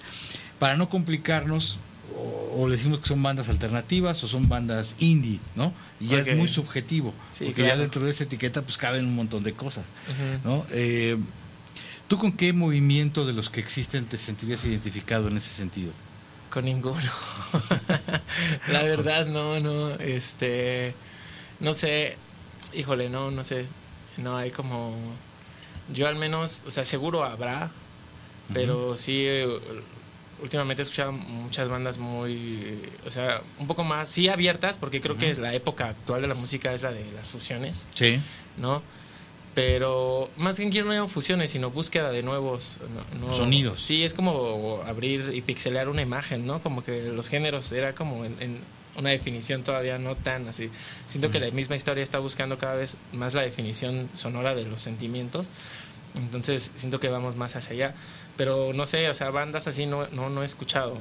para 0.59 0.77
no 0.77 0.89
complicarnos, 0.89 1.79
o, 2.15 2.69
decimos 2.69 2.99
que 2.99 3.07
son 3.07 3.21
bandas 3.21 3.49
alternativas 3.49 4.23
o 4.23 4.27
son 4.27 4.47
bandas 4.47 4.95
indie, 4.99 5.39
¿no? 5.55 5.73
Y 5.99 6.07
ya 6.07 6.19
es 6.19 6.37
muy 6.37 6.47
subjetivo, 6.47 7.13
porque 7.39 7.63
ya 7.63 7.75
dentro 7.75 8.03
de 8.03 8.11
esa 8.11 8.23
etiqueta 8.23 8.61
pues 8.61 8.77
caben 8.77 9.05
un 9.05 9.15
montón 9.15 9.43
de 9.43 9.53
cosas, 9.53 9.85
¿no? 10.43 10.65
Eh, 10.71 11.17
¿Tú 12.07 12.17
con 12.17 12.33
qué 12.33 12.53
movimiento 12.53 13.25
de 13.25 13.33
los 13.33 13.49
que 13.49 13.59
existen 13.59 14.05
te 14.05 14.17
sentirías 14.17 14.63
identificado 14.65 15.27
en 15.29 15.37
ese 15.37 15.49
sentido? 15.49 15.93
Con 16.49 16.65
ninguno. 16.65 17.01
La 18.71 18.83
verdad, 18.83 19.25
no, 19.25 19.59
no, 19.59 19.91
este, 19.91 20.93
no 21.59 21.73
sé, 21.73 22.17
híjole, 22.73 23.09
no, 23.09 23.31
no 23.31 23.43
sé, 23.43 23.65
no 24.17 24.37
hay 24.37 24.51
como, 24.51 24.95
yo 25.91 26.07
al 26.07 26.15
menos, 26.15 26.61
o 26.67 26.71
sea, 26.71 26.85
seguro 26.85 27.23
habrá, 27.23 27.71
pero 28.53 28.95
sí 28.97 29.25
últimamente 30.43 30.81
he 30.81 30.83
escuchado 30.83 31.11
muchas 31.11 31.69
bandas 31.69 31.97
muy, 31.97 32.79
o 33.07 33.09
sea, 33.09 33.41
un 33.59 33.65
poco 33.65 33.83
más, 33.83 34.09
sí 34.09 34.27
abiertas, 34.29 34.77
porque 34.77 35.01
creo 35.01 35.17
que 35.17 35.33
la 35.35 35.53
época 35.55 35.87
actual 35.89 36.21
de 36.21 36.27
la 36.27 36.35
música 36.35 36.71
es 36.73 36.83
la 36.83 36.91
de 36.91 37.03
las 37.13 37.27
fusiones, 37.29 37.87
Sí. 37.95 38.19
¿no? 38.57 38.83
Pero 39.55 40.31
más 40.37 40.57
bien 40.57 40.71
quiero 40.71 40.91
no 40.91 41.07
fusiones, 41.07 41.51
sino 41.51 41.69
búsqueda 41.69 42.11
de 42.11 42.23
nuevos 42.23 42.79
no- 43.19 43.27
no- 43.27 43.33
Sonidos. 43.35 43.79
Sí, 43.79 44.03
es 44.03 44.13
como 44.15 44.81
abrir 44.87 45.31
y 45.33 45.41
pixelar 45.41 45.89
una 45.89 46.01
imagen, 46.01 46.47
¿no? 46.47 46.59
Como 46.59 46.83
que 46.83 47.03
los 47.03 47.29
géneros 47.29 47.71
era 47.71 47.93
como 47.93 48.25
en, 48.25 48.35
en 48.39 48.57
una 48.97 49.11
definición 49.11 49.63
todavía 49.63 49.99
no 49.99 50.15
tan 50.15 50.47
así. 50.47 50.69
Siento 51.05 51.29
que 51.29 51.39
la 51.39 51.51
misma 51.51 51.75
historia 51.75 52.03
está 52.03 52.17
buscando 52.19 52.57
cada 52.57 52.75
vez 52.75 52.97
más 53.11 53.35
la 53.35 53.43
definición 53.43 54.09
sonora 54.15 54.55
de 54.55 54.65
los 54.65 54.81
sentimientos. 54.81 55.47
Entonces 56.15 56.71
siento 56.75 56.99
que 56.99 57.09
vamos 57.09 57.35
más 57.35 57.55
hacia 57.55 57.73
allá. 57.73 57.95
Pero 58.37 58.71
no 58.73 58.85
sé, 58.85 59.07
o 59.09 59.13
sea, 59.13 59.29
bandas 59.29 59.67
así 59.67 59.85
no, 59.85 60.07
no, 60.11 60.29
no 60.29 60.41
he 60.41 60.45
escuchado. 60.45 60.97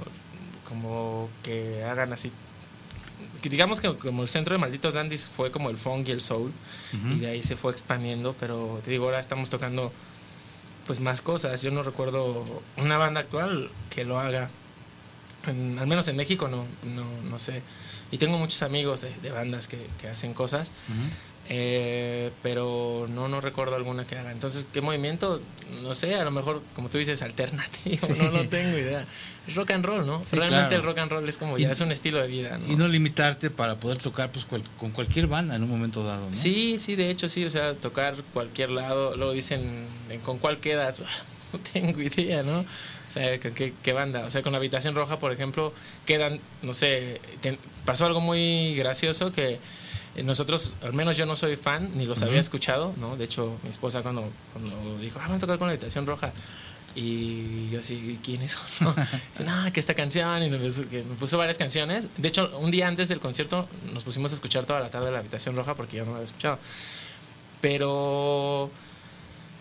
Como 0.68 1.29
que 1.42 1.83
hagan 1.85 2.12
así. 2.12 2.31
digamos 3.42 3.81
que 3.81 3.95
como 3.97 4.23
el 4.23 4.29
centro 4.29 4.55
de 4.55 4.59
Malditos 4.59 4.95
Dandies 4.95 5.27
fue 5.27 5.51
como 5.51 5.71
el 5.71 5.77
funk 5.79 6.09
y 6.09 6.12
el 6.12 6.21
soul. 6.21 6.53
Y 6.92 7.18
de 7.21 7.29
ahí 7.29 7.42
se 7.42 7.57
fue 7.57 7.73
expandiendo. 7.73 8.35
Pero 8.38 8.79
te 8.85 8.90
digo, 8.90 9.07
ahora 9.07 9.21
estamos 9.21 9.51
tocando 9.51 9.92
pues 10.87 11.01
más 11.01 11.23
cosas. 11.23 11.62
Yo 11.62 11.71
no 11.71 11.83
recuerdo 11.83 12.45
una 12.77 12.99
banda 12.99 13.21
actual 13.21 13.71
que 13.90 14.05
lo 14.05 14.18
haga. 14.18 14.51
En- 15.47 15.79
al 15.79 15.87
menos 15.87 16.07
en 16.09 16.16
México 16.16 16.49
no, 16.49 16.64
no, 16.95 17.05
no 17.29 17.38
sé. 17.38 17.62
Y 18.11 18.18
tengo 18.18 18.37
muchos 18.38 18.62
amigos 18.62 19.01
de, 19.01 19.12
de 19.23 19.31
bandas 19.31 19.68
que, 19.68 19.79
que 20.01 20.09
hacen 20.09 20.35
cosas. 20.35 20.71
Eh, 21.48 22.31
pero 22.42 23.07
no, 23.11 23.28
no 23.28 23.40
recuerdo 23.40 23.74
alguna 23.74 24.05
que 24.05 24.16
haga. 24.16 24.31
Entonces, 24.33 24.64
¿qué 24.72 24.81
movimiento? 24.81 25.40
No 25.83 25.94
sé, 25.94 26.14
a 26.14 26.24
lo 26.24 26.31
mejor, 26.31 26.62
como 26.74 26.88
tú 26.88 26.98
dices, 26.98 27.20
alternativo, 27.22 28.07
no, 28.18 28.31
no 28.31 28.48
tengo 28.48 28.78
idea. 28.78 29.05
Es 29.48 29.55
rock 29.57 29.72
and 29.72 29.85
roll, 29.85 30.07
¿no? 30.07 30.22
Sí, 30.24 30.37
Realmente 30.37 30.68
claro. 30.68 30.76
el 30.76 30.83
rock 30.85 30.98
and 30.98 31.11
roll 31.11 31.28
es 31.28 31.37
como 31.38 31.59
ya 31.59 31.68
Y- 31.68 31.72
es 31.72 31.81
un 31.81 31.90
estilo 31.90 32.18
de 32.22 32.28
vida, 32.28 32.59
¿no? 32.59 32.72
Y 32.72 32.76
no 32.76 32.87
limitarte 32.87 33.50
para 33.50 33.76
poder 33.81 33.98
tocar 33.98 34.31
pues 34.31 34.44
cual- 34.44 34.62
con 34.78 34.92
cualquier 34.92 35.26
banda 35.26 35.57
en 35.57 35.62
un 35.64 35.68
momento 35.68 36.05
dado, 36.05 36.28
¿no? 36.28 36.35
Sí, 36.35 36.78
sí, 36.78 36.94
de 36.94 37.11
hecho 37.11 37.28
sí, 37.28 37.44
o 37.44 37.50
sea, 37.50 37.74
tocar 37.74 38.14
cualquier 38.33 38.70
lado, 38.70 39.16
luego 39.16 39.33
dicen, 39.33 39.87
"¿En 40.11 40.20
¿con 40.20 40.38
cuál 40.38 40.59
quedas? 40.61 41.02
No 41.52 41.59
tengo 41.70 42.00
idea, 42.00 42.42
¿no? 42.42 42.61
O 42.61 43.12
sea, 43.12 43.38
¿con 43.38 43.52
qué, 43.52 43.74
qué 43.83 43.92
banda? 43.92 44.22
O 44.26 44.31
sea, 44.31 44.40
con 44.40 44.52
la 44.52 44.57
Habitación 44.59 44.94
Roja, 44.94 45.18
por 45.18 45.33
ejemplo, 45.33 45.74
quedan, 46.07 46.40
no 46.62 46.72
sé, 46.72 47.20
ten- 47.42 47.59
pasó 47.85 48.07
algo 48.07 48.22
muy 48.22 48.74
gracioso 48.74 49.33
que 49.33 49.59
nosotros, 50.16 50.75
al 50.83 50.92
menos 50.92 51.16
yo 51.16 51.25
no 51.27 51.37
soy 51.37 51.57
fan, 51.57 51.90
ni 51.94 52.05
los 52.05 52.22
había 52.22 52.40
escuchado, 52.40 52.94
¿no? 52.98 53.16
De 53.16 53.25
hecho, 53.25 53.57
mi 53.62 53.70
esposa 53.70 54.03
cuando, 54.03 54.29
cuando 54.53 54.98
dijo, 54.98 55.18
ah, 55.22 55.27
van 55.27 55.37
a 55.37 55.38
tocar 55.38 55.59
con 55.59 55.68
la 55.68 55.72
Habitación 55.72 56.07
Roja. 56.07 56.33
Y 56.94 57.70
yo 57.70 57.81
así, 57.81 58.18
¿quiénes 58.22 58.53
son? 58.53 58.94
No, 59.44 59.64
"No, 59.64 59.72
que 59.72 59.81
esta 59.81 59.94
canción, 59.94 60.42
y 60.42 60.51
me 60.51 60.59
puso, 60.59 60.87
que 60.90 61.03
me 61.03 61.14
puso 61.14 61.38
varias 61.38 61.57
canciones. 61.57 62.09
De 62.18 62.29
hecho, 62.29 62.51
un 62.59 62.70
día 62.70 62.87
antes 62.88 63.09
del 63.09 63.18
concierto 63.18 63.66
nos 63.94 64.05
pusimos 64.05 64.31
a 64.33 64.35
escuchar 64.35 64.66
toda 64.66 64.81
la 64.81 64.90
tarde 64.90 65.11
la 65.11 65.20
Habitación 65.20 65.57
Roja 65.57 65.75
porque 65.75 65.96
yo 65.96 66.05
no 66.05 66.11
la 66.11 66.16
había 66.18 66.27
escuchado. 66.27 66.59
Pero 67.62 68.70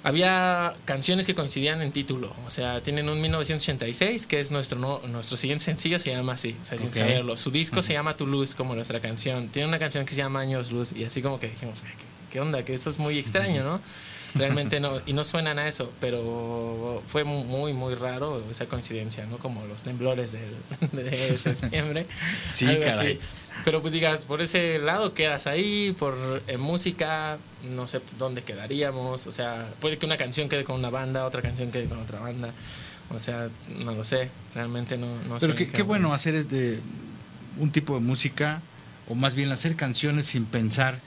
había 0.04 0.74
canciones 0.86 1.26
que 1.26 1.36
coincidían 1.36 1.82
en 1.82 1.92
título. 1.92 2.34
O 2.48 2.50
sea, 2.50 2.82
tienen 2.82 3.08
un 3.10 3.22
1986, 3.22 4.26
que 4.28 4.40
es 4.40 4.52
nuestro, 4.52 4.80
no- 4.80 5.00
nuestro 5.08 5.38
siguiente 5.38 5.64
sencillo, 5.64 6.00
se 6.00 6.12
llama 6.12 6.34
así, 6.34 6.56
o 6.62 6.66
sea, 6.66 6.78
sin 6.78 6.92
saberlo. 6.92 7.38
Su 7.38 7.52
disco 7.52 7.82
se 7.82 7.94
llama 7.94 8.18
Tu 8.18 8.26
Luz, 8.28 8.56
como 8.56 8.74
nuestra 8.76 9.00
canción. 9.00 9.50
Tiene 9.50 9.68
una 9.68 9.80
canción 9.80 10.06
que 10.06 10.12
se 10.12 10.18
llama 10.18 10.40
Años 10.40 10.72
Luz, 10.72 10.94
y 10.94 11.04
así 11.04 11.22
como 11.22 11.40
que 11.40 11.50
dijimos, 11.50 11.82
"Ay, 11.86 11.92
¿qué, 11.98 12.06
qué 12.32 12.40
onda? 12.40 12.64
Que 12.66 12.74
esto 12.74 12.90
es 12.90 12.98
muy 13.00 13.18
extraño, 13.20 13.64
¿no? 13.64 13.82
Realmente 14.36 14.80
no, 14.80 15.02
y 15.06 15.14
no 15.14 15.24
suenan 15.24 15.60
a 15.60 15.68
eso, 15.68 15.92
pero 16.00 17.04
fue 17.06 17.24
muy, 17.24 17.74
muy 17.74 17.96
raro 17.96 18.44
esa 18.50 18.66
coincidencia, 18.66 19.26
¿no? 19.26 19.38
Como 19.38 19.66
los 19.66 19.84
temblores 19.84 20.32
del, 20.32 20.56
de 20.92 21.38
septiembre. 21.38 22.08
Sí, 22.46 22.66
caray. 22.80 23.14
así. 23.14 23.20
Pero 23.66 23.82
pues 23.82 23.94
digas, 23.94 24.26
por 24.26 24.42
ese 24.42 24.80
lado 24.80 25.14
quedas 25.14 25.48
ahí, 25.48 25.94
por 26.00 26.16
en 26.48 26.62
música, 26.62 27.38
no 27.76 27.88
sé 27.88 28.02
dónde 28.18 28.44
quedaríamos, 28.44 29.28
o 29.28 29.32
sea, 29.32 29.74
puede 29.80 29.98
que 29.98 30.06
una 30.06 30.18
canción 30.18 30.48
quede 30.50 30.64
con 30.64 30.78
una 30.78 30.90
banda, 30.90 31.26
otra 31.26 31.42
canción 31.42 31.70
quede 31.72 31.86
con 31.86 32.00
otra 32.00 32.20
banda, 32.20 32.52
o 33.10 33.20
sea, 33.20 33.50
no 33.84 33.92
lo 33.94 34.06
sé, 34.06 34.30
realmente 34.56 34.98
no, 34.98 35.08
no 35.28 35.38
Pero 35.40 35.54
sé. 35.54 35.58
qué, 35.58 35.64
en 35.66 35.72
qué 35.72 35.82
bueno 35.84 36.14
hacer 36.14 36.36
es 36.36 36.50
de 36.50 36.80
un 37.58 37.72
tipo 37.72 37.94
de 37.96 38.00
música, 38.00 38.62
o 39.10 39.16
más 39.16 39.36
bien 39.36 39.52
hacer 39.52 39.76
canciones 39.76 40.26
sin 40.28 40.46
pensar 40.46 41.00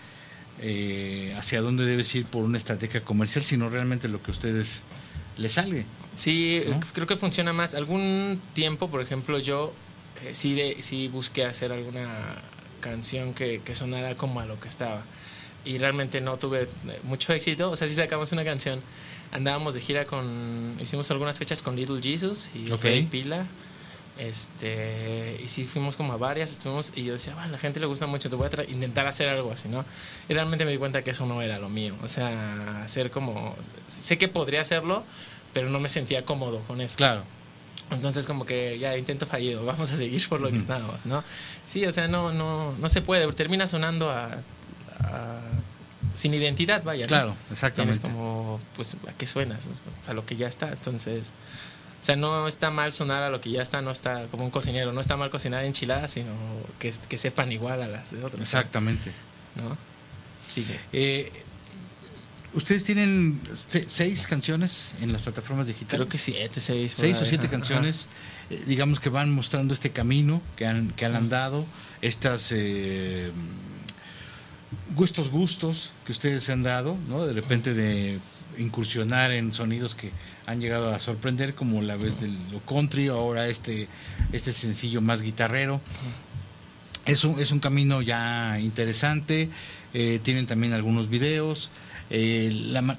eh, 0.60 1.34
hacia 1.36 1.60
dónde 1.60 1.84
debes 1.84 2.14
ir 2.14 2.26
por 2.26 2.44
una 2.44 2.58
estrategia 2.58 3.02
comercial, 3.04 3.44
sino 3.44 3.68
realmente 3.68 4.08
lo 4.08 4.22
que 4.22 4.30
a 4.30 4.32
ustedes 4.32 4.84
les 5.36 5.52
sale. 5.52 5.86
Sí, 6.14 6.62
¿no? 6.68 6.80
creo 6.92 7.06
que 7.06 7.16
funciona 7.16 7.52
más. 7.52 7.74
Algún 7.74 8.40
tiempo, 8.52 8.88
por 8.88 9.00
ejemplo, 9.00 9.38
yo 9.38 9.72
eh, 10.22 10.30
sí, 10.34 10.54
de, 10.54 10.76
sí 10.80 11.08
busqué 11.08 11.44
hacer 11.44 11.72
alguna 11.72 12.40
canción 12.80 13.34
que, 13.34 13.60
que 13.64 13.74
sonara 13.74 14.14
como 14.14 14.40
a 14.40 14.46
lo 14.46 14.60
que 14.60 14.68
estaba. 14.68 15.02
Y 15.64 15.78
realmente 15.78 16.20
no 16.20 16.36
tuve 16.38 16.62
eh, 16.62 16.68
mucho 17.04 17.32
éxito. 17.32 17.70
O 17.70 17.76
sea, 17.76 17.88
sí 17.88 17.94
sacamos 17.94 18.30
una 18.32 18.44
canción. 18.44 18.80
Andábamos 19.32 19.74
de 19.74 19.80
gira 19.80 20.04
con. 20.04 20.76
Hicimos 20.80 21.10
algunas 21.10 21.38
fechas 21.38 21.62
con 21.62 21.74
Little 21.74 22.00
Jesus 22.00 22.50
y 22.54 22.70
Ok. 22.70 22.84
Rey 22.84 23.02
Pila. 23.06 23.46
Este, 24.18 25.40
y 25.42 25.48
sí 25.48 25.64
fuimos 25.64 25.96
como 25.96 26.12
a 26.12 26.16
varias, 26.16 26.52
estuvimos, 26.52 26.92
y 26.94 27.04
yo 27.04 27.14
decía, 27.14 27.34
"Bueno, 27.34 27.48
a 27.48 27.52
la 27.52 27.58
gente 27.58 27.80
le 27.80 27.86
gusta 27.86 28.06
mucho, 28.06 28.30
te 28.30 28.36
voy 28.36 28.48
a 28.48 28.70
intentar 28.70 29.06
hacer 29.06 29.28
algo 29.28 29.50
así, 29.52 29.68
¿no? 29.68 29.84
Y 30.28 30.34
realmente 30.34 30.64
me 30.64 30.70
di 30.70 30.78
cuenta 30.78 31.02
que 31.02 31.10
eso 31.10 31.26
no 31.26 31.42
era 31.42 31.58
lo 31.58 31.68
mío. 31.68 31.96
O 32.02 32.08
sea, 32.08 32.82
hacer 32.84 33.10
como. 33.10 33.54
Sé 33.88 34.16
que 34.18 34.28
podría 34.28 34.60
hacerlo, 34.60 35.04
pero 35.52 35.68
no 35.68 35.80
me 35.80 35.88
sentía 35.88 36.24
cómodo 36.24 36.60
con 36.60 36.80
eso. 36.80 36.96
Claro. 36.96 37.22
Entonces 37.90 38.26
como 38.26 38.46
que 38.46 38.78
ya 38.78 38.96
intento 38.96 39.26
fallido, 39.26 39.64
vamos 39.66 39.90
a 39.90 39.96
seguir 39.96 40.26
por 40.28 40.40
lo 40.40 40.48
que 40.50 40.56
estábamos, 40.56 41.04
¿no? 41.04 41.22
Sí, 41.64 41.84
o 41.84 41.92
sea, 41.92 42.08
no, 42.08 42.32
no, 42.32 42.72
no 42.78 42.88
se 42.88 43.02
puede, 43.02 43.30
termina 43.32 43.66
sonando 43.66 44.10
a, 44.10 44.26
a- 45.00 45.40
sin 46.14 46.32
identidad, 46.34 46.82
vaya. 46.84 47.02
¿no? 47.02 47.08
Claro, 47.08 47.30
Tienes 47.32 47.50
exactamente. 47.52 48.00
como, 48.00 48.60
pues, 48.76 48.96
¿a 49.08 49.12
qué 49.12 49.26
suenas? 49.26 49.66
A 50.06 50.12
lo 50.14 50.24
que 50.24 50.36
ya 50.36 50.46
está, 50.48 50.68
entonces... 50.70 51.32
O 52.04 52.06
sea, 52.06 52.16
no 52.16 52.46
está 52.46 52.70
mal 52.70 52.92
sonar 52.92 53.22
a 53.22 53.30
lo 53.30 53.40
que 53.40 53.50
ya 53.50 53.62
está, 53.62 53.80
no 53.80 53.90
está 53.90 54.26
como 54.26 54.44
un 54.44 54.50
cocinero, 54.50 54.92
no 54.92 55.00
está 55.00 55.16
mal 55.16 55.30
cocinar 55.30 55.64
enchiladas, 55.64 56.10
sino 56.10 56.32
que, 56.78 56.92
que 57.08 57.16
sepan 57.16 57.50
igual 57.50 57.80
a 57.82 57.88
las 57.88 58.10
de 58.10 58.22
otros. 58.22 58.42
Exactamente. 58.42 59.10
¿No? 59.56 59.74
Sigue. 60.46 60.78
Eh, 60.92 61.32
¿Ustedes 62.52 62.84
tienen 62.84 63.40
se- 63.54 63.88
seis 63.88 64.26
canciones 64.26 64.96
en 65.00 65.14
las 65.14 65.22
plataformas 65.22 65.66
digitales? 65.66 65.96
Creo 65.96 66.08
que 66.10 66.18
siete, 66.18 66.60
seis. 66.60 66.92
seis 66.94 67.18
o 67.22 67.24
siete 67.24 67.48
canciones, 67.48 68.08
eh, 68.50 68.62
digamos 68.66 69.00
que 69.00 69.08
van 69.08 69.32
mostrando 69.32 69.72
este 69.72 69.90
camino 69.90 70.42
que 70.56 70.66
han, 70.66 70.90
que 70.90 71.06
han 71.06 71.16
andado, 71.16 71.64
estas 72.02 72.52
eh, 72.54 73.32
gustos 74.94 75.30
gustos 75.30 75.92
que 76.04 76.12
ustedes 76.12 76.44
se 76.44 76.52
han 76.52 76.62
dado, 76.62 76.98
¿no? 77.08 77.24
De 77.26 77.32
repente 77.32 77.72
de 77.72 78.18
incursionar 78.58 79.32
en 79.32 79.52
sonidos 79.52 79.94
que 79.94 80.10
han 80.46 80.60
llegado 80.60 80.94
a 80.94 80.98
sorprender, 80.98 81.54
como 81.54 81.82
la 81.82 81.96
vez 81.96 82.20
del 82.20 82.36
lo 82.52 82.60
country, 82.60 83.08
ahora 83.08 83.48
este, 83.48 83.88
este 84.32 84.52
sencillo 84.52 85.00
más 85.00 85.22
guitarrero. 85.22 85.80
Es 87.06 87.24
un, 87.24 87.38
es 87.38 87.50
un 87.52 87.60
camino 87.60 88.00
ya 88.02 88.58
interesante, 88.60 89.48
eh, 89.92 90.20
tienen 90.22 90.46
también 90.46 90.72
algunos 90.72 91.08
videos. 91.08 91.70
eh, 92.10 92.50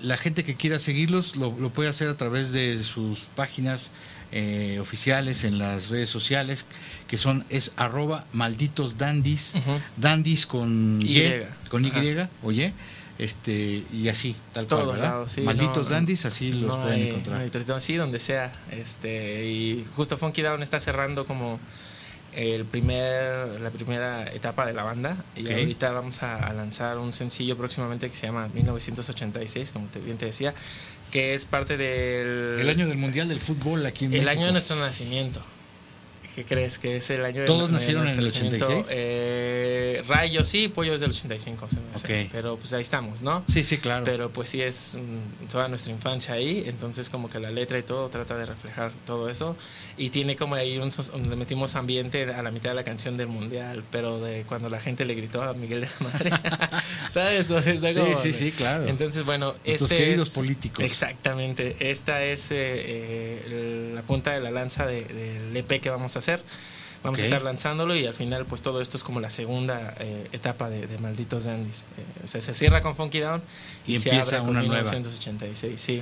la, 0.01 0.17
gente 0.17 0.43
que 0.43 0.55
quiera 0.55 0.79
seguirlos 0.79 1.35
lo, 1.35 1.55
lo 1.59 1.71
puede 1.71 1.89
hacer 1.89 2.09
a 2.09 2.17
través 2.17 2.51
de 2.51 2.81
sus 2.81 3.27
páginas 3.35 3.91
eh, 4.31 4.79
oficiales 4.81 5.45
en 5.45 5.59
las 5.59 5.89
redes 5.89 6.09
sociales, 6.09 6.65
que 7.07 7.15
son 7.15 7.45
es 7.49 7.71
arroba 7.77 8.25
malditos 8.33 8.97
dandis, 8.97 9.53
dandis 9.95 10.45
con 10.45 10.99
Y, 11.01 11.23
con 11.69 11.85
Y, 11.85 11.89
Ajá. 11.89 12.29
oye, 12.43 12.73
este, 13.17 13.83
y 13.93 14.09
así, 14.09 14.35
tal 14.51 14.67
cual, 14.67 14.87
¿verdad? 14.87 15.03
lados, 15.03 15.31
sí, 15.31 15.41
malditos 15.41 15.87
no, 15.89 15.93
dandis, 15.95 16.25
así 16.25 16.51
los 16.51 16.75
no 16.75 16.83
pueden 16.83 17.01
hay- 17.01 17.09
encontrar. 17.09 17.49
no 17.67 17.79
sí, 17.81 17.95
donde 17.95 18.19
sea. 18.19 18.51
Este, 18.71 19.45
y 19.45 19.85
justo 19.95 20.17
Funky 20.17 20.41
Down 20.41 20.61
está 20.63 20.79
cerrando 20.79 21.25
como 21.25 21.59
el 22.33 22.65
primer, 22.65 23.61
la 23.61 23.69
primera 23.69 24.29
etapa 24.33 24.65
de 24.65 24.73
la 24.73 24.83
banda. 24.83 25.15
Y 25.37 25.45
Ok. 25.45 25.51
ahorita 25.51 25.91
vamos 25.91 26.21
a, 26.23 26.35
a 26.35 26.51
lanzar 26.51 26.97
un 26.97 27.13
sencillo 27.13 27.55
próximamente 27.55 28.09
que 28.09 28.15
se 28.17 28.27
llama 28.27 28.49
1986, 28.53 29.71
como 29.71 29.87
te, 29.87 29.99
bien 29.99 30.17
te 30.17 30.25
decía, 30.25 30.53
que 31.11 31.33
es 31.33 31.45
parte 31.45 31.77
del... 31.77 32.59
El 32.59 32.69
año 32.69 32.87
del 32.87 32.97
Mundial 32.97 33.29
del 33.29 33.39
Fútbol 33.39 33.85
aquí 33.85 34.05
en 34.05 34.13
el 34.13 34.17
México. 34.25 34.31
año 34.37 34.45
de 34.47 34.51
nuestro 34.51 34.75
nacimiento. 34.75 35.41
¿Qué 36.35 36.43
crees? 36.43 36.77
Que 36.79 36.97
es 36.97 37.09
el 37.09 37.23
año 37.25 37.41
de 37.41 37.47
¿Todos 37.47 37.67
de 37.69 37.73
nacieron 37.73 38.03
en 38.07 38.09
el 38.15 38.19
nuestro 38.19 38.43
nacimiento. 38.43 38.65
86? 38.65 38.87
Eh, 38.97 40.03
Rayo 40.07 40.43
sí, 40.43 40.67
Pollo 40.67 40.93
es 40.93 41.01
del 41.01 41.11
85. 41.11 41.67
se 41.69 41.75
me 41.77 41.81
hace. 41.95 42.23
Ok. 42.25 42.29
Pero 42.31 42.57
pues 42.57 42.73
ahí 42.73 42.81
estamos, 42.81 43.21
¿no? 43.21 43.43
Sí, 43.47 43.63
sí, 43.63 43.77
claro. 43.77 44.03
Pero 44.03 44.29
pues 44.29 44.49
sí 44.49 44.61
es 44.61 44.97
mm, 44.99 45.47
toda 45.47 45.67
nuestra 45.67 45.91
infancia 45.93 46.33
ahí, 46.33 46.63
entonces 46.67 47.09
como 47.09 47.29
que 47.29 47.39
la 47.39 47.51
letra 47.51 47.79
y 47.79 47.83
todo 47.83 48.09
trata 48.09 48.37
de 48.37 48.45
reflejar 48.45 48.91
todo 49.05 49.29
eso 49.29 49.55
y 49.97 50.09
tiene 50.09 50.35
como 50.35 50.55
ahí 50.55 50.77
un 50.77 50.89
donde 50.89 51.35
metimos 51.35 51.75
ambiente 51.75 52.23
a 52.33 52.41
la 52.43 52.51
mitad 52.51 52.69
de 52.71 52.75
la 52.75 52.83
canción 52.83 53.15
del 53.17 53.27
mundial, 53.27 53.83
pero 53.91 54.19
de 54.19 54.43
cuando 54.43 54.69
la 54.69 54.79
gente 54.79 55.05
le 55.05 55.15
gritó 55.15 55.41
a 55.41 55.53
Miguel 55.53 55.81
de 55.81 55.87
la 55.87 55.93
Madre, 56.09 56.31
¿sabes? 57.09 57.41
Entonces, 57.49 57.79
Sí, 57.93 57.99
como 57.99 58.17
sí, 58.17 58.27
de- 58.29 58.33
sí, 58.33 58.51
claro. 58.51 58.87
Entonces 58.87 59.23
bueno, 59.23 59.55
Nuestros 59.65 59.91
este 59.91 59.97
queridos 60.03 60.27
es- 60.29 60.33
políticos. 60.35 60.83
Exactamente, 60.83 61.75
esta 61.79 62.23
es 62.23 62.51
eh, 62.51 62.55
eh, 62.57 63.91
la 63.95 64.01
punta 64.01 64.33
de 64.33 64.41
la 64.41 64.51
lanza 64.51 64.85
de- 64.85 65.05
del 65.05 65.55
EP 65.55 65.79
que 65.79 65.89
vamos 65.89 66.15
a 66.15 66.19
hacer. 66.19 66.24
Vamos 67.03 67.19
Ok. 67.19 67.23
a 67.23 67.25
estar 67.25 67.41
lanzándolo 67.43 67.95
y 67.95 68.05
al 68.07 68.15
final 68.15 68.45
pues 68.45 68.63
todo 68.63 68.81
esto 68.81 68.97
es 68.97 69.03
como 69.03 69.19
la 69.19 69.29
segunda 69.29 69.93
eh, 69.99 70.27
etapa 70.31 70.69
de, 70.71 70.87
de 70.87 70.97
Malditos 70.97 71.43
Dandies. 71.43 71.81
Eh, 71.99 72.23
o 72.25 72.27
sea, 72.27 72.41
se 72.41 72.53
cierra 72.55 72.81
con 72.81 72.95
Funky 72.95 73.19
Down 73.19 73.41
y, 73.85 73.93
Y 73.93 73.97
se 73.99 74.09
empieza 74.09 74.37
abre 74.37 74.47
con 74.47 74.49
una 74.57 74.59
nueva. 74.61 74.81
1986, 74.81 75.79
sí. 75.79 76.01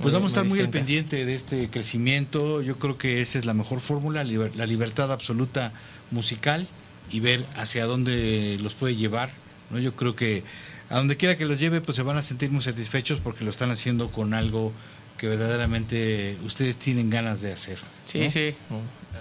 Pues 0.00 0.12
vamos 0.14 0.32
a 0.32 0.34
estar 0.40 0.44
muy 0.44 0.60
al 0.60 0.68
pendiente 0.70 1.24
de 1.24 1.34
este 1.34 1.68
crecimiento. 1.70 2.60
Yo 2.62 2.78
creo 2.78 2.96
que 2.98 3.22
esa 3.22 3.38
es 3.38 3.44
la 3.46 3.54
mejor 3.54 3.80
fórmula, 3.80 4.22
liber- 4.24 4.54
la 4.54 4.66
libertad 4.66 5.10
absoluta 5.10 5.72
musical 6.12 6.66
y 7.10 7.20
ver 7.20 7.44
hacia 7.56 7.86
dónde 7.86 8.58
los 8.62 8.74
puede 8.74 8.94
llevar. 8.94 9.30
¿no? 9.70 9.78
Yo 9.80 9.96
creo 9.96 10.14
que 10.14 10.44
a 10.90 10.96
donde 10.98 11.16
quiera 11.16 11.36
que 11.36 11.46
los 11.46 11.58
lleve, 11.58 11.80
pues 11.80 11.96
se 11.96 12.02
van 12.02 12.16
a 12.18 12.22
sentir 12.22 12.50
muy 12.52 12.62
satisfechos 12.62 13.18
porque 13.20 13.42
lo 13.42 13.50
están 13.50 13.70
haciendo 13.72 14.12
con 14.12 14.32
algo 14.34 14.72
que 15.18 15.26
verdaderamente 15.28 16.36
ustedes 16.44 16.76
tienen 16.76 17.08
ganas 17.10 17.40
de 17.40 17.52
hacer. 17.52 17.78
Sí, 18.04 18.20
¿no? 18.20 18.30
sí. 18.30 18.54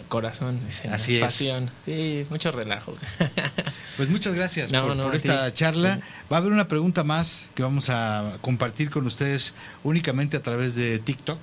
Corazón, 0.08 0.60
escena, 0.68 0.96
Así 0.96 1.16
es. 1.18 1.22
pasión. 1.22 1.70
Sí, 1.86 2.26
mucho 2.30 2.52
relajo. 2.52 2.94
Pues 3.98 4.10
muchas 4.10 4.34
gracias 4.34 4.74
No, 4.74 4.88
por, 4.88 4.98
no, 4.98 5.04
por 5.04 5.14
a 5.14 5.16
esta 5.16 5.52
charla. 5.54 5.96
Sí. 5.96 6.02
Va 6.30 6.36
a 6.36 6.40
haber 6.42 6.52
una 6.52 6.68
pregunta 6.68 7.06
más 7.06 7.50
que 7.56 7.64
vamos 7.64 7.90
a 7.90 8.34
compartir 8.42 8.90
con 8.90 9.06
ustedes 9.06 9.54
únicamente 9.86 10.36
a 10.36 10.44
través 10.44 10.76
de 10.76 11.00
TikTok. 11.00 11.40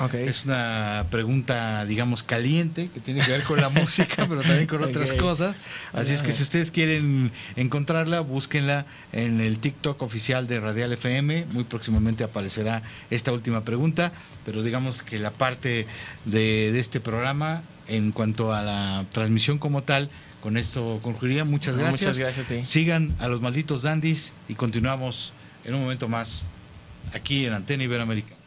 Ok. 0.00 0.14
Es 0.14 0.44
una 0.44 1.06
pregunta, 1.10 1.84
digamos, 1.84 2.22
caliente, 2.22 2.90
que 2.92 3.00
tiene 3.00 3.20
que 3.20 3.30
ver 3.30 3.42
con 3.44 3.60
la 3.60 3.68
música, 3.70 4.26
pero 4.28 4.42
también 4.42 4.66
con 4.66 4.82
otras 4.82 5.12
cosas. 5.12 5.54
Así 5.92 6.12
es 6.12 6.22
que 6.22 6.32
si 6.32 6.42
ustedes 6.42 6.70
quieren 6.70 7.32
encontrarla, 7.56 8.20
búsquenla 8.20 8.86
en 9.12 9.40
el 9.40 9.58
TikTok 9.58 10.02
oficial 10.02 10.46
de 10.46 10.60
Radial 10.60 10.92
FM. 10.92 11.46
Muy 11.52 11.64
próximamente 11.64 12.24
aparecerá 12.24 12.82
esta 13.10 13.32
última 13.32 13.64
pregunta, 13.64 14.12
pero 14.44 14.62
digamos 14.62 15.02
que 15.02 15.18
la 15.18 15.30
parte 15.30 15.86
de, 16.24 16.72
de 16.72 16.80
este 16.80 17.00
programa, 17.00 17.62
en 17.86 18.10
cuanto 18.10 18.52
a 18.52 18.62
la 18.62 19.04
transmisión 19.12 19.58
como 19.58 19.82
tal, 19.84 20.10
con 20.42 20.56
esto 20.56 21.00
concluiría. 21.02 21.44
Muchas 21.44 21.76
gracias. 21.78 22.00
muchas 22.00 22.18
gracias 22.18 22.46
a 22.46 22.48
ti. 22.48 22.62
Sigan 22.62 23.14
a 23.18 23.28
los 23.28 23.40
malditos 23.40 23.82
dandies 23.82 24.34
y 24.48 24.54
continuamos 24.54 25.32
en 25.64 25.74
un 25.74 25.80
momento 25.80 26.08
más 26.08 26.46
aquí 27.14 27.46
en 27.46 27.54
Antena 27.54 27.84
Iberoamérica. 27.84 28.43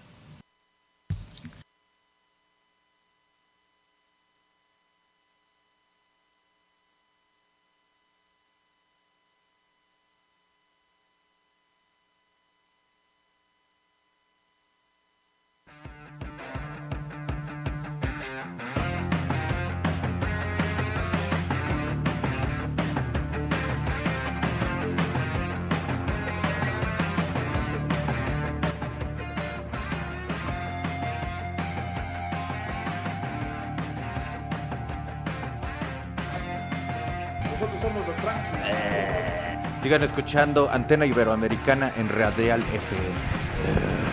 Escuchando 40.04 40.70
Antena 40.72 41.06
Iberoamericana 41.06 41.92
en 41.98 42.10
Radial 42.10 42.62
FM. 42.62 44.07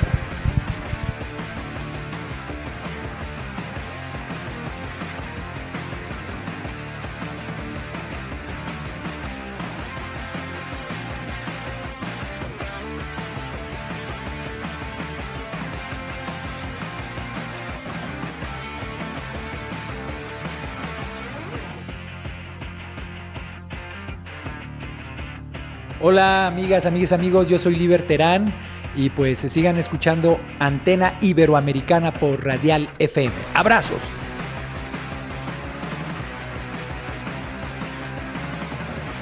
Hola 26.15 26.47
amigas, 26.47 26.87
amigas, 26.87 27.11
amigos, 27.11 27.49
yo 27.49 27.59
soy 27.59 27.75
Liber 27.75 28.07
Terán 28.07 28.55
y 28.95 29.11
pues 29.11 29.41
se 29.41 29.49
sigan 29.49 29.79
escuchando 29.79 30.39
Antena 30.61 31.19
Iberoamericana 31.21 32.15
por 32.15 32.45
Radial 32.45 32.89
FM. 33.01 33.33
Abrazos. 33.53 33.99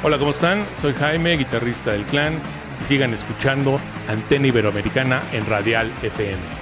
Hola, 0.03 0.19
¿cómo 0.19 0.33
están? 0.33 0.67
Soy 0.75 0.93
Jaime, 0.93 1.39
guitarrista 1.39 1.93
del 1.93 2.05
clan, 2.05 2.35
y 2.83 2.85
sigan 2.85 3.15
escuchando 3.15 3.81
Antena 4.07 4.49
Iberoamericana 4.49 5.23
en 5.33 5.47
Radial 5.47 5.91
FM. 6.03 6.62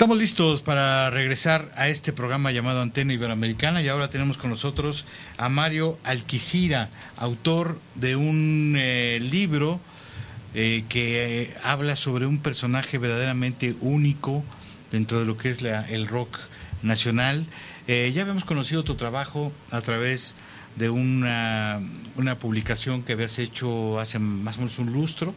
Estamos 0.00 0.16
listos 0.16 0.62
para 0.62 1.10
regresar 1.10 1.70
a 1.74 1.88
este 1.88 2.14
programa 2.14 2.50
llamado 2.52 2.80
Antena 2.80 3.12
Iberoamericana 3.12 3.82
y 3.82 3.88
ahora 3.88 4.08
tenemos 4.08 4.38
con 4.38 4.48
nosotros 4.48 5.04
a 5.36 5.50
Mario 5.50 5.98
Alquicira, 6.04 6.88
autor 7.18 7.78
de 7.96 8.16
un 8.16 8.76
eh, 8.78 9.18
libro 9.20 9.78
eh, 10.54 10.84
que 10.88 11.42
eh, 11.42 11.54
habla 11.64 11.96
sobre 11.96 12.24
un 12.24 12.38
personaje 12.38 12.96
verdaderamente 12.96 13.76
único 13.82 14.42
dentro 14.90 15.18
de 15.18 15.26
lo 15.26 15.36
que 15.36 15.50
es 15.50 15.60
la, 15.60 15.86
el 15.90 16.08
rock 16.08 16.38
nacional. 16.80 17.44
ya 17.86 18.22
habíamos 18.22 18.46
conocido 18.46 18.82
tu 18.84 18.94
trabajo 18.94 19.52
a 19.70 19.82
través 19.82 20.34
de 20.76 20.88
una, 20.88 21.78
una 22.16 22.38
publicación 22.38 23.02
que 23.02 23.12
habías 23.12 23.38
hecho 23.38 24.00
hace 24.00 24.18
más 24.18 24.56
o 24.56 24.60
menos 24.60 24.78
un 24.78 24.94
lustro 24.94 25.34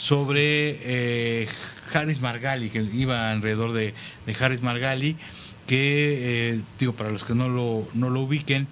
sobre 0.00 1.42
eh, 1.42 1.48
Harris 1.92 2.20
Margali, 2.20 2.70
que 2.70 2.82
iba 2.82 3.30
alrededor 3.30 3.72
de, 3.72 3.94
Harris 4.40 4.62
Margali, 4.62 5.16
que, 5.66 6.52
eh, 6.52 6.62
digo, 6.78 6.96
para 6.96 7.10
los 7.10 7.22
que 7.22 7.34
no 7.34 7.48
lo, 7.48 7.86
no 7.94 8.08
lo 8.10 8.20
ubiquen, 8.20 8.66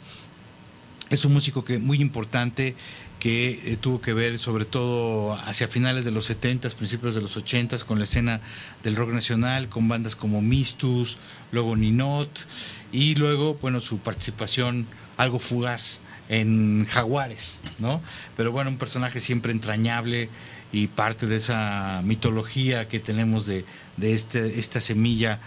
es 1.11 1.25
un 1.25 1.35
músico 1.35 1.65
que 1.65 1.79
muy 1.79 2.01
importante 2.01 2.75
que 3.21 3.73
eh, 3.73 3.77
tuvo 3.77 4.01
que 4.01 4.13
ver 4.13 4.39
sobre 4.39 4.65
todo 4.65 5.33
hacia 5.33 5.69
finales 5.69 6.05
de 6.05 6.13
los 6.13 6.25
70 6.27 6.71
principios 6.71 7.15
de 7.15 7.21
los 7.21 7.37
80 7.37 7.79
con 7.85 7.99
la 7.99 8.05
escena 8.05 8.41
del 8.83 8.97
rock 8.97 9.11
nacional, 9.11 9.69
con 9.69 9.89
bandas 9.89 10.17
como 10.17 10.41
Mistus, 10.41 11.19
luego 11.53 11.77
Ninot 11.77 12.47
y 12.93 13.17
luego, 13.17 13.55
bueno, 13.61 13.81
su 13.81 13.99
participación 13.99 14.87
algo 15.17 15.39
fugaz 15.39 16.01
en 16.29 16.87
Jaguares, 16.87 17.61
¿no? 17.79 18.01
Pero 18.37 18.53
bueno, 18.53 18.71
un 18.71 18.79
personaje 18.79 19.19
siempre 19.19 19.53
entrañable, 19.53 20.29
y 20.73 20.89
parte 20.89 21.27
de 21.27 21.37
esa 21.37 22.03
mitología 22.05 22.89
que 22.89 23.01
tenemos 23.01 23.47
de, 23.47 23.65
de 23.97 24.15
este, 24.15 24.59
esta 24.59 24.81
semilla 24.81 25.41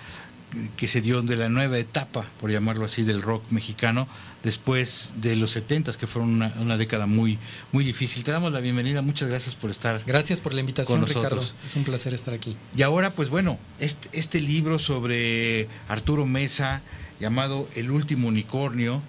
que 0.75 0.87
se 0.87 1.01
dio 1.01 1.21
de 1.21 1.35
la 1.35 1.49
nueva 1.49 1.77
etapa, 1.77 2.25
por 2.39 2.51
llamarlo 2.51 2.85
así, 2.85 3.03
del 3.03 3.21
rock 3.21 3.43
mexicano, 3.51 4.07
después 4.43 5.15
de 5.17 5.35
los 5.35 5.51
70 5.51 5.93
que 5.93 6.07
fueron 6.07 6.41
una, 6.41 6.77
década 6.77 7.05
muy, 7.05 7.39
muy 7.71 7.83
difícil. 7.83 8.23
Te 8.23 8.31
damos 8.31 8.51
la 8.51 8.59
bienvenida, 8.59 9.01
muchas 9.01 9.29
gracias 9.29 9.55
por 9.55 9.69
estar. 9.69 10.01
Gracias 10.05 10.41
por 10.41 10.53
la 10.53 10.59
invitación, 10.59 11.05
Ricardo. 11.05 11.41
Es 11.63 11.75
un 11.75 11.83
placer 11.83 12.13
estar 12.13 12.33
aquí. 12.33 12.55
Y 12.75 12.81
ahora, 12.81 13.13
pues 13.13 13.29
bueno, 13.29 13.57
este, 13.79 14.09
este 14.11 14.41
libro 14.41 14.79
sobre 14.79 15.69
Arturo 15.87 16.25
Mesa, 16.25 16.81
llamado 17.19 17.67
El 17.75 17.91
último 17.91 18.27
unicornio, 18.27 19.01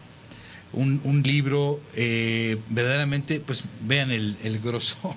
un, 0.72 1.00
un 1.04 1.22
libro 1.22 1.80
eh, 1.94 2.58
verdaderamente, 2.68 3.40
pues 3.40 3.64
vean 3.82 4.10
el, 4.10 4.36
el 4.42 4.60
grosor 4.60 5.16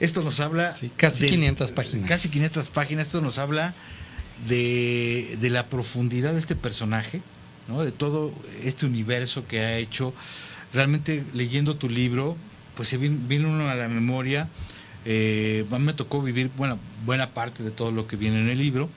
esto 0.00 0.22
nos 0.22 0.40
habla... 0.40 0.72
casi 0.96 1.26
500 1.26 1.72
páginas. 1.72 2.08
Casi 2.08 2.28
500 2.28 2.68
páginas. 2.68 3.06
Esto 3.06 3.20
nos 3.20 3.38
habla 3.38 3.74
de, 4.48 5.36
de, 5.40 5.50
la 5.50 5.68
profundidad 5.68 6.32
de 6.32 6.38
este 6.38 6.56
personaje, 6.56 7.22
¿no? 7.68 7.82
de 7.82 7.92
todo 7.92 8.32
este 8.64 8.86
universo 8.86 9.46
que 9.46 9.60
ha 9.60 9.78
hecho. 9.78 10.12
Realmente 10.72 11.24
leyendo 11.32 11.76
tu 11.76 11.88
libro, 11.88 12.36
pues 12.74 12.88
se 12.88 12.98
viene, 12.98 13.46
uno 13.46 13.68
a 13.68 13.74
la 13.74 13.88
memoria. 13.88 14.48
Eh, 15.04 15.64
a 15.70 15.78
mí 15.78 15.84
me 15.84 15.94
tocó 15.94 16.22
vivir 16.22 16.50
bueno, 16.56 16.78
buena 17.04 17.32
parte 17.32 17.62
de 17.62 17.70
todo 17.70 17.90
lo 17.90 18.06
que 18.06 18.16
viene 18.16 18.40
en 18.40 18.48
el 18.48 18.58
libro. 18.58 18.90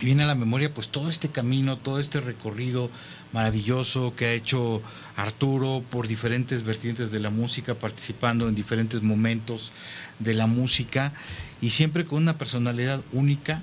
Y 0.00 0.06
viene 0.06 0.24
a 0.24 0.26
la 0.26 0.34
memoria 0.34 0.74
pues 0.74 0.88
todo 0.88 1.08
este 1.08 1.30
camino, 1.30 1.78
todo 1.78 2.00
este 2.00 2.20
recorrido 2.20 2.90
maravilloso 3.36 4.14
que 4.16 4.24
ha 4.24 4.32
hecho 4.32 4.82
Arturo 5.14 5.84
por 5.90 6.08
diferentes 6.08 6.62
vertientes 6.62 7.10
de 7.10 7.20
la 7.20 7.28
música, 7.28 7.74
participando 7.74 8.48
en 8.48 8.54
diferentes 8.54 9.02
momentos 9.02 9.72
de 10.18 10.32
la 10.32 10.46
música 10.46 11.12
y 11.60 11.68
siempre 11.68 12.06
con 12.06 12.22
una 12.22 12.38
personalidad 12.38 13.04
única, 13.12 13.62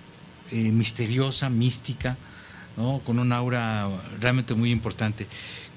eh, 0.51 0.71
misteriosa, 0.71 1.49
mística, 1.49 2.17
¿no? 2.77 3.01
con 3.03 3.17
un 3.17 3.33
aura 3.33 3.89
realmente 4.21 4.53
muy 4.53 4.71
importante. 4.71 5.27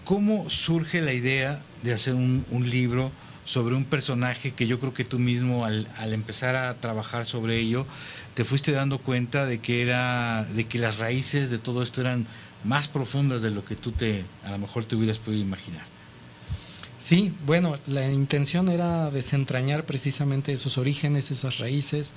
¿Cómo 0.04 0.50
surge 0.50 1.00
la 1.00 1.14
idea 1.14 1.62
de 1.82 1.94
hacer 1.94 2.14
un, 2.14 2.44
libro 2.70 3.10
sobre 3.46 3.76
un 3.76 3.86
personaje 3.86 4.52
que 4.52 4.66
yo 4.66 4.78
creo 4.78 4.92
que 4.92 5.04
tú 5.04 5.18
mismo 5.18 5.64
al, 5.64 5.88
al 5.96 6.12
empezar 6.12 6.54
a 6.54 6.74
trabajar 6.80 7.24
sobre 7.24 7.58
ello 7.58 7.86
te 8.34 8.44
fuiste 8.44 8.72
dando 8.72 8.98
cuenta 8.98 9.46
de 9.46 9.60
que 9.60 9.80
era 9.80 10.44
de 10.44 10.64
que 10.64 10.78
las 10.78 10.98
raíces 10.98 11.48
de 11.50 11.58
todo 11.58 11.82
esto 11.82 12.02
eran 12.02 12.26
más 12.66 12.88
profundas 12.88 13.42
de 13.42 13.50
lo 13.50 13.64
que 13.64 13.76
tú 13.76 13.92
te 13.92 14.24
a 14.44 14.50
lo 14.52 14.58
mejor 14.58 14.84
te 14.84 14.96
hubieras 14.96 15.18
podido 15.18 15.42
imaginar. 15.42 15.84
Sí, 16.98 17.32
bueno, 17.46 17.78
la 17.86 18.10
intención 18.10 18.68
era 18.68 19.10
desentrañar 19.10 19.84
precisamente 19.84 20.52
esos 20.52 20.76
orígenes, 20.76 21.30
esas 21.30 21.58
raíces, 21.58 22.14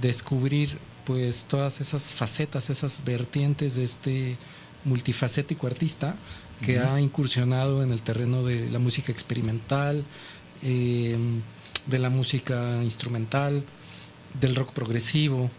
descubrir 0.00 0.78
pues 1.04 1.44
todas 1.44 1.80
esas 1.80 2.14
facetas, 2.14 2.70
esas 2.70 3.02
vertientes 3.04 3.76
de 3.76 3.84
este 3.84 4.36
multifacético 4.84 5.66
artista 5.66 6.14
que 6.62 6.78
ha 6.78 7.00
incursionado 7.00 7.82
en 7.82 7.92
el 7.92 8.02
terreno 8.02 8.44
de 8.44 8.70
la 8.70 8.78
música 8.78 9.10
experimental, 9.10 10.04
em, 10.62 11.42
de 11.86 11.98
la 11.98 12.08
música 12.08 12.80
instrumental, 12.84 13.64
del 14.40 14.54
rock 14.54 14.72
progresivo, 14.72 15.50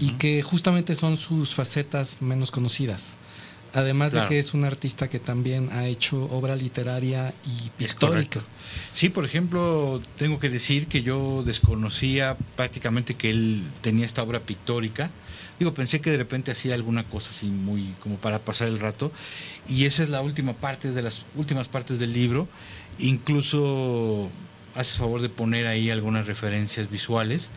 y 0.00 0.10
que 0.12 0.42
justamente 0.42 0.96
son 0.96 1.16
sus 1.16 1.54
facetas 1.54 2.20
menos 2.20 2.50
conocidas. 2.50 3.16
Además 3.74 4.12
de 4.12 4.24
que 4.26 4.38
es 4.38 4.54
un 4.54 4.64
artista 4.64 5.10
que 5.10 5.18
también 5.18 5.68
ha 5.72 5.86
hecho 5.86 6.26
obra 6.30 6.54
literaria 6.54 7.34
y 7.44 7.70
pictórica. 7.70 8.40
Sí, 8.92 9.08
por 9.08 9.24
ejemplo, 9.24 10.00
tengo 10.16 10.38
que 10.38 10.48
decir 10.48 10.86
que 10.86 11.02
yo 11.02 11.42
desconocía 11.44 12.36
prácticamente 12.54 13.14
que 13.14 13.30
él 13.30 13.64
tenía 13.80 14.06
esta 14.06 14.22
obra 14.22 14.38
pictórica. 14.38 15.10
Digo, 15.58 15.74
pensé 15.74 16.00
que 16.00 16.12
de 16.12 16.18
repente 16.18 16.52
hacía 16.52 16.74
alguna 16.74 17.02
cosa 17.02 17.30
así 17.30 17.46
muy 17.46 17.94
como 18.00 18.16
para 18.16 18.38
pasar 18.38 18.68
el 18.68 18.78
rato. 18.78 19.10
Y 19.68 19.86
esa 19.86 20.04
es 20.04 20.08
la 20.08 20.22
última 20.22 20.52
parte 20.52 20.92
de 20.92 21.02
las 21.02 21.26
últimas 21.34 21.66
partes 21.66 21.98
del 21.98 22.12
libro. 22.12 22.46
Incluso 23.00 24.30
hace 24.76 24.96
favor 24.96 25.20
de 25.20 25.30
poner 25.30 25.66
ahí 25.66 25.90
algunas 25.90 26.28
referencias 26.28 26.88
visuales. 26.88 27.50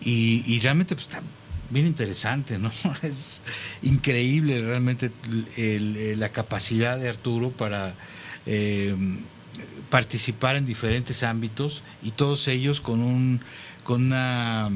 Y, 0.00 0.42
y 0.52 0.58
realmente 0.58 0.96
pues, 0.96 1.06
está 1.06 1.22
bien 1.70 1.86
interesante, 1.86 2.58
¿no? 2.58 2.70
Es 3.02 3.42
increíble 3.82 4.60
realmente 4.62 5.10
eh, 5.56 6.14
la 6.16 6.30
capacidad 6.30 6.98
de 6.98 7.08
Arturo 7.08 7.50
para 7.50 7.94
eh, 8.46 8.94
participar 9.88 10.56
en 10.56 10.66
diferentes 10.66 11.22
ámbitos 11.22 11.82
y 12.02 12.10
todos 12.10 12.46
ellos 12.48 12.80
con 12.80 13.00
un 13.00 13.40
con 13.84 14.04
una 14.04 14.68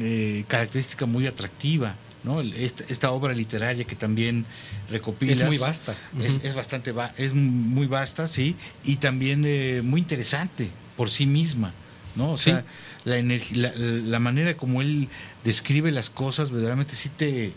eh, 0.00 0.44
característica 0.48 1.06
muy 1.06 1.26
atractiva. 1.26 1.94
¿no? 2.24 2.40
Esta, 2.40 3.12
obra 3.12 3.32
literaria 3.32 3.84
que 3.84 3.94
también 3.94 4.44
recopila 4.90 5.32
es 5.32 5.44
muy 5.44 5.56
vasta 5.56 5.96
es, 6.20 6.52
bastante 6.52 6.92
es 7.16 7.32
muy 7.32 7.86
vasta 7.86 8.26
sí 8.26 8.56
y 8.82 8.96
también 8.96 9.42
muy 9.88 10.00
interesante 10.00 10.68
por 10.96 11.10
sí 11.10 11.26
misma 11.26 11.72
no 12.16 12.32
o 12.32 12.36
sea 12.36 12.64
la, 13.08 13.22
la, 13.22 13.72
la, 13.76 14.20
manera 14.20 14.56
como 14.56 14.82
él 14.82 15.08
describe 15.44 15.90
las 15.90 16.10
cosas, 16.10 16.50
verdaderamente 16.50 16.94
sí 16.94 17.08
te, 17.08 17.52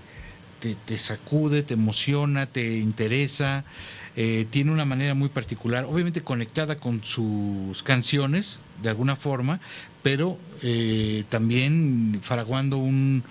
te, 0.86 0.98
sacude, 0.98 1.64
te 1.64 1.74
emociona, 1.74 2.46
te 2.46 2.78
interesa. 2.78 3.66
Eh, 4.16 4.46
tiene 4.50 4.72
una 4.72 4.84
manera 4.84 5.14
muy 5.14 5.30
particular, 5.30 5.86
obviamente 5.86 6.22
conectada 6.22 6.76
con 6.76 7.02
sus 7.04 7.82
canciones 7.82 8.60
de 8.82 8.90
alguna 8.90 9.16
forma, 9.16 9.62
pero 10.04 10.38
eh, 10.64 11.24
también 11.30 12.20
faraguando 12.22 12.78
un, 12.78 13.24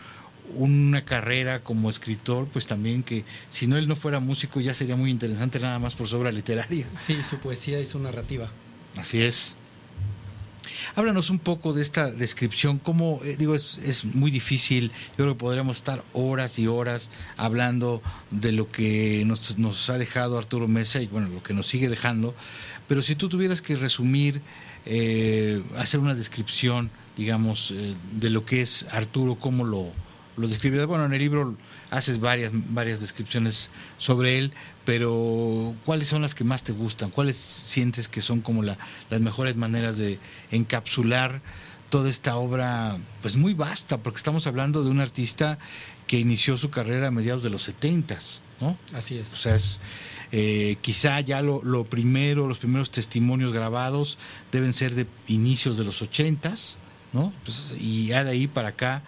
una 0.54 1.04
carrera 1.04 1.62
como 1.62 1.90
escritor, 1.90 2.48
pues 2.48 2.66
también 2.66 3.02
que 3.02 3.24
si 3.50 3.66
no 3.66 3.76
él 3.76 3.88
no 3.88 3.96
fuera 3.96 4.20
músico 4.20 4.60
ya 4.60 4.72
sería 4.72 4.96
muy 4.96 5.10
interesante 5.10 5.60
nada 5.60 5.78
más 5.78 5.94
por 5.94 6.06
su 6.06 6.16
obra 6.16 6.32
literaria. 6.32 6.86
Sí, 6.96 7.22
su 7.22 7.38
poesía 7.38 7.78
y 7.80 7.86
su 7.86 7.98
narrativa. 7.98 8.48
Así 8.96 9.22
es. 9.22 9.56
Háblanos 10.94 11.30
un 11.30 11.38
poco 11.38 11.72
de 11.72 11.82
esta 11.82 12.11
descripción, 12.11 12.78
cómo, 12.78 13.20
eh, 13.24 13.36
digo, 13.38 13.54
es, 13.54 14.04
muy 14.04 14.30
difícil, 14.30 14.90
yo 15.11 15.24
creo 15.24 15.34
que 15.34 15.40
podríamos 15.40 15.76
estar 15.76 16.02
horas 16.12 16.58
y 16.58 16.66
horas 16.66 17.11
hablando 17.36 18.02
de 18.30 18.52
lo 18.52 18.68
que 18.68 19.24
nos, 19.26 19.58
nos, 19.58 19.90
ha 19.90 19.98
dejado 19.98 20.38
Arturo 20.38 20.68
Mesa 20.68 21.00
y 21.00 21.06
bueno, 21.06 21.28
lo 21.28 21.42
que 21.42 21.54
nos 21.54 21.66
sigue 21.66 21.88
dejando, 21.88 22.34
pero 22.88 23.02
si 23.02 23.14
tú 23.14 23.28
tuvieras 23.28 23.62
que 23.62 23.76
resumir, 23.76 24.42
eh, 24.86 25.62
hacer 25.76 26.00
una 26.00 26.14
descripción, 26.14 26.90
digamos, 27.16 27.70
eh, 27.70 27.94
de 28.12 28.30
lo 28.30 28.44
que 28.44 28.62
es 28.62 28.86
Arturo, 28.90 29.36
cómo 29.36 29.64
lo, 29.64 29.92
lo. 30.36 30.86
Bueno, 30.86 31.04
en 31.04 31.12
el 31.12 31.18
libro 31.18 31.56
haces 31.91 32.20
varias, 32.20 32.53
varias 32.53 33.01
descripciones 33.01 33.70
sobre 33.99 34.38
él, 34.38 34.53
pero 34.84 35.74
¿cuáles 35.84 36.09
son 36.09 36.22
las 36.22 36.34
que 36.34 36.45
más 36.45 36.62
te 36.62 36.72
gustan? 36.72 37.11
¿Cuáles 37.11 37.36
sientes 37.36 38.09
que 38.09 38.20
son 38.20 38.41
como 38.41 38.62
la, 38.62 38.78
las 39.11 39.20
mejores 39.20 39.57
maneras 39.57 39.99
de 39.99 40.18
encapsular 40.51 41.43
toda 41.91 42.09
esta 42.09 42.36
obra, 42.36 42.97
pues 43.20 43.36
muy 43.36 43.53
vasta, 43.53 43.99
porque 43.99 44.16
estamos 44.16 44.47
hablando 44.47 44.82
de 44.82 44.91
un 44.91 45.01
artista 45.01 45.59
que 46.07 46.18
inició 46.18 46.57
su 46.57 46.70
carrera 46.70 47.09
a 47.09 47.11
mediados 47.11 47.43
de 47.43 47.51
los 47.51 47.64
70, 47.64 48.16
¿no? 48.61 48.78
Así 48.95 49.18
es. 49.18 49.32
O 49.32 49.36
sea, 49.36 49.55
es, 49.57 49.80
eh, 50.32 50.76
quizá 50.80 51.20
ya 51.20 51.43
lo, 51.43 51.62
lo, 51.62 51.84
primero, 51.84 52.47
los 52.47 52.59
primeros 52.59 52.91
testimonios 52.91 53.53
grabados 53.53 54.18
deben 54.53 54.72
ser 54.72 54.95
de 54.95 55.07
inicios 55.26 55.76
de 55.76 55.84
los 55.84 56.01
80, 56.01 56.55
¿no? 57.12 57.32
Pues, 57.45 57.74
y 57.78 58.07
ya 58.07 58.24
de 58.24 58.30
ahí 58.30 58.47
para 58.47 58.68
acá, 58.68 59.03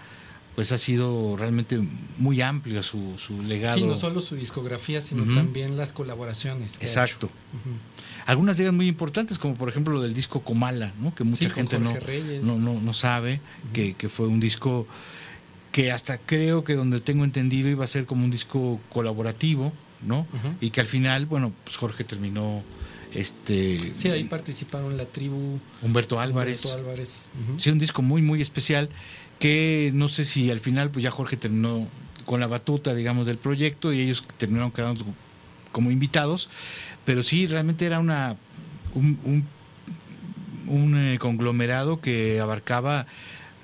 pues 0.54 0.70
ha 0.72 0.78
sido 0.78 1.36
realmente 1.36 1.80
muy 2.18 2.40
amplio 2.42 2.82
su, 2.82 3.16
su 3.18 3.42
legado. 3.42 3.78
Sí, 3.78 3.84
no 3.84 3.94
solo 3.94 4.20
su 4.20 4.36
discografía, 4.36 5.00
sino 5.00 5.22
uh 5.22 5.26
-huh. 5.26 5.34
también 5.34 5.76
las 5.76 5.92
colaboraciones. 5.92 6.76
Exacto. 6.80 7.26
Uh 7.26 7.30
-huh. 7.30 7.76
Algunas 8.26 8.56
de 8.56 8.64
ellas 8.64 8.74
muy 8.74 8.86
importantes, 8.86 9.38
como 9.38 9.54
por 9.54 9.68
ejemplo 9.68 9.94
lo 9.94 10.02
del 10.02 10.14
disco 10.14 10.42
Comala, 10.42 10.92
¿no? 11.00 11.14
que 11.14 11.24
mucha 11.24 11.48
sí, 11.48 11.50
gente 11.50 11.78
no, 11.78 11.92
no, 12.42 12.58
no, 12.58 12.80
no, 12.80 12.92
sabe, 12.92 13.34
uh 13.34 13.68
-huh. 13.68 13.72
que, 13.72 13.94
que, 13.94 14.08
fue 14.08 14.28
un 14.28 14.38
disco 14.38 14.86
que 15.72 15.90
hasta 15.90 16.18
creo 16.18 16.64
que 16.64 16.74
donde 16.74 17.00
tengo 17.00 17.24
entendido 17.24 17.68
iba 17.70 17.84
a 17.84 17.88
ser 17.88 18.04
como 18.04 18.24
un 18.24 18.30
disco 18.30 18.78
colaborativo, 18.90 19.72
¿no? 20.02 20.26
Y 20.60 20.70
que 20.70 20.80
al 20.80 20.86
final, 20.86 21.26
bueno, 21.26 21.52
pues 21.64 21.76
Jorge 21.76 22.04
terminó 22.04 22.62
este 23.14 23.92
sí 23.94 24.08
ahí 24.08 24.24
participaron 24.24 24.96
la 24.96 25.04
tribu 25.04 25.58
Humberto 25.82 26.18
Álvarez, 26.18 26.64
Humberto 26.64 26.90
Álvarez. 26.90 27.24
sí 27.58 27.70
un 27.70 27.78
disco 27.78 28.00
muy 28.00 28.22
muy 28.22 28.40
especial 28.40 28.88
que 29.42 29.90
no 29.92 30.08
sé 30.08 30.24
si 30.24 30.52
al 30.52 30.60
final 30.60 30.92
pues 30.92 31.02
ya 31.02 31.10
Jorge 31.10 31.36
terminó 31.36 31.88
con 32.26 32.38
la 32.38 32.46
batuta 32.46 32.94
digamos 32.94 33.26
del 33.26 33.38
proyecto 33.38 33.92
y 33.92 34.00
ellos 34.00 34.22
terminaron 34.36 34.70
quedando 34.70 35.04
como 35.72 35.90
invitados 35.90 36.48
pero 37.04 37.24
sí 37.24 37.48
realmente 37.48 37.84
era 37.84 37.98
una 37.98 38.36
un, 38.94 39.18
un, 39.24 39.44
un 40.68 40.96
eh, 40.96 41.18
conglomerado 41.18 42.00
que 42.00 42.38
abarcaba 42.38 43.08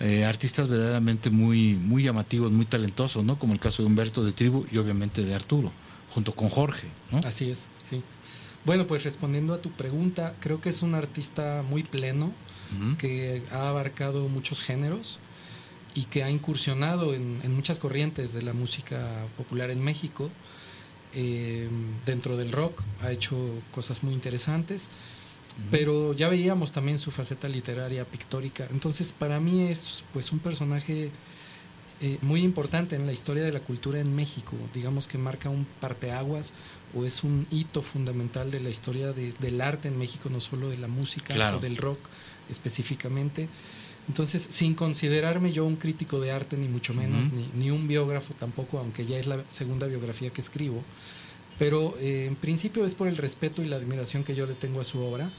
eh, 0.00 0.24
artistas 0.24 0.66
verdaderamente 0.66 1.30
muy 1.30 1.74
muy 1.74 2.02
llamativos 2.02 2.50
muy 2.50 2.66
talentosos 2.66 3.22
no 3.24 3.38
como 3.38 3.52
el 3.52 3.60
caso 3.60 3.84
de 3.84 3.86
Humberto 3.86 4.24
de 4.24 4.32
Tribu 4.32 4.66
y 4.72 4.78
obviamente 4.78 5.22
de 5.22 5.32
Arturo 5.32 5.70
junto 6.10 6.34
con 6.34 6.48
Jorge 6.48 6.88
¿no? 7.12 7.18
así 7.18 7.50
es 7.50 7.68
sí 7.80 8.02
bueno, 8.64 8.86
pues 8.86 9.04
respondiendo 9.04 9.54
a 9.54 9.62
tu 9.62 9.70
pregunta, 9.70 10.34
creo 10.40 10.60
que 10.60 10.68
es 10.68 10.82
un 10.82 10.94
artista 10.94 11.64
muy 11.70 11.84
pleno, 11.84 12.26
uh 12.26 12.84
-huh. 12.84 12.96
que 12.98 13.42
ha 13.50 13.70
abarcado 13.70 14.28
muchos 14.28 14.60
géneros 14.60 15.20
y 15.94 16.04
que 16.04 16.22
ha 16.22 16.30
incursionado 16.30 17.14
en, 17.14 17.40
en 17.42 17.54
muchas 17.54 17.78
corrientes 17.78 18.32
de 18.32 18.42
la 18.42 18.52
música 18.52 19.26
popular 19.36 19.70
en 19.70 19.82
México. 19.82 20.30
Eh, 21.14 21.68
dentro 22.04 22.36
del 22.36 22.52
rock 22.52 22.82
ha 23.00 23.10
hecho 23.10 23.34
cosas 23.72 24.02
muy 24.02 24.12
interesantes, 24.12 24.88
uh 24.88 24.88
-huh. 24.90 25.70
pero 25.70 26.12
ya 26.12 26.28
veíamos 26.28 26.70
también 26.70 26.98
su 26.98 27.10
faceta 27.10 27.48
literaria, 27.48 28.04
pictórica. 28.04 28.68
Entonces, 28.70 29.12
para 29.12 29.40
mí 29.40 29.62
es 29.62 30.04
pues 30.12 30.32
un 30.32 30.38
personaje 30.38 31.10
eh, 32.00 32.18
muy 32.20 32.42
importante 32.42 32.94
en 32.94 33.06
la 33.06 33.12
historia 33.12 33.42
de 33.42 33.52
la 33.52 33.60
cultura 33.60 33.98
en 33.98 34.14
México. 34.14 34.54
Digamos 34.74 35.08
que 35.08 35.18
marca 35.18 35.48
un 35.48 35.66
parteaguas 35.80 36.52
o 36.94 37.04
es 37.04 37.24
un 37.24 37.46
hito 37.50 37.82
fundamental 37.82 38.50
de 38.50 38.60
la 38.60 38.68
historia 38.70 39.12
de, 39.12 39.32
del 39.40 39.60
arte 39.60 39.88
en 39.88 39.98
México, 39.98 40.28
no 40.30 40.40
solo 40.40 40.68
de 40.68 40.76
la 40.76 40.88
música 40.88 41.34
claro. 41.34 41.56
o 41.56 41.60
del 41.60 41.76
rock 41.76 41.98
específicamente. 42.50 43.48
Entonces, 44.08 44.46
sin 44.50 44.74
considerarme 44.74 45.52
yo 45.52 45.64
un 45.64 45.76
crítico 45.76 46.18
de 46.20 46.32
arte, 46.32 46.56
ni 46.56 46.66
mucho 46.66 46.94
menos, 46.94 47.26
uh 47.26 47.30
-huh. 47.30 47.52
ni, 47.54 47.64
ni, 47.64 47.70
un 47.70 47.86
biógrafo 47.86 48.34
tampoco, 48.34 48.78
aunque 48.78 49.04
ya 49.04 49.18
es 49.18 49.26
la 49.26 49.44
segunda 49.48 49.86
biografía 49.86 50.30
que 50.30 50.40
escribo, 50.40 50.82
pero 51.58 51.94
eh, 52.00 52.26
en 52.26 52.36
principio 52.36 52.86
es 52.86 52.94
por 52.94 53.08
el 53.08 53.16
respeto 53.16 53.62
y 53.62 53.66
la 53.66 53.76
admiración 53.76 54.24
que 54.24 54.34
yo 54.34 54.46
le 54.46 54.54
tengo 54.54 54.80
a 54.80 54.84
su 54.84 55.00
obra. 55.00 55.30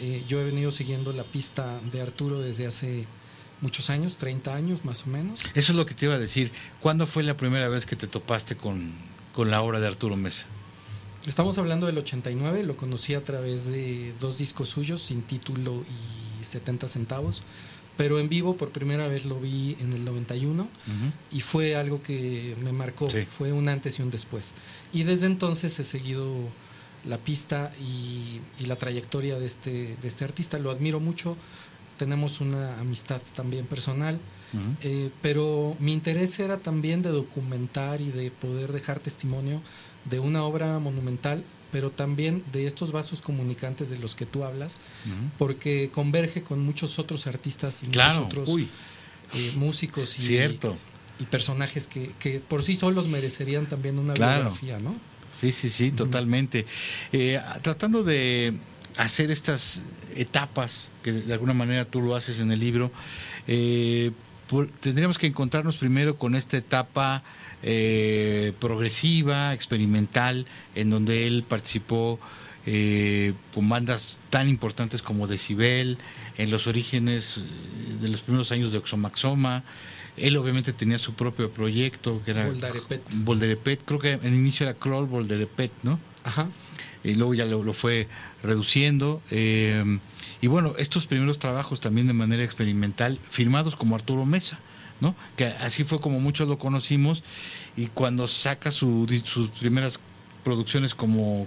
Eh, 0.00 0.22
yo 0.28 0.40
he 0.40 0.44
venido 0.44 0.70
siguiendo 0.70 1.12
la 1.12 1.24
pista 1.24 1.80
de 1.90 2.00
Arturo 2.00 2.40
desde 2.40 2.66
hace 2.66 3.06
muchos 3.60 3.90
años, 3.90 4.16
30 4.18 4.54
años 4.54 4.84
más 4.84 5.04
o 5.04 5.06
menos. 5.06 5.42
Eso 5.54 5.72
es 5.72 5.76
lo 5.76 5.86
que 5.86 5.94
te 5.94 6.06
iba 6.06 6.14
a 6.14 6.18
decir. 6.18 6.52
¿Cuándo 6.80 7.06
fue 7.06 7.22
la 7.22 7.36
primera 7.36 7.68
vez 7.68 7.86
que 7.86 7.96
te 7.96 8.06
topaste 8.06 8.56
con, 8.56 8.92
con 9.32 9.50
la 9.50 9.62
obra 9.62 9.80
de 9.80 9.86
Arturo 9.86 10.16
Mesa? 10.16 10.46
Estamos 11.26 11.56
hablando 11.56 11.86
del 11.86 11.96
89, 11.96 12.64
lo 12.64 12.76
conocí 12.76 13.14
a 13.14 13.24
través 13.24 13.64
de 13.64 14.12
dos 14.20 14.36
discos 14.36 14.68
suyos, 14.68 15.00
sin 15.00 15.22
título 15.22 15.82
y 16.40 16.44
70 16.44 16.86
centavos, 16.88 17.42
pero 17.96 18.18
en 18.18 18.28
vivo 18.28 18.56
por 18.56 18.70
primera 18.70 19.08
vez 19.08 19.24
lo 19.24 19.38
vi 19.40 19.76
en 19.80 19.92
el 19.92 20.04
91 20.04 20.62
uh 20.62 20.66
-huh. 20.66 21.12
y 21.32 21.40
fue 21.40 21.76
algo 21.76 22.02
que 22.02 22.56
me 22.62 22.72
marcó, 22.72 23.08
sí. 23.08 23.24
fue 23.26 23.52
un 23.52 23.68
antes 23.68 23.98
y 23.98 24.02
un 24.02 24.10
después. 24.10 24.54
Y 24.92 25.04
desde 25.04 25.26
entonces 25.26 25.78
he 25.78 25.84
seguido 25.84 26.26
la 27.04 27.18
pista 27.18 27.72
y, 27.80 28.40
y 28.60 28.66
la 28.66 28.76
trayectoria 28.76 29.38
de 29.38 29.46
este, 29.46 29.96
de 30.00 30.08
este 30.08 30.24
artista, 30.24 30.58
lo 30.58 30.70
admiro 30.70 31.00
mucho, 31.00 31.36
tenemos 31.98 32.40
una 32.40 32.78
amistad 32.80 33.20
también 33.34 33.66
personal. 33.66 34.18
Uh 34.52 34.56
-huh. 34.56 34.76
eh, 34.82 35.10
pero 35.20 35.76
mi 35.80 35.92
interés 35.92 36.38
era 36.38 36.58
también 36.58 37.02
de 37.02 37.10
documentar 37.10 38.00
y 38.00 38.10
de 38.10 38.30
poder 38.30 38.72
dejar 38.72 39.00
testimonio 39.00 39.60
de 40.04 40.20
una 40.20 40.44
obra 40.44 40.78
monumental, 40.78 41.42
pero 41.74 41.90
también 41.90 42.44
de 42.52 42.68
estos 42.68 42.92
vasos 42.92 43.20
comunicantes 43.20 43.90
de 43.90 43.98
los 43.98 44.14
que 44.14 44.26
tú 44.26 44.44
hablas, 44.44 44.74
uh 44.74 45.08
-huh. 45.08 45.30
porque 45.38 45.90
converge 45.92 46.44
con 46.44 46.60
muchos 46.64 47.00
otros 47.00 47.26
artistas 47.26 47.82
y 47.82 47.86
claro. 47.86 48.26
muchos 48.26 48.38
otros 48.42 48.58
eh, 48.60 49.52
músicos 49.56 50.16
y, 50.16 50.22
Cierto. 50.22 50.76
y, 51.18 51.24
y 51.24 51.26
personajes 51.26 51.88
que, 51.88 52.12
que, 52.20 52.38
por 52.38 52.62
sí 52.62 52.76
solos 52.76 53.08
merecerían 53.08 53.66
también 53.66 53.98
una 53.98 54.14
claro. 54.14 54.42
biografía, 54.42 54.78
¿no? 54.78 54.94
Sí, 55.34 55.50
sí, 55.50 55.68
sí, 55.68 55.86
uh 55.88 55.88
-huh. 55.88 55.96
totalmente. 55.96 56.64
Eh, 57.12 57.40
tratando 57.62 58.04
de 58.04 58.54
hacer 58.96 59.32
estas 59.32 59.86
etapas, 60.14 60.92
que 61.02 61.10
de 61.10 61.32
alguna 61.32 61.54
manera 61.54 61.84
tú 61.84 62.00
lo 62.02 62.14
haces 62.14 62.38
en 62.38 62.52
el 62.52 62.60
libro, 62.60 62.92
eh, 63.48 64.12
por, 64.46 64.68
tendríamos 64.68 65.18
que 65.18 65.26
encontrarnos 65.26 65.76
primero 65.76 66.18
con 66.18 66.36
esta 66.36 66.56
etapa 66.56 67.24
eh, 67.66 68.52
progresiva, 68.60 69.54
experimental, 69.54 70.46
en 70.74 70.90
donde 70.90 71.26
él 71.26 71.44
participó 71.48 72.20
eh, 72.66 73.32
con 73.54 73.68
bandas 73.68 74.18
tan 74.28 74.50
importantes 74.50 75.00
como 75.00 75.26
Decibel, 75.26 75.96
en 76.36 76.50
los 76.50 76.66
orígenes 76.66 77.42
de 78.02 78.08
los 78.08 78.20
primeros 78.20 78.52
años 78.52 78.70
de 78.70 78.78
Oxomaxoma. 78.78 79.64
Él 80.18 80.36
obviamente 80.36 80.72
tenía 80.74 80.98
su 80.98 81.14
propio 81.14 81.50
proyecto, 81.50 82.22
que 82.22 82.32
era 82.32 82.46
Voldarepet. 82.46 83.02
Voldarepet. 83.14 83.84
Creo 83.84 83.98
que 83.98 84.12
en 84.12 84.24
el 84.24 84.34
inicio 84.34 84.64
era 84.64 84.74
Kroll 84.74 85.06
Voldarepet, 85.06 85.72
¿no? 85.82 85.98
Ajá. 86.22 86.48
Y 87.02 87.14
luego 87.14 87.34
ya 87.34 87.46
lo, 87.46 87.62
lo 87.62 87.72
fue 87.72 88.08
reduciendo. 88.42 89.22
Eh, 89.30 89.98
y 90.40 90.46
bueno, 90.46 90.74
estos 90.76 91.06
primeros 91.06 91.38
trabajos 91.38 91.80
también 91.80 92.06
de 92.06 92.12
manera 92.12 92.44
experimental, 92.44 93.18
firmados 93.28 93.74
como 93.74 93.96
Arturo 93.96 94.26
Mesa. 94.26 94.58
¿No? 95.04 95.14
Que 95.36 95.46
así 95.46 95.84
fue 95.84 96.00
como 96.00 96.18
muchos 96.18 96.48
lo 96.48 96.58
conocimos 96.58 97.22
y 97.76 97.88
cuando 97.88 98.26
saca 98.26 98.72
su, 98.72 99.06
sus 99.22 99.48
primeras 99.48 100.00
producciones 100.42 100.94
como 100.94 101.46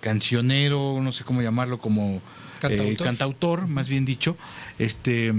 cancionero, 0.00 1.00
no 1.00 1.12
sé 1.12 1.24
cómo 1.24 1.40
llamarlo, 1.40 1.78
como 1.78 2.20
cantautor, 2.60 2.92
eh, 2.92 2.96
cantautor 2.96 3.66
más 3.66 3.88
bien 3.88 4.04
dicho, 4.04 4.36
este 4.78 5.32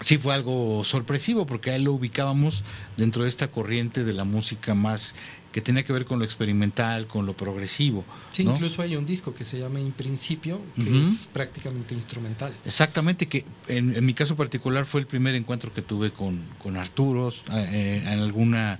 sí 0.00 0.18
fue 0.18 0.34
algo 0.34 0.84
sorpresivo 0.84 1.46
porque 1.46 1.70
a 1.70 1.76
él 1.76 1.84
lo 1.84 1.92
ubicábamos 1.92 2.64
dentro 2.96 3.24
de 3.24 3.28
esta 3.28 3.48
corriente 3.48 4.04
de 4.04 4.12
la 4.12 4.24
música 4.24 4.74
más 4.74 5.16
que 5.56 5.62
tenía 5.62 5.82
que 5.84 5.92
ver 5.94 6.04
con 6.04 6.18
lo 6.18 6.26
experimental, 6.26 7.06
con 7.06 7.24
lo 7.24 7.34
progresivo. 7.34 8.04
Sí, 8.30 8.44
¿no? 8.44 8.52
incluso 8.52 8.82
hay 8.82 8.94
un 8.94 9.06
disco 9.06 9.34
que 9.34 9.42
se 9.42 9.58
llama 9.58 9.80
In 9.80 9.92
Principio, 9.92 10.60
que 10.74 10.82
uh 10.82 10.84
-huh. 10.84 11.08
es 11.08 11.30
prácticamente 11.32 11.94
instrumental. 11.94 12.52
Exactamente, 12.66 13.26
que 13.26 13.42
en, 13.68 13.96
en, 13.96 14.04
mi 14.04 14.12
caso 14.12 14.36
particular 14.36 14.84
fue 14.84 15.00
el 15.00 15.06
primer 15.06 15.34
encuentro 15.34 15.72
que 15.72 15.80
tuve 15.80 16.10
con, 16.10 16.44
con 16.62 16.76
Arturo 16.76 17.32
eh, 17.54 18.02
en 18.04 18.18
alguna 18.18 18.78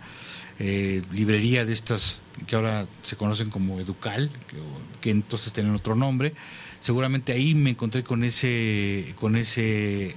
eh, 0.58 1.00
librería 1.12 1.64
de 1.64 1.72
estas 1.72 2.20
que 2.46 2.56
ahora 2.56 2.86
se 3.00 3.16
conocen 3.16 3.48
como 3.48 3.80
Educal, 3.80 4.30
que, 4.46 4.56
que 5.00 5.10
entonces 5.12 5.54
tienen 5.54 5.74
otro 5.74 5.94
nombre. 5.94 6.34
Seguramente 6.80 7.32
ahí 7.32 7.54
me 7.54 7.70
encontré 7.70 8.04
con 8.04 8.22
ese, 8.22 9.14
con 9.18 9.36
ese 9.36 10.14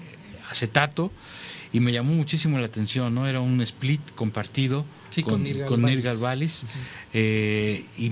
acetato 0.49 1.09
y 1.71 1.79
me 1.79 1.91
llamó 1.91 2.13
muchísimo 2.13 2.57
la 2.57 2.65
atención, 2.65 3.13
¿no? 3.13 3.27
Era 3.27 3.41
un 3.41 3.61
split 3.61 4.01
compartido 4.15 4.85
sí, 5.09 5.23
con, 5.23 5.43
con 5.67 5.81
Nirgal 5.83 6.17
uh 6.17 6.21
-huh. 6.21 6.65
eh, 7.13 7.85
y 7.97 8.11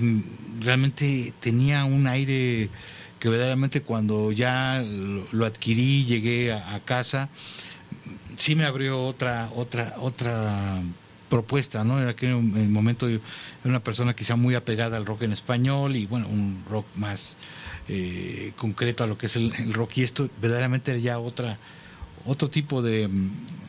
realmente 0.60 1.32
tenía 1.40 1.84
un 1.84 2.06
aire 2.06 2.70
que 3.18 3.28
verdaderamente 3.28 3.82
cuando 3.82 4.30
ya 4.32 4.80
lo, 4.82 5.26
lo 5.32 5.44
adquirí, 5.44 6.04
llegué 6.04 6.52
a, 6.52 6.74
a, 6.74 6.80
casa, 6.80 7.28
sí 8.36 8.54
me 8.54 8.64
abrió 8.64 9.04
otra, 9.04 9.50
otra, 9.56 9.96
otra 9.98 10.80
propuesta, 11.28 11.82
¿no? 11.84 12.00
En 12.00 12.08
aquel 12.08 12.36
momento 12.36 13.08
yo 13.08 13.16
era 13.16 13.70
una 13.70 13.82
persona 13.82 14.14
quizá 14.14 14.36
muy 14.36 14.54
apegada 14.54 14.96
al 14.96 15.04
rock 15.04 15.22
en 15.22 15.32
español 15.32 15.96
y 15.96 16.06
bueno, 16.06 16.28
un 16.28 16.62
rock 16.70 16.86
más 16.96 17.36
eh, 17.88 18.52
concreto 18.56 19.02
a 19.02 19.06
lo 19.06 19.18
que 19.18 19.26
es 19.26 19.36
el, 19.36 19.52
el 19.58 19.72
rock 19.72 19.98
y 19.98 20.02
esto 20.02 20.30
verdaderamente 20.40 20.92
era 20.92 21.00
ya 21.00 21.18
otra 21.18 21.58
otro 22.28 22.50
tipo 22.50 22.82
de, 22.82 23.08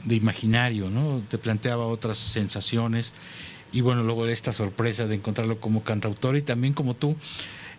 de 0.04 0.16
imaginario, 0.16 0.90
¿no? 0.90 1.22
Te 1.30 1.38
planteaba 1.38 1.86
otras 1.86 2.18
sensaciones 2.18 3.14
y 3.72 3.82
bueno, 3.82 4.04
luego 4.04 4.28
esta 4.28 4.52
sorpresa 4.52 5.08
de 5.08 5.16
encontrarlo 5.16 5.60
como 5.60 5.84
cantautor 5.84 6.36
y 6.36 6.42
también 6.42 6.74
como 6.74 6.94
tú, 6.94 7.16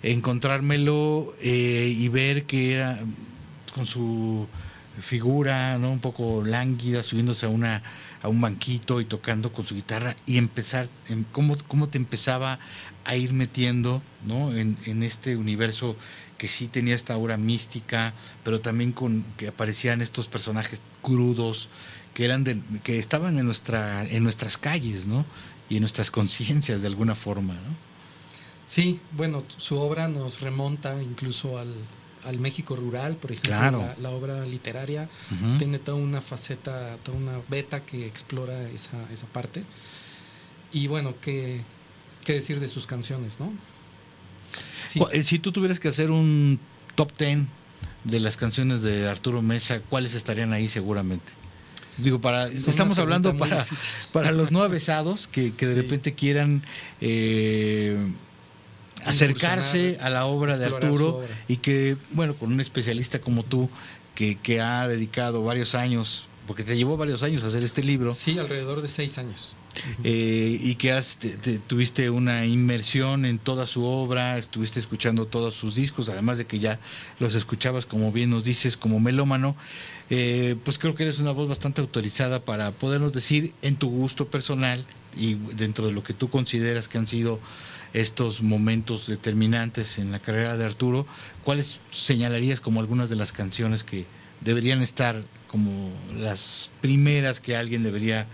encontrármelo 0.02 1.32
eh, 1.42 1.94
y 1.96 2.08
ver 2.08 2.44
que 2.44 2.72
era 2.74 2.98
con 3.74 3.84
su 3.84 4.46
figura, 4.98 5.78
¿no? 5.78 5.92
Un 5.92 6.00
poco 6.00 6.42
lánguida, 6.44 7.02
subiéndose 7.02 7.46
a 7.46 7.50
una 7.50 7.82
a 8.22 8.28
un 8.28 8.40
banquito 8.40 9.00
y 9.00 9.06
tocando 9.06 9.50
con 9.50 9.64
su 9.64 9.74
guitarra 9.74 10.14
y 10.26 10.36
empezar, 10.36 10.90
en 11.08 11.24
cómo, 11.32 11.56
cómo 11.68 11.88
te 11.88 11.96
empezaba 11.96 12.58
a 13.06 13.16
ir 13.16 13.32
metiendo, 13.32 14.02
¿no? 14.26 14.54
En 14.54 15.02
este 15.02 15.36
universo 15.36 15.96
que 16.40 16.48
sí 16.48 16.68
tenía 16.68 16.94
esta 16.94 17.12
aura 17.12 17.36
mística, 17.36 18.14
pero 18.44 18.62
también 18.62 18.92
con 18.92 19.24
que 19.36 19.48
aparecían 19.48 20.00
estos 20.00 20.26
personajes 20.26 20.80
crudos 21.02 21.68
que 22.14 22.24
eran 22.24 22.44
de, 22.44 22.58
que 22.82 22.98
estaban 22.98 23.38
en 23.38 23.44
nuestra 23.44 24.06
en 24.08 24.22
nuestras 24.22 24.56
calles, 24.56 25.04
¿no? 25.06 25.26
Y 25.68 25.74
en 25.76 25.80
nuestras 25.82 26.10
conciencias 26.10 26.80
de 26.80 26.86
alguna 26.86 27.14
forma, 27.14 27.52
¿no? 27.52 27.76
Sí, 28.66 29.00
bueno, 29.12 29.44
su 29.58 29.76
obra 29.78 30.08
nos 30.08 30.40
remonta 30.40 31.02
incluso 31.02 31.58
al, 31.58 31.74
al 32.24 32.38
México 32.40 32.74
rural, 32.74 33.16
por 33.16 33.32
ejemplo, 33.32 33.50
Claro. 33.58 33.78
la, 33.80 33.94
la 33.98 34.10
obra 34.10 34.46
literaria 34.46 35.10
tiene 35.58 35.78
toda 35.78 35.98
una 35.98 36.22
faceta, 36.22 36.96
toda 37.02 37.18
una 37.18 37.38
beta 37.50 37.80
que 37.84 38.06
explora 38.06 38.56
esa, 38.70 38.96
esa 39.12 39.26
parte. 39.26 39.62
Y 40.72 40.86
bueno, 40.86 41.14
¿qué, 41.20 41.60
qué 42.24 42.32
decir 42.32 42.60
de 42.60 42.68
sus 42.68 42.86
canciones, 42.86 43.40
no? 43.40 43.52
Sí, 44.86 45.00
eh, 45.12 45.22
Si 45.22 45.38
tú 45.38 45.52
tuvieras 45.52 45.80
que 45.80 45.88
hacer 45.88 46.10
un 46.10 46.58
top 46.94 47.12
ten 47.12 47.48
de 48.04 48.18
las 48.20 48.36
canciones 48.36 48.82
de 48.82 49.08
Arturo 49.08 49.42
Mesa, 49.42 49.80
¿cuáles 49.80 50.14
estarían 50.14 50.52
ahí 50.52 50.68
seguramente? 50.68 51.32
Digo, 51.98 52.20
para 52.20 52.46
Es 52.48 52.66
estamos 52.66 52.98
hablando 52.98 53.36
para, 53.36 53.66
para 54.12 54.32
los 54.32 54.50
no 54.52 54.62
avesados 54.62 55.26
que, 55.26 55.52
que 55.52 55.66
de 55.66 55.74
Sí. 55.74 55.80
repente 55.82 56.14
quieran 56.14 56.62
eh, 57.02 57.96
acercarse 59.04 59.98
a 60.00 60.10
la 60.10 60.26
obra 60.26 60.58
de 60.58 60.66
Arturo 60.66 61.16
obra. 61.18 61.28
y 61.48 61.56
que, 61.58 61.96
bueno, 62.12 62.34
con 62.34 62.52
un 62.52 62.60
especialista 62.60 63.20
como 63.20 63.42
tú, 63.44 63.68
que, 64.14 64.36
que 64.36 64.60
ha 64.60 64.86
dedicado 64.88 65.42
varios 65.42 65.74
años, 65.74 66.28
porque 66.46 66.62
te 66.64 66.76
llevó 66.76 66.96
varios 66.96 67.22
años 67.22 67.44
hacer 67.44 67.62
este 67.62 67.82
libro, 67.82 68.12
sí, 68.12 68.38
alrededor 68.38 68.82
de 68.82 68.88
seis 68.88 69.18
años. 69.18 69.54
Eh, 70.04 70.58
y 70.60 70.74
que 70.76 70.98
tuviste 71.66 72.10
una 72.10 72.46
inmersión 72.46 73.24
en 73.24 73.38
toda 73.38 73.66
su 73.66 73.84
obra, 73.84 74.38
estuviste 74.38 74.80
escuchando 74.80 75.26
todos 75.26 75.54
sus 75.54 75.74
discos, 75.74 76.08
además 76.08 76.38
de 76.38 76.46
que 76.46 76.58
ya 76.58 76.80
los 77.18 77.34
escuchabas, 77.34 77.86
como 77.86 78.12
bien 78.12 78.30
nos 78.30 78.44
dices, 78.44 78.76
como 78.76 79.00
melómano, 79.00 79.56
eh, 80.10 80.56
pues 80.64 80.78
creo 80.78 80.94
que 80.94 81.04
eres 81.04 81.20
una 81.20 81.30
voz 81.30 81.48
bastante 81.48 81.80
autorizada 81.80 82.44
para 82.44 82.72
podernos 82.72 83.12
decir 83.12 83.54
en 83.62 83.76
tu 83.76 83.88
gusto 83.88 84.28
personal 84.28 84.84
y 85.16 85.34
dentro 85.54 85.86
de 85.86 85.92
lo 85.92 86.02
que 86.02 86.14
tú 86.14 86.30
consideras 86.30 86.88
que 86.88 86.98
han 86.98 87.06
sido 87.06 87.40
estos 87.92 88.42
momentos 88.42 89.06
determinantes 89.06 89.98
en 89.98 90.12
la 90.12 90.20
carrera 90.20 90.56
de 90.56 90.64
Arturo, 90.64 91.06
¿cuáles 91.44 91.80
señalarías 91.90 92.60
como 92.60 92.80
algunas 92.80 93.10
de 93.10 93.16
las 93.16 93.32
canciones 93.32 93.84
que 93.84 94.06
deberían 94.40 94.82
estar 94.82 95.22
como 95.48 95.90
las 96.18 96.70
primeras 96.80 97.40
que 97.40 97.56
alguien 97.56 97.82
debería 97.82 98.26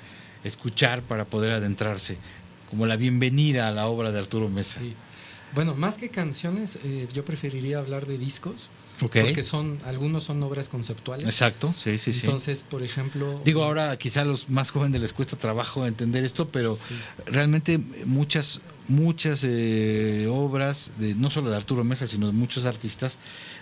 escuchar 0.47 1.03
para 1.03 1.25
poder 1.25 1.53
adentrarse, 1.53 2.17
como 2.71 2.87
la 2.87 2.97
bienvenida 2.97 3.69
a 3.69 3.71
la 3.73 3.87
obra 3.87 4.13
de 4.13 4.19
Arturo 4.19 4.49
Mesa. 4.49 4.81
Sí. 4.81 4.95
Bueno, 5.55 5.75
más 5.75 5.97
que 5.97 6.09
canciones, 6.11 6.79
eh, 6.85 7.09
yo 7.15 7.25
preferiría 7.25 7.79
hablar 7.79 8.07
de 8.07 8.19
discos, 8.19 8.69
porque 8.99 9.43
son 9.43 9.79
algunos 9.85 10.25
son 10.25 10.43
obras 10.43 10.69
conceptuales. 10.71 11.27
Exacto, 11.27 11.75
sí, 11.79 11.99
sí, 11.99 12.13
sí. 12.15 12.21
Entonces, 12.25 12.63
por 12.63 12.83
ejemplo, 12.83 13.41
Digo, 13.45 13.63
ahora 13.63 13.95
quizá 13.99 14.23
a 14.23 14.25
los 14.25 14.49
más 14.49 14.71
jóvenes 14.71 15.01
les 15.03 15.13
cuesta 15.13 15.37
trabajo 15.37 15.87
entender 15.87 16.25
esto, 16.25 16.49
pero 16.49 16.75
Sí. 16.75 16.95
realmente 17.27 17.79
muchas, 18.07 18.63
muchas 18.89 19.45
eh, 19.45 20.27
obras, 20.31 20.93
de, 20.99 21.15
no 21.15 21.29
solo 21.31 21.51
de 21.51 21.57
Arturo 21.57 21.85
Mesa, 21.85 22.07
sino 22.07 22.27
de 22.27 22.33
muchos 22.33 22.65
artistas, 22.65 23.19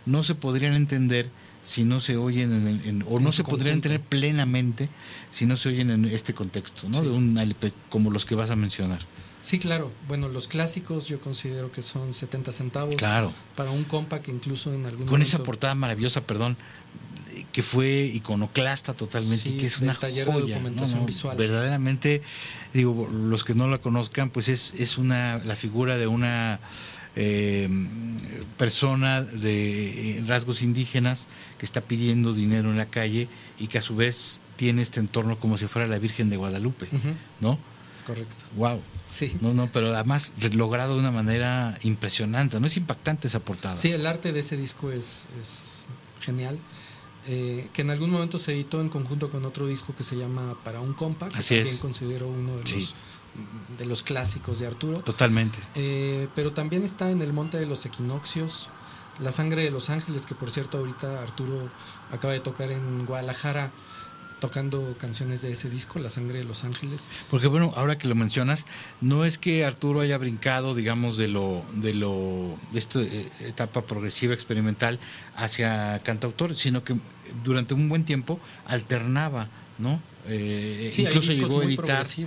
no 0.07 0.23
se 0.23 0.35
podrían 0.37 0.75
entender 0.75 1.29
si 1.65 1.83
no 1.85 1.99
se 1.99 2.17
oyen 2.17 2.53
en, 2.53 2.83
en- 2.89 3.05
o 3.09 3.19
no 3.19 3.33
se 3.33 3.43
podrían 3.43 3.75
entender 3.77 4.01
plenamente 4.01 4.89
si 5.33 5.47
no 5.47 5.57
se 5.57 5.71
oyen 5.71 5.91
en 5.91 6.05
este 6.05 6.35
contexto, 6.35 6.89
¿no? 6.89 6.99
Sí. 7.01 7.05
De 7.07 7.11
un 7.11 7.37
LP 7.39 7.73
como 7.91 8.11
los 8.11 8.25
que 8.27 8.35
vas 8.37 8.51
a 8.51 8.57
mencionar. 8.57 9.01
Sí, 9.41 9.59
claro. 9.59 9.91
Bueno, 10.09 10.29
los 10.29 10.47
clásicos 10.49 11.07
yo 11.07 11.21
considero 11.21 11.71
que 11.73 11.83
son 11.83 12.15
70 12.15 12.51
centavos. 12.53 12.95
Claro. 12.97 13.33
Para 13.57 13.71
un 13.73 13.85
compa 13.85 14.23
que 14.23 14.31
incluso 14.31 14.73
en 14.73 14.87
algún 14.87 15.07
Con 15.07 15.21
esa 15.21 15.33
momento- 15.39 15.45
portada 15.47 15.75
maravillosa, 15.75 16.23
perdón, 16.23 16.57
que 17.53 17.63
fue 17.63 18.11
iconoclasta 18.15 18.95
totalmente, 18.95 19.43
Sí, 19.51 19.55
y 19.55 19.59
que 19.59 19.67
es 19.67 19.79
una 19.81 19.95
taller 19.95 20.27
de 20.27 20.33
documentación 20.41 20.99
¿no? 20.99 21.03
No, 21.03 21.07
visual. 21.07 21.37
Verdaderamente, 21.37 22.23
digo, 22.73 23.09
los 23.11 23.43
que 23.45 23.55
no 23.55 23.67
la 23.69 23.79
conozcan, 23.79 24.31
pues 24.31 24.49
es, 24.49 24.75
es 24.79 24.99
una 24.99 25.39
la 25.45 25.57
figura 25.57 25.99
de 25.99 26.07
una 26.07 26.59
eh, 27.17 27.69
persona 28.57 29.23
de 29.23 30.19
eh, 30.19 30.25
rasgos 30.27 30.63
indígenas 30.63 31.27
que 31.65 31.67
está 31.67 31.81
pidiendo 31.81 32.35
dinero 32.35 32.71
en 32.71 32.77
la 32.77 32.85
calle 32.87 33.27
y 33.59 33.69
que 33.69 33.79
a 33.79 33.81
su 33.81 33.97
vez 33.97 34.43
tiene 34.57 34.83
este 34.83 35.01
entorno 35.01 35.39
como 35.41 35.57
si 35.57 35.67
fuera 35.67 35.89
la 35.89 35.99
Virgen 35.99 36.29
de 36.29 36.37
Guadalupe, 36.37 36.87
¿no? 37.41 37.59
correcto. 38.07 38.45
Wow. 38.57 38.83
Sí. 39.03 39.35
No, 39.41 39.55
no, 39.55 39.73
pero 39.73 39.95
además 39.95 40.35
logrado 40.53 40.93
de 40.93 41.01
una 41.01 41.11
manera 41.11 41.79
impresionante, 41.85 42.61
¿no? 42.61 42.67
Es 42.67 42.77
impactante 42.77 43.29
esa 43.29 43.41
portada. 43.41 43.77
Sí, 43.77 43.93
el 43.93 44.07
arte 44.07 44.31
de 44.35 44.41
ese 44.41 44.59
disco 44.59 44.91
es, 44.93 45.27
es 45.41 45.87
genial. 46.21 46.59
Eh, 47.27 47.67
que 47.73 47.81
en 47.81 47.89
algún 47.89 48.11
momento 48.11 48.39
se 48.39 48.53
editó 48.53 48.83
en 48.83 48.91
conjunto 48.91 49.31
con 49.31 49.47
otro 49.47 49.67
disco 49.67 49.95
que 49.97 50.03
se 50.05 50.17
llama 50.17 50.55
Para 50.65 50.81
un 50.83 50.93
compa, 50.93 51.31
que 51.31 51.39
Así 51.39 51.55
también 51.55 51.75
es. 51.77 51.81
considero 51.81 52.29
uno 52.29 52.57
de 52.59 52.67
Sí. 52.67 52.75
los 52.81 52.95
de 53.79 53.87
los 53.87 54.03
clásicos 54.03 54.59
de 54.59 54.67
Arturo. 54.67 54.99
Totalmente. 54.99 55.59
Eh, 55.75 56.29
pero 56.37 56.53
también 56.53 56.85
está 56.85 57.11
en 57.11 57.23
el 57.23 57.33
Monte 57.33 57.57
de 57.59 57.65
los 57.67 57.85
Equinoccios, 57.87 58.69
La 59.21 59.33
Sangre 59.33 59.65
de 59.65 59.71
los 59.71 59.91
Ángeles, 59.91 60.27
que 60.27 60.35
por 60.35 60.51
cierto 60.51 60.79
ahorita 60.79 61.23
Arturo 61.23 61.69
acaba 62.11 62.33
de 62.33 62.41
tocar 62.41 62.71
en 62.71 63.07
Guadalajara 63.07 63.71
tocando 64.41 64.95
canciones 64.99 65.41
de 65.41 65.53
ese 65.53 65.71
disco, 65.71 65.99
La 65.99 66.11
Sangre 66.11 66.41
de 66.41 66.45
los 66.45 66.65
Ángeles. 66.65 67.09
Porque 67.31 67.47
bueno, 67.47 67.73
ahora 67.77 67.97
que 67.97 68.09
lo 68.09 68.15
mencionas, 68.15 68.67
no 69.01 69.25
es 69.25 69.39
que 69.39 69.65
Arturo 69.65 70.01
haya 70.01 70.19
brincado, 70.19 70.75
digamos, 70.75 71.17
de 71.17 71.29
lo, 71.29 71.63
de 71.75 71.95
lo, 71.95 72.55
de 72.73 72.79
esta 72.79 73.01
eh, 73.01 73.31
etapa 73.41 73.87
progresiva 73.87 74.35
experimental 74.35 74.99
hacia 75.35 75.99
cantautor, 76.01 76.57
sino 76.57 76.85
que 76.85 76.95
durante 77.43 77.73
un 77.73 77.89
buen 77.89 78.05
tiempo 78.05 78.39
alternaba, 78.67 79.49
¿no? 79.79 79.99
Eh, 80.29 80.91
Sí, 80.93 81.03
incluso 81.03 81.33
llegó 81.33 81.61
a 81.61 81.65
editar, 81.65 82.07
sí, 82.07 82.27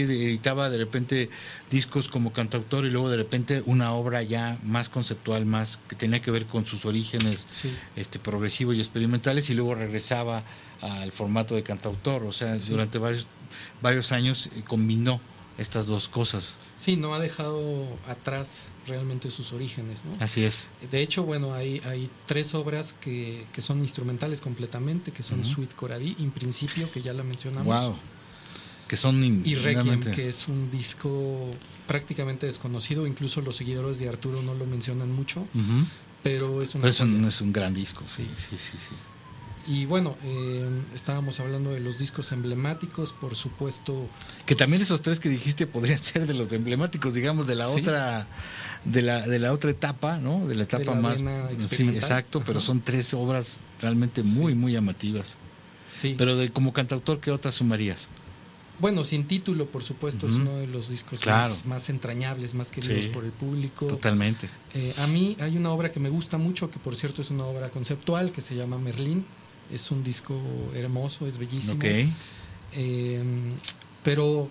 editaba 0.00 0.70
de 0.70 0.78
repente 0.78 1.28
discos 1.70 2.08
como 2.08 2.32
cantautor 2.32 2.86
y 2.86 2.90
luego 2.90 3.10
de 3.10 3.16
repente 3.18 3.62
una 3.66 3.92
obra 3.92 4.22
ya 4.22 4.58
más 4.62 4.88
conceptual, 4.88 5.44
más 5.46 5.78
que 5.88 5.96
tenía 5.96 6.20
que 6.22 6.30
ver 6.30 6.46
con 6.46 6.64
sus 6.64 6.84
orígenes 6.86 7.44
Sí. 7.50 7.70
este, 7.96 8.18
progresivos 8.18 8.76
y 8.76 8.78
experimentales 8.78 9.50
y 9.50 9.54
luego 9.54 9.74
regresaba 9.74 10.42
al 10.80 11.12
formato 11.12 11.54
de 11.54 11.62
cantautor. 11.62 12.24
O 12.24 12.32
sea, 12.32 12.58
Sí. 12.60 12.70
durante 12.70 12.98
varios, 12.98 13.26
varios 13.82 14.12
años 14.12 14.46
eh, 14.56 14.62
combinó 14.66 15.20
estas 15.58 15.86
dos 15.86 16.08
cosas. 16.08 16.56
Sí, 16.76 16.96
no 16.96 17.14
ha 17.14 17.18
dejado 17.18 17.86
atrás 18.08 18.68
realmente 18.86 19.30
sus 19.30 19.52
orígenes, 19.52 20.04
¿no? 20.04 20.12
Así 20.22 20.44
es. 20.44 20.68
De 20.90 21.00
hecho, 21.00 21.24
bueno, 21.24 21.54
hay, 21.54 21.80
hay 21.86 22.10
tres 22.26 22.54
obras 22.54 22.94
que, 23.00 23.46
que 23.52 23.62
son 23.62 23.80
instrumentales 23.80 24.40
completamente, 24.40 25.12
que 25.12 25.22
son 25.22 25.40
Ujú. 25.40 25.48
Suite 25.48 25.74
Coradí, 25.74 26.14
en 26.18 26.30
principio, 26.30 26.90
que 26.90 27.00
ya 27.02 27.12
la 27.14 27.22
mencionamos. 27.22 27.66
Wow. 27.86 27.96
Que 28.88 28.96
son 28.96 29.22
in- 29.24 29.42
Y 29.44 29.54
Requiem, 29.56 30.00
que 30.00 30.28
es 30.28 30.46
un 30.46 30.70
disco 30.70 31.50
prácticamente 31.88 32.46
desconocido, 32.46 33.06
incluso 33.06 33.40
los 33.40 33.56
seguidores 33.56 33.98
de 33.98 34.08
Arturo 34.08 34.42
no 34.42 34.54
lo 34.54 34.64
mencionan 34.66 35.10
mucho, 35.12 35.46
pero 36.22 36.62
es 36.62 36.74
una 36.74 36.82
Pero 36.82 36.92
es 36.92 37.00
un, 37.00 37.24
es 37.24 37.40
un 37.40 37.52
gran 37.52 37.74
disco. 37.74 38.02
Sí, 38.04 38.28
Sí. 38.36 38.56
sí, 38.58 38.76
sí. 38.78 38.94
Y 39.68 39.84
bueno, 39.86 40.16
eh, 40.22 40.64
estábamos 40.94 41.40
hablando 41.40 41.70
de 41.70 41.80
los 41.80 41.98
discos 41.98 42.30
emblemáticos, 42.32 43.12
por 43.12 43.34
supuesto. 43.34 44.08
Que 44.46 44.54
también 44.54 44.80
esos 44.82 45.02
tres 45.02 45.18
que 45.18 45.28
dijiste 45.28 45.66
podrían 45.66 45.98
ser 45.98 46.26
de 46.26 46.34
los 46.34 46.52
emblemáticos, 46.52 47.14
digamos, 47.14 47.46
de 47.46 47.56
la 47.56 47.66
Sí. 47.66 47.80
otra 47.80 48.26
de 48.84 49.02
la, 49.02 49.26
de 49.26 49.38
la 49.40 49.52
otra 49.52 49.70
etapa, 49.72 50.18
¿no? 50.18 50.46
De 50.46 50.54
la 50.54 50.62
etapa 50.62 50.94
la 50.94 51.00
más 51.00 51.20
sí, 51.68 51.88
exacto, 51.88 52.42
pero 52.46 52.60
son 52.60 52.80
tres 52.80 53.12
obras 53.14 53.64
realmente 53.80 54.22
muy 54.22 54.54
muy 54.54 54.72
llamativas. 54.72 55.36
Sí. 55.88 56.14
Pero 56.16 56.36
de 56.36 56.50
como 56.52 56.72
cantautor, 56.72 57.20
¿qué 57.20 57.30
otras 57.32 57.54
sumarías? 57.54 58.08
bueno, 58.78 59.04
sin 59.04 59.24
título, 59.26 59.64
por 59.70 59.82
supuesto, 59.82 60.26
es 60.26 60.34
uno 60.34 60.54
de 60.58 60.66
los 60.66 60.90
discos 60.90 61.20
Claro. 61.20 61.48
más, 61.48 61.64
más 61.64 61.88
entrañables, 61.88 62.52
más 62.52 62.70
queridos 62.70 63.04
Sí. 63.04 63.08
por 63.08 63.24
el 63.24 63.30
público. 63.32 63.86
Totalmente. 63.86 64.50
Eh, 64.74 64.92
a 64.98 65.06
mí 65.06 65.34
hay 65.40 65.56
una 65.56 65.70
obra 65.70 65.90
que 65.90 65.98
me 65.98 66.10
gusta 66.10 66.36
mucho, 66.36 66.70
que 66.70 66.78
por 66.78 66.94
cierto 66.94 67.22
es 67.22 67.30
una 67.30 67.44
obra 67.46 67.70
conceptual, 67.70 68.32
que 68.32 68.42
se 68.42 68.54
llama 68.54 68.76
Merlín. 68.78 69.24
Es 69.72 69.90
un 69.90 70.04
disco 70.04 70.40
hermoso, 70.74 71.26
es 71.26 71.38
bellísimo. 71.38 71.80
Eh, 72.72 73.22
pero 74.02 74.48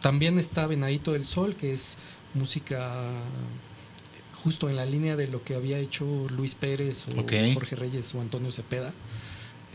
también 0.00 0.38
está 0.38 0.66
Venadito 0.66 1.12
del 1.12 1.24
Sol, 1.24 1.56
que 1.56 1.72
es 1.72 1.98
música 2.34 3.12
justo 4.44 4.68
en 4.68 4.76
la 4.76 4.84
línea 4.84 5.16
de 5.16 5.26
lo 5.26 5.42
que 5.42 5.54
había 5.54 5.78
hecho 5.78 6.04
Luis 6.28 6.54
Pérez 6.54 7.06
o. 7.08 7.14
Jorge 7.54 7.76
Reyes 7.76 8.14
o 8.14 8.20
Antonio 8.20 8.50
Cepeda. 8.50 8.92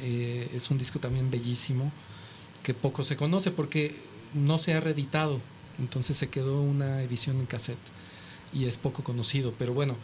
Eh, 0.01 0.47
es 0.53 0.69
un 0.69 0.77
disco 0.77 0.99
también 0.99 1.32
bellísimo 1.32 1.91
que 2.61 2.73
poco 2.73 3.03
se 3.03 3.15
conoce 3.15 3.51
porque 3.51 3.95
no 4.34 4.57
se 4.59 4.73
ha 4.73 4.80
reeditado. 4.80 5.41
Entonces 5.80 6.17
se 6.17 6.30
quedó 6.30 6.61
una 6.61 7.01
edición 7.01 7.39
en 7.39 7.47
cassette 7.47 7.80
y 8.53 8.65
es 8.65 8.77
poco 8.77 9.03
conocido. 9.03 9.53
Pero 9.57 9.73
bueno, 9.73 9.97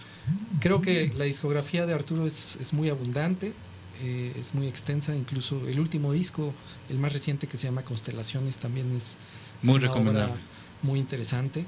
creo 0.60 0.82
que 0.82 1.14
la 1.16 1.26
discografía 1.26 1.86
de 1.86 1.94
Arturo 1.94 2.26
es, 2.26 2.58
es 2.60 2.74
muy 2.74 2.90
abundante, 2.90 3.54
eh, 4.02 4.34
es 4.40 4.54
muy 4.54 4.68
extensa. 4.68 5.16
Incluso 5.16 5.68
el 5.68 5.80
último 5.80 6.12
disco, 6.14 6.54
el 6.90 6.98
más 7.00 7.14
reciente 7.14 7.48
que 7.48 7.58
se 7.58 7.68
llama 7.68 7.84
Constelaciones, 7.84 8.58
también 8.58 8.92
es 8.96 9.18
Muy 9.62 9.76
una 9.76 9.88
recomendable. 9.88 10.34
obra 10.34 10.42
muy 10.82 11.00
interesante. 11.00 11.66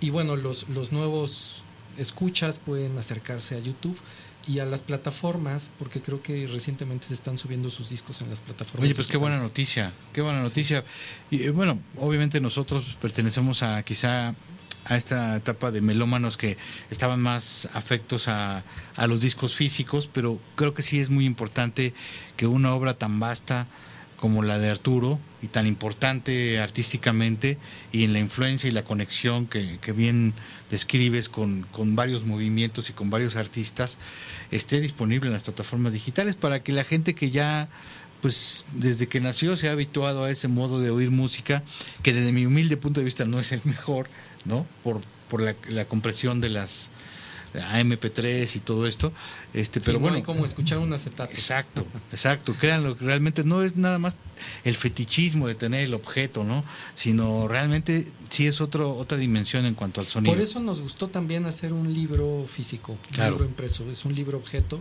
Y 0.00 0.10
bueno, 0.10 0.36
los, 0.36 0.68
los 0.68 0.90
nuevos 0.92 1.62
escuchas 1.98 2.58
pueden 2.58 2.96
acercarse 2.98 3.54
a 3.56 3.58
YouTube 3.58 3.96
y 4.46 4.58
a 4.58 4.64
las 4.66 4.82
plataformas, 4.82 5.70
porque 5.78 6.00
creo 6.02 6.22
que 6.22 6.46
recientemente 6.46 7.06
se 7.06 7.14
están 7.14 7.38
subiendo 7.38 7.70
sus 7.70 7.88
discos 7.88 8.20
en 8.20 8.28
las 8.30 8.40
plataformas. 8.40 8.84
Oye, 8.84 8.94
pues 8.94 9.06
qué 9.06 9.16
buena 9.16 9.38
noticia, 9.38 9.92
qué 10.12 10.20
buena 10.20 10.40
noticia. 10.42 10.84
Y 11.30 11.44
eh, 11.44 11.50
bueno, 11.50 11.78
obviamente 11.98 12.40
nosotros 12.40 12.98
pertenecemos 13.00 13.62
a 13.62 13.82
quizá 13.82 14.34
a 14.84 14.96
esta 14.96 15.36
etapa 15.36 15.70
de 15.70 15.80
melómanos 15.80 16.36
que 16.36 16.56
estaban 16.90 17.20
más 17.20 17.68
afectos 17.74 18.28
a, 18.28 18.64
a 18.96 19.06
los 19.06 19.20
discos 19.20 19.54
físicos, 19.54 20.08
pero 20.12 20.38
creo 20.56 20.74
que 20.74 20.82
sí 20.82 21.00
es 21.00 21.10
muy 21.10 21.26
importante 21.26 21.94
que 22.36 22.46
una 22.46 22.74
obra 22.74 22.94
tan 22.94 23.20
vasta 23.20 23.66
como 24.16 24.42
la 24.42 24.58
de 24.58 24.70
Arturo 24.70 25.20
y 25.42 25.48
tan 25.48 25.66
importante 25.66 26.58
artísticamente 26.58 27.58
y 27.92 28.04
en 28.04 28.14
la 28.14 28.20
influencia 28.20 28.68
y 28.68 28.72
la 28.72 28.82
conexión 28.82 29.46
que, 29.46 29.78
que 29.80 29.92
bien 29.92 30.32
describes 30.70 31.28
con, 31.28 31.64
con 31.70 31.94
varios 31.94 32.24
movimientos 32.24 32.88
y 32.88 32.94
con 32.94 33.10
varios 33.10 33.36
artistas 33.36 33.98
esté 34.50 34.80
disponible 34.80 35.26
en 35.26 35.34
las 35.34 35.42
plataformas 35.42 35.92
digitales 35.92 36.36
para 36.36 36.62
que 36.62 36.72
la 36.72 36.84
gente 36.84 37.14
que 37.14 37.30
ya 37.30 37.68
pues 38.24 38.64
desde 38.72 39.06
que 39.06 39.20
nació 39.20 39.54
se 39.54 39.68
ha 39.68 39.72
habituado 39.72 40.24
a 40.24 40.30
ese 40.30 40.48
modo 40.48 40.80
de 40.80 40.88
oír 40.88 41.10
música 41.10 41.62
que 42.02 42.14
desde 42.14 42.32
mi 42.32 42.46
humilde 42.46 42.78
punto 42.78 43.00
de 43.00 43.04
vista 43.04 43.26
no 43.26 43.38
es 43.38 43.52
el 43.52 43.60
mejor, 43.64 44.06
¿no? 44.46 44.66
Por, 44.82 45.02
por 45.28 45.42
la, 45.42 45.54
la 45.68 45.84
compresión 45.84 46.40
de 46.40 46.48
las 46.48 46.88
AMP3 47.54 48.56
y 48.56 48.60
todo 48.60 48.86
esto, 48.86 49.12
este, 49.52 49.80
Sí, 49.80 49.84
pero 49.86 49.98
no 49.98 50.02
bueno, 50.02 50.16
hay 50.16 50.22
como 50.22 50.44
escuchar 50.44 50.78
un 50.78 50.92
acetato. 50.92 51.32
Exacto, 51.32 51.86
exacto. 52.10 52.54
Créanlo, 52.58 52.96
que 52.96 53.04
realmente 53.04 53.44
no 53.44 53.62
es 53.62 53.76
nada 53.76 53.98
más 53.98 54.16
el 54.64 54.76
fetichismo 54.76 55.46
de 55.48 55.54
tener 55.54 55.80
el 55.84 55.94
objeto, 55.94 56.44
¿no? 56.44 56.64
Sino 56.94 57.46
realmente 57.48 58.06
sí 58.30 58.46
es 58.46 58.60
otro, 58.60 58.94
otra 58.96 59.16
dimensión 59.18 59.64
en 59.66 59.74
cuanto 59.74 60.00
al 60.00 60.06
sonido. 60.08 60.32
Por 60.34 60.42
eso 60.42 60.58
nos 60.60 60.80
gustó 60.80 61.08
también 61.08 61.46
hacer 61.46 61.72
un 61.72 61.92
libro 61.92 62.44
físico, 62.48 62.96
Claro. 63.12 63.32
un 63.32 63.38
libro 63.38 63.48
impreso. 63.50 63.90
Es 63.90 64.04
un 64.04 64.14
libro 64.14 64.38
objeto. 64.38 64.80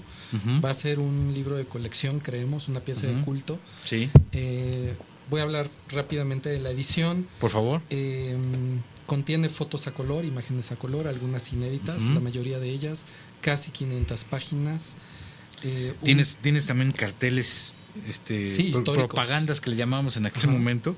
Va 0.64 0.72
a 0.72 0.74
ser 0.74 1.00
un 1.00 1.32
libro 1.34 1.56
de 1.56 1.66
colección, 1.66 2.20
creemos, 2.20 2.68
una 2.68 2.80
pieza 2.80 3.06
de 3.08 3.22
culto. 3.22 3.60
Sí, 3.86 4.10
Eh, 4.32 4.96
voy 5.30 5.40
a 5.40 5.44
hablar 5.44 5.70
rápidamente 5.90 6.50
de 6.50 6.60
la 6.60 6.70
edición. 6.72 7.28
por 7.40 7.50
favor. 7.52 7.82
Eh, 7.92 8.36
contiene 9.06 9.50
fotos 9.50 9.88
a 9.88 9.94
color, 9.94 10.26
imágenes 10.26 10.72
a 10.72 10.76
color, 10.76 11.08
algunas 11.08 11.52
inéditas, 11.54 12.04
la 12.04 12.20
mayoría 12.20 12.60
de 12.60 12.70
ellas, 12.70 13.06
casi 13.42 13.72
500 13.72 14.24
páginas. 14.26 14.96
Eh, 15.64 15.94
un- 16.00 16.06
Tienes, 16.06 16.38
tienes 16.42 16.66
también 16.66 16.92
carteles, 16.92 17.74
este, 18.10 18.44
Sí, 18.50 18.64
pro- 18.64 18.80
históricos. 18.80 19.08
propagandas 19.08 19.62
que 19.62 19.70
le 19.70 19.76
llamamos 19.76 20.18
en 20.18 20.26
aquel 20.26 20.50
momento, 20.50 20.96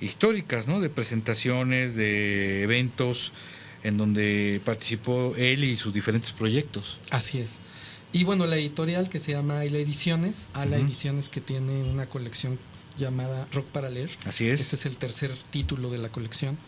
históricas, 0.00 0.66
¿no? 0.68 0.80
De 0.80 0.88
presentaciones, 0.90 1.94
de 1.96 2.62
eventos 2.62 3.32
en 3.84 3.96
donde 3.96 4.60
participó 4.64 5.34
él 5.36 5.64
y 5.64 5.76
sus 5.76 5.92
diferentes 5.94 6.32
proyectos. 6.32 6.98
Así 7.10 7.38
es. 7.38 7.60
Y 8.12 8.24
bueno, 8.24 8.46
la 8.46 8.56
editorial 8.56 9.08
que 9.10 9.18
se 9.18 9.32
llama 9.32 9.58
Ayla 9.58 9.78
Ediciones, 9.78 10.46
Ala 10.54 10.76
Ujú. 10.78 10.86
Ediciones 10.86 11.28
que 11.28 11.40
tiene 11.40 11.82
una 11.84 12.06
colección 12.08 12.58
llamada 12.98 13.46
Rock 13.52 13.66
para 13.66 13.90
leer. 13.90 14.10
Así 14.26 14.48
es. 14.48 14.60
Este 14.60 14.76
es 14.76 14.86
el 14.86 14.96
tercer 14.96 15.30
título 15.50 15.90
de 15.90 15.98
la 15.98 16.08
colección, 16.08 16.58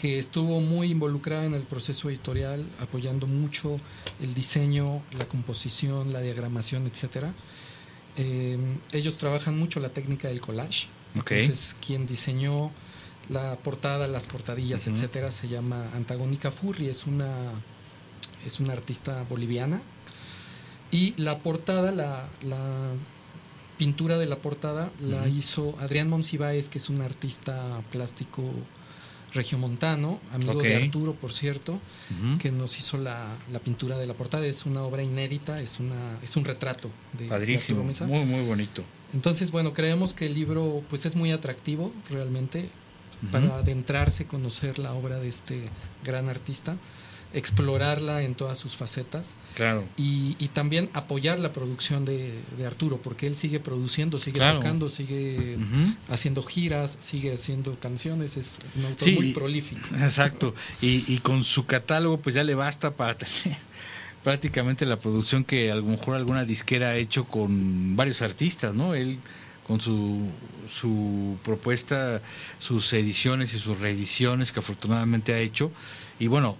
que 0.00 0.18
estuvo 0.18 0.60
muy 0.62 0.90
involucrada 0.90 1.44
en 1.44 1.52
el 1.52 1.62
proceso 1.62 2.08
editorial, 2.08 2.64
apoyando 2.78 3.26
mucho 3.26 3.78
el 4.22 4.32
diseño, 4.32 5.02
la 5.18 5.28
composición, 5.28 6.12
la 6.12 6.22
diagramación, 6.22 6.86
etcétera. 6.86 7.34
Eh, 8.16 8.58
ellos 8.92 9.16
trabajan 9.18 9.58
mucho 9.58 9.78
la 9.78 9.90
técnica 9.90 10.28
del 10.28 10.40
collage. 10.40 10.88
Entonces, 11.14 11.76
quien 11.84 12.06
diseñó 12.06 12.70
la 13.28 13.56
portada, 13.56 14.08
las 14.08 14.26
portadillas, 14.26 14.86
Ujú. 14.86 14.96
etcétera, 14.96 15.32
se 15.32 15.48
llama 15.48 15.90
Antagónica 15.94 16.50
Furri, 16.50 16.88
es 16.88 17.06
una, 17.06 17.34
es 18.46 18.58
una 18.58 18.72
artista 18.72 19.26
boliviana. 19.28 19.82
Y 20.90 21.12
la 21.18 21.40
portada, 21.40 21.92
la, 21.92 22.26
la 22.42 22.58
pintura 23.76 24.16
de 24.16 24.26
la 24.26 24.36
portada, 24.36 24.90
la 25.00 25.28
hizo 25.28 25.76
Adrián 25.78 26.08
Monsiváis, 26.08 26.70
que 26.70 26.78
es 26.78 26.88
un 26.88 27.02
artista 27.02 27.82
plástico 27.92 28.42
regiomontano, 29.32 30.20
amigo 30.32 30.62
de 30.62 30.76
Arturo, 30.76 31.14
por 31.14 31.32
cierto, 31.32 31.80
que 32.38 32.50
nos 32.50 32.78
hizo 32.78 32.98
la, 32.98 33.36
la 33.52 33.58
pintura 33.58 33.96
de 33.98 34.06
la 34.06 34.14
portada. 34.14 34.46
Es 34.46 34.66
una 34.66 34.82
obra 34.82 35.02
inédita, 35.02 35.60
es, 35.60 35.80
una, 35.80 36.18
es 36.22 36.36
un 36.36 36.44
retrato 36.44 36.90
de, 37.12 37.24
de 37.24 37.30
Padrísimo, 37.30 37.80
Arturo 37.80 37.84
Mesa. 37.84 38.06
muy, 38.06 38.24
muy 38.24 38.44
bonito. 38.44 38.82
Entonces, 39.12 39.50
bueno, 39.50 39.72
creemos 39.72 40.12
que 40.12 40.26
el 40.26 40.34
libro 40.34 40.82
pues 40.88 41.06
es 41.06 41.16
muy 41.16 41.32
atractivo 41.32 41.92
realmente 42.10 42.68
para 43.32 43.56
adentrarse, 43.58 44.26
conocer 44.26 44.78
la 44.78 44.94
obra 44.94 45.18
de 45.18 45.28
este 45.28 45.60
gran 46.04 46.28
artista, 46.28 46.76
explorarla 47.32 48.22
en 48.22 48.34
todas 48.34 48.58
sus 48.58 48.76
facetas 48.76 49.36
Claro. 49.54 49.84
y, 49.96 50.36
y 50.38 50.48
también 50.48 50.90
apoyar 50.94 51.38
la 51.38 51.52
producción 51.52 52.04
de, 52.04 52.32
de 52.58 52.66
Arturo, 52.66 52.98
porque 53.02 53.26
él 53.26 53.36
sigue 53.36 53.60
produciendo, 53.60 54.18
sigue 54.18 54.38
Claro. 54.38 54.58
tocando, 54.58 54.88
sigue 54.88 55.56
haciendo 56.08 56.42
giras, 56.42 56.96
sigue 57.00 57.32
haciendo 57.32 57.72
canciones, 57.78 58.36
es 58.36 58.58
un 58.76 58.84
autor 58.86 59.08
Sí, 59.08 59.14
muy 59.14 59.32
prolífico. 59.32 59.80
Exacto. 59.94 60.54
Y, 60.80 61.04
y 61.12 61.18
con 61.18 61.44
su 61.44 61.66
catálogo, 61.66 62.18
pues 62.20 62.34
ya 62.34 62.44
le 62.44 62.54
basta 62.54 62.96
para 62.96 63.16
tener 63.16 63.56
prácticamente 64.24 64.84
la 64.86 64.98
producción 64.98 65.44
que 65.44 65.70
a 65.70 65.76
lo 65.76 65.84
mejor 65.84 66.16
alguna 66.16 66.44
disquera 66.44 66.90
ha 66.90 66.96
hecho 66.96 67.24
con 67.26 67.96
varios 67.96 68.22
artistas, 68.22 68.74
¿no? 68.74 68.94
Él 68.94 69.18
con 69.66 69.80
su, 69.80 70.26
su 70.68 71.38
propuesta, 71.44 72.20
sus 72.58 72.92
ediciones 72.92 73.54
y 73.54 73.58
sus 73.60 73.78
reediciones 73.78 74.50
que 74.50 74.58
afortunadamente 74.58 75.32
ha 75.32 75.38
hecho. 75.38 75.70
Y 76.18 76.26
bueno, 76.26 76.58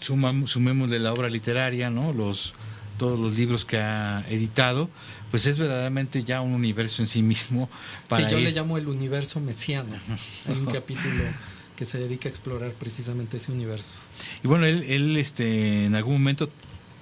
sumam- 0.00 0.46
sumémosle 0.46 0.98
la 0.98 1.12
obra 1.12 1.28
literaria, 1.28 1.90
¿no? 1.90 2.12
Los, 2.12 2.54
todos 2.98 3.18
los 3.18 3.36
libros 3.36 3.64
que 3.64 3.78
ha 3.78 4.24
editado, 4.30 4.88
pues 5.30 5.46
es 5.46 5.58
verdaderamente 5.58 6.24
ya 6.24 6.40
un 6.40 6.52
universo 6.52 7.02
en 7.02 7.08
sí 7.08 7.22
mismo. 7.22 7.68
Para 8.08 8.26
sí, 8.28 8.32
yo 8.32 8.38
ir- 8.38 8.44
le 8.44 8.52
llamo 8.52 8.78
el 8.78 8.88
universo 8.88 9.38
mesiano. 9.40 9.90
Hay 10.48 10.54
un 10.58 10.66
capítulo 10.66 11.22
que 11.76 11.84
se 11.84 11.98
dedica 11.98 12.28
a 12.28 12.30
explorar 12.30 12.72
precisamente 12.72 13.36
ese 13.36 13.52
universo. 13.52 13.96
Y 14.42 14.48
bueno, 14.48 14.64
él, 14.64 14.82
él 14.88 15.16
este, 15.18 15.84
en 15.84 15.94
algún 15.94 16.14
momento 16.14 16.48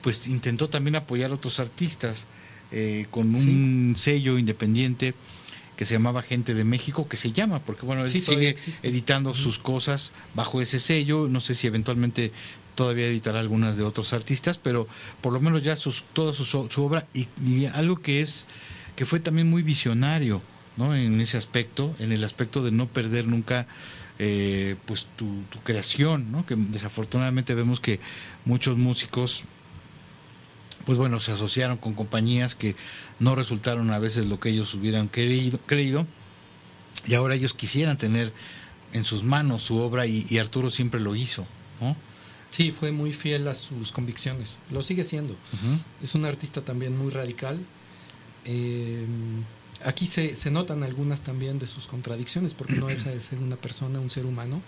pues 0.02 0.26
intentó 0.26 0.68
también 0.68 0.96
apoyar 0.96 1.30
a 1.30 1.34
otros 1.34 1.60
artistas 1.60 2.26
eh, 2.72 3.06
con 3.10 3.32
un 3.34 3.94
sello 3.96 4.36
independiente 4.36 5.14
que 5.76 5.84
se 5.86 5.94
llamaba 5.94 6.22
Gente 6.22 6.54
de 6.54 6.62
México, 6.64 7.08
que 7.08 7.16
se 7.16 7.32
llama, 7.32 7.60
porque 7.60 7.86
bueno, 7.86 8.04
él 8.04 8.10
Sí, 8.10 8.20
sigue 8.20 8.54
editando 8.82 9.32
sus 9.32 9.58
cosas 9.58 10.12
bajo 10.34 10.60
ese 10.60 10.78
sello, 10.78 11.26
no 11.28 11.40
sé 11.40 11.54
si 11.54 11.66
eventualmente 11.68 12.32
todavía 12.74 13.06
editará 13.06 13.40
algunas 13.40 13.76
de 13.76 13.84
otros 13.84 14.12
artistas, 14.12 14.58
pero 14.58 14.86
por 15.20 15.32
lo 15.32 15.40
menos 15.40 15.62
ya 15.62 15.76
sus, 15.76 16.04
toda 16.12 16.32
su, 16.32 16.44
su 16.44 16.84
obra 16.84 17.06
y, 17.14 17.66
algo 17.66 17.96
que 17.96 18.20
es 18.20 18.46
que 18.96 19.06
fue 19.06 19.20
también 19.20 19.50
muy 19.50 19.62
visionario, 19.62 20.42
¿no? 20.76 20.94
En 20.94 21.20
ese 21.20 21.36
aspecto, 21.36 21.94
en 21.98 22.12
el 22.12 22.22
aspecto 22.24 22.62
de 22.62 22.70
no 22.70 22.86
perder 22.86 23.26
nunca 23.26 23.66
eh, 24.18 24.76
pues 24.86 25.06
tu, 25.16 25.26
creación, 25.64 26.30
¿no? 26.30 26.46
Que 26.46 26.54
desafortunadamente 26.56 27.54
vemos 27.54 27.80
que 27.80 28.00
muchos 28.44 28.76
músicos 28.76 29.44
pues 30.86 30.98
bueno, 30.98 31.18
se 31.18 31.32
asociaron 31.32 31.78
con 31.78 31.94
compañías 31.94 32.54
que 32.54 32.76
no 33.18 33.34
resultaron 33.34 33.90
a 33.90 33.98
veces 33.98 34.26
lo 34.26 34.38
que 34.38 34.50
ellos 34.50 34.74
hubieran 34.74 35.08
creído 35.08 36.06
y 37.06 37.14
ahora 37.14 37.34
ellos 37.36 37.54
quisieran 37.54 37.96
tener 37.96 38.34
en 38.92 39.06
sus 39.06 39.24
manos 39.24 39.62
su 39.62 39.78
obra 39.78 40.06
y, 40.06 40.26
y 40.28 40.36
Arturo 40.36 40.68
siempre 40.70 41.00
lo 41.00 41.16
hizo, 41.16 41.46
¿no? 41.80 41.96
Sí, 42.54 42.70
fue 42.70 42.92
muy 42.92 43.12
fiel 43.12 43.48
a 43.48 43.54
sus 43.54 43.90
convicciones. 43.90 44.60
Lo 44.70 44.80
sigue 44.82 45.02
siendo. 45.02 45.34
Es 46.02 46.14
un 46.14 46.24
artista 46.24 46.60
también 46.60 46.96
muy 46.96 47.10
radical. 47.10 47.58
Eh, 48.44 49.04
aquí 49.84 50.06
se, 50.06 50.36
se 50.36 50.50
notan 50.50 50.82
algunas 50.84 51.22
también 51.22 51.58
de 51.58 51.66
sus 51.66 51.86
contradicciones, 51.86 52.54
porque 52.54 52.74
no 52.74 52.86
deja 52.86 53.10
de 53.10 53.20
ser 53.20 53.38
una 53.40 53.56
persona, 53.56 53.98
un 53.98 54.08
ser 54.10 54.24
humano. 54.24 54.62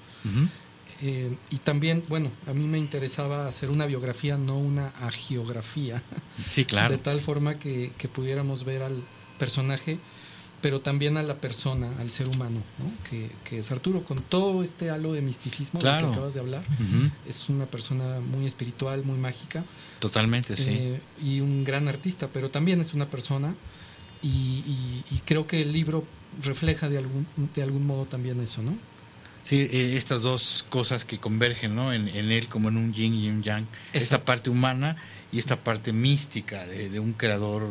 Eh, 1.02 1.36
y 1.50 1.58
también, 1.58 2.02
bueno, 2.08 2.30
a 2.46 2.54
mí 2.54 2.66
me 2.66 2.78
interesaba 2.78 3.46
hacer 3.46 3.70
una 3.70 3.86
biografía, 3.86 4.36
no 4.38 4.58
una 4.58 4.88
agiografía, 5.02 6.02
Sí, 6.50 6.64
claro. 6.64 6.90
de 6.96 6.98
tal 6.98 7.20
forma 7.20 7.58
que, 7.58 7.92
que 7.98 8.08
pudiéramos 8.08 8.64
ver 8.64 8.82
al 8.82 9.04
personaje, 9.38 9.98
pero 10.66 10.80
también 10.80 11.16
a 11.16 11.22
la 11.22 11.36
persona, 11.36 11.88
al 12.00 12.10
ser 12.10 12.26
humano, 12.28 12.60
¿no? 12.80 12.90
que, 13.08 13.30
que 13.44 13.60
es 13.60 13.70
Arturo, 13.70 14.02
con 14.02 14.18
todo 14.20 14.64
este 14.64 14.90
halo 14.90 15.12
de 15.12 15.22
misticismo 15.22 15.78
del 15.78 15.82
Claro. 15.90 16.08
que 16.08 16.12
acabas 16.16 16.34
de 16.34 16.40
hablar. 16.40 16.64
Es 17.28 17.48
una 17.48 17.66
persona 17.66 18.18
muy 18.18 18.46
espiritual, 18.46 19.04
muy 19.04 19.16
mágica 19.16 19.62
Totalmente, 20.00 20.56
sí. 20.56 20.64
eh, 20.68 21.00
y 21.24 21.38
un 21.40 21.62
gran 21.62 21.86
artista, 21.86 22.26
pero 22.32 22.50
también 22.50 22.80
es 22.80 22.94
una 22.94 23.08
persona 23.08 23.54
y, 24.22 24.28
y- 24.28 25.04
y 25.12 25.18
creo 25.24 25.46
que 25.46 25.62
el 25.62 25.72
libro 25.72 26.02
refleja 26.42 26.88
de 26.88 26.98
algún, 26.98 27.28
de 27.54 27.62
algún 27.62 27.86
modo 27.86 28.06
también 28.06 28.40
eso, 28.40 28.60
¿no? 28.60 28.76
Sí, 29.44 29.68
eh, 29.70 29.94
estas 29.96 30.22
dos 30.22 30.66
cosas 30.68 31.04
que 31.04 31.18
convergen 31.18 31.76
¿no? 31.76 31.92
en, 31.92 32.08
en 32.08 32.32
él 32.32 32.48
como 32.48 32.70
en 32.70 32.76
un 32.76 32.92
yin 32.92 33.14
y 33.14 33.28
un 33.30 33.40
yang. 33.44 33.66
Esta 33.92 34.24
parte 34.24 34.50
humana 34.50 34.96
y 35.30 35.38
esta 35.38 35.62
parte 35.62 35.92
mística 35.92 36.66
de, 36.66 36.88
de 36.90 36.98
un 36.98 37.12
creador 37.12 37.62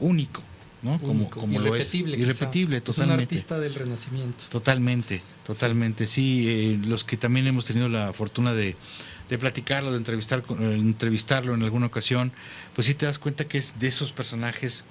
único, 0.00 0.42
¿no? 0.82 0.98
Como, 1.00 1.30
como 1.30 1.58
lo 1.60 1.74
es. 1.76 1.94
irrepetible. 1.94 2.16
quizá. 2.16 2.26
Irrepetible, 2.28 2.76
Es 2.76 2.80
un 2.82 2.84
totalmente. 2.86 3.22
artista 3.22 3.58
del 3.58 3.74
renacimiento. 3.74 4.44
Totalmente, 4.50 5.22
totalmente. 5.46 6.06
Sí, 6.06 6.48
eh, 6.48 6.78
los 6.84 7.04
que 7.04 7.16
también 7.16 7.46
hemos 7.46 7.64
tenido 7.64 7.88
la 7.88 8.12
fortuna 8.12 8.52
de, 8.52 8.76
de 9.28 9.38
platicarlo, 9.38 9.92
de 9.92 9.98
entrevistar, 9.98 10.42
eh, 10.60 10.74
entrevistarlo 10.78 11.54
en 11.54 11.62
alguna 11.62 11.86
ocasión, 11.86 12.32
pues 12.74 12.86
sí 12.86 12.94
te 12.94 13.06
das 13.06 13.18
cuenta 13.18 13.46
que 13.46 13.58
es 13.58 13.78
de 13.78 13.88
esos 13.88 14.12
personajes 14.12 14.84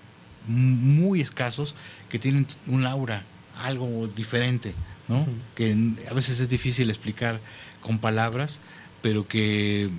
muy 0.47 1.21
escasos 1.21 1.75
que 2.09 2.17
tienen 2.19 2.47
un 2.67 2.85
aura, 2.85 3.23
algo 3.59 4.07
diferente, 4.07 4.73
¿no? 5.07 5.27
Que 5.55 5.75
a 6.09 6.13
veces 6.13 6.39
es 6.39 6.49
difícil 6.49 6.89
explicar 6.89 7.39
con 7.81 7.99
palabras, 7.99 8.59
pero 9.03 9.27
que 9.27 9.89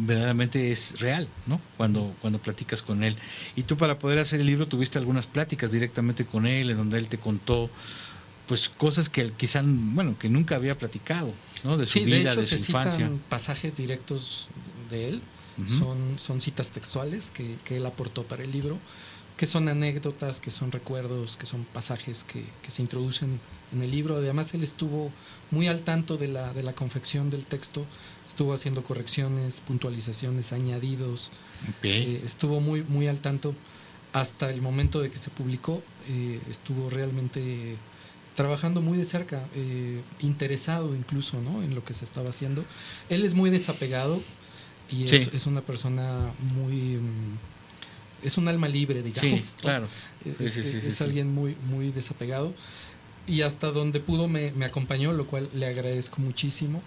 verdaderamente 0.00 0.72
es 0.72 1.00
real, 1.00 1.28
¿no? 1.46 1.60
Cuando, 1.76 2.14
cuando 2.20 2.40
platicas 2.40 2.82
con 2.82 3.02
él. 3.04 3.16
Y 3.56 3.62
tú 3.64 3.76
para 3.76 3.98
poder 3.98 4.18
hacer 4.18 4.40
el 4.40 4.46
libro 4.46 4.66
tuviste 4.66 4.98
algunas 4.98 5.26
pláticas 5.26 5.72
directamente 5.72 6.24
con 6.24 6.46
él, 6.46 6.70
en 6.70 6.76
donde 6.76 6.98
él 6.98 7.08
te 7.08 7.18
contó 7.18 7.70
pues 8.46 8.68
cosas 8.68 9.08
que 9.08 9.20
él 9.20 9.32
quizá, 9.32 9.62
bueno, 9.64 10.18
que 10.18 10.28
nunca 10.28 10.56
había 10.56 10.76
platicado, 10.76 11.32
¿no? 11.64 11.76
De 11.78 11.86
su 11.86 12.00
Sí, 12.00 12.04
vida, 12.04 12.16
de 12.16 12.30
hecho 12.30 12.40
de 12.40 12.46
su 12.46 12.56
se 12.56 12.56
infancia. 12.56 13.06
citan 13.06 13.18
pasajes 13.28 13.76
directos 13.76 14.48
de 14.90 15.08
él, 15.08 15.22
son, 15.68 16.18
son 16.18 16.40
citas 16.40 16.70
textuales 16.72 17.30
que, 17.30 17.56
que 17.64 17.76
él 17.76 17.86
aportó 17.86 18.24
para 18.24 18.42
el 18.42 18.50
libro, 18.50 18.78
que 19.36 19.46
son 19.46 19.68
anécdotas, 19.68 20.40
que 20.40 20.50
son 20.50 20.72
recuerdos, 20.72 21.36
que 21.36 21.46
son 21.46 21.64
pasajes 21.64 22.24
que, 22.24 22.44
que 22.62 22.70
se 22.70 22.82
introducen 22.82 23.38
en 23.72 23.82
el 23.82 23.90
libro. 23.90 24.16
Además, 24.16 24.54
él 24.54 24.62
estuvo 24.64 25.10
muy 25.50 25.68
al 25.68 25.82
tanto 25.82 26.16
de 26.16 26.28
la, 26.28 26.52
de 26.52 26.62
la 26.62 26.74
confección 26.74 27.30
del 27.30 27.46
texto, 27.46 27.86
estuvo 28.32 28.54
haciendo 28.54 28.82
correcciones, 28.82 29.60
puntualizaciones, 29.60 30.54
añadidos, 30.54 31.30
eh, 31.82 32.22
estuvo 32.24 32.60
muy, 32.60 32.82
muy 32.82 33.06
al 33.06 33.18
tanto 33.20 33.54
hasta 34.14 34.48
el 34.50 34.62
momento 34.62 35.02
de 35.02 35.10
que 35.10 35.18
se 35.18 35.28
publicó, 35.28 35.82
eh, 36.08 36.40
estuvo 36.50 36.88
realmente 36.88 37.76
trabajando 38.34 38.80
muy 38.80 38.96
de 38.96 39.04
cerca, 39.04 39.44
eh, 39.54 40.00
interesado 40.20 40.96
incluso 40.96 41.42
¿no? 41.42 41.62
en 41.62 41.74
lo 41.74 41.84
que 41.84 41.92
se 41.92 42.06
estaba 42.06 42.30
haciendo. 42.30 42.64
Él 43.10 43.22
es 43.26 43.34
muy 43.34 43.50
desapegado 43.50 44.18
y 44.90 45.04
es, 45.04 45.10
Sí. 45.10 45.30
es 45.34 45.46
una 45.46 45.60
persona 45.60 46.32
muy... 46.56 46.72
mm, 46.96 47.38
es 48.24 48.38
un 48.38 48.48
alma 48.48 48.66
libre, 48.66 49.02
digamos. 49.02 49.40
sí, 49.50 49.56
claro. 49.60 49.88
Es, 50.24 50.54
Sí, 50.54 51.04
alguien 51.04 51.34
muy, 51.34 51.54
muy 51.68 51.90
desapegado. 51.90 52.54
Y 53.26 53.42
hasta 53.42 53.70
donde 53.72 54.00
pudo 54.00 54.26
me, 54.26 54.52
me 54.52 54.64
acompañó, 54.64 55.12
lo 55.12 55.26
cual 55.26 55.50
le 55.52 55.66
agradezco 55.66 56.22
muchísimo, 56.22 56.80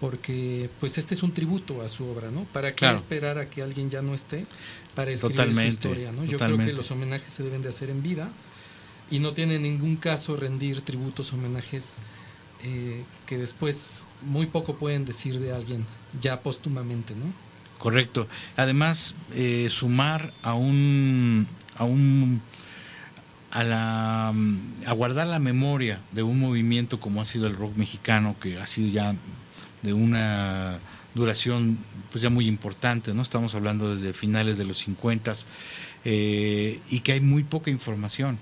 porque 0.00 0.68
pues 0.80 0.98
este 0.98 1.14
es 1.14 1.22
un 1.22 1.32
tributo 1.32 1.82
a 1.82 1.88
su 1.88 2.04
obra, 2.06 2.30
¿no? 2.30 2.44
¿Para 2.44 2.70
qué 2.70 2.76
Claro. 2.76 2.96
esperar 2.96 3.38
a 3.38 3.48
que 3.48 3.62
alguien 3.62 3.90
ya 3.90 4.02
no 4.02 4.14
esté 4.14 4.46
para 4.94 5.10
escribir 5.10 5.36
Totalmente, 5.36 5.70
su 5.82 5.88
historia, 5.88 6.12
¿no? 6.12 6.24
Yo 6.24 6.38
creo 6.38 6.58
que 6.58 6.72
los 6.72 6.90
homenajes 6.90 7.32
se 7.32 7.42
deben 7.42 7.62
de 7.62 7.68
hacer 7.68 7.90
en 7.90 8.02
vida 8.02 8.30
y 9.10 9.18
no 9.18 9.32
tiene 9.32 9.58
ningún 9.58 9.96
caso 9.96 10.36
rendir 10.36 10.80
tributos, 10.80 11.32
homenajes 11.32 11.98
eh, 12.64 13.04
que 13.26 13.38
después 13.38 14.04
muy 14.22 14.46
poco 14.46 14.76
pueden 14.76 15.04
decir 15.04 15.38
de 15.38 15.52
alguien 15.52 15.84
ya 16.20 16.40
póstumamente, 16.40 17.14
¿no? 17.14 17.26
Correcto. 17.78 18.26
Además, 18.56 19.14
eh, 19.34 19.68
sumar 19.70 20.32
a 20.42 20.54
un, 20.54 21.46
a 21.76 21.84
un 21.84 22.40
a 23.50 23.62
la 23.62 24.28
a 24.86 24.92
guardar 24.94 25.28
la 25.28 25.38
memoria 25.38 26.00
de 26.10 26.22
un 26.24 26.40
movimiento 26.40 26.98
como 26.98 27.20
ha 27.20 27.24
sido 27.24 27.46
el 27.46 27.54
rock 27.54 27.76
mexicano, 27.76 28.36
que 28.40 28.58
ha 28.58 28.66
sido 28.66 28.88
ya 28.88 29.14
de 29.84 29.92
una 29.92 30.78
duración 31.14 31.78
pues 32.10 32.22
ya 32.22 32.30
muy 32.30 32.48
importante, 32.48 33.14
¿no? 33.14 33.22
Estamos 33.22 33.54
hablando 33.54 33.94
desde 33.94 34.12
finales 34.12 34.58
de 34.58 34.64
los 34.64 34.78
50 34.78 35.34
eh, 36.04 36.80
y 36.90 37.00
que 37.00 37.12
hay 37.12 37.20
muy 37.20 37.44
poca 37.44 37.70
información. 37.70 38.38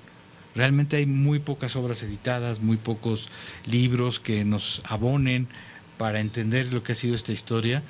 Realmente 0.54 0.96
hay 0.96 1.06
muy 1.06 1.38
pocas 1.38 1.76
obras 1.76 2.02
editadas, 2.02 2.60
muy 2.60 2.76
pocos 2.76 3.28
libros 3.66 4.20
que 4.20 4.44
nos 4.44 4.82
abonen 4.84 5.48
para 5.98 6.20
entender 6.20 6.72
lo 6.72 6.82
que 6.82 6.92
ha 6.92 6.94
sido 6.94 7.14
esta 7.14 7.32
historia. 7.32 7.82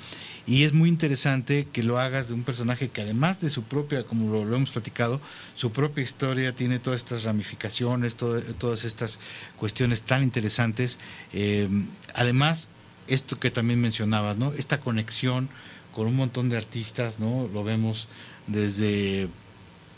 Y 0.45 0.63
es 0.63 0.73
muy 0.73 0.89
interesante 0.89 1.67
que 1.71 1.83
lo 1.83 1.99
hagas 1.99 2.27
de 2.27 2.33
un 2.33 2.43
personaje 2.43 2.89
que 2.89 3.01
además 3.01 3.39
de 3.39 3.49
su 3.49 3.63
propia, 3.63 4.03
como 4.03 4.31
lo, 4.31 4.55
hemos 4.55 4.71
platicado, 4.71 5.21
su 5.55 5.71
propia 5.71 6.03
historia 6.03 6.53
tiene 6.53 6.79
todas 6.79 7.01
estas 7.01 7.23
ramificaciones, 7.23 8.15
todas 8.15 8.83
estas 8.83 9.19
cuestiones 9.57 10.03
tan 10.03 10.21
interesantes. 10.21 10.99
Eh, 11.31 11.69
además, 12.13 12.69
esto 13.07 13.39
que 13.39 13.51
también 13.51 13.81
mencionabas, 13.81 14.37
¿no? 14.37 14.51
Esta 14.53 14.79
conexión 14.79 15.49
con 15.93 16.07
un 16.07 16.15
montón 16.15 16.49
de 16.49 16.57
artistas, 16.57 17.19
¿no? 17.19 17.47
Lo 17.53 17.63
vemos 17.63 18.07
desde 18.47 19.29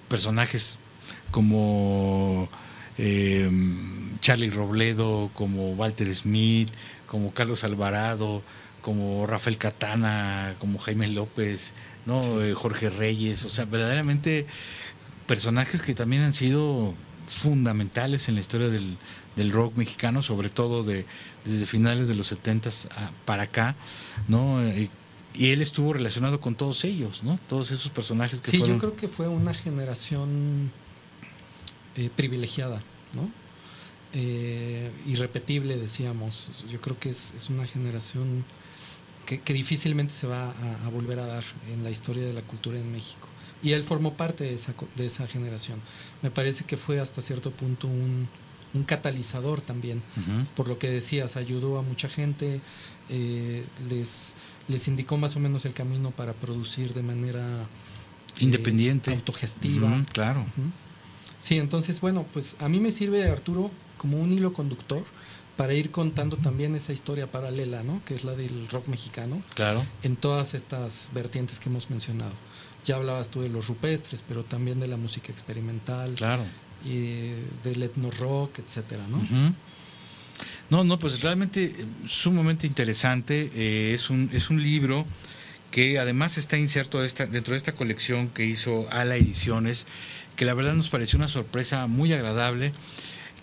personajes 0.09 0.79
como 1.31 2.49
eh, 2.97 3.49
Charlie 4.19 4.49
Robledo, 4.49 5.29
como 5.33 5.71
Walter 5.73 6.13
Smith, 6.13 6.69
como 7.07 7.33
Carlos 7.33 7.63
Alvarado, 7.63 8.43
como 8.81 9.25
Rafael 9.25 9.57
Catana, 9.57 10.55
como 10.59 10.79
Jaime 10.79 11.07
López, 11.07 11.73
no 12.05 12.41
Eh, 12.41 12.53
Jorge 12.53 12.89
Reyes, 12.89 13.45
o 13.45 13.49
sea, 13.49 13.65
verdaderamente 13.65 14.45
personajes 15.27 15.81
que 15.81 15.95
también 15.95 16.21
han 16.21 16.33
sido 16.33 16.93
fundamentales 17.27 18.29
en 18.29 18.35
la 18.35 18.41
historia 18.41 18.67
del, 18.69 18.97
del 19.35 19.51
rock 19.51 19.75
mexicano, 19.75 20.21
sobre 20.21 20.49
todo 20.49 20.83
de 20.83 21.05
desde 21.45 21.65
finales 21.65 22.07
de 22.07 22.15
los 22.15 22.27
70 22.27 22.69
para 23.25 23.43
acá, 23.43 23.75
¿no? 24.27 24.61
Eh, 24.61 24.89
y 25.33 25.51
él 25.51 25.61
estuvo 25.61 25.93
relacionado 25.93 26.39
con 26.39 26.55
todos 26.55 26.83
ellos, 26.85 27.23
¿no? 27.23 27.37
Todos 27.47 27.71
esos 27.71 27.89
personajes 27.89 28.41
que 28.41 28.51
Sí, 28.51 28.57
fueron 28.57 28.77
yo 28.77 28.81
creo 28.81 28.95
que 28.95 29.07
fue 29.07 29.27
una 29.27 29.53
generación 29.53 30.71
eh, 31.95 32.09
privilegiada, 32.15 32.81
¿no? 33.13 33.29
Eh, 34.13 34.91
irrepetible, 35.07 35.77
decíamos. 35.77 36.51
Yo 36.69 36.79
creo 36.79 36.97
que 36.97 37.09
es, 37.09 37.33
es 37.35 37.49
una 37.49 37.65
generación 37.65 38.45
que, 39.25 39.41
que 39.41 39.53
difícilmente 39.53 40.13
se 40.13 40.25
va 40.25 40.51
a, 40.51 40.85
a 40.85 40.89
volver 40.89 41.19
a 41.19 41.25
dar 41.25 41.43
en 41.71 41.83
la 41.83 41.91
historia 41.91 42.23
de 42.23 42.33
la 42.33 42.41
cultura 42.41 42.79
en 42.79 42.91
México. 42.91 43.27
Y 43.61 43.73
él 43.73 43.83
formó 43.83 44.13
parte 44.13 44.45
de 44.45 44.53
esa, 44.53 44.73
de 44.95 45.05
esa 45.05 45.27
generación. 45.27 45.81
Me 46.21 46.31
parece 46.31 46.63
que 46.63 46.77
fue 46.77 46.99
hasta 46.99 47.21
cierto 47.21 47.51
punto 47.51 47.87
un, 47.87 48.29
un 48.73 48.83
catalizador 48.83 49.61
también 49.61 50.01
por 50.55 50.67
lo 50.67 50.77
que 50.79 50.89
decías, 50.89 51.37
ayudó 51.37 51.77
a 51.79 51.81
mucha 51.81 52.09
gente, 52.09 52.59
eh, 53.09 53.63
les, 53.89 54.35
les 54.67 54.87
indicó 54.87 55.17
más 55.17 55.35
o 55.35 55.39
menos 55.39 55.65
el 55.65 55.73
camino 55.73 56.11
para 56.11 56.33
producir 56.33 56.93
de 56.93 57.03
manera 57.03 57.63
eh, 57.63 58.43
Independiente. 58.43 59.11
autogestiva. 59.13 60.03
Claro. 60.11 60.45
Sí, 61.39 61.57
entonces, 61.57 62.01
bueno, 62.01 62.25
pues 62.33 62.55
a 62.59 62.67
mí 62.69 62.79
me 62.79 62.91
sirve 62.91 63.29
Arturo 63.29 63.69
como 63.97 64.19
un 64.19 64.31
hilo 64.33 64.51
conductor 64.53 65.03
para 65.55 65.73
ir 65.73 65.89
contando 65.91 66.35
también 66.35 66.75
esa 66.75 66.91
historia 66.91 67.31
paralela, 67.31 67.81
¿no? 67.83 68.01
Que 68.03 68.15
es 68.15 68.23
la 68.25 68.33
del 68.35 68.67
rock 68.69 68.87
mexicano, 68.89 69.41
Claro. 69.53 69.85
en 70.03 70.15
todas 70.17 70.53
estas 70.53 71.11
vertientes 71.13 71.59
que 71.61 71.69
hemos 71.69 71.89
mencionado. 71.89 72.33
Ya 72.85 72.97
hablabas 72.97 73.29
tú 73.29 73.41
de 73.41 73.49
los 73.49 73.67
rupestres, 73.67 74.21
pero 74.27 74.43
también 74.43 74.79
de 74.81 74.87
la 74.87 74.97
música 74.97 75.31
experimental, 75.31 76.13
Claro. 76.15 76.43
Y 76.85 77.31
del 77.63 77.83
etno 77.83 78.11
rock, 78.11 78.59
etcétera, 78.59 79.05
¿no? 79.07 79.55
No, 80.69 80.83
no, 80.83 80.97
pues 80.99 81.21
realmente 81.21 81.65
eh, 81.65 81.85
sumamente 82.07 82.67
interesante. 82.67 83.49
eh, 83.53 83.93
es, 83.93 84.09
un, 84.09 84.29
es 84.33 84.49
un 84.49 84.61
libro 84.61 85.05
que 85.71 85.99
además 85.99 86.37
está 86.37 86.57
inserto 86.57 87.03
esta, 87.03 87.25
dentro 87.25 87.53
de 87.53 87.57
esta 87.57 87.75
colección 87.75 88.29
que 88.29 88.45
hizo 88.45 88.87
Ala 88.91 89.15
Ediciones, 89.15 89.87
que 90.35 90.45
la 90.45 90.53
verdad 90.53 90.73
nos 90.73 90.89
pareció 90.89 91.17
una 91.17 91.27
sorpresa 91.27 91.87
muy 91.87 92.13
agradable 92.13 92.73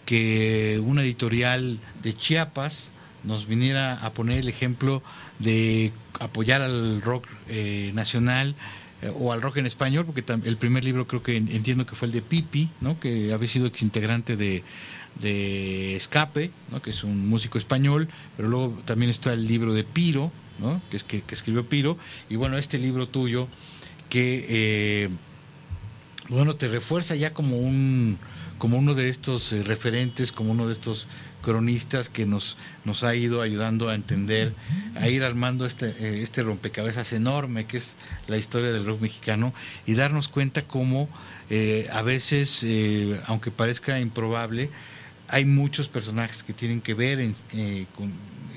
que 0.07 0.81
una 0.85 1.03
editorial 1.03 1.79
de 2.03 2.13
Chiapas 2.15 2.91
nos 3.25 3.47
viniera 3.47 3.95
a 4.05 4.13
poner 4.15 4.41
el 4.41 4.49
ejemplo 4.49 5.03
de 5.39 5.93
apoyar 6.19 6.63
al 6.63 7.03
rock 7.03 7.29
eh, 7.49 7.93
nacional 7.95 8.57
o 9.11 9.33
al 9.33 9.41
rock 9.43 9.57
en 9.59 9.67
español, 9.67 10.05
porque 10.07 10.25
el 10.45 10.57
primer 10.57 10.85
libro 10.85 11.07
creo 11.07 11.23
que 11.23 11.37
en- 11.37 11.49
entiendo 11.49 11.85
que 11.87 11.95
fue 11.95 12.07
el 12.07 12.13
de 12.13 12.23
Pipi, 12.23 12.71
¿no? 12.81 12.99
que 13.01 13.33
había 13.33 13.49
sido 13.49 13.67
exintegrante 13.67 14.37
de, 14.37 14.63
de 15.21 15.97
Escape, 15.97 16.51
¿no? 16.71 16.81
que 16.81 16.91
es 16.91 17.03
un 17.05 17.29
músico 17.29 17.59
español, 17.59 18.09
pero 18.37 18.49
luego 18.49 18.77
también 18.85 19.11
está 19.11 19.33
el 19.33 19.47
libro 19.47 19.75
de 19.75 19.85
Piro, 19.85 20.31
¿no? 20.59 20.81
que, 20.91 20.97
es 20.97 21.05
que, 21.05 21.23
que 21.23 21.35
escribió 21.35 21.69
Piro, 21.69 21.99
y 22.31 22.37
bueno, 22.37 22.59
este 22.59 22.79
libro 22.79 23.09
tuyo 23.09 23.49
que, 24.09 24.45
eh, 24.49 25.09
bueno, 26.29 26.55
te 26.55 26.69
refuerza 26.69 27.15
ya 27.17 27.33
como 27.35 27.57
un 27.59 28.19
como 28.59 28.79
uno 28.79 28.95
de 28.95 29.09
estos 29.09 29.53
eh, 29.53 29.65
referentes, 29.65 30.31
como 30.31 30.53
uno 30.53 30.69
de 30.69 30.73
estos 30.73 31.09
cronistas 31.43 32.09
que 32.09 32.25
nos, 32.25 32.57
nos 32.85 33.05
ha 33.05 33.15
ido 33.15 33.43
ayudando 33.43 33.89
a 33.91 33.95
entender, 33.95 34.55
a 34.97 35.09
ir 35.09 35.23
armando 35.25 35.67
este, 35.67 35.89
eh, 35.91 36.23
este 36.23 36.43
rompecabezas 36.43 37.13
enorme 37.13 37.67
que 37.67 37.77
es 37.77 37.97
la 38.29 38.39
historia 38.39 38.73
del 38.73 38.87
rock 38.87 39.01
mexicano 39.03 39.53
y 39.85 39.95
darnos 39.95 40.29
cuenta 40.29 40.63
cómo 40.67 41.09
eh, 41.51 41.87
a 41.93 42.01
veces, 42.03 42.63
eh, 42.65 43.21
aunque 43.27 43.51
parezca 43.51 44.01
improbable, 44.01 44.71
hay 45.29 45.45
muchos 45.45 45.89
personajes 45.89 46.43
que 46.43 46.53
tienen 46.55 46.81
que 46.81 46.95
ver 46.95 47.21
en- 47.21 47.35
eh, 47.55 47.87
con- 47.95 48.13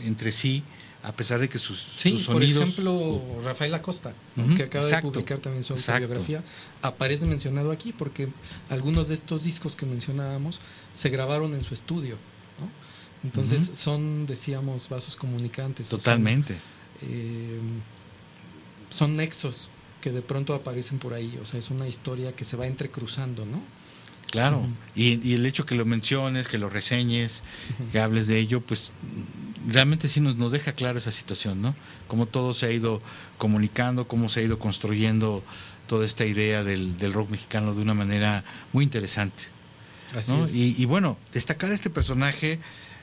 entre 0.06 0.32
sí, 0.32 0.64
a 1.04 1.12
pesar 1.12 1.40
de 1.40 1.48
que 1.50 1.58
sus, 1.60 1.80
Sí, 1.98 2.12
sus 2.12 2.26
por 2.26 2.36
sonidos... 2.38 2.64
ejemplo, 2.64 3.22
Rafael 3.44 3.74
Acosta, 3.76 4.14
que 4.58 4.64
acaba 4.64 4.84
exacto, 4.86 5.08
de 5.08 5.14
publicar 5.14 5.38
también 5.40 5.64
su 5.64 5.74
exacto. 5.74 6.06
autobiografía, 6.06 6.44
aparece 6.82 7.26
mencionado 7.28 7.72
aquí 7.72 7.94
porque 7.96 8.28
algunos 8.70 9.08
de 9.10 9.14
estos 9.14 9.44
discos 9.44 9.76
que 9.76 9.86
mencionábamos 9.86 10.60
se 10.96 11.10
grabaron 11.10 11.54
en 11.54 11.64
su 11.64 11.74
estudio. 11.76 12.18
Entonces 13.26 13.72
son, 13.78 14.26
decíamos, 14.28 14.88
vasos 14.90 15.16
comunicantes. 15.16 15.92
o 15.94 15.98
Totalmente. 15.98 16.56
eh, 17.02 17.60
son 18.90 19.16
nexos 19.18 19.72
que 20.02 20.12
de 20.12 20.22
pronto 20.22 20.54
aparecen 20.54 21.00
por 21.00 21.14
ahí. 21.14 21.38
O 21.42 21.46
sea, 21.46 21.60
es 21.60 21.70
una 21.72 21.88
historia 21.88 22.34
que 22.36 22.44
se 22.46 22.56
va 22.56 22.68
entrecruzando, 22.68 23.46
¿no? 23.46 23.60
Claro, 24.32 24.68
y, 24.96 25.26
y 25.28 25.34
el 25.36 25.46
hecho 25.46 25.66
que 25.66 25.76
lo 25.76 25.86
menciones, 25.86 26.48
que 26.50 26.58
lo 26.58 26.68
reseñes, 26.68 27.42
que 27.92 28.00
hables 28.00 28.28
de 28.28 28.38
ello, 28.38 28.60
pues 28.60 28.92
realmente 29.68 30.10
sí 30.10 30.20
nos, 30.20 30.36
nos 30.36 30.52
deja 30.52 30.74
claro 30.74 30.98
esa 30.98 31.12
situación, 31.12 31.62
¿no? 31.62 31.74
Cómo 32.08 32.26
todo 32.26 32.54
se 32.54 32.66
ha 32.66 32.72
ido 32.72 33.02
comunicando, 33.38 34.08
cómo 34.10 34.28
se 34.28 34.42
ha 34.42 34.44
ido 34.44 34.60
construyendo 34.60 35.42
toda 35.88 36.06
esta 36.06 36.26
idea 36.26 36.64
del, 36.66 36.98
del 36.98 37.14
rock 37.14 37.30
mexicano 37.30 37.74
de 37.76 37.82
una 37.82 37.94
manera 37.94 38.44
muy 38.74 38.84
interesante. 38.84 39.46
Así 40.16 40.34
¿no? 40.34 40.46
es. 40.46 40.54
Y, 40.56 40.76
y 40.78 40.86
bueno, 40.86 41.18
destacar 41.32 41.72
este 41.72 41.90
personaje, 41.90 42.60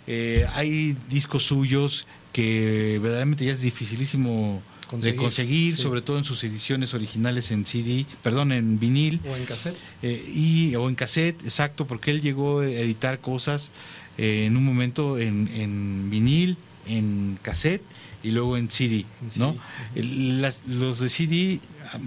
eh, 0.06 0.46
hay 0.54 0.96
discos 1.10 1.44
suyos 1.44 2.06
que 2.32 2.98
verdaderamente 3.02 3.44
ya 3.44 3.52
es 3.52 3.60
dificilísimo 3.62 4.62
Conseguir, 4.88 5.14
de 5.18 5.22
conseguir, 5.24 5.76
sí. 5.76 5.82
sobre 5.82 6.02
todo 6.02 6.18
en 6.18 6.24
sus 6.24 6.44
ediciones 6.44 6.92
originales 6.92 7.50
en 7.50 7.64
CD, 7.64 8.04
perdón, 8.22 8.52
en 8.52 8.78
vinil. 8.78 9.20
O 9.26 9.34
en 9.36 9.46
cassette. 9.46 9.76
Eh, 10.02 10.22
y, 10.34 10.74
o 10.74 10.86
en 10.88 10.94
cassette, 10.96 11.42
exacto, 11.44 11.86
porque 11.86 12.10
él 12.10 12.20
llegó 12.20 12.60
a 12.60 12.66
editar 12.66 13.18
cosas 13.20 13.72
eh, 14.18 14.44
en 14.46 14.56
un 14.58 14.64
momento 14.66 15.18
en, 15.18 15.48
en 15.48 16.10
vinil, 16.10 16.58
en 16.86 17.38
cassette 17.40 17.82
y 18.22 18.32
luego 18.32 18.58
en 18.58 18.70
CD, 18.70 19.06
En 19.22 19.30
CD, 19.30 19.46
¿no? 19.46 19.56
las- 19.94 20.66
los 20.66 20.98
de 21.00 21.08
CD, 21.08 21.60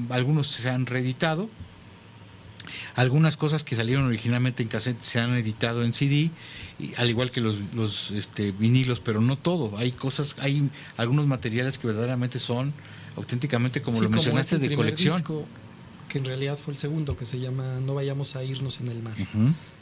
algunos 0.10 0.46
se 0.46 0.70
han 0.70 0.86
reeditado, 0.86 1.50
algunas 2.95 3.38
cosas 3.38 3.63
que 3.63 3.76
salieron 3.76 4.05
originalmente 4.05 4.63
en 4.63 4.69
cassette 4.69 4.99
se 5.01 5.19
han 5.19 5.34
editado 5.36 5.84
en 5.84 5.93
CD, 5.93 6.32
y, 6.80 6.93
al 6.97 7.09
igual 7.09 7.32
que 7.32 7.41
los, 7.41 7.57
los 7.73 8.11
este, 8.11 8.51
vinilos, 8.51 8.99
pero 8.99 9.21
no 9.21 9.38
todo. 9.38 9.78
Hay 9.78 9.91
cosas, 9.91 10.36
hay 10.39 10.69
algunos 10.97 11.28
materiales 11.28 11.78
que 11.78 11.88
verdaderamente 11.88 12.39
son 12.39 12.73
auténticamente, 13.15 13.82
como 13.82 13.97
Sí, 13.97 14.03
lo 14.03 14.09
mencionaste, 14.09 14.55
este 14.55 14.69
de 14.69 14.76
colección. 14.76 15.15
disco, 15.17 15.45
que 16.09 16.17
en 16.19 16.26
realidad 16.26 16.57
fue 16.57 16.73
el 16.73 16.78
segundo, 16.78 17.15
que 17.15 17.26
se 17.26 17.39
llama 17.39 17.80
No 17.86 17.93
vayamos 17.95 18.36
a 18.36 18.43
irnos 18.43 18.80
en 18.80 18.88
el 18.89 19.01
mar, 19.01 19.15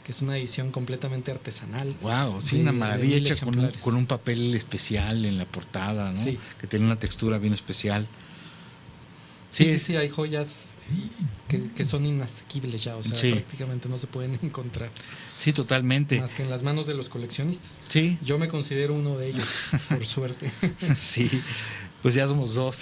que 0.04 0.12
es 0.12 0.22
una 0.22 0.36
edición 0.36 0.70
completamente 0.70 1.30
artesanal. 1.30 1.94
Wow, 2.02 2.40
sí, 2.42 2.56
de- 2.56 2.62
una 2.62 2.72
maravilla 2.72 3.16
hecha 3.16 3.36
con 3.36 3.58
un, 3.58 3.70
con 3.82 3.96
un 3.96 4.06
papel 4.06 4.54
especial 4.54 5.24
en 5.24 5.38
la 5.38 5.46
portada, 5.46 6.12
¿no? 6.12 6.22
Sí. 6.22 6.38
Que 6.60 6.66
tiene 6.66 6.84
una 6.86 6.98
textura 6.98 7.38
bien 7.38 7.52
especial. 7.54 8.06
Sí, 9.54 9.64
Sí, 9.74 9.78
sí, 9.78 9.96
hay 9.96 10.08
joyas 10.08 10.66
que, 11.48 11.70
que 11.70 11.84
son 11.84 12.04
inasequibles 12.04 12.82
ya, 12.82 12.96
o 12.96 13.02
sea, 13.04 13.16
Sí. 13.16 13.30
prácticamente 13.30 13.88
no 13.88 13.98
se 13.98 14.08
pueden 14.08 14.36
encontrar 14.42 14.90
sí, 15.36 15.52
totalmente. 15.52 16.20
más 16.20 16.34
que 16.34 16.42
en 16.42 16.50
las 16.50 16.62
manos 16.64 16.86
de 16.88 16.94
los 16.94 17.08
coleccionistas. 17.08 17.80
Sí, 17.88 18.18
Yo 18.24 18.36
me 18.38 18.48
considero 18.48 18.94
uno 18.94 19.16
de 19.16 19.28
ellos, 19.28 19.48
por 19.88 20.04
suerte. 20.14 20.50
sí, 21.00 21.30
pues 22.02 22.14
ya 22.14 22.26
somos 22.26 22.54
dos. 22.54 22.76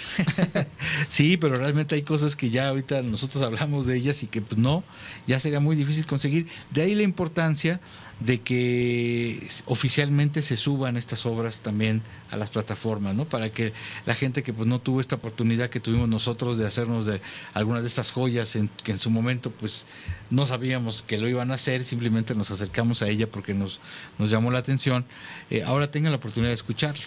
sí, 1.07 1.37
pero 1.37 1.55
realmente 1.57 1.93
hay 1.95 2.01
cosas 2.01 2.35
que 2.35 2.49
ya 2.49 2.69
ahorita 2.69 3.01
nosotros 3.03 3.43
hablamos 3.43 3.85
de 3.85 3.95
ellas 3.97 4.23
y 4.23 4.27
que 4.27 4.41
pues 4.41 4.59
no, 4.59 4.83
ya 5.27 5.39
sería 5.39 5.59
muy 5.59 5.75
difícil 5.75 6.05
conseguir. 6.07 6.47
De 6.71 6.81
ahí 6.81 6.95
la 6.95 7.03
importancia 7.03 7.79
de 8.19 8.41
que 8.41 9.45
oficialmente 9.65 10.41
se 10.41 10.55
suban 10.55 10.97
estas 10.97 11.25
obras 11.25 11.61
también 11.61 12.01
a 12.31 12.37
las 12.37 12.49
plataformas, 12.49 13.15
¿no? 13.15 13.25
Para 13.25 13.51
que 13.51 13.73
la 14.05 14.15
gente 14.15 14.43
que 14.43 14.53
pues 14.53 14.67
no 14.67 14.79
tuvo 14.79 15.01
esta 15.01 15.15
oportunidad 15.15 15.69
que 15.69 15.79
tuvimos 15.79 16.07
nosotros 16.07 16.57
de 16.57 16.65
hacernos 16.65 17.05
de 17.05 17.21
algunas 17.53 17.83
de 17.83 17.89
estas 17.89 18.11
joyas 18.11 18.55
en, 18.55 18.69
que 18.83 18.91
en 18.91 18.99
su 18.99 19.09
momento 19.09 19.51
pues 19.51 19.85
no 20.29 20.45
sabíamos 20.45 21.01
que 21.01 21.17
lo 21.17 21.27
iban 21.27 21.51
a 21.51 21.55
hacer, 21.55 21.83
simplemente 21.83 22.35
nos 22.35 22.51
acercamos 22.51 23.01
a 23.01 23.09
ella 23.09 23.29
porque 23.29 23.53
nos, 23.53 23.81
nos 24.17 24.29
llamó 24.29 24.51
la 24.51 24.59
atención, 24.59 25.05
eh, 25.49 25.63
ahora 25.63 25.91
tengan 25.91 26.11
la 26.11 26.17
oportunidad 26.17 26.51
de 26.51 26.55
escucharlo. 26.55 27.03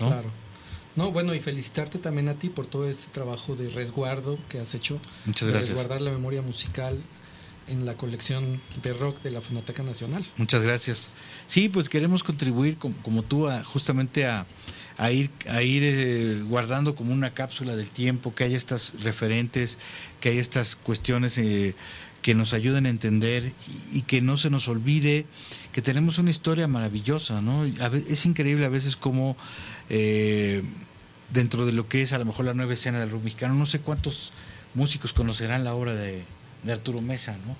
¿no? 0.00 0.08
Claro. 0.08 0.30
No, 0.96 1.12
bueno, 1.12 1.34
y 1.34 1.40
felicitarte 1.40 1.98
también 1.98 2.28
a 2.30 2.34
ti 2.34 2.48
por 2.48 2.66
todo 2.66 2.88
ese 2.88 3.08
trabajo 3.08 3.54
de 3.54 3.68
resguardo 3.68 4.38
que 4.48 4.58
has 4.58 4.74
hecho. 4.74 4.98
Muchas 5.26 5.46
de 5.46 5.52
gracias. 5.52 5.72
Resguardar 5.72 6.00
la 6.00 6.10
memoria 6.10 6.40
musical 6.40 6.98
en 7.68 7.84
la 7.84 7.96
colección 7.96 8.60
de 8.82 8.92
rock 8.92 9.22
de 9.22 9.30
la 9.30 9.40
Fonoteca 9.40 9.82
Nacional. 9.82 10.24
Muchas 10.36 10.62
gracias. 10.62 11.10
Sí, 11.46 11.68
pues 11.68 11.88
queremos 11.88 12.22
contribuir 12.22 12.76
como, 12.78 13.22
tú 13.22 13.48
a, 13.48 13.62
justamente 13.64 14.26
a, 14.26 14.46
a 14.98 15.10
ir, 15.10 15.30
a 15.48 15.62
ir 15.62 15.82
eh, 15.84 16.42
guardando 16.42 16.94
como 16.94 17.12
una 17.12 17.34
cápsula 17.34 17.76
del 17.76 17.90
tiempo, 17.90 18.34
que 18.34 18.44
haya 18.44 18.56
estas 18.56 19.02
referentes, 19.02 19.78
que 20.20 20.30
haya 20.30 20.40
estas 20.40 20.76
cuestiones 20.76 21.38
eh, 21.38 21.74
que 22.22 22.34
nos 22.34 22.52
ayuden 22.54 22.86
a 22.86 22.88
entender 22.88 23.52
y, 23.92 24.02
que 24.02 24.20
no 24.20 24.36
se 24.36 24.50
nos 24.50 24.66
olvide 24.68 25.26
que 25.72 25.82
tenemos 25.82 26.18
una 26.18 26.30
historia 26.30 26.66
maravillosa, 26.66 27.40
¿no? 27.40 27.64
Es 27.64 28.26
increíble 28.26 28.66
a 28.66 28.68
veces 28.70 28.96
como 28.96 29.36
eh, 29.90 30.62
dentro 31.32 31.66
de 31.66 31.72
lo 31.72 31.88
que 31.88 32.02
es 32.02 32.12
a 32.12 32.18
lo 32.18 32.24
mejor 32.24 32.46
la 32.46 32.54
nueva 32.54 32.72
escena 32.72 32.98
del 32.98 33.10
rock 33.10 33.22
mexicano, 33.22 33.54
no 33.54 33.66
sé 33.66 33.80
cuántos 33.80 34.32
músicos 34.74 35.12
conocerán 35.12 35.62
la 35.62 35.74
obra 35.74 35.94
de 35.94 36.24
Arturo 36.68 37.00
Mesa, 37.00 37.36
¿no? 37.46 37.56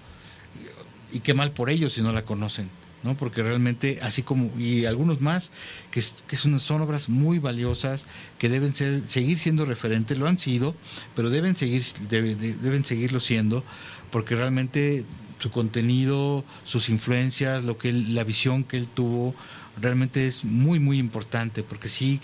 Y 1.13 1.21
qué 1.21 1.35
mal 1.35 1.53
por 1.53 1.71
ellos 1.71 1.93
si 1.95 2.03
no 2.03 2.13
la 2.13 2.25
conocen, 2.25 2.69
¿no? 3.03 3.17
Porque 3.17 3.43
realmente, 3.43 3.99
así 4.03 4.23
como, 4.23 4.51
y 4.59 4.85
algunos 4.87 5.21
más, 5.21 5.53
que, 5.91 6.03
que 6.27 6.37
son, 6.37 6.59
son 6.59 6.81
obras 6.83 7.09
muy 7.09 7.39
valiosas, 7.39 8.07
que 8.39 8.49
deben 8.49 8.75
ser, 8.75 9.03
seguir 9.09 9.39
siendo 9.39 9.65
referentes, 9.65 10.19
lo 10.19 10.27
han 10.27 10.39
sido, 10.39 10.75
pero 11.15 11.31
deben 11.31 11.55
seguir, 11.57 11.83
debe- 12.09 12.35
de- 12.37 12.55
deben 12.55 12.85
seguirlo 12.85 13.21
siendo, 13.21 13.65
porque 14.11 14.35
realmente 14.37 15.05
su 15.39 15.51
contenido, 15.51 16.45
sus 16.65 16.89
influencias, 16.89 17.65
lo 17.65 17.77
que 17.79 17.91
él- 17.91 18.15
la 18.15 18.25
visión 18.25 18.65
que 18.65 18.77
él 18.79 18.89
tuvo, 18.89 19.35
realmente 19.81 20.27
es 20.27 20.45
muy, 20.45 20.79
muy 20.81 20.99
importante, 20.99 21.63
porque 21.63 21.89
sí 21.89 22.21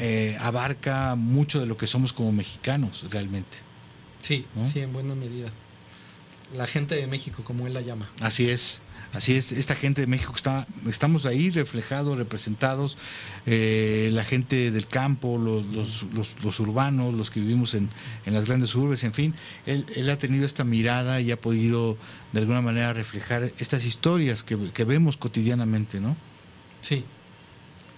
eh, 0.00 0.36
abarca 0.40 1.16
mucho 1.16 1.60
de 1.60 1.66
lo 1.66 1.76
que 1.76 1.86
somos 1.86 2.14
como 2.14 2.32
mexicanos, 2.32 3.04
realmente. 3.10 3.58
Sí, 4.22 4.46
¿No? 4.54 4.64
sí, 4.64 4.80
en 4.80 4.92
buena 4.92 5.14
medida. 5.14 5.50
La 6.54 6.66
gente 6.66 6.94
de 6.94 7.06
México, 7.06 7.42
como 7.44 7.66
él 7.66 7.74
la 7.74 7.80
llama. 7.80 8.08
Así 8.20 8.48
es, 8.48 8.80
así 9.12 9.34
es. 9.34 9.52
Esta 9.52 9.74
gente 9.74 10.00
de 10.00 10.06
México 10.06 10.32
que 10.32 10.36
está, 10.36 10.66
estamos 10.88 11.26
ahí 11.26 11.50
reflejados, 11.50 12.16
representados, 12.18 12.96
eh, 13.46 14.08
la 14.12 14.24
gente 14.24 14.70
del 14.70 14.86
campo, 14.86 15.38
los, 15.38 15.66
los, 15.66 16.04
los- 16.14 16.36
los 16.42 16.60
urbanos, 16.60 17.14
los 17.14 17.30
que 17.30 17.40
vivimos 17.40 17.74
en, 17.74 17.90
en 18.26 18.32
las 18.34 18.44
grandes 18.46 18.74
urbes, 18.74 19.02
en 19.04 19.12
fin. 19.12 19.34
Él, 19.66 19.84
él 19.96 20.08
ha 20.08 20.18
tenido 20.18 20.46
esta 20.46 20.64
mirada 20.64 21.20
y 21.20 21.30
ha 21.32 21.40
podido 21.40 21.98
de 22.32 22.40
alguna 22.40 22.60
manera 22.62 22.92
reflejar 22.92 23.52
estas 23.58 23.84
historias 23.84 24.44
que, 24.44 24.56
que 24.72 24.84
vemos 24.84 25.16
cotidianamente, 25.16 26.00
¿no? 26.00 26.16
Sí, 26.80 27.04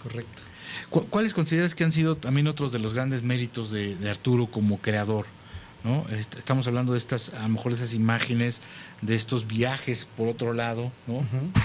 correcto. 0.03 0.43
¿Cu- 0.91 1.07
¿Cuáles 1.09 1.35
consideras 1.35 1.75
que 1.75 1.85
han 1.85 1.93
sido 1.93 2.17
también 2.17 2.47
otros 2.49 2.73
de 2.73 2.79
los 2.79 2.95
grandes 2.95 3.23
méritos 3.23 3.71
de, 3.71 3.95
de 3.97 4.11
Arturo 4.11 4.47
como 4.51 4.79
creador? 4.79 5.27
¿No? 5.89 6.05
Est- 6.15 6.37
Estamos 6.37 6.67
hablando 6.67 6.93
de 6.93 6.99
estas, 6.99 7.31
a 7.35 7.43
lo 7.43 7.49
mejor 7.51 7.73
esas 7.73 7.95
imágenes, 7.95 8.61
de 9.03 9.15
estos 9.15 9.47
viajes 9.47 10.07
por 10.17 10.29
otro 10.29 10.53
lado, 10.53 10.93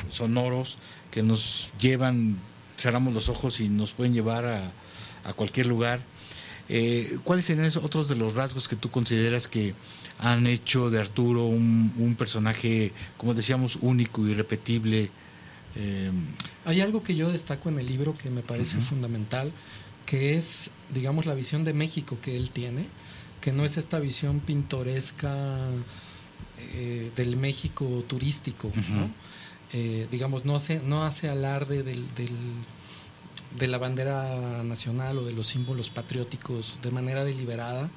sonoros, 0.09 0.77
que 1.11 1.23
nos 1.23 1.71
llevan, 1.79 2.37
cerramos 2.77 3.13
los 3.13 3.29
ojos 3.29 3.59
y 3.59 3.69
nos 3.69 3.91
pueden 3.91 4.13
llevar 4.13 4.45
a, 4.45 4.71
a 5.25 5.33
cualquier 5.33 5.67
lugar. 5.67 5.99
Eh, 6.69 7.17
¿Cuáles 7.25 7.45
serían 7.45 7.65
esos 7.65 7.83
otros 7.83 8.07
de 8.07 8.15
los 8.15 8.35
rasgos 8.35 8.67
que 8.67 8.75
tú 8.77 8.89
consideras 8.89 9.47
que 9.47 9.75
han 10.19 10.47
hecho 10.47 10.89
de 10.89 10.99
Arturo 10.99 11.45
un, 11.45 11.93
un 11.97 12.15
personaje, 12.15 12.93
como 13.17 13.33
decíamos, 13.33 13.77
único, 13.81 14.25
irrepetible? 14.27 15.11
Eh, 15.75 16.11
Hay 16.65 16.79
algo 16.81 17.03
que 17.03 17.15
yo 17.15 17.29
destaco 17.31 17.67
en 17.69 17.79
el 17.79 17.87
libro 17.87 18.13
que 18.15 18.29
me 18.29 18.41
parece 18.41 18.79
fundamental, 18.79 19.51
que 20.05 20.35
es, 20.37 20.71
digamos, 20.93 21.25
la 21.25 21.33
visión 21.33 21.63
de 21.65 21.73
México 21.73 22.17
que 22.21 22.37
él 22.37 22.49
tiene, 22.51 22.83
que 23.43 23.51
no 23.51 23.65
es 23.65 23.75
esta 23.77 23.99
visión 23.99 24.39
pintoresca 24.39 25.57
eh, 26.75 27.11
del 27.15 27.35
México 27.35 27.85
turístico, 28.07 28.71
¿no? 28.91 29.09
Eh, 29.73 30.07
digamos, 30.11 30.45
no 30.45 30.55
hace, 30.55 30.79
no 30.85 31.03
hace 31.03 31.27
alarde 31.29 31.83
del, 31.83 32.01
del- 32.15 32.53
de 33.59 33.67
la 33.67 33.77
bandera 33.77 34.63
nacional 34.63 35.17
o 35.19 35.25
de 35.25 35.33
los 35.33 35.45
símbolos 35.47 35.89
patrióticos 35.89 36.79
de 36.81 36.89
manera 36.91 37.23
deliberada, 37.25 37.89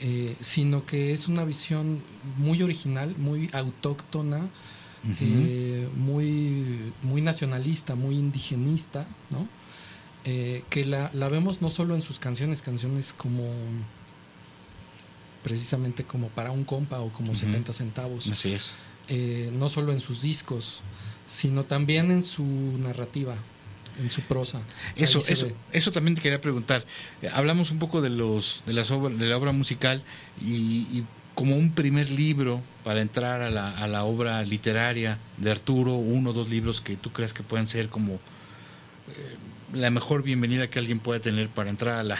eh, 0.00 0.34
sino 0.40 0.84
que 0.84 1.12
es 1.12 1.28
una 1.28 1.44
visión 1.44 2.02
muy 2.36 2.60
original, 2.62 3.14
muy 3.16 3.48
autóctona, 3.52 4.40
eh, 5.20 5.88
muy, 5.96 6.92
muy 7.02 7.20
nacionalista, 7.22 7.94
muy 7.94 8.16
indigenista, 8.16 9.06
¿no? 9.30 9.46
Que 10.24 10.84
la, 10.86 11.10
la, 11.12 11.28
vemos 11.28 11.60
no 11.62 11.68
solo 11.70 11.94
en 11.94 12.00
sus 12.02 12.18
canciones, 12.18 12.62
canciones 12.62 13.12
como 13.12 13.44
precisamente 15.44 16.04
como 16.04 16.28
para 16.28 16.50
un 16.50 16.64
compa 16.64 16.98
o 17.00 17.12
como 17.12 17.34
70 17.34 17.72
centavos. 17.72 18.26
Así 18.26 18.52
es. 18.52 18.72
Eh, 19.08 19.50
no 19.52 19.68
solo 19.68 19.92
en 19.92 20.00
sus 20.00 20.22
discos, 20.22 20.82
sino 21.26 21.64
también 21.64 22.10
en 22.10 22.22
su 22.22 22.42
narrativa, 22.78 23.36
en 24.00 24.10
su 24.10 24.22
prosa. 24.22 24.62
Eso, 24.96 25.18
eso, 25.18 25.48
eso 25.70 25.90
también 25.92 26.16
te 26.16 26.22
quería 26.22 26.40
preguntar. 26.40 26.84
Eh, 27.20 27.28
hablamos 27.32 27.70
un 27.70 27.78
poco 27.78 28.00
de 28.00 28.08
los 28.08 28.64
de 28.66 28.72
las 28.72 28.88
de 28.88 29.26
la 29.26 29.36
obra 29.36 29.52
musical 29.52 30.02
y, 30.40 31.04
como 31.34 31.56
un 31.56 31.72
primer 31.72 32.10
libro 32.10 32.62
para 32.84 33.00
entrar 33.00 33.42
a 33.42 33.50
la, 33.50 33.68
a 33.70 33.88
la, 33.88 34.04
obra 34.04 34.44
literaria 34.44 35.18
de 35.36 35.50
Arturo, 35.50 35.94
uno 35.94 36.30
o 36.30 36.32
dos 36.32 36.48
libros 36.48 36.80
que 36.80 36.96
tú 36.96 37.10
creas 37.12 37.34
que 37.34 37.42
puedan 37.42 37.66
ser 37.66 37.88
como 37.88 38.14
eh, 38.14 39.36
la 39.72 39.90
mejor 39.90 40.22
bienvenida 40.22 40.70
que 40.70 40.78
alguien 40.78 41.00
pueda 41.00 41.20
tener 41.20 41.48
para 41.48 41.70
entrar 41.70 41.98
a 41.98 42.04
la 42.04 42.16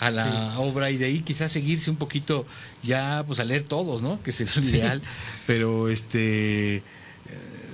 a 0.00 0.10
la 0.10 0.58
obra 0.58 0.90
y 0.90 0.96
de 0.96 1.06
ahí 1.06 1.20
quizás 1.20 1.52
seguirse 1.52 1.90
un 1.90 1.96
poquito 1.96 2.46
ya 2.82 3.22
pues 3.26 3.38
a 3.38 3.44
leer 3.44 3.62
todos, 3.62 4.02
¿no? 4.02 4.22
Que 4.22 4.32
sería 4.32 4.54
lo 4.56 4.62
ideal, 4.62 5.02
pero 5.46 5.88
este 5.88 6.76
eh, 6.76 6.82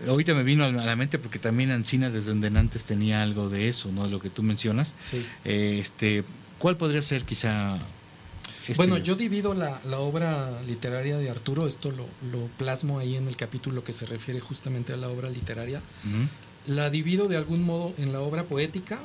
ahorita 0.08 0.34
me 0.34 0.42
vino 0.42 0.64
a 0.64 0.70
la 0.70 0.96
mente 0.96 1.18
porque 1.18 1.38
también 1.38 1.70
Ancina 1.70 2.10
desde 2.10 2.28
donde 2.28 2.48
antes 2.48 2.84
tenía 2.84 3.22
algo 3.22 3.48
de 3.48 3.68
eso, 3.68 3.92
¿no? 3.92 4.04
De 4.04 4.10
lo 4.10 4.20
que 4.20 4.28
tú 4.28 4.42
mencionas. 4.42 4.94
Sí. 4.98 5.24
Eh, 5.44 5.78
este, 5.80 6.24
¿cuál 6.58 6.76
podría 6.76 7.00
ser 7.00 7.24
quizá 7.24 7.78
este 8.68 8.74
bueno, 8.74 8.98
yo 8.98 9.14
divido 9.14 9.54
la, 9.54 9.80
la, 9.84 10.00
obra 10.00 10.60
literaria 10.62 11.16
de 11.18 11.30
Arturo, 11.30 11.68
esto 11.68 11.92
lo, 11.92 12.04
lo, 12.32 12.46
plasmo 12.58 12.98
ahí 12.98 13.14
en 13.14 13.28
el 13.28 13.36
capítulo 13.36 13.84
que 13.84 13.92
se 13.92 14.06
refiere 14.06 14.40
justamente 14.40 14.92
a 14.92 14.96
la 14.96 15.08
obra 15.08 15.30
literaria. 15.30 15.80
La 16.66 16.90
divido 16.90 17.28
de 17.28 17.36
algún 17.36 17.62
modo 17.62 17.94
en 17.96 18.12
la 18.12 18.20
obra 18.20 18.42
poética, 18.42 18.98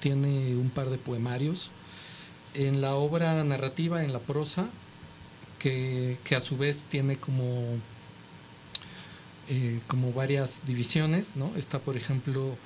tiene 0.00 0.54
un 0.56 0.68
par 0.68 0.90
de 0.90 0.98
poemarios, 0.98 1.70
en 2.54 2.80
la 2.80 2.94
obra 2.94 3.42
narrativa, 3.44 4.04
en 4.04 4.12
la 4.12 4.20
prosa, 4.20 4.70
que, 5.58 6.18
a 6.36 6.40
su 6.40 6.56
vez 6.56 6.84
tiene 6.84 7.16
como, 7.16 7.62
eh, 9.48 9.80
como 9.86 10.12
varias 10.12 10.60
divisiones, 10.66 11.36
¿no? 11.36 11.50
Está, 11.56 11.78
por 11.78 11.96
ejemplo, 11.96 12.56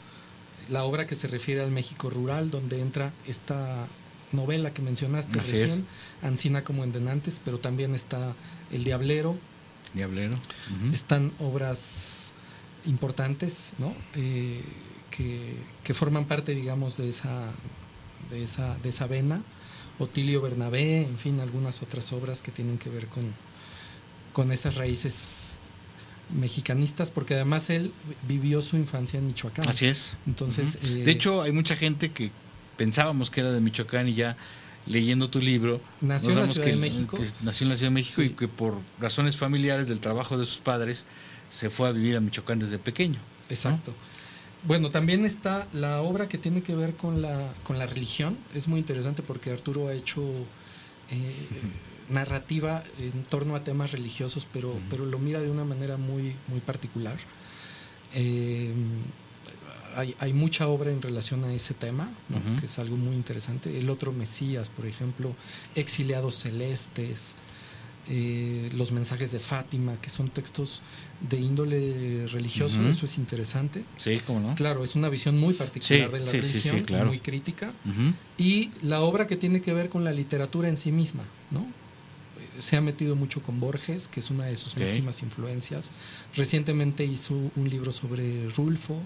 la 0.69 0.85
obra 0.85 1.07
que 1.07 1.15
se 1.15 1.29
refiere 1.29 1.63
al 1.63 1.71
México 1.71 2.11
rural, 2.11 2.51
donde 2.51 2.81
entra 2.81 3.13
esta 3.27 3.87
novela 4.33 4.75
que 4.75 4.83
mencionaste 4.83 5.39
recién, 5.39 5.87
Ancina 6.23 6.65
como 6.65 6.85
en 6.85 6.93
Denantes, 6.93 7.41
pero 7.45 7.59
también 7.59 7.95
está 7.95 8.35
El 8.73 8.85
Diablero. 8.85 9.37
Diablero. 9.95 10.37
Están 10.93 11.33
obras 11.39 12.35
importantes, 12.85 13.75
¿no? 13.79 13.95
Eh, 14.15 14.63
que, 15.11 15.55
que, 15.85 15.95
forman 15.95 16.27
parte, 16.27 16.55
digamos, 16.55 16.97
de 16.97 17.09
esa, 17.09 17.53
de 18.31 18.43
esa, 18.43 18.77
de 18.79 18.89
esa 18.89 19.07
vena. 19.07 19.43
Otilio 19.99 20.41
Bernabé, 20.41 21.03
en 21.03 21.19
fin, 21.19 21.41
algunas 21.41 21.83
otras 21.83 22.13
obras 22.13 22.43
que 22.43 22.53
tienen 22.53 22.79
que 22.79 22.89
ver 22.91 23.07
con, 23.07 23.35
con 24.33 24.53
esas 24.53 24.77
raíces 24.77 25.59
mexicanistas, 26.35 27.11
porque 27.11 27.35
además 27.35 27.71
él 27.71 27.93
vivió 28.27 28.63
su 28.63 28.77
infancia 28.77 29.19
en 29.19 29.27
Michoacán. 29.27 29.69
Así 29.69 29.87
es. 29.87 30.17
Entonces, 30.27 30.79
eh, 30.83 31.05
de 31.05 31.11
hecho, 31.11 31.43
hay 31.43 31.53
mucha 31.53 31.75
gente 31.75 32.13
que 32.13 32.31
pensábamos 32.77 33.31
que 33.31 33.41
era 33.41 33.51
de 33.51 33.61
Michoacán 33.61 34.09
y 34.09 34.15
ya 34.15 34.37
leyendo 34.87 35.29
tu 35.29 35.41
libro, 35.41 35.81
nació 36.01 36.31
en 36.31 36.37
la 36.37 36.49
Ciudad 36.49 36.67
de 36.67 36.77
México. 36.77 37.19
nació 37.43 37.65
en 37.65 37.71
la 37.71 37.77
Ciudad 37.77 37.91
de 37.91 37.95
México 37.95 38.23
y 38.23 38.31
que 38.31 38.49
por 38.49 38.79
razones 38.99 39.37
familiares 39.37 39.87
del 39.87 40.01
trabajo 40.01 40.39
de 40.39 40.47
sus 40.47 40.59
padres 40.59 41.05
se 41.51 41.71
fue 41.71 41.89
a 41.89 41.93
vivir 41.93 42.17
a 42.17 42.21
Michoacán 42.21 42.59
desde 42.59 42.79
pequeño. 42.79 43.19
Exacto. 43.51 43.95
Bueno, 44.65 44.91
también 44.91 45.25
está 45.25 45.69
la 45.73 46.03
obra 46.03 46.29
que 46.29 46.37
tiene 46.37 46.63
que 46.63 46.75
ver 46.75 46.95
con 46.95 47.23
la, 47.23 47.53
con 47.63 47.79
la 47.79 47.87
religión. 47.87 48.37
Es 48.55 48.69
muy 48.69 48.81
interesante 48.81 49.23
porque 49.23 49.51
Arturo 49.51 49.89
ha 49.89 49.93
hecho 49.93 50.23
eh, 51.11 51.35
narrativa 52.09 52.83
en 52.99 53.23
torno 53.23 53.55
a 53.55 53.63
temas 53.63 53.93
religiosos, 53.93 54.47
pero, 54.53 54.75
pero 54.91 55.07
lo 55.07 55.19
mira 55.19 55.41
de 55.41 55.51
una 55.51 55.65
manera 55.65 55.97
muy, 55.97 56.35
muy 56.49 56.61
particular. 56.61 57.17
Eh, 58.15 58.73
hay, 59.97 60.15
hay, 60.19 60.33
mucha 60.33 60.69
obra 60.69 60.91
en 60.91 61.03
relación 61.03 61.45
a 61.45 61.53
ese 61.53 61.75
tema, 61.75 62.11
que 62.61 62.67
es 62.67 62.79
algo 62.79 62.97
muy 62.97 63.15
interesante. 63.15 63.79
El 63.79 63.91
otro 63.91 64.13
Mesías, 64.13 64.69
por 64.69 64.87
ejemplo, 64.87 65.35
Exiliados 65.75 66.37
Celestes, 66.37 67.37
eh, 68.11 68.71
los 68.75 68.91
mensajes 68.93 69.33
de 69.33 69.41
Fátima, 69.41 70.01
que 70.01 70.09
son 70.09 70.31
textos 70.31 70.81
de 71.21 71.39
índole 71.39 72.27
religioso, 72.29 72.81
eso 72.89 73.07
es 73.07 73.19
interesante. 73.19 73.85
Sí, 73.97 74.21
cómo 74.27 74.41
no. 74.41 74.55
Claro, 74.55 74.85
es 74.85 74.95
una 74.95 75.09
visión 75.09 75.39
muy 75.39 75.55
particular 75.55 76.11
de 76.11 76.21
la 76.21 76.33
religión, 76.33 77.07
muy 77.07 77.19
crítica. 77.19 77.73
Y 78.37 78.71
la 78.83 79.01
obra 79.01 79.27
que 79.27 79.37
tiene 79.37 79.61
que 79.61 79.73
ver 79.73 79.89
con 79.89 80.05
la 80.05 80.13
literatura 80.13 80.69
en 80.69 80.77
sí 80.77 80.93
misma, 80.93 81.25
¿no? 81.51 81.67
Se 82.59 82.77
ha 82.77 82.81
metido 82.81 83.15
mucho 83.15 83.43
con 83.43 83.61
Borges, 83.61 84.09
que 84.09 84.21
es 84.21 84.31
una 84.31 84.45
de 84.45 84.57
sus 84.57 84.77
máximas 84.77 85.23
influencias. 85.23 85.91
Recientemente 86.37 87.05
hizo 87.05 87.35
un 87.35 87.69
libro 87.69 87.93
sobre 87.93 88.49
Rulfo. 88.51 89.01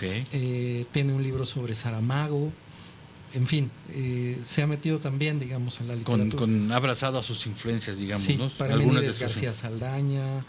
Eh, 0.00 0.86
tiene 0.92 1.12
un 1.12 1.22
libro 1.22 1.44
sobre 1.44 1.74
Saramago 1.74 2.52
en 3.34 3.46
fin, 3.46 3.70
eh, 3.90 4.38
se 4.44 4.62
ha 4.62 4.66
metido 4.66 4.98
también, 4.98 5.40
digamos, 5.40 5.80
en 5.80 5.88
la 5.88 5.94
literatura. 5.94 6.36
Con, 6.36 6.70
abrazado 6.70 7.18
a 7.18 7.22
sus 7.22 7.46
influencias, 7.46 7.98
digamos, 7.98 8.22
sí, 8.22 8.36
¿no? 8.36 8.50
Para 8.50 8.74
Algunas 8.74 9.18
García 9.18 9.52
Saldaña, 9.54 10.44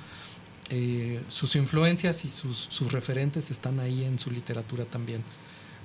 eh, 0.69 1.21
sus 1.27 1.55
influencias 1.55 2.25
y 2.25 2.29
sus, 2.29 2.57
sus, 2.69 2.91
referentes 2.91 3.51
están 3.51 3.79
ahí 3.79 4.03
en 4.03 4.19
su 4.19 4.31
literatura 4.31 4.85
también. 4.85 5.23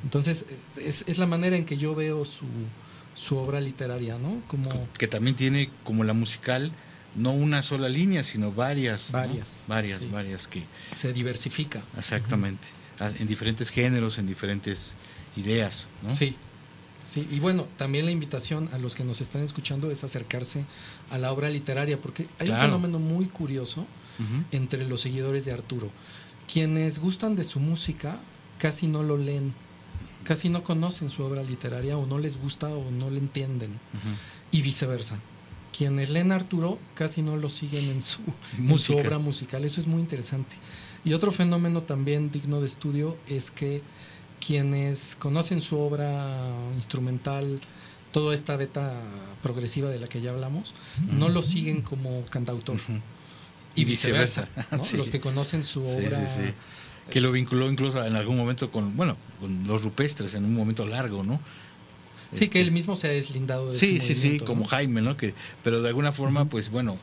Entonces, 0.05 0.47
es, 0.77 1.05
es 1.07 1.19
la 1.19 1.27
manera 1.27 1.57
en 1.57 1.65
que 1.65 1.77
yo 1.77 1.95
veo 1.95 2.25
su, 2.25 2.47
su, 3.15 3.37
obra 3.37 3.61
literaria, 3.61 4.19
¿no? 4.19 4.43
Como 4.47 4.71
que 4.97 5.09
también 5.09 5.35
tiene, 5.37 5.71
como 5.85 6.05
la 6.05 6.13
musical, 6.13 6.73
no 7.17 7.33
una 7.33 7.63
sola 7.63 7.89
línea, 7.89 8.23
sino 8.23 8.53
varias. 8.53 9.11
Varias. 9.13 9.65
Varias, 9.67 10.11
varias 10.11 10.47
que... 10.47 10.65
Se 10.95 11.13
diversifica. 11.13 11.83
Exactamente. 11.97 12.69
En 13.19 13.27
diferentes 13.27 13.71
géneros, 13.71 14.19
en 14.19 14.27
diferentes 14.27 14.95
ideas, 15.37 15.89
¿no? 16.03 16.11
Sí. 16.11 16.37
Sí, 17.05 17.27
y 17.31 17.41
bueno, 17.41 17.67
también 17.79 18.05
la 18.05 18.11
invitación 18.11 18.69
a 18.73 18.79
los 18.79 18.95
que 18.95 19.03
nos 19.03 19.23
están 19.23 19.43
escuchando 19.43 19.91
es 19.91 20.05
acercarse 20.05 20.67
a 21.09 21.17
la 21.17 21.33
obra 21.33 21.49
literaria, 21.49 21.99
porque 21.99 22.27
hay 22.39 22.51
un 22.51 22.59
fenómeno 22.59 22.99
muy 22.99 23.27
curioso 23.27 23.87
entre 24.53 24.85
los 24.87 25.01
seguidores 25.01 25.45
de 25.45 25.53
Arturo. 25.53 25.91
Quienes 26.53 26.99
gustan 26.99 27.37
de 27.37 27.45
su 27.45 27.61
música 27.61 28.21
casi 28.59 28.87
no 28.87 29.03
lo 29.03 29.17
leen, 29.17 29.55
casi 30.25 30.49
no 30.49 30.65
conocen 30.65 31.11
su 31.11 31.23
obra 31.23 31.43
literaria 31.43 31.97
o 31.97 32.07
no 32.07 32.19
les 32.19 32.41
gusta 32.41 32.69
o 32.69 32.91
no 32.91 33.11
le 33.11 33.19
entienden, 33.19 33.79
y 34.51 34.63
viceversa. 34.63 35.21
Quienes 35.77 36.11
leen 36.11 36.33
a 36.33 36.37
Arturo 36.37 36.79
casi 36.95 37.23
no 37.23 37.37
lo 37.37 37.49
siguen 37.49 37.89
en 37.91 38.03
su, 38.03 38.21
en 38.59 38.79
su 38.79 38.97
obra 38.97 39.19
musical, 39.19 39.65
eso 39.65 39.81
es 39.81 39.87
muy 39.87 40.01
interesante. 40.01 40.57
Y 41.05 41.13
otro 41.13 41.31
fenómeno 41.31 41.83
también 41.83 42.31
digno 42.31 42.61
de 42.61 42.67
estudio 42.67 43.17
es 43.29 43.51
que 43.51 43.83
quienes 44.45 45.17
conocen 45.17 45.61
su 45.61 45.79
obra 45.79 46.51
instrumental, 46.75 47.61
toda 48.13 48.35
esta 48.35 48.57
beta 48.57 49.01
progresiva 49.43 49.91
de 49.91 50.01
la 50.01 50.09
que 50.09 50.21
ya 50.21 50.31
hablamos, 50.31 50.75
no 51.13 51.29
lo 51.29 51.43
siguen 51.43 51.83
como 51.83 52.23
cantautor. 52.27 52.79
Y 53.81 53.85
viceversa. 53.85 54.49
Los 54.97 55.11
que 55.11 55.21
conocen 55.21 55.65
su 55.65 55.83
obra. 55.83 56.29
que 57.11 57.21
lo 57.21 57.33
vinculó 57.33 57.71
incluso 57.71 58.05
en 58.05 58.17
algún 58.17 58.37
momento 58.37 58.71
con, 58.71 58.97
bueno, 58.97 59.17
con 59.41 59.67
los 59.67 59.83
rupestres 59.83 60.35
en 60.35 60.45
un 60.45 60.55
momento 60.55 60.87
largo, 60.87 61.23
¿no? 61.23 61.41
Sí, 62.33 62.49
que 62.49 62.61
él 62.61 62.73
mismo 62.73 62.97
se 62.97 63.09
ha 63.09 63.11
deslindado 63.11 63.71
de 63.71 63.79
Sí, 63.79 64.01
sí, 64.01 64.15
sí, 64.15 64.39
como 64.39 64.67
Jaime, 64.67 65.01
¿no? 65.01 65.17
Que, 65.17 65.33
pero 65.65 65.81
de 65.81 65.89
alguna 65.89 66.13
forma, 66.13 66.45
pues 66.45 66.71
bueno. 66.71 66.99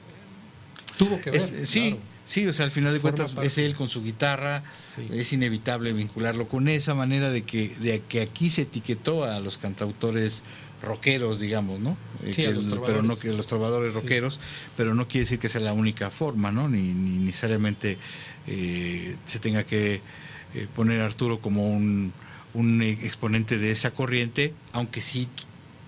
Tuvo 0.98 1.20
que 1.20 1.32
ver. 1.32 1.42
sí, 1.42 1.98
Sí, 2.26 2.48
o 2.48 2.54
sea, 2.54 2.66
al 2.66 2.72
final 2.72 2.92
de 2.92 3.00
cuentas 3.00 3.34
es 3.44 3.60
él 3.60 3.76
con 3.76 3.88
su 3.88 4.04
guitarra, 4.04 4.64
es 5.12 5.32
inevitable 5.32 5.94
vincularlo 5.94 6.48
con 6.48 6.68
esa 6.68 6.96
manera 6.96 7.30
de 7.30 7.44
que, 7.44 7.70
de 7.78 8.02
que 8.02 8.22
aquí 8.22 8.50
se 8.50 8.64
etiquetó 8.64 9.26
a 9.26 9.40
los 9.40 9.60
cantautores 9.60 10.44
rockeros, 10.86 11.40
digamos, 11.40 11.80
¿no? 11.80 11.98
Eh, 12.24 12.34
sí, 12.34 12.46
pero 12.86 13.02
no 13.02 13.18
que 13.18 13.34
los 13.34 13.48
trovadores 13.48 13.94
rockeros, 13.94 14.40
pero 14.78 14.94
no 14.96 15.08
quiere 15.08 15.26
decir 15.26 15.40
que 15.40 15.50
sea 15.50 15.62
la 15.62 15.74
única 15.74 16.10
forma, 16.10 16.52
¿no? 16.52 16.70
Ni, 16.70 16.82
necesariamente 16.82 17.98
eh, 18.48 19.16
se 19.26 19.40
tenga 19.40 19.64
que 19.64 20.02
eh, 20.54 20.68
poner 20.76 21.02
a 21.02 21.06
Arturo 21.06 21.42
como 21.42 21.68
un, 21.70 22.14
un 22.54 22.82
exponente 22.82 23.58
de 23.58 23.72
esa 23.72 23.92
corriente, 23.92 24.54
aunque 24.74 25.02
sí 25.02 25.28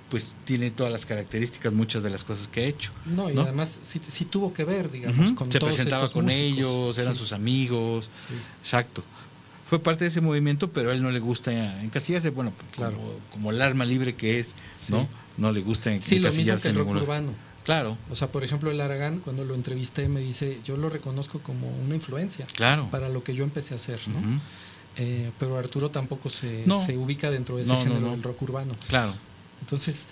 pues 0.10 0.36
tiene 0.46 0.72
todas 0.72 0.92
las 0.92 1.06
características, 1.06 1.74
muchas 1.74 2.02
de 2.02 2.10
las 2.10 2.24
cosas 2.24 2.48
que 2.48 2.62
ha 2.62 2.64
hecho. 2.64 2.92
No, 3.06 3.30
y 3.30 3.38
además 3.38 3.80
sí, 3.82 4.26
tuvo 4.26 4.54
que 4.54 4.64
ver, 4.64 4.90
digamos, 4.90 5.34
con 5.34 5.52
Se 5.52 5.60
presentaba 5.60 6.08
con 6.10 6.30
ellos, 6.30 6.98
eran 6.98 7.16
sus 7.16 7.34
amigos. 7.34 8.10
Exacto. 8.60 9.04
Fue 9.68 9.80
parte 9.80 10.06
de 10.06 10.10
ese 10.10 10.22
movimiento, 10.22 10.72
pero 10.72 10.92
a 10.92 10.94
él 10.94 11.04
no 11.04 11.12
le 11.12 11.20
gusta 11.20 11.82
encasillarse, 11.84 12.30
bueno, 12.30 12.54
claro. 12.76 12.98
como, 13.32 13.52
el 13.52 13.62
arma 13.62 13.84
libre 13.86 14.16
que 14.16 14.40
es, 14.40 14.56
¿no? 14.90 15.08
No 15.38 15.52
le 15.52 15.62
gusta 15.62 15.94
encasillarse. 15.94 16.38
Sí, 16.38 16.44
lo 16.44 16.52
mismo 16.54 16.62
que 16.62 16.70
el 16.70 16.76
rock 16.76 17.04
urbano. 17.04 17.32
Claro. 17.66 17.98
O 18.10 18.16
sea, 18.16 18.32
por 18.32 18.46
ejemplo, 18.46 18.72
el 18.72 18.80
Aragán, 18.80 19.20
cuando 19.20 19.44
lo 19.44 19.54
entrevisté, 19.54 20.08
me 20.08 20.22
dice, 20.22 20.60
yo 20.64 20.78
lo 20.78 20.88
reconozco 20.88 21.40
como 21.42 21.68
una 21.86 21.96
influencia 21.96 22.46
Claro. 22.56 22.88
para 22.90 23.10
lo 23.10 23.24
que 23.26 23.36
yo 23.36 23.44
empecé 23.44 23.74
a 23.74 23.76
hacer, 23.78 24.00
¿no? 24.08 24.40
Eh, 24.96 25.32
pero 25.38 25.58
Arturo 25.58 25.92
tampoco 25.92 26.30
se, 26.30 26.64
No. 26.66 26.84
se 26.84 26.98
ubica 26.98 27.30
dentro 27.30 27.58
de 27.58 27.64
ese 27.64 27.74
No, 27.74 27.80
género 27.84 28.00
no. 28.00 28.12
del 28.12 28.24
rock 28.24 28.42
urbano. 28.42 28.74
Claro. 28.88 29.14
Entonces, 29.60 30.08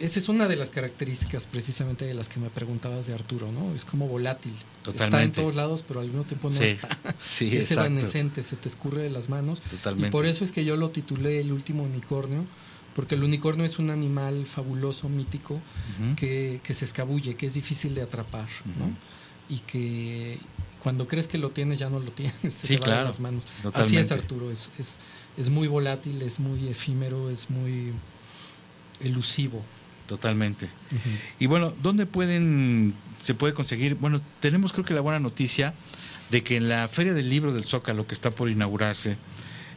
esa 0.00 0.18
es 0.18 0.28
una 0.28 0.48
de 0.48 0.56
las 0.56 0.70
características 0.70 1.46
precisamente 1.46 2.04
de 2.04 2.14
las 2.14 2.28
que 2.28 2.40
me 2.40 2.50
preguntabas 2.50 3.06
de 3.06 3.14
Arturo, 3.14 3.52
¿no? 3.52 3.74
Es 3.74 3.84
como 3.84 4.08
volátil. 4.08 4.52
Está 4.52 4.90
en 4.90 4.96
Totalmente. 4.96 5.40
todos 5.40 5.54
lados, 5.54 5.84
pero 5.86 6.00
al 6.00 6.06
mismo 6.08 6.24
tiempo 6.24 6.48
no 6.50 6.56
Sí. 6.56 6.64
está. 6.64 6.88
Sí, 7.20 7.46
es 7.48 7.70
exacto. 7.70 7.82
evanescente, 7.92 8.42
se 8.42 8.56
te 8.56 8.68
escurre 8.68 9.02
de 9.02 9.10
las 9.10 9.28
manos. 9.28 9.60
Totalmente. 9.60 10.08
Y 10.08 10.10
por 10.10 10.26
eso 10.26 10.42
es 10.44 10.52
que 10.52 10.64
yo 10.64 10.76
lo 10.76 10.90
titulé 10.90 11.40
El 11.40 11.52
último 11.52 11.84
unicornio, 11.84 12.44
porque 12.96 13.14
el 13.14 13.22
unicornio 13.22 13.64
es 13.64 13.78
un 13.78 13.90
animal 13.90 14.46
fabuloso, 14.46 15.08
mítico, 15.08 15.60
que, 16.16 16.60
que 16.64 16.74
se 16.74 16.84
escabulle, 16.84 17.36
que 17.36 17.46
es 17.46 17.54
difícil 17.54 17.94
de 17.94 18.02
atrapar, 18.02 18.48
¿no? 18.78 18.96
Y 19.48 19.60
que 19.60 20.38
cuando 20.82 21.06
crees 21.06 21.28
que 21.28 21.38
lo 21.38 21.50
tienes, 21.50 21.78
ya 21.78 21.88
no 21.88 22.00
lo 22.00 22.10
tienes, 22.12 22.34
se 22.54 22.66
Sí, 22.66 22.76
te 22.78 22.90
va 22.90 22.98
de 22.98 23.04
las 23.04 23.20
manos. 23.20 23.44
Así 23.46 23.62
totalmente. 23.62 24.00
es 24.00 24.12
Arturo, 24.12 24.50
es, 24.50 24.72
es, 24.78 24.98
es 25.36 25.48
muy 25.50 25.68
volátil, 25.68 26.20
es 26.22 26.40
muy 26.40 26.66
efímero, 26.68 27.30
es 27.30 27.48
muy 27.50 27.92
elusivo. 29.00 29.64
Totalmente. 30.06 30.68
Y 31.38 31.46
bueno, 31.46 31.72
¿dónde 31.82 32.06
pueden, 32.06 32.94
se 33.22 33.34
puede 33.34 33.52
conseguir? 33.52 33.94
Bueno, 33.96 34.22
tenemos 34.40 34.72
creo 34.72 34.84
que 34.84 34.94
la 34.94 35.02
buena 35.02 35.20
noticia 35.20 35.74
de 36.30 36.42
que 36.42 36.56
en 36.56 36.68
la 36.68 36.88
Feria 36.88 37.12
del 37.12 37.28
Libro 37.28 37.52
del 37.52 37.64
Zócalo, 37.64 38.06
que 38.06 38.14
está 38.14 38.30
por 38.30 38.48
inaugurarse, 38.48 39.18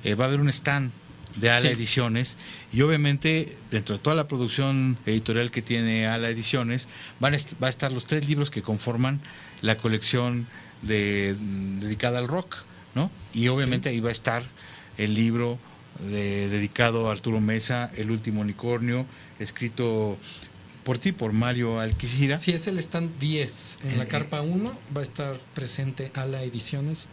eh, 0.06 0.16
va 0.16 0.26
a 0.26 0.28
haber 0.30 0.40
un 0.40 0.48
stand 0.48 0.92
de 1.36 1.50
Ala 1.50 1.62
Sí. 1.62 1.68
Ediciones 1.68 2.38
y 2.74 2.82
obviamente 2.82 3.58
dentro 3.72 3.96
de 3.96 4.02
toda 4.02 4.16
la 4.16 4.28
producción 4.28 4.98
editorial 5.06 5.52
que 5.52 5.62
tiene 5.62 6.08
Ala 6.08 6.30
Ediciones 6.30 6.88
van 7.20 7.34
a 7.34 7.38
va 7.62 7.68
a 7.68 7.70
estar 7.70 7.92
los 7.92 8.06
tres 8.06 8.28
libros 8.28 8.52
que 8.52 8.62
conforman 8.62 9.22
la 9.62 9.78
colección 9.78 10.48
de, 10.82 11.36
mm, 11.40 11.80
dedicada 11.80 12.20
al 12.20 12.28
rock, 12.28 12.58
¿no? 12.96 13.12
Y 13.34 13.48
obviamente 13.48 13.90
ahí 13.90 14.00
va 14.00 14.10
a 14.10 14.14
estar 14.14 14.44
el 14.98 15.14
libro 15.14 15.60
de- 16.10 16.50
dedicado 16.50 17.08
a 17.08 17.12
Arturo 17.12 17.40
Mesa, 17.40 17.92
El 17.96 18.12
último 18.12 18.42
unicornio, 18.42 19.06
escrito 19.40 20.18
por 20.84 20.98
ti, 20.98 21.12
por 21.12 21.32
Mario 21.34 21.80
Alquicira. 21.80 22.38
Si 22.38 22.52
es 22.52 22.66
el 22.68 22.80
stand 22.80 23.18
10, 23.20 23.80
en 23.84 23.98
la 23.98 24.06
Eh, 24.06 24.08
carpa 24.08 24.42
1 24.42 24.72
va 24.96 25.02
a 25.02 25.04
estar 25.04 25.38
presente 25.54 26.12
a 26.16 26.26
la 26.26 26.42
ediciones 26.44 27.08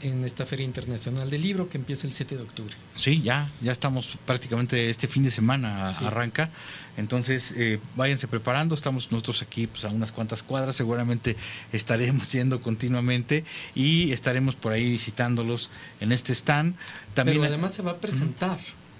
en 0.00 0.24
esta 0.24 0.46
Feria 0.46 0.64
Internacional 0.64 1.28
del 1.30 1.42
Libro 1.42 1.68
que 1.68 1.76
empieza 1.78 2.06
el 2.06 2.12
7 2.12 2.36
de 2.36 2.42
octubre. 2.42 2.74
Sí, 2.94 3.20
ya, 3.22 3.50
ya 3.60 3.72
estamos 3.72 4.16
prácticamente 4.26 4.90
este 4.90 5.08
fin 5.08 5.22
de 5.24 5.30
semana 5.30 5.90
Sí. 5.92 6.04
arranca. 6.04 6.50
Entonces, 6.96 7.52
eh, 7.56 7.78
váyanse 7.96 8.28
preparando. 8.28 8.74
Estamos 8.74 9.10
nosotros 9.12 9.42
aquí 9.42 9.66
pues, 9.66 9.84
a 9.84 9.88
unas 9.90 10.12
cuantas 10.12 10.42
cuadras. 10.42 10.76
Seguramente 10.76 11.36
estaremos 11.72 12.30
yendo 12.32 12.60
continuamente 12.62 13.44
y 13.74 14.12
estaremos 14.12 14.54
por 14.54 14.72
ahí 14.72 14.88
visitándolos 14.90 15.70
en 16.00 16.12
este 16.12 16.32
stand. 16.32 16.74
También, 17.14 17.38
Pero 17.38 17.48
además 17.52 17.74
se 17.74 17.82
va 17.82 17.92
a 17.92 17.96
presentar 17.98 18.58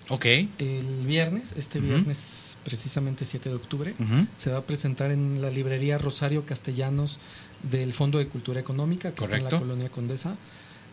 ok. 0.08 0.24
el 0.58 1.06
viernes, 1.06 1.52
este 1.56 1.80
viernes 1.80 2.56
precisamente 2.64 3.24
7 3.24 3.48
de 3.48 3.54
octubre, 3.54 3.94
se 4.36 4.50
va 4.50 4.58
a 4.58 4.62
presentar 4.64 5.10
en 5.10 5.40
la 5.40 5.48
librería 5.48 5.96
Rosario 5.96 6.44
Castellanos 6.44 7.18
del 7.62 7.92
Fondo 7.94 8.18
de 8.18 8.28
Cultura 8.28 8.60
Económica 8.60 9.12
que 9.12 9.24
está 9.24 9.36
en 9.38 9.44
la 9.44 9.50
colonia 9.50 9.88
Condesa. 9.88 10.36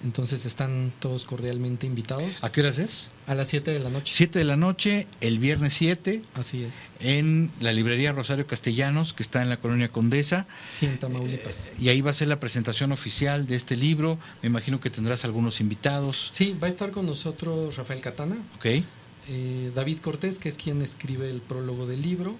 Entonces 0.06 0.45
están 0.45 0.94
todos 0.99 1.26
cordialmente 1.26 1.88
invitados 1.88 2.44
¿A 2.44 2.52
qué 2.52 2.61
horas 2.61 2.77
es? 2.77 3.10
a 3.26 3.34
las 3.34 3.48
7 3.48 3.72
de 3.72 3.80
la 3.80 3.90
noche. 3.90 4.14
7 4.15 4.38
de 4.38 4.45
la 4.45 4.56
noche, 4.56 5.07
el 5.19 5.40
viernes 5.40 5.73
7, 5.73 6.22
Así 6.36 6.64
es. 6.64 6.91
en 6.99 7.52
la 7.60 7.73
librería 7.73 8.11
Rosario 8.11 8.45
Castellanos, 8.45 9.14
que 9.14 9.23
está 9.23 9.41
en 9.41 9.49
la 9.49 9.57
colonia 9.57 9.90
Condesa. 9.90 10.45
Sí, 10.72 10.86
en 10.86 10.99
Tamaulipas. 10.99 11.69
Y 11.80 11.90
ahí 11.90 12.02
va 12.02 12.11
a 12.11 12.14
ser 12.14 12.27
la 12.27 12.40
presentación 12.40 12.91
oficial 12.91 13.48
de 13.48 13.56
este 13.56 13.76
libro. 13.76 14.19
Me 14.44 14.48
imagino 14.48 14.80
que 14.80 14.91
tendrás 14.91 15.26
algunos 15.26 15.60
invitados. 15.60 16.30
Sí, 16.32 16.56
va 16.61 16.68
a 16.68 16.69
estar 16.69 16.91
con 16.91 17.07
nosotros 17.07 17.76
Rafael 17.76 18.02
Catana, 18.02 18.38
Ok. 18.57 18.65
eh, 18.65 19.72
David 19.73 19.98
Cortés, 20.03 20.38
que 20.38 20.49
es 20.49 20.57
quien 20.57 20.84
escribe 20.84 21.30
el 21.32 21.41
prólogo 21.41 21.88
del 21.88 22.03
libro. 22.03 22.38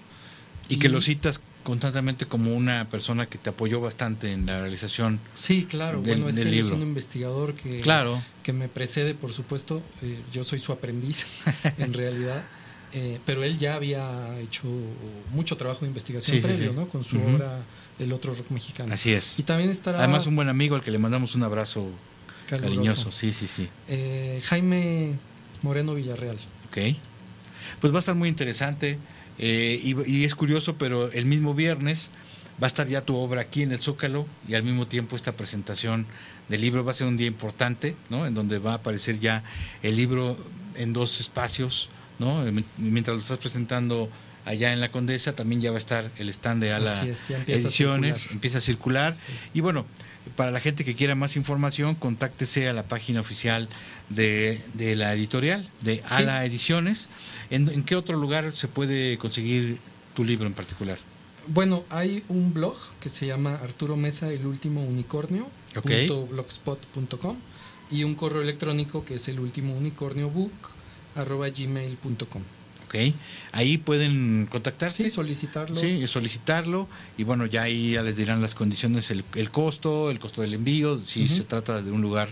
Y 0.68 0.76
que 0.78 0.88
lo 0.88 1.00
citas 1.00 1.40
constantemente 1.66 2.26
como 2.26 2.54
una 2.54 2.88
persona 2.88 3.26
que 3.26 3.38
te 3.38 3.50
apoyó 3.50 3.80
bastante 3.80 4.32
en 4.32 4.46
la 4.46 4.60
realización. 4.60 5.18
Sí, 5.34 5.64
claro. 5.68 6.00
del- 6.00 6.14
bueno, 6.20 6.28
es 6.28 6.36
del 6.36 6.44
que 6.44 6.50
él 6.50 6.56
libro. 6.58 6.76
es 6.76 6.80
un 6.80 6.86
investigador 6.86 7.54
que, 7.54 7.80
Claro. 7.80 8.22
que 8.44 8.52
me 8.52 8.68
precede, 8.68 9.14
por 9.14 9.32
supuesto. 9.32 9.82
eh, 10.02 10.20
yo 10.32 10.44
soy 10.44 10.60
su 10.60 10.70
aprendiz, 10.70 11.26
en 11.78 11.92
realidad. 11.92 12.44
Eh, 12.92 13.18
pero 13.26 13.42
él 13.42 13.58
ya 13.58 13.74
había 13.74 14.38
hecho 14.38 14.62
mucho 15.32 15.56
trabajo 15.56 15.80
de 15.80 15.88
investigación 15.88 16.36
Sí, 16.36 16.40
previo, 16.42 16.70
sí. 16.70 16.76
¿no? 16.76 16.86
Con 16.86 17.02
su 17.02 17.18
obra 17.20 17.58
El 17.98 18.12
otro 18.12 18.32
rock 18.32 18.50
mexicano. 18.52 18.94
Así 18.94 19.12
es. 19.12 19.36
Y 19.38 19.42
también 19.42 19.68
estará 19.70 19.98
Además, 19.98 20.26
un 20.28 20.36
buen 20.36 20.48
amigo 20.48 20.76
al 20.76 20.82
que 20.82 20.92
le 20.92 20.98
mandamos 20.98 21.34
un 21.34 21.42
abrazo 21.42 21.88
caluroso, 22.48 22.74
cariñoso. 22.76 23.10
Sí, 23.10 23.32
sí, 23.32 23.48
sí. 23.48 23.68
eh, 23.88 24.40
Jaime 24.44 25.14
Moreno 25.62 25.94
Villarreal. 25.96 26.36
Ok. 26.68 26.96
Pues 27.80 27.92
va 27.92 27.96
a 27.96 28.00
estar 28.00 28.14
muy 28.14 28.28
interesante. 28.28 28.98
Eh, 29.38 29.80
y, 29.82 30.10
y 30.10 30.24
es 30.24 30.34
curioso, 30.34 30.76
pero 30.78 31.10
el 31.12 31.26
mismo 31.26 31.54
viernes 31.54 32.10
va 32.62 32.66
a 32.66 32.68
estar 32.68 32.86
ya 32.86 33.02
tu 33.02 33.16
obra 33.16 33.42
aquí 33.42 33.62
en 33.62 33.72
el 33.72 33.78
Zócalo 33.78 34.26
y 34.48 34.54
al 34.54 34.62
mismo 34.62 34.86
tiempo 34.86 35.16
esta 35.16 35.36
presentación 35.36 36.06
del 36.48 36.60
libro 36.60 36.84
va 36.84 36.92
a 36.92 36.94
ser 36.94 37.06
un 37.06 37.16
día 37.16 37.26
importante, 37.26 37.96
¿no? 38.08 38.26
En 38.26 38.34
donde 38.34 38.58
va 38.58 38.72
a 38.72 38.74
aparecer 38.76 39.18
ya 39.18 39.44
el 39.82 39.96
libro 39.96 40.36
en 40.76 40.92
dos 40.92 41.20
espacios, 41.20 41.90
¿no? 42.18 42.44
Mientras 42.78 43.16
lo 43.16 43.20
estás 43.20 43.38
presentando 43.38 44.08
allá 44.46 44.72
en 44.72 44.80
la 44.80 44.90
Condesa, 44.90 45.34
también 45.34 45.60
ya 45.60 45.70
va 45.70 45.76
a 45.76 45.78
estar 45.78 46.10
el 46.18 46.28
stand 46.30 46.62
de 46.62 46.72
Ala 46.72 47.04
es, 47.04 47.30
empieza 47.30 47.60
Ediciones, 47.60 48.26
empieza 48.30 48.58
a 48.58 48.60
circular. 48.62 49.14
Sí. 49.14 49.32
Y 49.52 49.60
bueno, 49.60 49.84
para 50.36 50.50
la 50.50 50.60
gente 50.60 50.84
que 50.84 50.94
quiera 50.94 51.14
más 51.14 51.36
información, 51.36 51.94
contáctese 51.94 52.68
a 52.68 52.72
la 52.72 52.84
página 52.88 53.20
oficial 53.20 53.68
de, 54.08 54.60
de 54.74 54.94
la 54.96 55.12
editorial, 55.12 55.68
de 55.82 56.02
Ala 56.08 56.44
Ediciones. 56.44 57.08
¿En, 57.50 57.68
en 57.68 57.82
qué 57.82 57.96
otro 57.96 58.16
lugar 58.16 58.52
se 58.54 58.68
puede 58.68 59.18
conseguir 59.18 59.78
tu 60.14 60.24
libro 60.24 60.46
en 60.46 60.54
particular? 60.54 60.98
Bueno, 61.48 61.84
hay 61.90 62.24
un 62.28 62.52
blog 62.54 62.76
que 62.98 63.08
se 63.08 63.26
llama 63.26 63.54
Arturo 63.62 63.96
Mesa, 63.96 64.30
el 64.32 64.46
último 64.46 64.82
unicornio, 64.82 65.48
Ok. 65.76 65.90
punto 65.90 66.26
blogspot.com 66.26 67.36
y 67.90 68.02
un 68.02 68.14
correo 68.16 68.42
electrónico 68.42 69.04
que 69.04 69.14
es 69.14 69.28
el 69.28 69.38
último 69.38 69.74
unicornio 69.76 70.28
book 70.28 70.52
arroba 71.14 71.48
gmail.com. 71.48 72.42
¿Ok? 73.08 73.14
Ahí 73.52 73.78
pueden 73.78 74.46
contactarte. 74.50 75.04
Sí, 75.04 75.10
solicitarlo. 75.10 75.80
Sí, 75.80 76.06
solicitarlo 76.06 76.88
y 77.18 77.24
bueno, 77.24 77.46
ya 77.46 77.62
ahí 77.62 77.92
ya 77.92 78.02
les 78.02 78.16
dirán 78.16 78.40
las 78.42 78.54
condiciones, 78.54 79.10
el, 79.10 79.24
el 79.34 79.50
costo, 79.50 80.10
el 80.10 80.18
costo 80.18 80.42
del 80.42 80.54
envío, 80.54 81.00
si 81.06 81.28
se 81.28 81.44
trata 81.44 81.82
de 81.82 81.90
un 81.90 82.00
lugar 82.02 82.28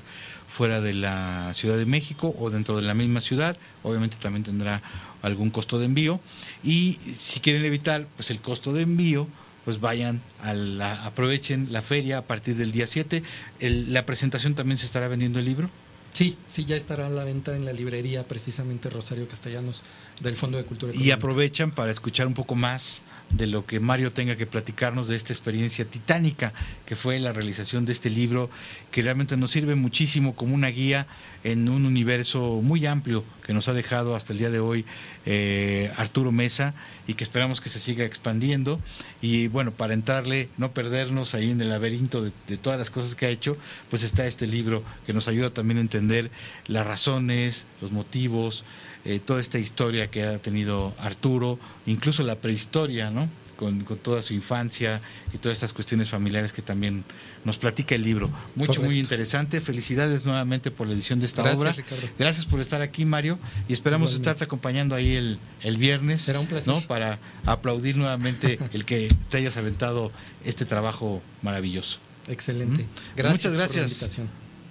fuera 0.48 0.80
de 0.80 0.94
la 0.94 1.52
Ciudad 1.54 1.76
de 1.76 1.86
México 1.86 2.34
o 2.38 2.50
dentro 2.50 2.76
de 2.76 2.82
la 2.82 2.94
misma 2.94 3.20
ciudad, 3.20 3.56
obviamente 3.82 4.16
también 4.20 4.44
tendrá 4.44 4.82
algún 5.22 5.50
costo 5.50 5.78
de 5.78 5.86
envío 5.86 6.20
y 6.62 6.98
si 7.04 7.40
quieren 7.40 7.64
evitar 7.64 8.06
pues 8.16 8.30
el 8.30 8.40
costo 8.40 8.72
de 8.72 8.82
envío, 8.82 9.26
pues 9.64 9.80
vayan 9.80 10.20
a 10.40 10.52
la, 10.52 11.06
aprovechen 11.06 11.68
la 11.72 11.80
feria 11.80 12.18
a 12.18 12.22
partir 12.22 12.54
del 12.56 12.70
día 12.70 12.86
7. 12.86 13.22
El- 13.60 13.92
la 13.94 14.04
presentación 14.04 14.54
también 14.54 14.76
se 14.76 14.84
estará 14.84 15.08
vendiendo 15.08 15.38
el 15.38 15.46
libro. 15.46 15.70
Sí, 16.14 16.38
sí, 16.46 16.64
ya 16.64 16.76
estará 16.76 17.08
a 17.08 17.10
la 17.10 17.24
venta 17.24 17.56
en 17.56 17.64
la 17.64 17.72
librería 17.72 18.22
precisamente 18.22 18.88
Rosario 18.88 19.26
Castellanos 19.26 19.82
del 20.20 20.36
Fondo 20.36 20.56
de 20.56 20.64
Cultura 20.64 20.92
Y 20.92 20.94
Económica. 20.94 21.16
aprovechan 21.16 21.70
para 21.72 21.90
escuchar 21.90 22.28
un 22.28 22.34
poco 22.34 22.54
más 22.54 23.02
de 23.36 23.46
lo 23.46 23.64
que 23.64 23.80
Mario 23.80 24.12
tenga 24.12 24.36
que 24.36 24.46
platicarnos 24.46 25.08
de 25.08 25.16
esta 25.16 25.32
experiencia 25.32 25.84
titánica 25.84 26.52
que 26.86 26.96
fue 26.96 27.18
la 27.18 27.32
realización 27.32 27.84
de 27.84 27.92
este 27.92 28.10
libro, 28.10 28.50
que 28.90 29.02
realmente 29.02 29.36
nos 29.36 29.50
sirve 29.50 29.74
muchísimo 29.74 30.34
como 30.34 30.54
una 30.54 30.68
guía 30.68 31.06
en 31.42 31.68
un 31.68 31.84
universo 31.84 32.60
muy 32.62 32.86
amplio 32.86 33.24
que 33.44 33.52
nos 33.52 33.68
ha 33.68 33.72
dejado 33.72 34.14
hasta 34.14 34.32
el 34.32 34.38
día 34.38 34.50
de 34.50 34.60
hoy 34.60 34.86
eh, 35.26 35.90
Arturo 35.96 36.32
Mesa 36.32 36.74
y 37.06 37.14
que 37.14 37.24
esperamos 37.24 37.60
que 37.60 37.68
se 37.68 37.80
siga 37.80 38.04
expandiendo. 38.04 38.80
Y 39.20 39.48
bueno, 39.48 39.72
para 39.72 39.94
entrarle, 39.94 40.48
no 40.56 40.72
perdernos 40.72 41.34
ahí 41.34 41.50
en 41.50 41.60
el 41.60 41.68
laberinto 41.68 42.22
de, 42.22 42.32
de 42.46 42.56
todas 42.56 42.78
las 42.78 42.90
cosas 42.90 43.14
que 43.14 43.26
ha 43.26 43.30
hecho, 43.30 43.56
pues 43.90 44.02
está 44.02 44.26
este 44.26 44.46
libro 44.46 44.82
que 45.06 45.12
nos 45.12 45.28
ayuda 45.28 45.50
también 45.50 45.78
a 45.78 45.82
entender 45.82 46.30
las 46.66 46.86
razones, 46.86 47.66
los 47.80 47.92
motivos, 47.92 48.64
eh, 49.04 49.20
toda 49.20 49.40
esta 49.40 49.58
historia 49.58 50.10
que 50.10 50.24
ha 50.24 50.38
tenido 50.38 50.94
Arturo, 50.98 51.58
incluso 51.86 52.22
la 52.22 52.36
prehistoria, 52.36 53.10
¿no? 53.10 53.28
Con, 53.56 53.84
con 53.84 53.96
toda 53.98 54.20
su 54.20 54.34
infancia 54.34 55.00
y 55.32 55.38
todas 55.38 55.56
estas 55.58 55.72
cuestiones 55.72 56.10
familiares 56.10 56.52
que 56.52 56.60
también 56.60 57.04
nos 57.44 57.56
platica 57.56 57.94
el 57.94 58.02
libro. 58.02 58.26
Mucho, 58.56 58.66
Correcto. 58.72 58.82
muy 58.82 58.98
interesante. 58.98 59.60
Felicidades 59.60 60.24
nuevamente 60.26 60.72
por 60.72 60.88
la 60.88 60.94
edición 60.94 61.20
de 61.20 61.26
esta 61.26 61.42
Gracias, 61.42 61.60
obra. 61.60 61.72
Ricardo. 61.72 62.08
Gracias 62.18 62.46
por 62.46 62.58
estar 62.60 62.82
aquí, 62.82 63.04
Mario, 63.04 63.38
y 63.68 63.72
esperamos 63.72 64.08
Igualmente. 64.10 64.30
estarte 64.30 64.44
acompañando 64.44 64.96
ahí 64.96 65.14
el, 65.14 65.38
el 65.62 65.76
viernes. 65.76 66.22
Será 66.22 66.40
un 66.40 66.46
placer. 66.48 66.74
¿no? 66.74 66.80
Para 66.80 67.20
aplaudir 67.46 67.96
nuevamente 67.96 68.58
el 68.72 68.84
que 68.84 69.08
te 69.30 69.36
hayas 69.36 69.56
aventado 69.56 70.10
este 70.44 70.64
trabajo 70.64 71.22
maravilloso. 71.42 72.00
Excelente. 72.26 72.82
Ujú. 72.82 72.90
Gracias 73.16 73.32
Muchas 73.32 73.52
por 73.52 73.58
la 73.60 73.64
gracias. 73.66 73.86
invitación. 73.92 74.28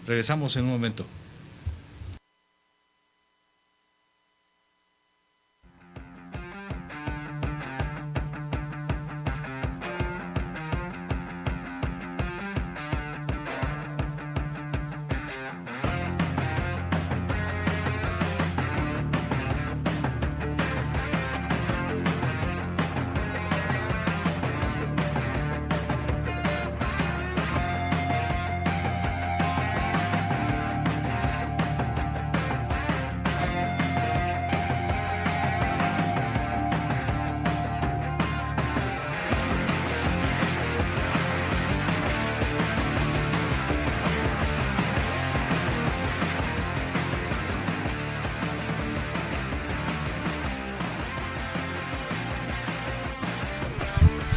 Regresamos 0.08 0.58
en 0.58 0.66
un 0.66 0.72
momento. 0.72 1.06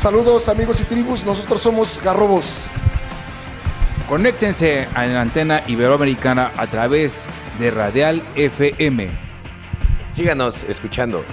Saludos 0.07 0.49
amigos 0.49 0.81
y 0.81 0.85
tribus, 0.85 1.25
nosotros 1.25 1.61
somos 1.61 2.01
Garrobos. 2.01 2.63
Conéctense 4.09 4.87
a 4.95 5.05
la 5.05 5.21
antena 5.21 5.65
iberoamericana 5.67 6.53
a 6.57 6.69
través 6.69 7.27
de 7.59 7.73
Radial 7.73 8.23
FM. 8.37 9.09
Síganos 10.13 10.63
escuchando. 10.63 11.25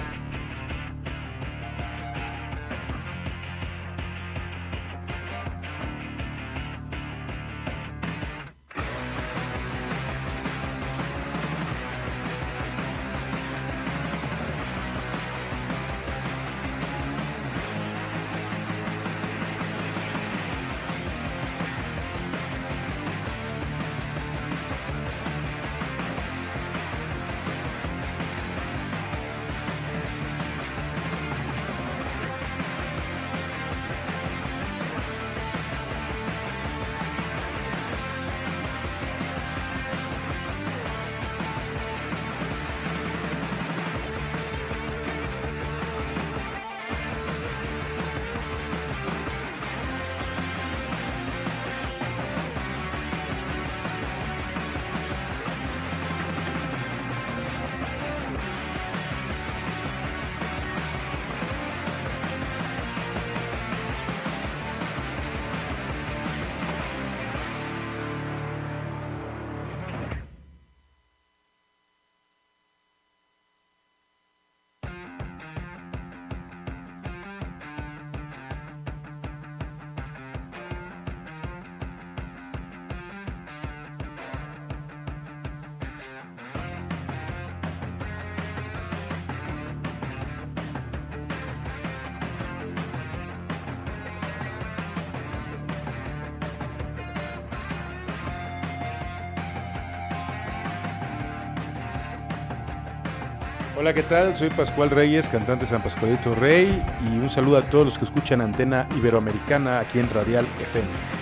Hola, 103.84 103.92
¿qué 103.92 104.02
tal? 104.02 104.34
Soy 104.34 104.48
Pascual 104.48 104.88
Reyes, 104.88 105.28
cantante 105.28 105.66
San 105.66 105.82
Pascualito 105.82 106.34
Rey, 106.34 106.82
y 107.04 107.18
un 107.18 107.28
saludo 107.28 107.58
a 107.58 107.62
todos 107.68 107.84
los 107.84 107.98
que 107.98 108.06
escuchan 108.06 108.40
Antena 108.40 108.88
Iberoamericana 108.96 109.78
aquí 109.78 109.98
en 109.98 110.08
Radial 110.08 110.46
FM. 110.58 111.13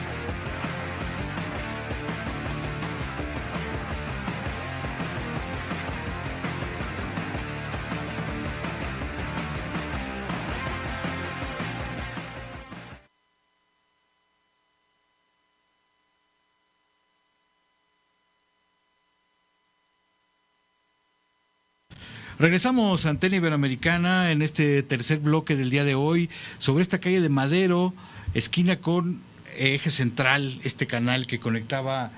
Regresamos 22.52 23.06
a 23.06 23.08
Antena 23.08 23.36
Iberoamericana 23.36 24.30
en 24.30 24.42
este 24.42 24.82
tercer 24.82 25.20
bloque 25.20 25.56
del 25.56 25.70
día 25.70 25.84
de 25.84 25.94
hoy 25.94 26.28
sobre 26.58 26.82
esta 26.82 27.00
calle 27.00 27.22
de 27.22 27.30
Madero, 27.30 27.94
esquina 28.34 28.76
con 28.76 29.22
eje 29.56 29.88
central, 29.88 30.58
este 30.62 30.86
canal 30.86 31.26
que 31.26 31.40
conectaba 31.40 32.12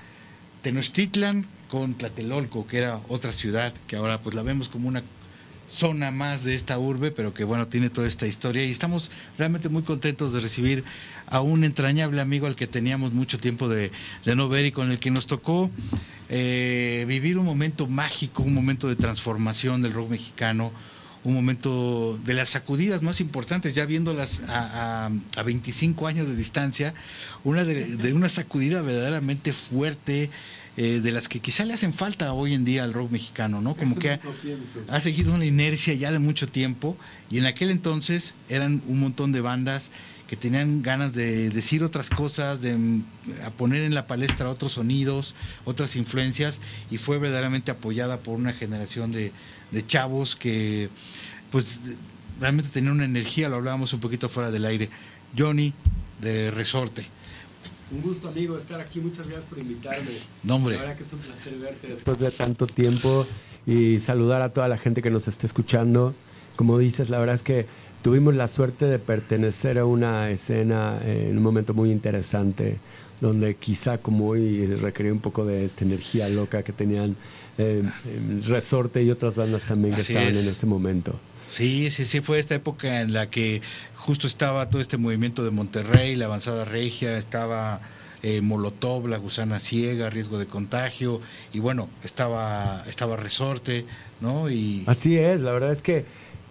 Tenochtitlan 0.61 1.45
con 1.69 1.93
Tlatelolco, 1.93 2.67
que 2.67 2.79
era 2.79 2.99
otra 3.07 3.31
ciudad 3.31 3.73
que 3.87 3.95
ahora 3.95 4.21
pues 4.21 4.35
la 4.35 4.43
vemos 4.43 4.67
como 4.67 4.89
una 4.89 5.03
zona 5.67 6.11
más 6.11 6.43
de 6.43 6.55
esta 6.55 6.77
urbe, 6.77 7.11
pero 7.11 7.33
que 7.33 7.43
bueno, 7.43 7.67
tiene 7.67 7.89
toda 7.89 8.07
esta 8.07 8.27
historia. 8.27 8.63
Y 8.65 8.71
estamos 8.71 9.11
realmente 9.37 9.69
muy 9.69 9.83
contentos 9.83 10.33
de 10.33 10.39
recibir 10.39 10.83
a 11.27 11.41
un 11.41 11.63
entrañable 11.63 12.21
amigo 12.21 12.47
al 12.47 12.55
que 12.55 12.67
teníamos 12.67 13.13
mucho 13.13 13.39
tiempo 13.39 13.67
de, 13.67 13.91
no 14.25 14.49
ver 14.49 14.65
y 14.65 14.71
con 14.71 14.91
el 14.91 14.99
que 14.99 15.11
nos 15.11 15.27
tocó 15.27 15.71
eh, 16.29 17.05
vivir 17.07 17.37
un 17.37 17.45
momento 17.45 17.87
mágico, 17.87 18.43
un 18.43 18.53
momento 18.53 18.87
de 18.87 18.95
transformación 18.95 19.81
del 19.81 19.93
rock 19.93 20.09
mexicano, 20.09 20.71
un 21.23 21.33
momento 21.33 22.19
de 22.23 22.35
las 22.35 22.49
sacudidas 22.49 23.01
más 23.01 23.19
importantes, 23.19 23.73
ya 23.73 23.85
viéndolas 23.85 24.43
a, 24.47 25.09
a, 25.35 25.43
25 25.43 26.05
años 26.05 26.27
de 26.27 26.35
distancia, 26.35 26.93
una 27.43 27.63
de 27.63 28.13
una 28.13 28.29
sacudida 28.29 28.83
verdaderamente 28.83 29.51
fuerte, 29.51 30.29
eh, 30.77 30.99
de 30.99 31.11
las 31.11 31.27
que 31.29 31.39
quizá 31.39 31.65
le 31.65 31.73
hacen 31.73 31.93
falta 31.93 32.33
hoy 32.33 32.53
en 32.53 32.65
día 32.65 32.83
al 32.83 32.93
rock 32.93 33.11
mexicano, 33.11 33.61
¿no? 33.61 33.75
Como 33.75 33.97
que 33.97 34.11
ha, 34.11 34.19
ha, 34.89 34.99
seguido 34.99 35.33
una 35.33 35.45
inercia 35.45 35.93
ya 35.93 36.11
de 36.11 36.19
mucho 36.19 36.47
tiempo 36.47 36.97
y 37.29 37.37
en 37.37 37.45
aquel 37.45 37.71
entonces 37.71 38.35
eran 38.49 38.81
un 38.87 38.99
montón 38.99 39.31
de 39.31 39.41
bandas 39.41 39.91
que 40.27 40.35
tenían 40.35 40.81
ganas 40.81 41.13
de 41.13 41.49
decir 41.49 41.83
otras 41.83 42.09
cosas, 42.09 42.61
de 42.61 42.75
mm, 42.77 43.03
a 43.45 43.51
poner 43.51 43.83
en 43.83 43.93
la 43.93 44.07
palestra 44.07 44.49
otros 44.49 44.73
sonidos, 44.73 45.35
otras 45.65 45.95
influencias 45.95 46.61
y 46.89 46.97
fue 46.97 47.19
verdaderamente 47.19 47.71
apoyada 47.71 48.19
por 48.19 48.37
una 48.37 48.53
generación 48.53 49.11
de, 49.11 49.31
de 49.71 49.85
chavos 49.85 50.35
que 50.35 50.89
pues 51.51 51.97
realmente 52.39 52.69
tenían 52.69 52.95
una 52.95 53.05
energía, 53.05 53.49
lo 53.49 53.55
hablábamos 53.55 53.93
un 53.93 53.99
poquito 53.99 54.29
fuera 54.29 54.51
del 54.51 54.65
aire. 54.65 54.89
Johnny 55.37 55.73
de 56.21 56.51
Resorte. 56.51 57.07
Un 57.91 58.01
gusto, 58.01 58.27
amigo, 58.29 58.57
estar 58.57 58.79
aquí. 58.79 58.99
Muchas 58.99 59.27
gracias 59.27 59.45
por 59.45 59.59
invitarme. 59.59 60.09
No, 60.43 60.55
hombre. 60.55 60.75
La 60.75 60.81
verdad 60.81 60.97
que 60.97 61.03
es 61.03 61.13
un 61.13 61.19
placer 61.19 61.57
verte 61.59 61.87
después 61.87 62.19
de 62.19 62.31
tanto 62.31 62.65
tiempo 62.67 63.27
y 63.67 63.99
saludar 63.99 64.41
a 64.41 64.49
toda 64.49 64.67
la 64.67 64.77
gente 64.77 65.01
que 65.01 65.09
nos 65.11 65.27
esté 65.27 65.45
escuchando. 65.45 66.13
Como 66.55 66.77
dices, 66.77 67.09
la 67.09 67.19
verdad 67.19 67.35
es 67.35 67.43
que 67.43 67.67
tuvimos 68.01 68.35
la 68.35 68.47
suerte 68.47 68.85
de 68.85 68.97
pertenecer 68.99 69.77
a 69.77 69.85
una 69.85 70.31
escena 70.31 70.99
en 71.03 71.37
un 71.37 71.43
momento 71.43 71.73
muy 71.73 71.91
interesante, 71.91 72.77
donde 73.21 73.55
quizá 73.55 73.97
como 73.99 74.29
hoy 74.29 74.65
requería 74.67 75.11
un 75.13 75.19
poco 75.19 75.45
de 75.45 75.65
esta 75.65 75.85
energía 75.85 76.27
loca 76.29 76.63
que 76.63 76.71
tenían 76.73 77.15
eh, 77.57 77.83
Resorte 78.47 79.03
y 79.03 79.11
otras 79.11 79.35
bandas 79.35 79.63
también 79.63 79.95
que 79.95 80.01
Así 80.01 80.13
estaban 80.13 80.33
es. 80.33 80.43
en 80.43 80.51
ese 80.51 80.65
momento. 80.65 81.19
Sí, 81.47 81.91
sí, 81.91 82.05
sí, 82.05 82.21
fue 82.21 82.39
esta 82.39 82.55
época 82.55 83.01
en 83.01 83.13
la 83.13 83.29
que 83.29 83.61
justo 84.05 84.27
estaba 84.27 84.69
todo 84.69 84.81
este 84.81 84.97
movimiento 84.97 85.43
de 85.43 85.49
Monterrey, 85.49 86.15
la 86.15 86.25
avanzada 86.25 86.63
regia, 86.63 87.17
estaba 87.17 87.81
eh, 88.21 88.41
Molotov, 88.41 89.07
la 89.07 89.17
gusana 89.17 89.57
ciega, 89.57 90.11
riesgo 90.11 90.37
de 90.37 90.45
contagio, 90.45 91.21
y 91.53 91.59
bueno, 91.59 91.89
estaba, 92.03 92.83
estaba 92.87 93.17
Resorte, 93.17 93.85
¿no? 94.21 94.47
Y 94.49 94.83
Así 94.85 95.17
es, 95.17 95.41
la 95.41 95.53
verdad 95.53 95.71
es 95.71 95.81
que 95.81 96.05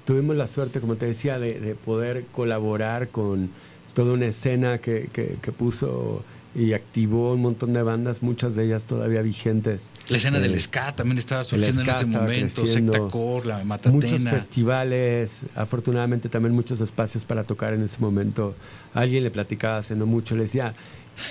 tuvimos 0.04 0.34
la 0.34 0.48
suerte, 0.48 0.80
como 0.80 0.96
te 0.96 1.06
decía, 1.06 1.38
de, 1.38 1.60
de 1.60 1.76
poder 1.76 2.24
colaborar 2.32 3.08
con 3.08 3.50
toda 3.94 4.14
una 4.14 4.26
escena 4.26 4.78
que, 4.78 5.08
que, 5.12 5.38
que 5.40 5.52
puso 5.52 6.24
y 6.54 6.72
activó 6.72 7.32
un 7.32 7.42
montón 7.42 7.72
de 7.72 7.82
bandas, 7.82 8.22
muchas 8.22 8.54
de 8.54 8.64
ellas 8.64 8.84
todavía 8.84 9.22
vigentes. 9.22 9.90
la 10.08 10.16
escena 10.18 10.38
Eh, 10.38 10.42
del 10.42 10.60
ska 10.60 10.94
también 10.94 11.18
estaba 11.18 11.42
surgiendo 11.44 11.82
en 11.82 11.88
ese 11.90 12.06
momento, 12.06 12.62
creciendo. 12.62 12.92
Secta 12.92 13.08
Core, 13.08 13.46
la 13.46 13.54
Muchos 13.64 13.66
Matatena. 13.66 14.30
festivales, 14.30 15.40
afortunadamente 15.56 16.28
también 16.28 16.54
muchos 16.54 16.80
espacios 16.80 17.24
para 17.24 17.44
tocar 17.44 17.72
en 17.74 17.82
ese 17.82 17.98
momento. 17.98 18.54
Alguien 18.92 19.24
le 19.24 19.30
platicaba 19.30 19.78
hace 19.78 19.96
no 19.96 20.06
mucho, 20.06 20.36
le 20.36 20.44
decía, 20.44 20.74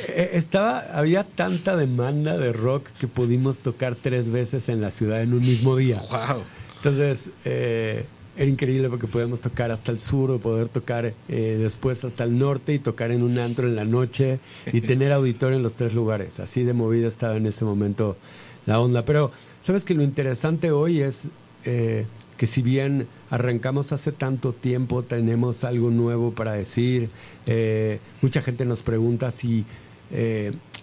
"Eh, 0.09 0.31
estaba, 0.33 0.79
había 0.93 1.23
tanta 1.23 1.75
demanda 1.75 2.37
de 2.37 2.51
rock 2.53 2.87
que 2.99 3.07
pudimos 3.07 3.59
tocar 3.59 3.95
tres 3.95 4.29
veces 4.29 4.69
en 4.69 4.81
la 4.81 4.91
ciudad 4.91 5.21
en 5.21 5.33
un 5.33 5.39
mismo 5.39 5.75
día. 5.75 6.01
Wow. 6.09 6.43
Entonces, 6.77 7.29
eh, 7.45 8.05
era 8.35 8.49
increíble 8.49 8.89
porque 8.89 9.07
podíamos 9.07 9.41
tocar 9.41 9.71
hasta 9.71 9.91
el 9.91 9.99
sur 9.99 10.31
o 10.31 10.39
poder 10.39 10.69
tocar 10.69 11.13
eh, 11.29 11.57
después 11.59 12.03
hasta 12.03 12.23
el 12.23 12.37
norte 12.37 12.73
y 12.73 12.79
tocar 12.79 13.11
en 13.11 13.21
un 13.21 13.37
antro 13.37 13.67
en 13.67 13.75
la 13.75 13.85
noche 13.85 14.39
y 14.71 14.81
tener 14.81 15.11
auditorio 15.11 15.57
en 15.57 15.63
los 15.63 15.75
tres 15.75 15.93
lugares. 15.93 16.39
Así 16.39 16.63
de 16.63 16.73
movida 16.73 17.07
estaba 17.07 17.37
en 17.37 17.45
ese 17.45 17.63
momento 17.63 18.17
la 18.65 18.79
onda. 18.79 19.05
Pero, 19.05 19.31
¿sabes 19.61 19.83
que 19.83 19.93
Lo 19.93 20.03
interesante 20.03 20.71
hoy 20.71 21.01
es 21.01 21.25
eh, 21.65 22.05
que 22.37 22.47
si 22.47 22.61
bien 22.63 23.07
arrancamos 23.29 23.91
hace 23.91 24.11
tanto 24.11 24.51
tiempo, 24.51 25.03
tenemos 25.03 25.63
algo 25.63 25.91
nuevo 25.91 26.31
para 26.31 26.53
decir. 26.53 27.09
Eh, 27.45 27.99
mucha 28.21 28.41
gente 28.41 28.65
nos 28.65 28.81
pregunta 28.81 29.29
si 29.29 29.65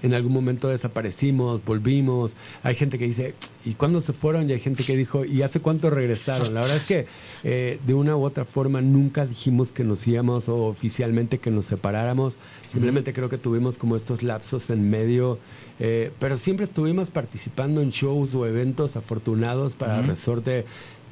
en 0.02 0.14
algún 0.14 0.32
momento 0.32 0.68
desaparecimos, 0.68 1.64
volvimos. 1.64 2.34
Hay 2.62 2.74
gente 2.74 2.98
que 2.98 3.04
dice, 3.04 3.34
¿y 3.64 3.74
cuándo 3.74 4.00
se 4.00 4.12
fueron? 4.12 4.48
Y 4.48 4.52
hay 4.52 4.60
gente 4.60 4.82
que 4.82 4.96
dijo, 4.96 5.24
¿y 5.24 5.42
hace 5.42 5.60
cuánto 5.60 5.90
regresaron? 5.90 6.54
La 6.54 6.62
verdad 6.62 6.76
es 6.76 6.84
que 6.84 7.06
eh, 7.44 7.78
de 7.86 7.94
una 7.94 8.16
u 8.16 8.24
otra 8.24 8.44
forma 8.44 8.80
nunca 8.80 9.26
dijimos 9.26 9.72
que 9.72 9.84
nos 9.84 10.06
íbamos 10.06 10.48
o 10.48 10.64
oficialmente 10.64 11.38
que 11.38 11.50
nos 11.50 11.66
separáramos. 11.66 12.38
Simplemente 12.66 13.12
creo 13.12 13.28
que 13.28 13.38
tuvimos 13.38 13.78
como 13.78 13.96
estos 13.96 14.22
lapsos 14.22 14.70
en 14.70 14.90
medio, 14.90 15.38
eh, 15.78 16.10
pero 16.18 16.36
siempre 16.36 16.64
estuvimos 16.64 17.10
participando 17.10 17.80
en 17.80 17.90
shows 17.90 18.34
o 18.34 18.46
eventos 18.46 18.96
afortunados 18.96 19.76
para. 19.76 20.00
Resorte 20.10 20.64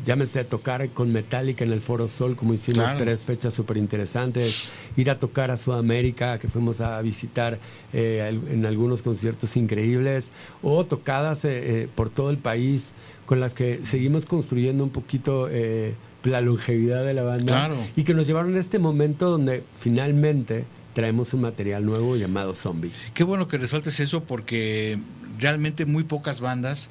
llámese 0.05 0.45
tocar 0.45 0.89
con 0.91 1.13
Metallica 1.13 1.65
en 1.65 1.73
el 1.73 1.81
Foro 1.81 2.09
Sol, 2.09 2.37
como 2.37 2.55
hicimos 2.55 2.85
Claro. 2.85 2.99
tres 2.99 3.23
fechas 3.25 3.55
súper 3.55 3.77
interesantes, 3.77 4.69
ir 4.97 5.11
a 5.11 5.19
tocar 5.19 5.51
a 5.51 5.57
Sudamérica, 5.57 6.39
que 6.39 6.49
fuimos 6.49 6.81
a 6.81 7.01
visitar 7.03 7.59
eh, 7.93 8.39
en 8.51 8.65
algunos 8.67 9.03
conciertos 9.03 9.57
increíbles, 9.57 10.31
o 10.63 10.85
tocadas 10.87 11.45
eh, 11.45 11.83
eh, 11.83 11.89
por 11.95 12.11
todo 12.11 12.31
el 12.31 12.39
país, 12.39 12.93
con 13.27 13.41
las 13.41 13.55
que 13.55 13.79
seguimos 13.85 14.25
construyendo 14.25 14.85
un 14.85 14.91
poquito 14.91 15.49
eh, 15.51 15.95
la 16.25 16.41
longevidad 16.41 17.05
de 17.05 17.15
la 17.15 17.23
banda, 17.23 17.45
Claro. 17.47 17.77
y 17.97 18.05
que 18.05 18.15
nos 18.15 18.27
llevaron 18.27 18.57
a 18.57 18.61
este 18.61 18.79
momento 18.79 19.31
donde 19.31 19.63
finalmente 19.81 20.65
traemos 20.95 21.33
un 21.35 21.43
material 21.43 21.85
nuevo 21.85 22.17
llamado 22.17 22.55
Zombie. 22.55 22.91
Qué 23.15 23.23
bueno 23.25 23.47
que 23.47 23.57
resaltes 23.59 24.01
eso 24.01 24.25
porque 24.25 24.99
realmente 25.39 25.87
muy 25.87 26.03
pocas 26.05 26.41
bandas 26.41 26.89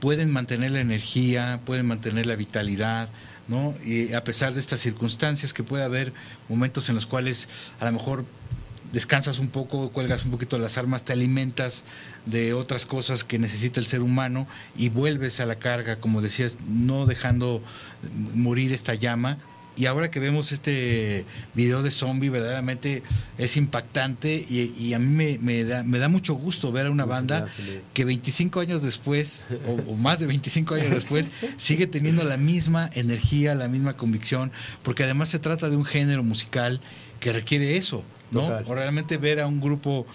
pueden 0.00 0.30
mantener 0.30 0.72
la 0.72 0.80
energía, 0.80 1.60
pueden 1.64 1.86
mantener 1.86 2.26
la 2.26 2.36
vitalidad, 2.36 3.08
¿no? 3.48 3.74
Y 3.84 4.12
a 4.14 4.24
pesar 4.24 4.54
de 4.54 4.60
estas 4.60 4.80
circunstancias 4.80 5.52
que 5.52 5.62
puede 5.62 5.84
haber 5.84 6.12
momentos 6.48 6.88
en 6.88 6.94
los 6.94 7.06
cuales 7.06 7.48
a 7.80 7.84
lo 7.84 7.92
mejor 7.92 8.24
descansas 8.92 9.38
un 9.38 9.48
poco, 9.48 9.90
cuelgas 9.90 10.24
un 10.24 10.30
poquito 10.30 10.58
las 10.58 10.78
armas, 10.78 11.04
te 11.04 11.12
alimentas 11.12 11.84
de 12.26 12.54
otras 12.54 12.86
cosas 12.86 13.24
que 13.24 13.38
necesita 13.38 13.80
el 13.80 13.86
ser 13.86 14.00
humano 14.00 14.46
y 14.76 14.88
vuelves 14.88 15.40
a 15.40 15.46
la 15.46 15.56
carga, 15.56 15.96
como 15.96 16.22
decías, 16.22 16.58
no 16.68 17.06
dejando 17.06 17.62
morir 18.34 18.72
esta 18.72 18.94
llama. 18.94 19.38
Y 19.80 19.86
ahora 19.86 20.10
que 20.10 20.20
vemos 20.20 20.52
este 20.52 21.24
video 21.54 21.82
de 21.82 21.90
zombie, 21.90 22.28
verdaderamente 22.28 23.02
es 23.38 23.56
impactante 23.56 24.44
y, 24.50 24.74
y 24.78 24.92
a 24.92 24.98
mí 24.98 25.06
me, 25.06 25.38
me 25.38 25.64
da, 25.64 25.84
me 25.84 25.98
da 25.98 26.10
mucho 26.10 26.34
gusto 26.34 26.70
ver 26.70 26.86
a 26.88 26.90
una 26.90 27.06
banda 27.06 27.46
que 27.94 28.04
25 28.04 28.60
años 28.60 28.82
después, 28.82 29.46
o, 29.66 29.92
o 29.92 29.96
más 29.96 30.18
de 30.20 30.26
25 30.26 30.74
años 30.74 30.90
después, 30.90 31.30
sigue 31.56 31.86
teniendo 31.86 32.24
la 32.24 32.36
misma 32.36 32.90
energía, 32.92 33.54
la 33.54 33.68
misma 33.68 33.96
convicción, 33.96 34.52
porque 34.82 35.04
además 35.04 35.30
se 35.30 35.38
trata 35.38 35.70
de 35.70 35.76
un 35.76 35.86
género 35.86 36.22
musical 36.22 36.82
que 37.18 37.32
requiere 37.32 37.78
eso, 37.78 38.04
¿no? 38.32 38.42
Total. 38.42 38.64
O 38.66 38.74
realmente 38.74 39.16
ver 39.16 39.40
a 39.40 39.46
un 39.46 39.60
grupo 39.62 40.06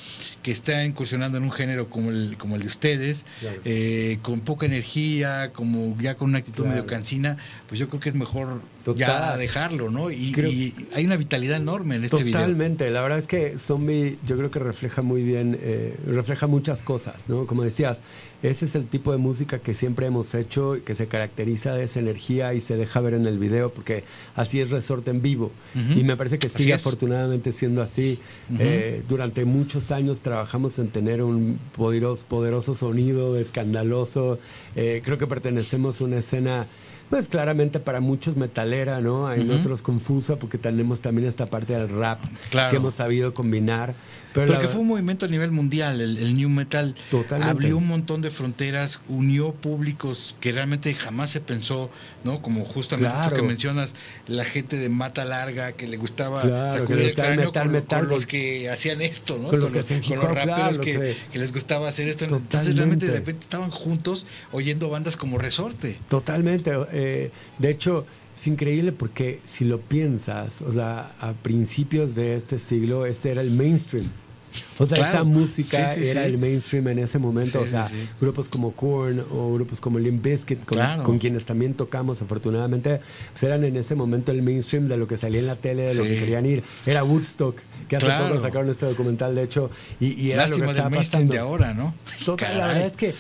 que 0.43 0.51
está 0.51 0.85
incursionando 0.85 1.39
en 1.39 1.43
un 1.43 1.51
género 1.51 1.89
como 1.89 2.11
el, 2.11 2.35
como 2.37 2.55
el 2.55 2.61
de 2.61 2.67
ustedes, 2.67 3.25
Claro. 3.39 3.61
eh, 3.65 4.19
con 4.21 4.41
poca 4.41 4.67
energía, 4.67 5.51
como 5.53 5.97
ya 5.99 6.13
con 6.15 6.29
una 6.29 6.37
actitud 6.37 6.63
Claro. 6.65 6.69
medio 6.77 6.85
cansina, 6.87 7.37
pues 7.67 7.79
yo 7.79 7.89
creo 7.89 7.99
que 7.99 8.09
es 8.09 8.15
mejor 8.15 8.61
ya 8.93 9.35
dejarlo, 9.37 9.89
¿no? 9.89 10.11
Y, 10.11 10.31
Creo- 10.31 10.51
y 10.51 10.73
hay 10.93 11.05
una 11.05 11.17
vitalidad 11.17 11.57
enorme 11.57 11.95
en 11.95 12.03
este 12.05 12.23
video. 12.23 12.39
Totalmente, 12.39 12.89
la 12.91 13.01
verdad 13.01 13.17
es 13.17 13.27
que 13.27 13.57
Zombie 13.57 14.19
yo 14.27 14.37
creo 14.37 14.51
que 14.51 14.59
refleja 14.59 15.01
muy 15.01 15.23
bien, 15.23 15.57
eh, 15.59 15.95
refleja 16.05 16.45
muchas 16.47 16.83
cosas, 16.83 17.27
¿no? 17.29 17.47
Como 17.47 17.63
decías, 17.63 18.01
ese 18.43 18.65
es 18.65 18.75
el 18.75 18.85
tipo 18.85 19.11
de 19.11 19.17
música 19.17 19.57
que 19.59 19.73
siempre 19.73 20.05
hemos 20.05 20.35
hecho, 20.35 20.77
que 20.85 20.93
se 20.93 21.07
caracteriza 21.07 21.73
de 21.73 21.85
esa 21.85 21.99
energía 21.99 22.53
y 22.53 22.59
se 22.59 22.75
deja 22.77 22.99
ver 23.01 23.15
en 23.15 23.25
el 23.25 23.39
video, 23.39 23.71
porque 23.73 24.03
así 24.35 24.59
es 24.61 24.69
Resorte 24.69 25.09
en 25.09 25.21
vivo. 25.23 25.51
Y 25.95 26.03
me 26.03 26.15
parece 26.15 26.37
que 26.37 26.47
sigue 26.49 26.73
afortunadamente 26.73 27.51
siendo 27.51 27.81
así. 27.81 28.19
Eh, 28.59 29.03
durante 29.09 29.45
muchos 29.45 29.89
años 29.91 30.19
trabajamos 30.19 30.77
en 30.77 30.89
tener 30.89 31.23
un 31.23 31.57
poderoso, 31.75 32.25
poderoso 32.27 32.75
sonido, 32.75 33.35
escandaloso. 33.37 34.37
Eh, 34.75 35.01
creo 35.03 35.17
que 35.17 35.25
pertenecemos 35.27 36.01
a 36.01 36.03
una 36.05 36.17
escena... 36.19 36.67
Pues 37.09 37.27
claramente 37.29 37.79
para 37.79 37.99
muchos 37.99 38.35
metalera, 38.35 38.99
¿no? 38.99 39.27
Hay 39.27 39.49
otros 39.51 39.81
confusa 39.81 40.37
porque 40.37 40.57
tenemos 40.57 41.01
también 41.01 41.27
esta 41.27 41.45
parte 41.45 41.73
del 41.73 41.89
rap 41.89 42.19
Claro. 42.49 42.71
que 42.71 42.77
hemos 42.77 42.95
sabido 42.95 43.33
combinar. 43.33 43.93
Pero 44.35 44.47
Porque 44.47 44.63
la- 44.65 44.69
fue 44.69 44.81
un 44.81 44.87
movimiento 44.89 45.25
a 45.25 45.29
nivel 45.29 45.49
mundial, 45.51 46.01
el, 46.01 46.17
el 46.17 46.35
New 46.35 46.49
Metal 46.49 46.93
Totalmente. 47.09 47.49
abrió 47.51 47.77
un 47.77 47.87
montón 47.87 48.21
de 48.21 48.29
fronteras, 48.29 48.99
unió 49.07 49.53
públicos 49.53 50.35
que 50.41 50.51
realmente 50.51 50.93
jamás 50.93 51.29
se 51.31 51.39
pensó, 51.41 51.89
¿no? 52.23 52.41
Como 52.41 52.65
justamente 52.65 53.07
esto 53.15 53.29
Claro. 53.29 53.35
que 53.37 53.41
mencionas, 53.47 53.95
la 54.27 54.43
gente 54.45 54.75
de 54.77 54.89
mata 54.89 55.23
larga 55.25 55.71
que 55.71 55.87
le 55.87 55.95
gustaba 55.97 56.41
Claro, 56.41 56.73
que 56.73 56.79
sacudir 56.81 57.05
el 57.05 57.15
cráneo 57.15 57.45
metal, 57.45 57.63
con, 57.63 57.71
metal, 57.71 57.99
con 58.01 58.09
los 58.09 58.25
que 58.25 58.69
hacían 58.69 59.01
esto, 59.01 59.39
¿no? 59.41 59.47
con 59.49 59.59
los 59.61 59.71
que 59.71 60.01
con 60.01 60.17
los 60.19 60.27
raperos 60.27 60.45
claro, 60.79 60.81
que, 60.81 60.91
que- 60.99 61.15
que 61.31 61.39
les 61.39 61.53
gustaba 61.53 61.87
hacer 61.87 62.07
esto. 62.09 62.25
Entonces 62.25 62.75
realmente 62.75 63.05
de 63.07 63.13
repente 63.13 63.41
estaban 63.43 63.71
juntos 63.71 64.25
oyendo 64.51 64.89
bandas 64.89 65.15
como 65.17 65.37
Resorte. 65.37 65.97
Totalmente. 66.09 66.71
eh, 66.91 67.31
de 67.59 67.69
hecho, 67.69 68.05
es 68.35 68.47
increíble 68.47 68.91
porque 68.91 69.39
si 69.45 69.63
lo 69.63 69.79
piensas, 69.79 70.61
o 70.61 70.73
sea, 70.73 71.13
a 71.21 71.31
principios 71.31 72.15
de 72.15 72.35
este 72.35 72.59
siglo, 72.59 73.05
este 73.05 73.31
era 73.31 73.41
el 73.41 73.51
mainstream. 73.51 74.07
O 74.79 74.85
sea, 74.85 74.95
Claro. 74.95 75.09
esa 75.09 75.23
música 75.23 75.89
Sí, 75.89 76.03
sí, 76.03 76.09
era 76.09 76.23
sí. 76.23 76.29
el 76.29 76.37
mainstream 76.37 76.87
en 76.89 76.99
ese 76.99 77.19
momento. 77.19 77.61
O 77.61 77.65
sea, 77.65 77.87
grupos 78.19 78.49
como 78.49 78.71
Korn 78.71 79.23
o 79.31 79.53
grupos 79.53 79.79
como 79.79 79.99
Limp 79.99 80.23
Bizkit, 80.23 80.65
con, 80.65 80.77
Claro. 80.77 81.03
con 81.03 81.17
quienes 81.19 81.45
también 81.45 81.73
tocamos 81.73 82.21
afortunadamente, 82.21 82.99
pues 83.31 83.43
eran 83.43 83.63
en 83.63 83.75
ese 83.77 83.95
momento 83.95 84.31
el 84.31 84.41
mainstream 84.41 84.87
de 84.87 84.97
lo 84.97 85.07
que 85.07 85.17
salía 85.17 85.39
en 85.39 85.47
la 85.47 85.55
tele, 85.55 85.83
de 85.83 85.95
lo 85.95 86.03
que 86.03 86.17
querían 86.19 86.45
ir. 86.45 86.63
Era 86.85 87.03
Woodstock, 87.03 87.57
que 87.87 87.95
hace 87.97 88.05
Claro. 88.05 88.29
poco 88.29 88.41
sacaron 88.41 88.69
este 88.69 88.85
documental, 88.85 89.35
de 89.35 89.43
hecho, 89.43 89.69
y, 89.99 90.13
y 90.21 90.31
era 90.31 90.43
Lástima 90.43 90.57
lo 90.57 90.61
que 90.61 90.67
del 90.67 90.75
estaba 90.77 90.89
mainstream 90.89 91.27
pasando. 91.27 91.33
de 91.33 91.39
ahora, 91.39 91.73
¿no? 91.73 91.93
Total, 92.25 92.57
la 92.57 92.67
verdad 92.67 92.87
es 92.87 92.97
que 92.97 93.13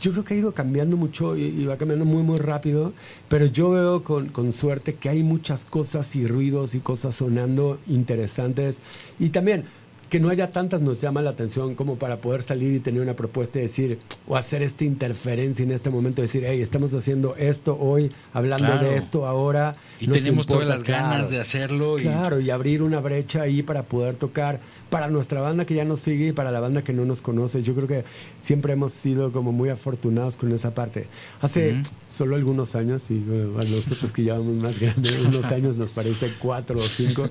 yo 0.00 0.12
creo 0.12 0.24
que 0.24 0.34
ha 0.34 0.36
ido 0.36 0.52
cambiando 0.52 0.96
mucho 0.96 1.36
y, 1.36 1.42
y 1.42 1.64
va 1.66 1.76
cambiando 1.76 2.04
muy, 2.04 2.22
muy 2.22 2.38
rápido, 2.38 2.92
pero 3.28 3.46
yo 3.46 3.70
veo 3.70 4.02
con, 4.04 4.28
con 4.28 4.52
suerte 4.52 4.94
que 4.94 5.08
hay 5.08 5.22
muchas 5.22 5.64
cosas 5.64 6.14
y 6.16 6.26
ruidos 6.26 6.74
y 6.74 6.80
cosas 6.80 7.16
sonando 7.16 7.78
interesantes 7.88 8.80
y 9.18 9.30
también 9.30 9.64
que 10.08 10.20
no 10.20 10.30
haya 10.30 10.50
tantas 10.50 10.80
nos 10.80 11.00
llama 11.00 11.20
la 11.22 11.30
atención 11.30 11.74
como 11.74 11.96
para 11.96 12.16
poder 12.18 12.42
salir 12.42 12.72
y 12.72 12.80
tener 12.80 13.00
una 13.02 13.14
propuesta 13.14 13.58
y 13.58 13.62
decir, 13.62 13.98
o 14.26 14.36
hacer 14.36 14.62
esta 14.62 14.84
interferencia 14.84 15.62
en 15.62 15.72
este 15.72 15.90
momento, 15.90 16.22
decir, 16.22 16.44
hey, 16.46 16.60
estamos 16.62 16.94
haciendo 16.94 17.36
esto 17.36 17.76
hoy, 17.78 18.10
hablando 18.32 18.66
Claro. 18.68 18.88
de 18.88 18.96
esto 18.96 19.26
ahora. 19.26 19.76
Y 20.00 20.06
tenemos 20.08 20.46
todas 20.46 20.62
importa, 20.62 20.76
las 20.78 20.84
ganas 20.84 21.16
claro. 21.16 21.28
de 21.30 21.40
hacerlo. 21.40 21.98
y- 21.98 22.02
Claro, 22.02 22.40
y 22.40 22.50
abrir 22.50 22.82
una 22.82 23.00
brecha 23.00 23.42
ahí 23.42 23.62
para 23.62 23.82
poder 23.82 24.14
tocar 24.16 24.60
para 24.88 25.08
nuestra 25.08 25.42
banda 25.42 25.66
que 25.66 25.74
ya 25.74 25.84
nos 25.84 26.00
sigue 26.00 26.28
y 26.28 26.32
para 26.32 26.50
la 26.50 26.60
banda 26.60 26.82
que 26.82 26.94
no 26.94 27.04
nos 27.04 27.20
conoce. 27.20 27.62
Yo 27.62 27.74
creo 27.74 27.86
que 27.86 28.04
siempre 28.40 28.72
hemos 28.72 28.92
sido 28.92 29.30
como 29.32 29.52
muy 29.52 29.68
afortunados 29.68 30.38
con 30.38 30.50
esa 30.52 30.74
parte. 30.74 31.06
Hace 31.42 31.72
Ujú. 31.72 31.82
solo 32.08 32.36
algunos 32.36 32.74
años, 32.74 33.10
y 33.10 33.18
bueno, 33.18 33.58
a 33.58 33.64
nosotros 33.64 34.10
que 34.12 34.24
ya 34.24 34.38
vamos 34.38 34.54
más 34.54 34.78
grandes, 34.80 35.12
unos 35.20 35.44
años 35.52 35.76
nos 35.76 35.90
parece 35.90 36.32
cuatro 36.38 36.76
o 36.76 36.80
cinco, 36.80 37.28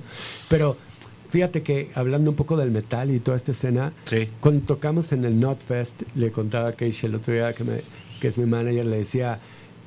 pero 0.48 0.76
fíjate 1.30 1.62
que 1.62 1.90
hablando 1.94 2.30
un 2.30 2.36
poco 2.36 2.56
del 2.56 2.70
metal 2.70 3.10
y 3.10 3.18
toda 3.20 3.36
esta 3.36 3.52
escena, 3.52 3.92
Sí. 4.04 4.28
cuando 4.40 4.64
tocamos 4.66 5.12
en 5.12 5.24
el 5.24 5.38
Notfest, 5.38 6.02
le 6.14 6.30
contaba 6.32 6.70
a 6.70 6.72
Keisha 6.72 7.06
el 7.06 7.14
otro 7.14 7.34
día 7.34 7.52
que, 7.54 7.64
me, 7.64 7.80
que 8.20 8.28
es 8.28 8.38
mi 8.38 8.46
manager, 8.46 8.86
le 8.86 8.98
decía, 8.98 9.38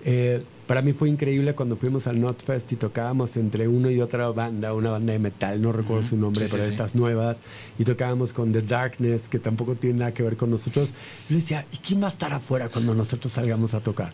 eh, 0.03 0.43
para 0.67 0.81
mí 0.81 0.93
fue 0.93 1.09
increíble 1.09 1.53
cuando 1.53 1.75
fuimos 1.75 2.07
al 2.07 2.21
Notfest 2.21 2.71
y 2.71 2.75
tocábamos 2.77 3.35
entre 3.37 3.67
uno 3.67 3.89
y 3.91 3.99
otra 3.99 4.29
banda, 4.29 4.73
una 4.73 4.89
banda 4.91 5.11
de 5.13 5.19
metal, 5.19 5.61
no 5.61 5.71
recuerdo 5.73 6.03
su 6.03 6.15
nombre, 6.17 6.41
Sí, 6.41 6.45
sí, 6.47 6.51
pero 6.51 6.63
de 6.63 6.69
sí. 6.69 6.75
estas 6.75 6.95
nuevas, 6.95 7.41
y 7.77 7.83
tocábamos 7.83 8.31
con 8.33 8.51
The 8.53 8.61
Darkness, 8.61 9.27
que 9.27 9.37
tampoco 9.39 9.75
tiene 9.75 9.99
nada 9.99 10.13
que 10.13 10.23
ver 10.23 10.37
con 10.37 10.49
nosotros. 10.49 10.93
Yo 11.29 11.35
decía, 11.35 11.65
¿y 11.73 11.77
quién 11.77 12.01
va 12.01 12.07
a 12.07 12.11
estar 12.11 12.31
afuera 12.33 12.69
cuando 12.69 12.95
nosotros 12.95 13.33
salgamos 13.33 13.73
a 13.73 13.81
tocar? 13.81 14.13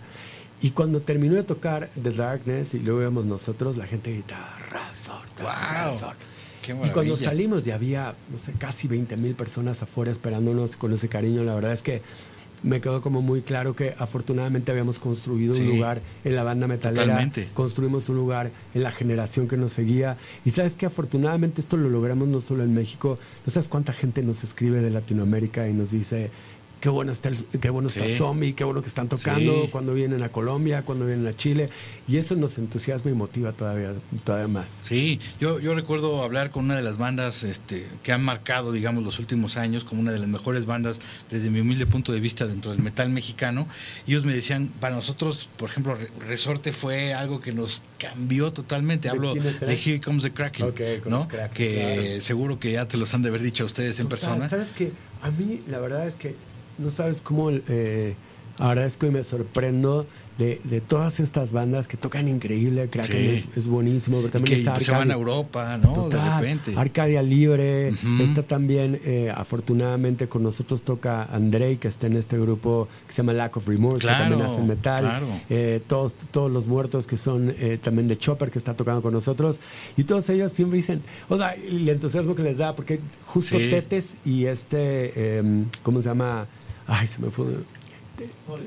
Y 0.59 0.71
cuando 0.71 1.01
terminó 1.01 1.35
de 1.35 1.43
tocar 1.43 1.87
The 2.01 2.11
Darkness 2.11 2.73
y 2.73 2.79
luego 2.79 3.01
íbamos 3.01 3.25
nosotros, 3.25 3.77
la 3.77 3.85
gente 3.85 4.11
gritaba, 4.11 4.57
Resort, 4.71 5.39
Wow. 5.41 5.91
Resort". 5.91 6.17
Y 6.85 6.89
cuando 6.89 7.15
salimos 7.17 7.65
y 7.67 7.71
había, 7.71 8.15
no 8.31 8.37
sé, 8.37 8.53
casi 8.53 8.87
20 8.87 9.15
mil 9.17 9.35
personas 9.35 9.81
afuera 9.83 10.11
esperándonos 10.11 10.75
con 10.75 10.93
ese 10.93 11.07
cariño, 11.09 11.43
la 11.43 11.55
verdad 11.55 11.73
es 11.73 11.83
que 11.83 12.01
me 12.63 12.81
quedó 12.81 13.01
como 13.03 13.21
muy 13.21 13.43
claro 13.43 13.75
que 13.75 13.93
afortunadamente 13.99 14.71
habíamos 14.71 14.97
construido 14.97 15.53
Sí. 15.53 15.61
un 15.61 15.67
lugar 15.75 16.01
en 16.23 16.35
la 16.35 16.41
banda 16.43 16.65
metalera. 16.67 17.03
Totalmente. 17.03 17.49
Construimos 17.53 18.09
un 18.09 18.15
lugar 18.15 18.49
en 18.73 18.81
la 18.81 18.89
generación 18.91 19.47
que 19.47 19.57
nos 19.57 19.73
seguía. 19.73 20.15
Y 20.43 20.49
sabes 20.49 20.75
que 20.75 20.87
afortunadamente 20.87 21.61
esto 21.61 21.77
lo 21.77 21.87
logramos 21.89 22.27
no 22.27 22.41
solo 22.41 22.63
en 22.63 22.73
México, 22.73 23.19
no 23.45 23.53
sabes 23.53 23.67
cuánta 23.67 23.93
gente 23.93 24.23
nos 24.23 24.43
escribe 24.43 24.81
de 24.81 24.89
Latinoamérica 24.89 25.69
y 25.69 25.73
nos 25.73 25.91
dice, 25.91 26.31
qué 26.79 26.89
bueno 26.89 27.11
está, 27.11 27.29
el, 27.29 27.37
qué 27.59 27.69
bueno 27.69 27.87
está 27.87 28.07
Sí. 28.07 28.15
Zombie, 28.15 28.53
qué 28.53 28.63
bueno 28.63 28.81
que 28.81 28.87
están 28.87 29.09
tocando, 29.09 29.63
Sí. 29.63 29.69
cuando 29.71 29.93
vienen 29.93 30.23
a 30.23 30.29
Colombia, 30.29 30.83
cuando 30.83 31.05
vienen 31.05 31.25
a 31.27 31.33
Chile. 31.33 31.69
Y 32.07 32.17
eso 32.17 32.35
nos 32.35 32.57
entusiasma 32.57 33.11
y 33.11 33.13
motiva 33.13 33.51
todavía, 33.51 33.93
todavía 34.23 34.47
más. 34.47 34.79
Sí, 34.81 35.19
yo, 35.41 35.59
yo 35.59 35.73
recuerdo 35.73 36.23
hablar 36.23 36.51
con 36.51 36.65
una 36.65 36.75
de 36.75 36.81
las 36.83 36.97
bandas 36.97 37.43
este, 37.43 37.85
que 38.03 38.11
han 38.13 38.23
marcado, 38.23 38.71
digamos, 38.71 39.03
los 39.03 39.19
últimos 39.19 39.57
años 39.57 39.83
como 39.83 40.01
una 40.01 40.11
de 40.11 40.19
las 40.19 40.27
mejores 40.27 40.65
bandas 40.65 40.99
desde 41.29 41.49
mi 41.49 41.59
humilde 41.59 41.85
punto 41.85 42.13
de 42.13 42.19
vista 42.19 42.47
dentro 42.47 42.71
del 42.71 42.81
metal 42.81 43.09
mexicano. 43.09 43.67
Y 44.05 44.11
ellos 44.11 44.23
me 44.25 44.33
decían, 44.33 44.67
para 44.79 44.95
nosotros, 44.95 45.49
por 45.57 45.69
ejemplo, 45.69 45.95
Re- 45.95 46.09
Resorte 46.27 46.71
fue 46.73 47.13
algo 47.13 47.41
que 47.41 47.51
nos 47.51 47.83
cambió 47.97 48.53
totalmente. 48.53 49.07
¿De 49.09 49.15
Hablo 49.15 49.33
de 49.33 49.73
Here 49.73 49.99
Comes 49.99 50.23
the 50.23 50.31
Kraken, 50.31 50.67
Ok, 50.67 50.79
Comes 51.03 51.07
¿no? 51.07 51.27
Kraken, 51.27 51.53
que 51.53 51.75
claro. 52.05 52.21
seguro 52.21 52.59
que 52.59 52.71
ya 52.71 52.87
te 52.87 52.97
los 52.97 53.13
han 53.13 53.21
de 53.23 53.29
haber 53.29 53.41
dicho 53.41 53.63
a 53.63 53.65
ustedes 53.65 53.99
en 53.99 54.05
Total, 54.07 54.19
persona. 54.19 54.49
¿Sabes 54.49 54.69
qué? 54.77 54.93
A 55.21 55.31
mí 55.31 55.61
la 55.67 55.79
verdad 55.79 56.07
es 56.07 56.15
que 56.15 56.35
no 56.77 56.91
sabes 56.91 57.21
cómo 57.21 57.49
eh, 57.51 58.15
agradezco 58.59 59.05
y 59.05 59.11
me 59.11 59.23
sorprendo 59.23 60.05
de, 60.37 60.61
de 60.65 60.81
todas 60.81 61.19
estas 61.19 61.51
bandas 61.51 61.87
que 61.87 61.97
tocan 61.97 62.27
increíble. 62.27 62.87
Kraken 62.91 63.17
Sí. 63.17 63.27
es, 63.49 63.57
es 63.57 63.67
buenísimo, 63.67 64.17
pero 64.17 64.27
Y 64.27 64.31
también 64.33 64.53
que 64.53 64.59
está 64.59 64.73
pues, 64.73 64.83
se 64.85 64.91
van 64.91 65.09
a 65.09 65.15
Europa, 65.15 65.77
¿no? 65.77 65.93
Total, 65.95 66.21
de 66.23 66.37
repente. 66.47 66.73
Arcadia 66.79 67.23
Libre. 67.23 67.87
Está 68.21 68.43
también, 68.43 68.99
eh, 69.03 69.33
afortunadamente, 69.35 70.27
con 70.27 70.43
nosotros 70.43 70.83
toca 70.83 71.23
Andrei, 71.23 71.77
que 71.77 71.87
está 71.87 72.05
en 72.05 72.17
este 72.17 72.37
grupo 72.37 72.87
que 73.07 73.13
se 73.13 73.23
llama 73.23 73.33
Lack 73.33 73.57
of 73.57 73.67
Remorse, 73.67 74.01
Claro, 74.01 74.25
que 74.25 74.29
también 74.29 74.47
hacen 74.51 74.67
metal. 74.67 75.03
claro. 75.05 75.25
Eh, 75.49 75.81
todos, 75.87 76.13
todos 76.29 76.51
los 76.51 76.67
muertos 76.67 77.07
que 77.07 77.17
son 77.17 77.51
eh, 77.57 77.79
también 77.81 78.07
de 78.07 78.15
Chopper, 78.19 78.51
que 78.51 78.59
está 78.59 78.75
tocando 78.75 79.01
con 79.01 79.13
nosotros. 79.13 79.59
Y 79.97 80.03
todos 80.03 80.29
ellos 80.29 80.51
siempre 80.51 80.77
dicen, 80.77 81.01
o 81.29 81.37
sea, 81.37 81.53
el 81.55 81.89
entusiasmo 81.89 82.35
que 82.35 82.43
les 82.43 82.57
da, 82.59 82.75
porque 82.75 82.99
justo 83.25 83.57
Sí. 83.57 83.71
Tetes 83.71 84.17
y 84.23 84.45
este, 84.45 85.39
eh, 85.39 85.63
¿cómo 85.81 85.99
se 86.03 86.09
llama? 86.09 86.45
Ay, 86.87 87.05
se 87.07 87.19
me 87.21 87.29
fue. 87.29 87.45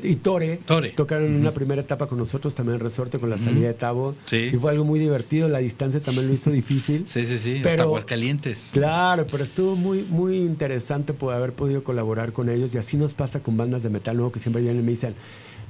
Y 0.04 0.14
Tore, 0.16 0.58
Tore. 0.64 0.90
tocaron 0.90 1.24
en 1.26 1.34
una 1.40 1.50
primera 1.50 1.82
etapa 1.82 2.06
con 2.06 2.18
nosotros 2.18 2.54
también 2.54 2.76
en 2.76 2.80
Resorte 2.82 3.18
con 3.18 3.30
la 3.30 3.36
salida 3.36 3.66
de 3.66 3.74
Tabo. 3.74 4.14
Sí. 4.24 4.50
Y 4.52 4.56
fue 4.56 4.70
algo 4.70 4.84
muy 4.84 5.00
divertido. 5.00 5.48
La 5.48 5.58
distancia 5.58 6.00
también 6.00 6.28
lo 6.28 6.34
hizo 6.34 6.50
difícil. 6.52 7.02
Sí, 7.06 7.26
sí, 7.26 7.36
sí. 7.36 7.54
Pero- 7.60 7.70
hasta 7.70 7.82
Aguascalientes. 7.82 8.70
Claro, 8.72 9.26
pero 9.28 9.42
estuvo 9.42 9.74
muy, 9.74 10.02
muy 10.08 10.36
interesante 10.38 11.14
poder 11.14 11.38
haber 11.38 11.52
podido 11.52 11.82
colaborar 11.82 12.32
con 12.32 12.48
ellos 12.48 12.72
y 12.76 12.78
así 12.78 12.96
nos 12.96 13.12
pasa 13.14 13.40
con 13.40 13.56
bandas 13.56 13.82
de 13.82 13.90
metal 13.90 14.14
nuevo 14.16 14.30
que 14.30 14.38
siempre 14.38 14.62
vienen 14.62 14.82
y 14.82 14.84
me 14.84 14.90
dicen, 14.92 15.14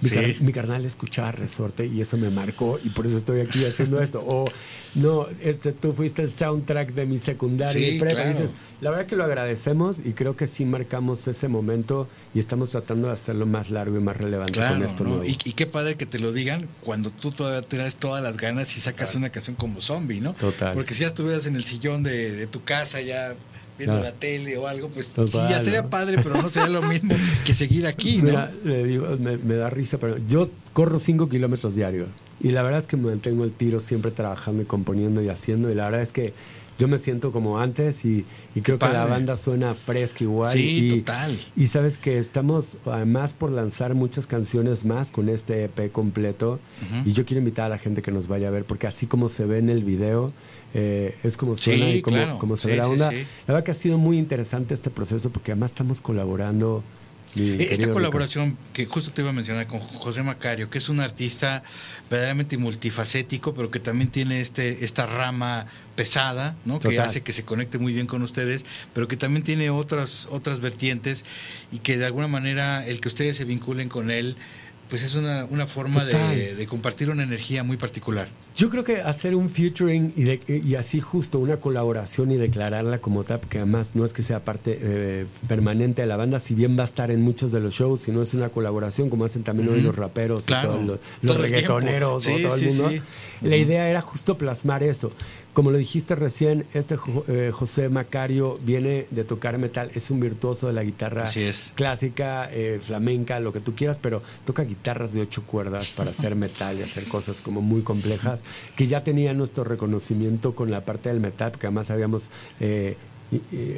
mi, 0.03 0.09
Sí. 0.09 0.15
car- 0.15 0.41
mi 0.41 0.53
carnal 0.53 0.85
escuchaba 0.85 1.33
Resorte 1.33 1.87
y 1.87 2.01
eso 2.01 2.17
me 2.17 2.31
marcó 2.31 2.79
y 2.83 2.91
por 2.91 3.07
eso 3.07 3.19
estoy 3.19 3.41
aquí 3.41 3.65
haciendo 3.65 4.01
esto. 4.03 4.23
O 4.27 4.47
no, 4.95 5.27
este, 5.41 5.73
tú 5.73 5.93
fuiste 5.93 6.23
el 6.23 6.31
soundtrack 6.31 6.93
de 6.95 7.07
mi 7.07 7.19
secundaria 7.19 7.73
Sí, 7.73 7.97
y 7.97 8.01
prepa. 8.01 8.13
Y 8.13 8.17
claro. 8.25 8.31
dices, 8.41 8.55
la 8.81 8.91
verdad 8.91 9.07
que 9.07 9.17
lo 9.17 9.25
agradecemos 9.25 9.99
y 10.05 10.13
creo 10.13 10.37
que 10.37 10.47
sí 10.47 10.65
marcamos 10.65 11.27
ese 11.29 11.49
momento 11.49 12.09
y 12.35 12.39
estamos 12.39 12.71
tratando 12.71 13.09
de 13.09 13.13
hacerlo 13.13 13.47
más 13.47 13.71
largo 13.71 13.97
y 13.99 14.03
más 14.03 14.17
relevante 14.17 14.59
con 14.59 14.83
esto 14.83 15.05
¿no? 15.05 15.11
nuevo. 15.11 15.25
y, 15.25 15.39
y 15.45 15.53
qué 15.53 15.67
padre 15.67 15.97
que 15.97 16.07
te 16.07 16.19
lo 16.19 16.33
digan 16.33 16.69
cuando 16.83 17.11
tú 17.11 17.31
todavía 17.31 17.63
tienes 17.63 17.97
todas 17.97 18.23
las 18.23 18.37
ganas 18.37 18.77
y 18.77 18.81
sacas 18.81 19.15
una 19.15 19.31
canción 19.31 19.55
como 19.57 19.81
zombie, 19.81 20.21
¿no? 20.21 20.33
Total. 20.35 20.75
Porque 20.75 20.95
si 20.95 21.03
ya 21.03 21.09
estuvieras 21.09 21.47
en 21.47 21.57
el 21.57 21.65
sillón 21.65 22.03
de, 22.03 22.33
de 22.35 22.47
tu 22.47 22.65
casa 22.65 23.01
ya 23.01 23.35
viendo 23.81 24.01
la 24.01 24.13
tele 24.13 24.57
o 24.57 24.67
algo, 24.67 24.89
pues 24.89 25.09
Total, 25.09 25.49
sí, 25.49 25.53
ya 25.53 25.65
sería 25.65 25.83
¿no? 25.83 25.91
padre, 25.91 26.19
pero 26.23 26.41
no 26.41 26.49
sería 26.49 26.69
lo 26.69 26.83
mismo 26.83 27.15
que 27.45 27.55
seguir 27.55 27.87
aquí, 27.87 28.19
¿no? 28.19 28.25
Mira, 28.25 28.53
le 28.65 28.85
digo, 28.85 29.17
me, 29.19 29.37
me 29.39 29.57
da 29.57 29.71
risa, 29.71 29.99
pero 29.99 30.17
yo 30.29 30.49
corro 30.73 30.99
5 30.99 31.29
kilómetros 31.29 31.75
diarios. 31.75 32.09
Y 32.41 32.53
la 32.53 32.63
verdad 32.63 32.79
es 32.79 32.87
que 32.87 32.97
me 32.97 33.09
mantengo 33.09 33.45
el 33.45 33.53
tiro 33.53 33.81
siempre 33.81 34.11
trabajando 34.11 34.63
y 34.63 34.65
componiendo 34.65 35.23
y 35.23 35.29
haciendo. 35.29 35.71
Y 35.71 35.75
la 35.75 35.85
verdad 35.85 36.03
es 36.03 36.13
que 36.13 36.33
yo 36.81 36.89
me 36.89 36.97
siento 36.99 37.31
como 37.31 37.61
antes 37.61 38.05
y, 38.07 38.25
y 38.55 38.63
creo 38.63 38.79
que 38.79 38.89
la 38.89 39.05
banda 39.05 39.37
suena 39.37 39.75
fresca 39.75 40.25
igual. 40.25 40.51
Sí, 40.51 40.89
y, 40.95 40.99
total. 41.01 41.39
Y 41.55 41.67
sabes 41.67 41.99
que 41.99 42.19
estamos 42.19 42.79
además 42.87 43.35
por 43.35 43.51
lanzar 43.51 43.95
muchas 43.95 44.27
canciones 44.27 44.87
más 44.87 45.11
con 45.13 45.29
este 45.29 45.65
EP 45.65 45.93
completo. 45.93 46.59
Y 47.05 47.13
yo 47.13 47.27
quiero 47.27 47.39
invitar 47.41 47.67
a 47.67 47.69
la 47.69 47.79
gente 47.79 48.01
que 48.01 48.11
nos 48.11 48.27
vaya 48.29 48.49
a 48.49 48.51
ver, 48.51 48.65
porque 48.65 48.87
así 48.87 49.07
como 49.07 49.29
se 49.29 49.45
ve 49.45 49.59
en 49.59 49.69
el 49.69 49.85
video, 49.85 50.33
eh, 50.73 51.15
es 51.23 51.37
como 51.37 51.57
Sí, 51.57 51.65
suena 51.71 51.91
y 51.91 52.01
como, 52.01 52.17
claro. 52.17 52.39
como 52.39 52.57
se 52.57 52.63
Sí, 52.63 52.69
ve 52.71 52.77
la 52.79 52.89
onda. 52.89 53.13
La 53.13 53.55
verdad 53.55 53.65
que 53.65 53.71
ha 53.73 53.75
sido 53.75 53.99
muy 53.99 54.19
interesante 54.19 54.73
este 54.73 54.89
proceso 54.89 55.29
porque 55.31 55.53
además 55.53 55.73
estamos 55.73 56.01
colaborando. 56.01 56.83
Mi 57.35 57.51
E- 57.51 57.73
Esta 57.73 57.87
colaboración 57.93 58.57
que 58.73 58.87
justo 58.87 59.13
te 59.13 59.23
iba 59.23 59.31
a 59.31 59.33
mencionar 59.33 59.67
con 59.67 59.81
José 59.81 60.23
Macario, 60.23 60.69
que 60.71 60.79
es 60.79 60.89
un 60.89 61.01
artista 61.01 61.63
verdaderamente 62.11 62.57
multifacético, 62.59 63.55
pero 63.55 63.71
que 63.71 63.79
también 63.81 64.11
tiene 64.11 64.41
este 64.41 64.85
esta 64.85 65.07
rama 65.07 65.67
pesada, 65.97 66.57
¿no? 66.65 66.81
Que 66.81 66.89
hace 67.05 67.21
que 67.23 67.33
se 67.33 67.45
conecte 67.45 67.79
muy 67.79 67.93
bien 67.93 68.07
con 68.07 68.23
ustedes, 68.23 68.65
pero 68.95 69.07
que 69.09 69.17
también 69.17 69.43
tiene 69.43 69.71
otras 69.71 70.27
otras 70.31 70.61
vertientes 70.61 71.25
y 71.73 71.79
que 71.79 71.99
de 71.99 72.07
alguna 72.07 72.27
manera 72.29 72.87
el 72.87 73.01
que 73.01 73.09
ustedes 73.09 73.37
se 73.37 73.45
vinculen 73.45 73.89
con 73.89 74.11
él 74.11 74.37
pues 74.91 75.03
es 75.05 75.15
una, 75.15 75.47
una 75.47 75.67
forma 75.67 76.05
de, 76.05 76.55
de 76.57 76.67
compartir 76.67 77.09
una 77.11 77.23
energía 77.23 77.63
muy 77.63 77.77
particular. 77.79 78.29
Yo 78.57 78.69
creo 78.69 78.85
que 78.85 79.01
hacer 79.01 79.35
un 79.37 79.49
featuring 79.49 80.13
y, 80.17 80.25
de- 80.25 80.63
y 80.67 80.75
así 80.75 81.01
justo 81.01 81.39
una 81.39 81.57
colaboración 81.59 82.31
y 82.33 82.37
declararla 82.37 82.99
como 82.99 83.25
tal, 83.25 83.39
porque 83.41 83.59
además 83.59 83.93
no 83.95 84.05
es 84.05 84.13
que 84.13 84.23
sea 84.23 84.45
parte 84.45 84.79
eh, 84.83 85.27
permanente 85.49 86.03
de 86.03 86.09
la 86.09 86.17
banda, 86.17 86.41
si 86.41 86.55
bien 86.55 86.77
va 86.77 86.83
a 86.83 86.87
estar 86.87 87.11
en 87.11 87.23
muchos 87.23 87.53
de 87.53 87.61
los 87.61 87.73
shows, 87.75 88.01
sino 88.03 88.21
es 88.21 88.35
una 88.35 88.49
colaboración 88.51 89.09
como 89.11 89.25
hacen 89.25 89.45
también 89.45 89.69
hoy 89.69 89.77
Ujú. 89.79 89.87
los 89.87 89.97
raperos 89.97 90.45
Claro. 90.45 90.71
y 90.71 90.73
todos 90.75 90.87
los, 90.87 90.99
Todo 91.01 91.09
los 91.23 91.37
el 91.37 91.43
reggaetoneros 91.43 92.23
tiempo. 92.25 92.49
o 92.49 92.57
Sí, 92.57 92.61
todo 92.61 92.67
el 92.67 92.71
sí, 92.73 92.83
mundo. 92.83 92.91
sí. 92.91 93.47
La 93.49 93.57
idea 93.57 93.89
era 93.89 94.01
justo 94.03 94.37
plasmar 94.37 94.83
eso. 94.83 95.13
Como 95.61 95.73
lo 95.73 95.77
dijiste 95.77 96.15
recién, 96.15 96.65
este 96.73 96.97
eh, 97.29 97.51
José 97.53 97.91
Macario 97.91 98.55
viene 98.63 99.07
de 99.11 99.25
tocar 99.25 99.59
metal, 99.59 99.91
es 99.95 100.11
un 100.11 100.19
virtuoso 100.19 100.69
de 100.69 100.73
la 100.73 100.83
guitarra 100.83 101.25
es. 101.25 101.75
clásica, 101.75 102.49
eh, 102.51 102.81
flamenca, 102.83 103.39
lo 103.41 103.53
que 103.53 103.61
tú 103.61 103.75
quieras, 103.75 103.99
pero 103.99 104.23
toca 104.47 104.63
guitarras 104.63 105.13
de 105.13 105.21
ocho 105.21 105.43
cuerdas 105.43 105.91
para 105.91 106.13
hacer 106.13 106.35
metal 106.35 106.79
y 106.79 106.83
hacer 106.83 107.05
cosas 107.09 107.43
como 107.43 107.61
muy 107.61 107.83
complejas, 107.83 108.43
que 108.75 108.87
ya 108.87 109.05
tenía 109.05 109.35
nuestro 109.35 109.63
reconocimiento 109.63 110.55
con 110.55 110.71
la 110.71 110.87
parte 110.87 111.11
del 111.11 111.21
metal, 111.21 111.51
porque 111.51 111.67
además 111.67 111.91
habíamos 111.91 112.31
eh, 112.59 112.97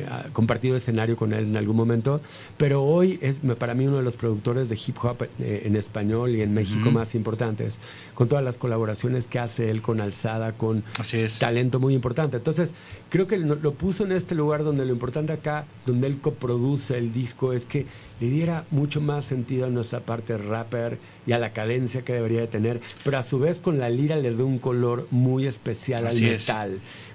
ah, 0.09 0.27
compartido 0.33 0.77
escenario 0.77 1.17
con 1.17 1.33
él 1.33 1.45
en 1.45 1.57
algún 1.57 1.77
momento, 1.77 2.21
pero 2.57 2.83
hoy 2.83 3.19
es 3.23 3.41
para 3.59 3.75
mí 3.75 3.87
uno 3.87 3.99
de 3.99 4.03
los 4.03 4.17
productores 4.17 4.69
de 4.69 4.79
hip 4.87 4.97
hop 5.03 5.23
eh, 5.39 5.63
en 5.65 5.77
español 5.77 6.35
y 6.37 6.43
en 6.43 6.55
México 6.55 6.83
Ujú. 6.89 6.91
más 6.93 7.15
importantes, 7.15 7.79
con 8.15 8.29
todas 8.29 8.45
las 8.45 8.59
colaboraciones 8.59 9.27
que 9.27 9.39
hace 9.39 9.71
él 9.71 9.83
con 9.83 10.01
Alzada, 10.01 10.53
con 10.53 10.83
Así 10.99 11.19
es. 11.19 11.39
talento 11.39 11.81
muy 11.81 11.95
importante. 11.95 12.37
Entonces, 12.39 12.75
creo 13.11 13.27
que 13.27 13.37
lo, 13.39 13.55
lo 13.57 13.75
puso 13.75 14.05
en 14.05 14.13
este 14.13 14.35
lugar 14.35 14.65
donde 14.65 14.85
lo 14.87 14.93
importante 14.93 15.33
acá, 15.33 15.67
donde 15.87 16.07
él 16.07 16.19
coproduce 16.21 16.97
el 16.99 17.13
disco, 17.13 17.53
es 17.53 17.67
que 17.67 17.87
le 18.21 18.29
diera 18.31 18.65
mucho 18.71 19.01
más 19.01 19.25
sentido 19.25 19.67
a 19.67 19.71
nuestra 19.71 20.01
parte 20.01 20.39
rapper 20.39 20.99
y 21.27 21.33
a 21.33 21.39
la 21.39 21.53
cadencia 21.53 22.03
que 22.03 22.13
debería 22.13 22.41
de 22.41 22.47
tener, 22.47 22.81
pero 23.05 23.19
a 23.19 23.23
su 23.25 23.39
vez 23.41 23.61
con 23.61 23.79
la 23.81 23.91
lira 23.91 24.17
le 24.17 24.33
da 24.35 24.45
un 24.45 24.59
color 24.59 25.07
muy 25.11 25.47
especial 25.47 26.07
Así 26.07 26.27
al 26.27 26.35
es. 26.35 26.47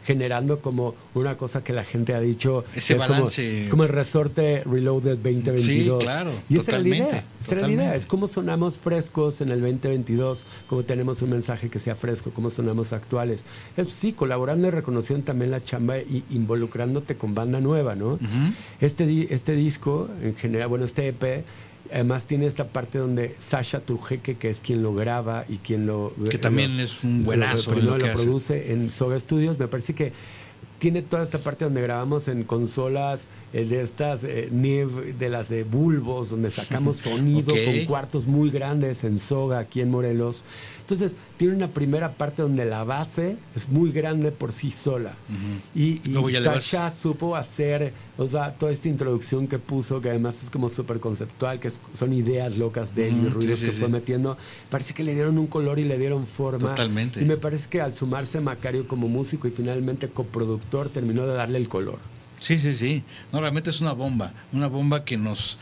Generando 0.07 0.61
como 0.61 0.95
una 1.15 1.35
cosa 1.37 1.65
que 1.65 1.73
la 1.73 1.83
gente 1.83 2.13
ha 2.13 2.21
dicho. 2.21 2.63
Ese 2.73 2.93
es 2.95 3.01
como- 3.03 3.09
balance. 3.15 3.61
es 3.63 3.69
como 3.69 3.83
el 3.83 3.89
resorte 3.89 4.63
Reloaded 4.65 5.17
2022. 5.17 5.99
Sí, 6.01 6.05
claro, 6.05 6.31
Y 6.49 6.57
esa 6.57 6.71
era 6.71 6.79
la 6.79 6.87
idea. 6.87 7.25
Esa 7.41 7.55
era 7.55 7.67
la 7.67 7.73
idea. 7.73 7.95
Es 7.95 8.05
cómo 8.05 8.27
sonamos 8.27 8.77
frescos 8.77 9.41
en 9.41 9.49
el 9.49 9.59
2022, 9.59 10.45
cómo 10.67 10.83
tenemos 10.83 11.21
un 11.21 11.31
mensaje 11.31 11.69
que 11.69 11.79
sea 11.79 11.95
fresco, 11.95 12.31
cómo 12.33 12.49
sonamos 12.49 12.93
actuales. 12.93 13.43
Es, 13.75 13.89
sí, 13.89 14.13
colaborando 14.13 14.69
y 14.69 14.71
reconociendo 14.71 15.25
también 15.25 15.51
la 15.51 15.59
chamba 15.61 15.97
y 15.99 16.23
involucrándote 16.29 17.17
con 17.17 17.35
banda 17.35 17.59
nueva, 17.59 17.95
¿no? 17.95 18.13
Ujú. 18.13 18.23
este, 18.79 19.05
di- 19.05 19.27
este 19.29 19.51
disco, 19.53 20.07
en 20.23 20.35
general, 20.37 20.69
bueno, 20.69 20.85
este 20.85 21.09
EP, 21.09 21.43
además 21.93 22.25
tiene 22.25 22.45
esta 22.45 22.67
parte 22.67 22.97
donde 22.97 23.33
Sasha 23.39 23.79
Trujeque, 23.81 24.35
que 24.37 24.49
es 24.49 24.59
quien 24.61 24.81
lo 24.83 24.93
graba 24.93 25.45
y 25.47 25.57
quien 25.57 25.85
lo... 25.87 26.13
Que 26.29 26.37
también 26.37 26.77
lo- 26.77 26.83
es 26.83 27.03
un 27.03 27.23
buenazo 27.23 27.71
lo, 27.73 27.81
lo 27.81 27.97
lo 27.97 28.03
que 28.03 28.09
hace. 28.11 28.23
produce 28.23 28.71
en 28.73 28.89
Soga 28.89 29.19
Studios. 29.19 29.57
Me 29.59 29.67
parece 29.67 29.93
que 29.95 30.13
tiene 30.79 31.01
toda 31.01 31.23
esta 31.23 31.37
parte 31.39 31.65
donde 31.65 31.81
grabamos 31.81 32.27
en 32.27 32.43
consolas 32.43 33.21
eh, 33.23 33.46
de 33.53 33.81
estas 33.81 34.23
eh, 34.23 34.49
Neve, 34.51 35.13
de 35.13 35.29
las 35.29 35.49
de 35.49 35.63
bulbos, 35.63 36.29
donde 36.29 36.49
sacamos 36.49 36.97
sonido 36.97 37.53
Ok. 37.53 37.59
con 37.65 37.85
cuartos 37.85 38.27
muy 38.27 38.49
grandes 38.49 39.03
en 39.03 39.19
Soga, 39.19 39.59
aquí 39.59 39.81
en 39.81 39.89
Morelos. 39.89 40.43
Entonces, 40.81 41.17
tiene 41.35 41.53
una 41.53 41.67
primera 41.73 42.13
parte 42.13 42.41
donde 42.41 42.63
la 42.63 42.85
base 42.85 43.35
es 43.55 43.67
muy 43.67 43.91
grande 43.91 44.31
por 44.31 44.53
sí 44.53 44.71
sola. 44.71 45.13
Y, 45.75 45.99
y 46.05 46.09
Luego 46.11 46.29
ya 46.29 46.39
le 46.39 46.47
vas- 46.47 46.63
Sasha 46.63 46.91
supo 46.91 47.35
hacer, 47.35 47.91
o 48.17 48.25
sea, 48.25 48.53
toda 48.53 48.71
esta 48.71 48.87
introducción 48.87 49.47
que 49.47 49.59
puso, 49.59 49.99
que 49.99 50.09
además 50.09 50.41
es 50.43 50.49
como 50.49 50.69
súper 50.69 51.01
conceptual, 51.01 51.59
que 51.59 51.67
es- 51.67 51.81
son 51.93 52.13
ideas 52.13 52.57
locas 52.57 52.95
de 52.95 53.09
él 53.09 53.15
y 53.17 53.25
Ujú, 53.25 53.35
ruidos 53.41 53.59
sí, 53.59 53.65
que 53.65 53.71
sí, 53.73 53.79
fue 53.79 53.87
sí. 53.87 53.93
metiendo. 53.93 54.37
Parece 54.69 54.93
que 54.93 55.03
le 55.03 55.13
dieron 55.13 55.37
un 55.37 55.47
color 55.47 55.77
y 55.77 55.83
le 55.83 55.97
dieron 55.97 56.25
forma. 56.25 56.59
Totalmente. 56.69 57.21
Y 57.21 57.25
me 57.25 57.35
parece 57.35 57.67
que 57.69 57.81
al 57.81 57.93
sumarse 57.93 58.39
Macario 58.39 58.87
como 58.87 59.09
músico 59.09 59.49
y 59.49 59.51
finalmente 59.51 60.07
coproductor, 60.07 60.87
terminó 60.87 61.27
de 61.27 61.33
darle 61.33 61.57
el 61.57 61.67
color. 61.67 61.99
Sí, 62.39 62.57
sí, 62.57 62.73
sí. 62.73 63.03
No, 63.31 63.39
realmente 63.41 63.69
es 63.69 63.81
una 63.81 63.93
bomba. 63.93 64.33
Una 64.53 64.67
bomba 64.67 65.03
que 65.05 65.17
nos. 65.17 65.57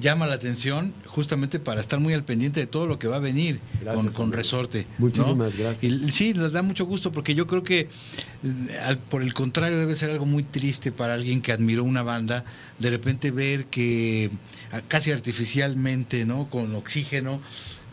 llama 0.00 0.26
la 0.26 0.34
atención 0.34 0.92
justamente 1.06 1.60
para 1.60 1.80
estar 1.80 2.00
muy 2.00 2.14
al 2.14 2.24
pendiente 2.24 2.58
de 2.58 2.66
todo 2.66 2.88
lo 2.88 2.98
que 2.98 3.06
va 3.06 3.16
a 3.16 3.20
venir 3.20 3.60
Gracias, 3.80 4.04
con, 4.06 4.12
con. 4.12 4.32
Resorte. 4.32 4.86
¿no? 4.98 5.06
Muchísimas 5.06 5.56
gracias. 5.56 5.84
Y 5.92 6.10
sí, 6.10 6.34
nos 6.34 6.50
da 6.50 6.62
mucho 6.62 6.84
gusto 6.84 7.12
porque 7.12 7.36
yo 7.36 7.46
creo 7.46 7.62
que 7.62 7.80
eh, 8.42 8.78
al- 8.82 8.98
por 8.98 9.22
el 9.22 9.32
contrario 9.34 9.78
debe 9.78 9.94
ser 9.94 10.10
algo 10.10 10.26
muy 10.26 10.42
triste 10.42 10.90
para 10.90 11.14
alguien 11.14 11.40
que 11.40 11.52
admiró 11.52 11.84
una 11.84 12.02
banda 12.02 12.44
de 12.80 12.90
repente 12.90 13.30
ver 13.30 13.66
que 13.66 14.30
ah, 14.72 14.80
casi 14.88 15.12
artificialmente, 15.12 16.24
¿no? 16.24 16.50
Con 16.50 16.74
oxígeno 16.74 17.40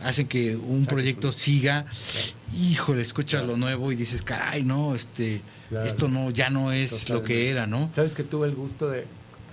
hacen 0.04 0.28
que 0.28 0.56
un 0.56 0.88
proyecto 0.88 1.32
siga. 1.32 1.86
Híjole, 2.60 3.02
escuchas 3.02 3.46
lo 3.46 3.56
nuevo 3.58 3.92
y 3.92 3.96
dices, 3.96 4.22
caray, 4.22 4.64
no, 4.64 4.94
este, 4.96 5.42
Claro. 5.70 5.86
esto 5.86 6.08
no, 6.10 6.30
ya 6.32 6.50
no 6.50 6.72
es 6.72 7.10
lo 7.10 7.24
que 7.24 7.50
era, 7.50 7.66
¿no? 7.68 7.90
Sabes 7.94 8.14
que 8.16 8.24
tuve 8.24 8.48
el 8.48 8.56
gusto 8.56 8.90
de. 8.90 9.06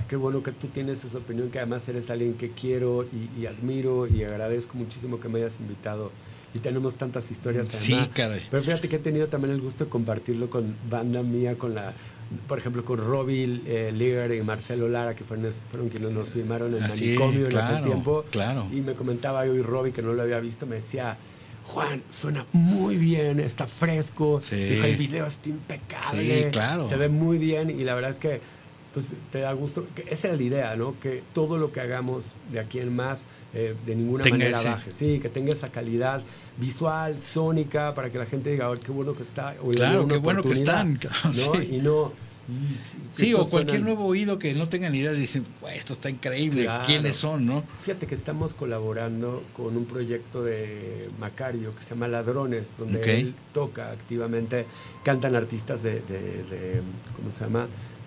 Qué 0.09 0.16
bueno 0.16 0.43
que 0.43 0.53
tú 0.53 0.69
tienes 0.69 1.05
esa 1.05 1.19
opinión, 1.19 1.51
que 1.51 1.59
además 1.59 1.87
eres 1.89 2.09
alguien 2.11 2.35
que 2.35 2.51
quiero 2.51 3.05
y, 3.05 3.41
y 3.41 3.47
admiro 3.47 4.07
y 4.07 4.23
agradezco 4.25 4.77
muchísimo 4.79 5.20
que 5.20 5.29
me 5.29 5.39
hayas 5.41 5.61
invitado. 5.61 6.11
Y 6.55 6.61
tenemos 6.61 6.97
tantas 6.97 7.31
historias. 7.31 7.69
Sí, 7.69 7.93
además. 7.93 8.11
caray. 8.15 8.43
Pero 8.51 8.62
fíjate 8.62 8.89
que 8.89 8.97
he 8.97 9.01
tenido 9.01 9.27
también 9.29 9.53
el 9.55 9.61
gusto 9.61 9.85
de 9.85 9.91
compartirlo 9.91 10.49
con 10.49 10.75
banda 10.91 11.23
mía, 11.23 11.57
con 11.57 11.75
la. 11.75 11.93
Por 12.47 12.59
ejemplo, 12.59 12.85
con 12.85 12.99
Robbie 12.99 13.61
eh, 13.66 13.93
Lear 13.95 14.33
y 14.33 14.41
Marcelo 14.43 14.89
Lara, 14.89 15.15
que 15.15 15.25
fueron, 15.25 15.51
fueron 15.70 15.89
quienes 15.89 16.12
nos 16.12 16.29
filmaron 16.31 16.75
en 16.75 16.83
Así 16.83 17.12
es, 17.12 17.19
Manicomio 17.19 17.49
en 17.49 17.57
aquel 17.59 17.85
tiempo. 17.85 18.25
claro. 18.31 18.66
Y 18.73 18.81
me 18.81 18.95
comentaba 18.95 19.41
hoy 19.43 19.62
Robbie, 19.62 19.93
que 19.93 20.03
no 20.03 20.12
lo 20.15 20.23
había 20.23 20.41
visto, 20.41 20.66
me 20.66 20.77
decía. 20.77 21.16
Juan, 21.69 22.03
suena 22.11 22.47
muy 22.53 22.97
bien, 22.97 23.40
está 23.40 23.66
fresco, 23.66 24.40
Sí. 24.40 24.57
dijo, 24.57 24.85
el 24.85 24.97
video 24.97 25.27
está 25.27 25.49
impecable, 25.51 26.45
Sí, 26.45 26.51
claro. 26.51 26.89
se 26.89 26.97
ve 26.97 27.09
muy 27.09 27.39
bien 27.39 27.70
y 27.70 27.85
la 27.85 27.95
verdad 27.95 28.11
es 28.11 28.19
que 28.19 28.40
pues 28.95 29.07
te 29.31 29.40
da 29.40 29.53
gusto, 29.53 29.86
esa 30.09 30.28
era 30.28 30.36
la 30.39 30.43
idea, 30.43 30.77
¿no? 30.77 30.99
Que 30.99 31.23
todo 31.35 31.59
lo 31.59 31.70
que 31.70 31.81
hagamos 31.81 32.35
de 32.51 32.59
aquí 32.59 32.78
en 32.81 32.97
más 32.97 33.27
eh, 33.55 33.74
de 33.86 33.97
ninguna 33.97 34.24
Tenga 34.24 34.36
manera 34.39 34.59
ese- 34.59 34.69
baje, 34.69 34.93
sí, 34.93 35.19
que 35.20 35.28
tenga 35.28 35.53
esa 35.53 35.69
calidad 35.69 36.23
visual, 36.57 37.19
sónica, 37.19 37.95
para 37.95 38.11
que 38.11 38.19
la 38.19 38.27
gente 38.27 38.51
diga, 38.51 38.70
"Oh, 38.70 38.74
qué 38.74 38.90
bueno 38.90 39.15
que 39.15 39.23
está, 39.23 39.55
o 39.62 39.70
Claro, 39.70 40.09
qué 40.09 40.16
bueno 40.16 40.43
que 40.43 40.49
oportunidad", 40.49 40.74
están, 40.81 40.97
claro, 40.97 41.16
¿no? 41.24 41.32
sí. 41.61 41.69
Y 41.73 41.78
no... 41.78 42.12
Sí, 43.12 43.27
que 43.27 43.35
o 43.35 43.49
cualquier 43.49 43.81
suenan- 43.81 43.85
nuevo 43.85 44.07
oído 44.07 44.39
que 44.39 44.55
no 44.55 44.69
tenga 44.69 44.89
ni 44.89 44.99
idea, 44.99 45.12
dicen, 45.12 45.45
"Güey, 45.61 45.77
esto 45.77 45.93
está 45.93 46.09
increíble, 46.09 46.65
Claro. 46.65 46.85
¿quiénes 46.87 47.16
son, 47.16 47.45
no? 47.47 47.62
Fíjate 47.83 48.07
que 48.07 48.15
estamos 48.15 48.55
colaborando 48.55 49.43
con 49.57 49.77
un 49.77 49.85
proyecto 49.85 50.43
de 50.43 51.09
Macario 51.20 51.75
que 51.77 51.83
se 51.83 51.91
llama 51.91 52.09
Ladrones, 52.09 52.73
donde 52.79 53.01
Ok. 53.01 53.07
él 53.07 53.35
toca 53.53 53.91
activamente, 53.91 54.65
cantan 55.05 55.37
artistas 55.37 55.83
de, 55.83 56.01
de- 56.03 56.45
de, 56.45 56.81
¿cómo 57.16 57.31
se 57.31 57.45
llama? 57.45 57.66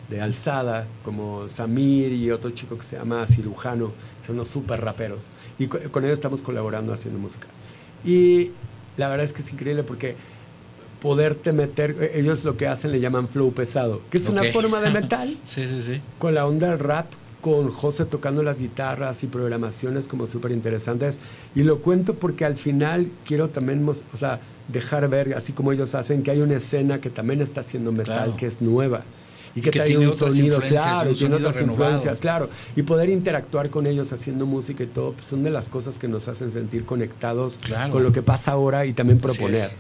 De 0.10 0.20
alzada, 0.22 0.88
como 1.06 1.48
Samir 1.48 2.12
y 2.12 2.32
otro 2.32 2.50
chico 2.50 2.76
que 2.78 2.84
se 2.84 2.98
llama 2.98 3.26
Cirujano, 3.28 3.94
son 4.26 4.36
unos 4.36 4.48
súper 4.48 4.82
raperos. 4.82 5.28
Y 5.60 5.68
co- 5.68 5.80
con 5.92 6.04
ellos 6.04 6.16
estamos 6.18 6.42
colaborando 6.42 6.92
haciendo 6.94 7.20
música. 7.20 7.48
Y 8.04 8.52
la 8.98 9.08
verdad 9.08 9.24
es 9.24 9.34
que 9.34 9.42
es 9.42 9.54
increíble 9.54 9.84
porque 9.84 10.16
poderte 11.02 11.52
meter, 11.52 11.96
eh, 12.00 12.12
ellos 12.16 12.44
lo 12.46 12.56
que 12.58 12.68
hacen 12.68 12.92
le 12.92 13.00
llaman 13.00 13.28
flow 13.28 13.52
pesado, 13.54 14.02
que 14.10 14.18
es 14.20 14.30
una 14.30 14.42
Ok. 14.42 14.48
forma 14.54 14.80
de 14.82 14.90
metal 15.02 15.38
Sí, 15.44 15.68
sí, 15.68 15.82
sí. 15.82 16.02
con 16.20 16.34
la 16.36 16.46
onda 16.46 16.70
del 16.70 16.80
rap, 16.80 17.08
con 17.42 17.72
José 17.72 18.06
tocando 18.06 18.44
las 18.44 18.60
guitarras 18.60 19.24
y 19.24 19.28
programaciones 19.28 20.08
como 20.08 20.28
súper 20.28 20.52
interesantes. 20.52 21.20
Y 21.56 21.64
lo 21.64 21.80
cuento 21.80 22.14
porque 22.14 22.46
al 22.46 22.56
final 22.56 23.08
quiero 23.26 23.50
también, 23.50 23.84
o 23.90 23.94
sea, 24.18 24.40
dejar 24.68 25.10
ver, 25.10 25.34
así 25.34 25.52
como 25.52 25.72
ellos 25.72 25.96
hacen, 25.96 26.22
que 26.22 26.30
hay 26.30 26.40
una 26.42 26.58
escena 26.58 27.02
que 27.02 27.10
también 27.10 27.42
está 27.42 27.62
haciendo 27.62 27.92
metal, 27.92 28.16
Claro. 28.16 28.36
que 28.38 28.46
es 28.46 28.62
nueva. 28.62 29.02
Y 29.56 29.60
Y 29.60 29.62
que, 29.64 29.72
que 29.72 29.80
trae 29.80 29.88
tiene 29.90 30.08
un 30.08 30.14
sonido, 30.14 30.62
claro, 30.62 31.10
un 31.10 31.16
tiene 31.16 31.34
sonido 31.34 31.38
otras 31.50 31.56
renovado. 31.56 31.84
influencias, 31.84 32.20
claro. 32.20 32.48
Y 32.76 32.84
poder 32.84 33.10
interactuar 33.10 33.70
con 33.72 33.88
ellos 33.88 34.14
haciendo 34.14 34.46
música 34.46 34.84
y 34.84 34.88
todo, 34.88 35.14
pues 35.14 35.26
son 35.26 35.44
de 35.44 35.50
las 35.50 35.68
cosas 35.68 35.98
que 35.98 36.08
nos 36.08 36.28
hacen 36.28 36.52
sentir 36.54 36.86
conectados 36.86 37.60
Claro. 37.62 37.92
con 37.92 38.04
lo 38.04 38.14
que 38.14 38.22
pasa 38.22 38.52
ahora 38.52 38.86
y 38.86 38.94
también 38.94 39.18
proponer. 39.20 39.72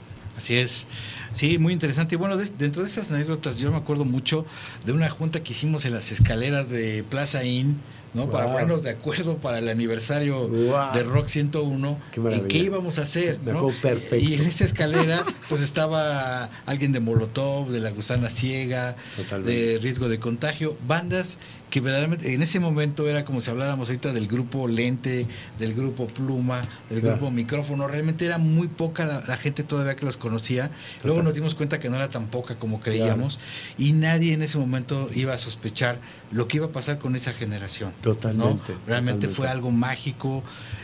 Así 0.42 0.58
es. 0.58 0.88
Sí, 1.34 1.60
muy 1.60 1.72
interesante. 1.72 2.16
Y 2.16 2.18
bueno, 2.18 2.36
des- 2.36 2.58
dentro 2.58 2.82
de 2.82 2.90
estas 2.90 3.12
anécdotas, 3.12 3.58
yo 3.58 3.70
me 3.70 3.78
acuerdo 3.78 4.06
mucho 4.06 4.44
de 4.86 4.92
una 4.92 5.08
junta 5.10 5.44
que 5.44 5.52
hicimos 5.54 5.86
en 5.86 5.94
las 5.94 6.12
escaleras 6.12 6.70
de 6.72 7.04
Plaza 7.04 7.44
Inn, 7.44 7.80
¿no? 8.16 8.26
Para 8.28 8.48
ponernos 8.52 8.82
de 8.82 8.90
acuerdo 8.90 9.38
para 9.38 9.60
el 9.60 9.70
aniversario 9.70 10.48
Wow. 10.48 10.94
de 10.96 11.04
Rock 11.04 11.28
101 11.28 12.00
Qué 12.12 12.20
en 12.20 12.48
qué 12.48 12.58
íbamos 12.58 12.98
a 12.98 13.04
hacer. 13.04 13.40
¿no? 13.46 13.70
perfecto. 13.84 14.16
Y 14.16 14.34
en 14.34 14.42
esa 14.42 14.66
escalera, 14.66 15.24
pues 15.48 15.62
estaba 15.62 16.50
alguien 16.66 16.92
de 16.92 17.00
Molotov, 17.00 17.70
de 17.70 17.80
La 17.80 17.92
Gusana 17.92 18.32
Ciega, 18.32 18.96
Totalmente. 19.16 19.52
de 19.74 19.78
Riesgo 19.78 20.10
de 20.10 20.18
Contagio, 20.18 20.76
bandas 20.88 21.38
que 21.72 21.82
verdaderamente 21.82 22.34
en 22.36 22.44
ese 22.44 22.60
momento 22.60 23.08
era 23.08 23.26
como 23.26 23.42
si 23.42 23.50
habláramos 23.50 23.90
ahorita 23.90 24.14
del 24.14 24.28
grupo 24.28 24.68
Lente, 24.68 25.26
del 25.58 25.74
grupo 25.74 26.06
Pluma, 26.06 26.62
del 26.90 27.00
Claro. 27.02 27.16
grupo 27.18 27.32
Micrófono, 27.32 27.88
realmente 27.88 28.26
era 28.26 28.38
muy 28.38 28.68
poca 28.68 29.06
la, 29.06 29.24
la 29.26 29.38
gente 29.38 29.64
todavía 29.64 29.96
que 29.96 30.06
los 30.06 30.18
conocía. 30.18 30.70
Luego 31.04 31.24
nos 31.24 31.34
dimos 31.34 31.56
cuenta 31.56 31.80
que 31.80 31.90
no 31.90 31.96
era 31.96 32.10
tan 32.10 32.28
poca 32.28 32.60
como 32.60 32.80
creíamos 32.82 33.40
y 33.80 33.94
nadie 33.94 34.34
en 34.34 34.44
ese 34.44 34.60
momento 34.60 35.10
iba 35.16 35.34
a 35.34 35.38
sospechar 35.40 35.98
lo 36.32 36.48
que 36.48 36.58
iba 36.58 36.68
a 36.68 36.72
pasar 36.72 37.00
con 37.00 37.16
esa 37.16 37.34
generación. 37.34 37.92
¿no? 37.98 38.02
Totalmente, 38.14 38.76
Realmente 38.86 39.28
totalmente. 39.28 39.28
fue 39.30 39.48
algo 39.48 39.72
mágico, 39.72 40.44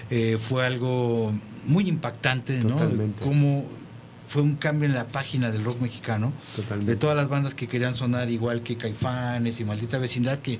eh, 0.09 0.38
fue 0.39 0.65
algo 0.65 1.34
muy 1.65 1.88
impactante, 1.89 2.64
¿no? 2.64 2.69
Totalmente. 2.77 3.23
Fue 4.28 4.41
un 4.41 4.56
cambio 4.56 4.88
en 4.88 4.94
la 4.94 5.08
página 5.08 5.49
del 5.52 5.64
rock 5.64 5.80
mexicano, 5.82 6.34
Totalmente. 6.56 6.91
de 6.91 6.98
todas 6.98 7.16
las 7.16 7.30
bandas 7.30 7.56
que 7.56 7.68
querían 7.68 7.95
sonar 7.95 8.30
igual 8.30 8.62
que 8.62 8.76
Caifanes 8.78 9.60
y 9.60 9.64
Maldita 9.66 9.98
Vecindad, 9.98 10.40
que 10.40 10.60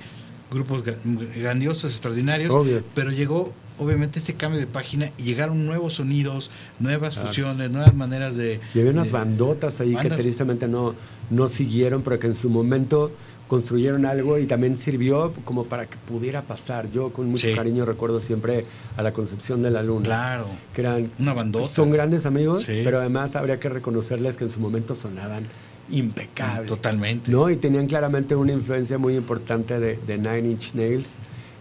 grupos 0.50 0.86
gra- 0.86 0.96
grandiosos, 1.36 1.92
extraordinarios, 1.92 2.52
Obvio. 2.54 2.82
pero 2.96 3.12
llegó 3.12 3.54
obviamente 3.80 4.18
este 4.20 4.34
cambio 4.36 4.60
de 4.60 4.68
página 4.68 5.12
y 5.18 5.24
llegaron 5.24 5.66
nuevos 5.66 5.96
sonidos, 5.96 6.50
nuevas 6.80 7.16
fusiones, 7.18 7.70
nuevas 7.70 7.94
maneras 7.94 8.36
de... 8.38 8.60
Y 8.74 8.80
había 8.80 8.92
unas 8.92 9.08
de- 9.08 9.14
bandotas 9.14 9.82
ahí 9.82 9.94
bandas- 9.94 10.16
que 10.18 10.24
tristemente 10.24 10.68
no, 10.70 10.96
no 11.30 11.48
siguieron, 11.50 12.02
pero 12.02 12.18
que 12.20 12.28
en 12.28 12.34
su 12.36 12.50
momento 12.50 13.12
construyeron 13.48 14.06
algo 14.06 14.38
y 14.38 14.46
también 14.46 14.76
sirvió 14.78 15.32
como 15.46 15.64
para 15.66 15.86
que 15.86 15.98
pudiera 16.08 16.42
pasar. 16.42 16.92
Yo 16.92 17.12
con 17.14 17.30
mucho 17.30 17.48
Sí. 17.48 17.54
cariño 17.56 17.86
recuerdo 17.86 18.20
siempre 18.20 18.66
a 18.98 19.02
la 19.02 19.14
Concepción 19.14 19.62
de 19.64 19.72
la 19.72 19.84
Luna. 19.84 20.04
Claro, 20.06 20.48
Que 20.74 20.82
eran, 20.82 21.12
una 21.20 21.34
bandota. 21.34 21.68
son 21.68 21.92
grandes 21.92 22.26
amigos, 22.26 22.64
Sí. 22.64 22.82
pero 22.84 23.00
además 23.00 23.36
habría 23.36 23.58
que 23.60 23.70
reconocerles 23.70 24.38
que 24.38 24.44
en 24.44 24.50
su 24.50 24.60
momento 24.60 24.96
sonaban 24.96 25.46
impecables. 25.90 26.68
Totalmente. 26.68 27.32
¿no? 27.32 27.50
Y 27.50 27.56
tenían 27.56 27.88
claramente 27.88 28.36
una 28.36 28.52
influencia 28.52 28.98
muy 28.98 29.16
importante 29.16 29.80
de, 29.80 29.98
de 29.98 30.18
Nine 30.18 30.50
Inch 30.52 30.74
Nails. 30.74 31.14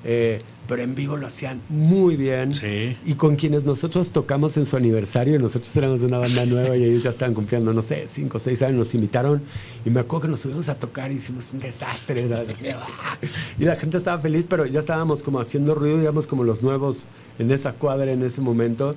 eh, 0.09 0.41
pero 0.67 0.83
en 0.83 0.95
vivo 0.95 1.17
lo 1.17 1.27
hacían 1.27 1.61
muy 1.69 2.17
bien. 2.17 2.55
Sí. 2.55 2.97
Y 3.05 3.15
con 3.15 3.37
quienes 3.37 3.65
nosotros 3.65 4.13
tocamos 4.13 4.57
en 4.57 4.67
su 4.67 4.77
aniversario, 4.77 5.39
nosotros 5.39 5.75
éramos 5.77 6.03
una 6.03 6.19
banda 6.19 6.45
nueva 6.47 6.77
y 6.77 6.85
ellos 6.85 7.03
ya 7.03 7.11
estaban 7.11 7.35
cumpliendo, 7.35 7.73
no 7.73 7.83
sé, 7.83 8.07
cinco 8.09 8.39
o 8.39 8.41
seis 8.41 8.63
años, 8.63 8.77
nos 8.77 8.95
invitaron 8.95 9.43
y 9.85 9.91
me 9.91 10.01
acuerdo 10.01 10.23
que 10.23 10.29
nos 10.29 10.41
subimos 10.41 10.69
a 10.69 10.75
tocar 10.75 11.11
y 11.13 11.17
hicimos 11.17 11.53
un 11.53 11.61
desastre. 11.61 12.27
¡ah! 12.33 13.19
Y 13.59 13.65
la 13.65 13.77
gente 13.77 13.99
estaba 13.99 14.19
feliz, 14.19 14.47
pero 14.49 14.67
ya 14.67 14.81
estábamos 14.81 15.23
como 15.23 15.41
haciendo 15.41 15.75
ruido, 15.75 15.99
digamos, 15.99 16.27
como 16.27 16.45
los 16.45 16.63
nuevos 16.63 17.07
en 17.39 17.51
esa 17.51 17.73
cuadra 17.73 18.11
en 18.13 18.23
ese 18.23 18.41
momento. 18.41 18.97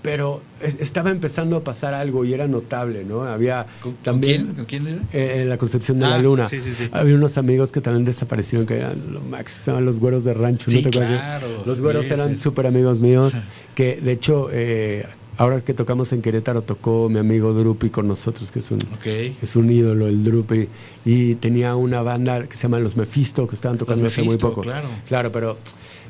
Pero 0.00 0.42
es- 0.62 0.80
estaba 0.80 1.10
empezando 1.10 1.56
a 1.56 1.64
pasar 1.64 1.92
algo 1.92 2.24
y 2.24 2.32
era 2.32 2.46
notable, 2.46 3.04
¿no? 3.04 3.22
Había 3.24 3.66
¿Con, 3.82 3.92
con 3.94 4.02
también 4.02 4.42
quién? 4.44 4.54
¿Con 4.56 4.64
quién 4.66 4.86
era? 4.86 4.98
eh, 5.12 5.42
en 5.42 5.48
la 5.48 5.58
Concepción 5.58 5.98
de 5.98 6.04
Ah, 6.06 6.10
la 6.10 6.18
Luna. 6.18 6.46
sí, 6.48 6.60
sí, 6.60 6.72
sí. 6.72 6.88
Había 6.92 7.16
unos 7.16 7.36
amigos 7.36 7.72
que 7.72 7.80
también 7.80 8.04
desaparecieron, 8.04 8.66
que 8.66 8.76
eran 8.76 9.12
los 9.12 9.24
Max, 9.24 9.52
se 9.52 9.70
llaman 9.70 9.84
los 9.84 9.98
güeros 9.98 10.24
de 10.24 10.34
rancho. 10.34 10.70
Sí, 10.70 10.78
¿no 10.82 10.90
te 10.90 10.98
claro, 10.98 11.64
Los 11.66 11.80
güeros 11.80 12.06
eran 12.10 12.38
súper 12.38 12.66
amigos 12.68 13.00
míos, 13.00 13.32
que 13.74 14.00
de 14.00 14.12
hecho, 14.12 14.48
eh, 14.52 15.04
ahora 15.36 15.60
que 15.62 15.74
tocamos 15.74 16.12
en 16.12 16.22
Querétaro, 16.22 16.62
tocó 16.62 17.08
mi 17.08 17.18
amigo 17.18 17.52
Drupi 17.52 17.90
con 17.90 18.06
nosotros, 18.06 18.52
que 18.52 18.60
es 18.60 18.70
un, 18.70 18.78
Ok. 18.94 19.06
es 19.42 19.56
un 19.56 19.70
ídolo, 19.70 20.06
el 20.06 20.22
Drupi. 20.22 20.68
Y 21.04 21.34
tenía 21.36 21.74
una 21.74 22.02
banda 22.02 22.46
que 22.46 22.54
se 22.56 22.62
llama 22.64 22.78
Los 22.78 22.96
Mephisto, 22.96 23.48
que 23.48 23.54
estaban 23.56 23.78
tocando 23.78 24.06
hace 24.06 24.22
muy 24.22 24.36
poco. 24.36 24.60
claro. 24.60 24.88
Claro, 25.08 25.32
pero, 25.32 25.56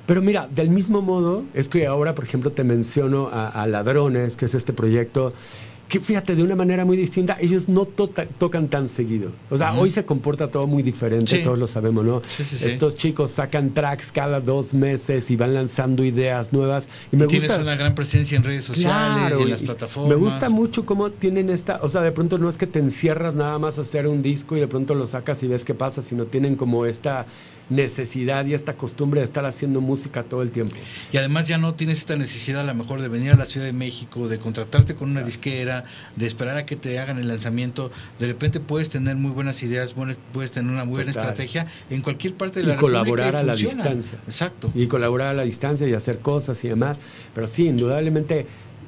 pero 0.09 0.23
mira, 0.23 0.49
del 0.53 0.71
mismo 0.71 1.03
modo, 1.03 1.45
es 1.55 1.69
que 1.69 1.87
ahora, 1.87 2.15
por 2.17 2.25
ejemplo, 2.25 2.51
te 2.51 2.65
menciono 2.65 3.29
a, 3.31 3.47
a 3.49 3.67
Ladrones, 3.67 4.37
que 4.37 4.47
es 4.47 4.55
este 4.55 4.73
proyecto, 4.73 5.35
que 5.87 6.01
fíjate, 6.01 6.35
de 6.35 6.43
una 6.43 6.55
manera 6.55 6.85
muy 6.85 6.97
distinta, 6.97 7.37
ellos 7.41 7.69
no 7.69 7.85
to- 7.87 8.09
tocan 8.39 8.69
tan 8.69 8.89
seguido. 8.91 9.31
O 9.49 9.57
sea, 9.57 9.73
hoy 9.75 9.91
se 9.91 10.05
comporta 10.05 10.51
todo 10.51 10.67
muy 10.67 10.83
diferente, 10.83 11.37
Sí. 11.37 11.43
todos 11.43 11.59
lo 11.59 11.67
sabemos, 11.69 12.05
¿no? 12.05 12.21
Sí, 12.29 12.43
sí, 12.45 12.57
sí. 12.59 12.69
Estos 12.69 12.95
chicos 12.97 13.31
sacan 13.31 13.73
tracks 13.73 14.13
cada 14.13 14.41
dos 14.41 14.75
meses 14.75 15.31
y 15.31 15.37
van 15.37 15.55
lanzando 15.55 16.05
ideas 16.05 16.53
nuevas. 16.53 16.89
Y 17.13 17.17
tienes 17.27 17.57
una 17.59 17.75
gran 17.77 17.95
presencia 17.95 18.37
en 18.37 18.45
redes 18.45 18.65
sociales 18.65 18.97
Claro, 19.29 19.41
y 19.41 19.43
en 19.45 19.51
las 19.51 19.63
plataformas. 19.63 20.11
Me 20.11 20.17
gusta 20.23 20.51
mucho 20.51 20.85
cómo 20.85 21.09
tienen 21.11 21.49
esta, 21.49 21.79
o 21.83 21.89
sea, 21.89 22.01
de 22.03 22.13
pronto 22.13 22.37
no 22.39 22.49
es 22.51 22.59
que 22.59 22.67
te 22.67 22.79
encierras 22.81 23.35
nada 23.35 23.59
más 23.59 23.79
a 23.79 23.83
hacer 23.83 24.07
un 24.09 24.21
disco 24.23 24.57
y 24.57 24.61
de 24.61 24.69
pronto 24.69 24.95
lo 24.95 25.07
sacas 25.07 25.43
y 25.43 25.49
ves 25.49 25.65
qué 25.65 25.73
pasa, 25.75 26.03
sino 26.03 26.25
tienen 26.25 26.57
como 26.57 26.85
esta 26.85 27.25
necesidad 27.71 28.47
y 28.47 28.55
esta 28.55 28.73
costumbre 28.75 29.21
de 29.21 29.25
estar 29.25 29.45
haciendo 29.45 29.81
música 29.81 30.23
todo 30.23 30.43
el 30.43 30.51
tiempo. 30.51 30.75
Y 31.13 31.17
además 31.19 31.47
ya 31.47 31.59
no 31.59 31.75
tienes 31.75 31.99
esta 31.99 32.17
necesidad 32.17 32.63
a 32.63 32.65
lo 32.65 32.75
mejor 32.75 33.03
de 33.03 33.09
venir 33.09 33.33
a 33.33 33.37
la 33.37 33.47
Ciudad 33.47 33.67
de 33.67 33.73
México, 33.73 34.29
de 34.29 34.39
contratarte 34.39 34.95
con 34.95 35.11
una 35.11 35.23
disquera, 35.23 35.85
de 36.17 36.27
esperar 36.27 36.57
a 36.57 36.65
que 36.67 36.77
te 36.77 36.99
hagan 36.99 37.19
el 37.19 37.29
lanzamiento. 37.29 37.91
De 38.19 38.27
repente 38.27 38.61
puedes 38.61 38.89
tener 38.89 39.17
muy 39.17 39.31
buenas 39.33 39.63
ideas, 39.63 39.95
buenas- 39.95 40.19
puedes 40.33 40.51
tener 40.53 40.71
una 40.73 40.85
buena 40.85 41.13
Total. 41.13 41.29
estrategia 41.31 41.67
en 41.91 42.03
cualquier 42.03 42.35
parte 42.35 42.61
de 42.61 42.67
y 42.67 42.69
la 42.71 42.77
colaborar 42.77 43.35
y 43.35 43.37
a 43.37 43.43
la 43.43 43.55
distancia. 43.55 44.19
Exacto. 44.27 44.71
Y 44.75 44.87
colaborar 44.87 45.29
a 45.29 45.35
la 45.35 45.43
distancia 45.43 45.87
y 45.87 45.93
hacer 45.93 46.21
cosas 46.21 46.63
y 46.65 46.69
demás. 46.69 46.99
Pero 47.35 47.47
sí, 47.47 47.67
indudablemente 47.69 48.47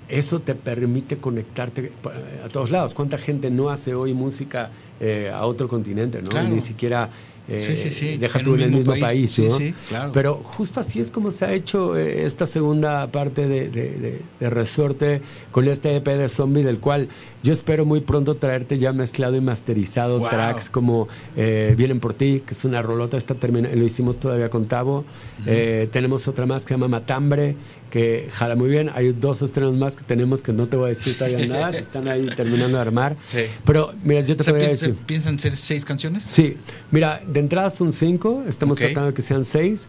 eso 0.09 0.41
te 0.41 0.55
permite 0.55 1.19
conectarte 1.19 1.87
eh, 1.87 2.43
a 2.45 2.49
todos 2.49 2.71
lados. 2.71 2.95
¿Cuánta 2.95 3.19
gente 3.19 3.51
no 3.51 3.71
hace 3.71 3.95
hoy 3.95 4.15
música 4.15 4.71
eh, 4.99 5.31
a 5.33 5.45
otro 5.47 5.69
continente, 5.69 6.21
no? 6.23 6.31
Claro. 6.31 6.49
Ni 6.49 6.61
siquiera... 6.61 7.11
eh, 7.49 7.65
Sí, 7.67 7.77
sí, 7.77 7.91
sí. 7.91 8.17
Deja 8.17 8.39
En 8.39 8.45
tú 8.45 8.55
en 8.55 8.61
el 8.63 8.71
mismo 8.71 8.95
país. 8.99 9.31
Sí, 9.33 9.51
sí, 9.51 9.75
claro. 9.89 10.13
Pero 10.13 10.35
justo 10.37 10.81
así 10.81 11.01
es 11.01 11.11
como 11.11 11.31
se 11.31 11.45
ha 11.45 11.53
hecho 11.53 11.97
eh, 11.97 12.25
esta 12.27 12.47
segunda 12.47 13.07
parte 13.09 13.49
de, 13.49 13.71
de- 13.71 13.91
de- 13.99 14.21
de 14.39 14.51
Resorte 14.51 15.21
con 15.51 15.67
este 15.69 15.97
EP 15.97 16.07
de 16.07 16.29
Zombie, 16.29 16.63
del 16.63 16.79
cual 16.79 17.09
yo 17.43 17.53
espero 17.53 17.85
muy 17.85 18.01
pronto 18.01 18.35
traerte 18.37 18.79
ya 18.79 18.93
mezclado 18.93 19.37
y 19.37 19.41
masterizado 19.41 20.19
Wow. 20.19 20.29
tracks 20.29 20.69
como 20.71 21.09
eh, 21.37 21.75
Vienen 21.77 22.01
por 22.01 22.15
ti, 22.15 22.43
que 22.47 22.55
es 22.55 22.65
una 22.65 22.83
rolota, 22.83 23.17
esta 23.17 23.35
termina, 23.35 23.69
lo 23.75 23.85
hicimos 23.85 24.19
todavía 24.19 24.51
con 24.51 24.67
Tavo. 24.67 25.05
Eh, 25.47 25.89
tenemos 25.93 26.29
otra 26.29 26.47
más 26.47 26.65
que 26.65 26.69
se 26.69 26.75
llama 26.75 26.89
Matambre, 26.89 27.57
que 27.91 28.29
jala 28.33 28.57
muy 28.57 28.69
bien. 28.69 28.91
Hay 28.95 29.13
dos 29.13 29.43
estrenos 29.43 29.75
más 29.77 29.97
que 29.97 30.05
tenemos 30.05 30.43
que 30.43 30.53
no 30.53 30.67
te 30.69 30.77
voy 30.77 30.87
a 30.87 30.89
decir 30.91 31.17
todavía 31.17 31.47
nada, 31.49 31.73
se 31.73 31.79
están 31.79 32.09
ahí 32.09 32.27
terminando 32.37 32.77
de 32.77 32.83
armar. 32.83 33.17
Sí. 33.25 33.41
Pero 33.65 33.93
mira, 34.05 34.21
yo 34.21 34.37
te 34.37 34.43
O 34.43 34.45
sea, 34.45 34.53
podría 34.53 34.69
¿piensan, 34.69 34.91
decir. 34.91 35.05
¿Piensan 35.07 35.39
ser 35.39 35.57
seis 35.57 35.85
canciones? 35.85 36.25
Sí, 36.31 36.57
mira, 36.91 37.21
de 37.27 37.41
entrada 37.41 37.71
son 37.71 37.93
cinco, 37.93 38.45
estamos 38.49 38.79
tratando 38.79 39.07
de 39.09 39.15
que 39.15 39.23
sean 39.23 39.45
seis. 39.45 39.87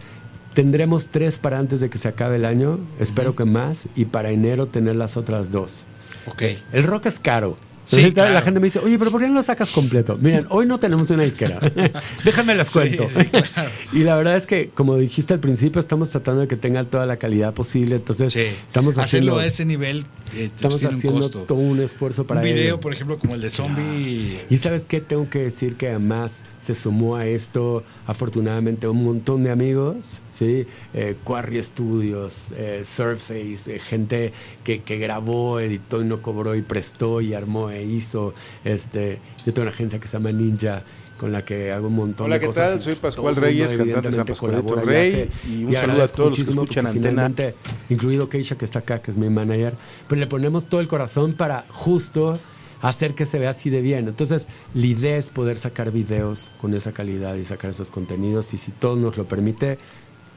Tendremos 0.54 1.08
tres 1.08 1.38
para 1.38 1.60
antes 1.60 1.80
de 1.80 1.90
que 1.90 1.98
se 1.98 2.08
acabe 2.10 2.36
el 2.36 2.44
año, 2.46 2.80
espero 3.00 3.36
que 3.36 3.46
más, 3.46 3.88
y 3.96 4.06
para 4.06 4.32
enero 4.32 4.66
tener 4.68 4.98
las 4.98 5.16
otras 5.16 5.52
dos. 5.52 5.86
Ok. 6.28 6.44
El 6.74 6.84
rock 6.84 7.08
es 7.08 7.20
caro. 7.20 7.58
Sí, 7.84 7.96
Entonces, 7.98 8.14
claro. 8.14 8.34
La 8.36 8.42
gente 8.44 8.60
me 8.60 8.68
dice, 8.68 8.80
oye, 8.80 8.98
pero 9.00 9.12
¿por 9.12 9.20
qué 9.20 9.28
no 9.28 9.34
lo 9.34 9.44
sacas 9.44 9.72
completo? 9.72 10.18
Miren, 10.22 10.46
hoy 10.50 10.66
no 10.66 10.80
tenemos 10.80 11.10
una 11.10 11.24
disquera. 11.24 11.60
Déjame 12.24 12.56
les 12.56 12.68
Sí, 12.68 12.74
cuento. 12.74 13.08
sí, 13.10 13.26
claro. 13.26 13.70
Y 13.92 14.00
la 14.04 14.16
verdad 14.16 14.38
es 14.38 14.46
que, 14.46 14.70
como 14.70 14.96
dijiste 14.98 15.34
al 15.34 15.40
principio, 15.42 15.80
estamos 15.82 16.10
tratando 16.12 16.42
de 16.42 16.48
que 16.48 16.56
tenga 16.56 16.84
toda 16.86 17.06
la 17.06 17.18
calidad 17.18 17.54
posible. 17.54 17.96
Entonces, 17.96 18.32
Sí. 18.32 18.40
estamos 18.68 18.98
Hacerlo 18.98 19.34
haciendo, 19.34 19.40
a 19.40 19.46
ese 19.46 19.66
nivel 19.66 20.06
eh, 20.36 20.46
estamos 20.56 20.78
tiene 20.80 20.94
un 20.94 21.00
haciendo 21.00 21.30
todo 21.30 21.58
un 21.58 21.82
esfuerzo 21.82 22.26
para 22.26 22.40
un 22.40 22.46
video, 22.46 22.64
ello. 22.66 22.80
por 22.80 22.94
ejemplo, 22.94 23.18
como 23.18 23.36
el 23.36 23.42
de 23.42 23.50
Zombie. 23.50 24.40
Y 24.50 24.58
sabes 24.58 24.86
qué, 24.86 25.02
tengo 25.02 25.30
que 25.30 25.40
decir 25.40 25.76
que 25.76 25.90
además 25.90 26.44
se 26.60 26.76
sumó 26.76 27.16
a 27.18 27.26
esto, 27.26 27.84
afortunadamente, 28.06 28.88
un 28.88 29.04
montón 29.04 29.44
de 29.44 29.50
amigos, 29.50 30.22
¿sí? 30.42 30.66
Eh, 30.96 31.16
Quarry 31.24 31.64
Studios, 31.64 32.48
eh, 32.56 32.82
Surface, 32.84 33.76
eh, 33.76 33.80
gente 33.80 34.34
que, 34.64 34.82
que 34.82 34.98
grabó, 34.98 35.60
editó 35.60 36.02
y 36.02 36.06
no 36.06 36.22
cobró 36.24 36.56
y 36.56 36.64
prestó 36.64 37.22
y 37.22 37.34
armó 37.36 37.70
e 37.70 37.84
hizo. 37.84 38.34
Este, 38.64 39.20
yo 39.46 39.54
tengo 39.54 39.62
una 39.68 39.72
agencia 39.72 40.00
que 40.00 40.08
se 40.08 40.14
llama 40.14 40.32
Ninja 40.32 40.84
con 41.20 41.32
la 41.32 41.46
que 41.46 41.72
hago 41.72 41.88
un 41.90 41.94
montón 41.96 42.26
Hola, 42.26 42.36
de 42.36 42.40
¿qué 42.40 42.46
cosas. 42.48 42.70
tal? 42.72 42.80
y 42.80 42.82
Soy 42.82 42.94
todo 42.94 43.02
Pascual 43.04 43.36
Reyes, 43.36 43.74
cantante 43.76 44.10
de 44.10 44.16
San 44.16 44.26
Pascualito 44.26 44.64
colabora 44.64 44.84
y 44.84 45.12
Rey, 45.12 45.30
hace- 45.30 45.48
y 45.52 45.64
un 45.66 45.76
saludo 45.76 46.04
a 46.04 46.08
todos 46.08 46.30
los 46.30 46.38
que 46.48 46.52
escuchan 46.52 46.88
Antena. 46.88 47.10
finalmente, 47.12 47.56
incluido 47.92 48.28
Keisha 48.28 48.58
que 48.58 48.66
está 48.66 48.80
acá, 48.80 49.04
que 49.04 49.12
es 49.12 49.18
mi 49.18 49.30
manager, 49.30 49.76
pero 50.08 50.20
le 50.20 50.26
ponemos 50.26 50.66
todo 50.66 50.82
el 50.82 50.88
corazón 50.88 51.34
para 51.34 51.66
justo 51.70 52.40
hacer 52.82 53.14
que 53.14 53.26
se 53.26 53.38
vea 53.38 53.52
así 53.52 53.70
de 53.70 53.82
bien. 53.82 54.08
Entonces, 54.08 54.48
la 54.74 54.86
idea 54.88 55.16
es 55.16 55.30
poder 55.30 55.60
sacar 55.60 55.92
videos 55.92 56.50
con 56.60 56.74
esa 56.74 56.92
calidad 56.92 57.36
y 57.36 57.46
sacar 57.46 57.70
esos 57.70 57.92
contenidos 57.92 58.56
y 58.56 58.58
si 58.58 58.72
todo 58.72 58.96
nos 58.96 59.16
lo 59.18 59.26
permite, 59.26 59.78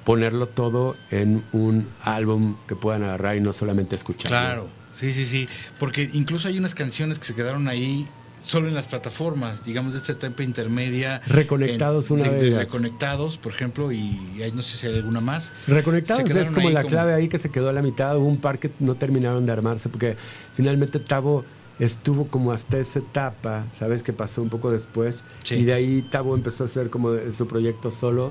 ponerlo 0.05 0.47
todo 0.49 0.97
en 1.11 1.43
un 1.53 1.87
álbum 2.03 2.57
que 2.69 2.77
puedan 2.77 3.03
agarrar 3.05 3.37
y 3.37 3.41
no 3.41 3.53
solamente 3.53 3.97
escuchar. 3.97 4.29
Claro, 4.29 4.69
sí, 4.93 5.13
sí, 5.13 5.25
sí. 5.27 5.49
Porque 5.79 6.09
incluso 6.13 6.49
hay 6.49 6.59
unas 6.59 6.75
canciones 6.75 7.19
que 7.19 7.25
se 7.25 7.35
quedaron 7.35 7.69
ahí 7.69 8.07
solo 8.43 8.69
en 8.69 8.75
las 8.75 8.87
plataformas, 8.89 9.65
digamos, 9.65 9.95
de 9.95 10.01
esta 10.01 10.13
etapa 10.13 10.43
intermedia. 10.43 11.23
Reconectados, 11.27 12.11
en- 12.11 12.17
una 12.21 12.29
de 12.29 12.47
ellas. 12.49 12.59
Reconectados, 12.61 13.39
por 13.39 13.53
ejemplo, 13.55 13.91
y 13.93 14.43
hay, 14.43 14.53
no 14.53 14.61
sé 14.63 14.77
si 14.77 14.87
hay 14.87 14.97
alguna 14.97 15.23
más. 15.23 15.55
Reconectados 15.67 16.29
es 16.31 16.51
como 16.51 16.69
la 16.69 16.83
como- 16.83 16.91
clave 16.91 17.15
ahí 17.15 17.29
que 17.29 17.39
se 17.39 17.49
quedó 17.51 17.71
a 17.71 17.73
la 17.73 17.81
mitad. 17.81 18.17
Hubo 18.19 18.27
un 18.27 18.37
par 18.43 18.59
que 18.59 18.71
no 18.81 18.97
terminaron 18.97 19.47
de 19.47 19.53
armarse 19.53 19.89
porque 19.89 20.17
finalmente 20.55 20.99
Tavo 21.01 21.45
estuvo 21.79 22.27
como 22.29 22.53
hasta 22.53 22.77
esa 22.79 22.99
etapa, 22.99 23.65
¿sabes? 23.79 24.03
Que 24.03 24.13
pasó 24.13 24.43
un 24.43 24.51
poco 24.51 24.71
después. 24.71 25.25
Sí. 25.43 25.55
Y 25.55 25.65
de 25.65 25.73
ahí 25.73 26.03
Tavo 26.11 26.35
empezó 26.37 26.65
a 26.65 26.67
hacer 26.67 26.91
como 26.91 27.13
de- 27.13 27.33
su 27.33 27.47
proyecto 27.49 27.91
solo. 27.91 28.31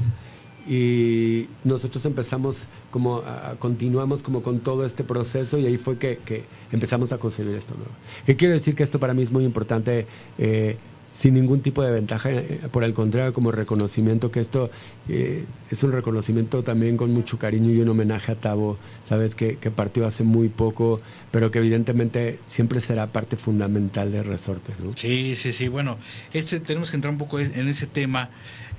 Y 0.67 1.47
nosotros 1.63 2.05
empezamos 2.05 2.63
como, 2.91 3.17
a- 3.17 3.55
continuamos 3.59 4.21
como 4.23 4.41
con 4.43 4.59
todo 4.59 4.85
este 4.85 5.03
proceso 5.03 5.57
y 5.59 5.65
ahí 5.65 5.77
fue 5.77 5.97
que, 5.97 6.19
que 6.25 6.43
empezamos 6.71 7.11
a 7.11 7.17
concebir 7.17 7.55
esto 7.55 7.73
nuevo. 7.75 7.91
¿Qué 8.25 8.35
quiero 8.35 8.53
decir? 8.53 8.75
Que 8.75 8.83
esto 8.83 8.99
para 8.99 9.13
mí 9.13 9.23
es 9.23 9.31
muy 9.31 9.43
importante, 9.43 10.07
eh, 10.37 10.77
sin 11.11 11.35
ningún 11.35 11.61
tipo 11.61 11.83
de 11.83 11.91
ventaja, 11.91 12.31
eh, 12.31 12.61
por 12.71 12.83
el 12.83 12.93
contrario, 12.95 13.33
como 13.33 13.51
reconocimiento, 13.51 14.31
que 14.31 14.39
esto 14.39 14.71
eh, 15.09 15.45
es 15.69 15.83
un 15.83 15.91
reconocimiento 15.91 16.63
también 16.63 16.97
con 16.97 17.11
mucho 17.13 17.37
cariño 17.37 17.69
y 17.71 17.81
un 17.81 17.89
homenaje 17.89 18.31
a 18.31 18.35
Tavo, 18.35 18.77
sabes, 19.05 19.35
que, 19.35 19.57
que 19.57 19.69
partió 19.69 20.07
hace 20.07 20.23
muy 20.23 20.49
poco, 20.49 21.01
pero 21.29 21.51
que 21.51 21.59
evidentemente 21.59 22.39
siempre 22.47 22.79
será 22.81 23.07
parte 23.07 23.35
fundamental 23.37 24.11
de 24.11 24.23
Resorte. 24.23 24.73
¿no? 24.83 24.93
Sí, 24.95 25.35
sí, 25.35 25.51
sí. 25.51 25.67
Bueno, 25.67 25.97
este, 26.33 26.59
tenemos 26.59 26.89
que 26.89 26.95
entrar 26.97 27.11
un 27.11 27.19
poco 27.19 27.39
en 27.39 27.67
ese 27.67 27.85
tema. 27.85 28.29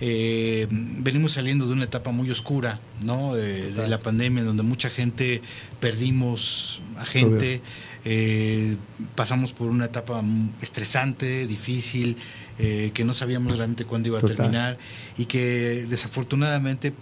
Eh, 0.01 0.67
venimos 0.71 1.33
saliendo 1.33 1.67
de 1.67 1.73
una 1.73 1.85
etapa 1.85 2.11
muy 2.11 2.31
oscura, 2.31 2.81
¿no? 3.03 3.37
Eh, 3.37 3.73
de 3.73 3.89
la 3.89 3.99
pandemia, 3.99 4.43
donde 4.45 4.63
mucha 4.63 4.91
gente 4.91 5.41
perdimos 5.81 6.81
a 6.99 7.05
gente. 7.05 7.61
eh, 8.07 8.77
pasamos 9.15 9.53
por 9.53 9.71
una 9.71 9.87
etapa 9.87 10.23
estresante, 10.61 11.47
difícil, 11.47 12.17
eh, 12.59 12.91
que 12.93 13.03
no 13.05 13.15
sabíamos 13.15 13.57
realmente 13.57 13.85
cuándo 13.87 14.09
iba 14.09 14.19
a 14.19 14.21
Total. 14.21 14.37
terminar 14.37 14.79
y 15.17 15.25
que 15.25 15.87
desafortunadamente, 15.89 16.93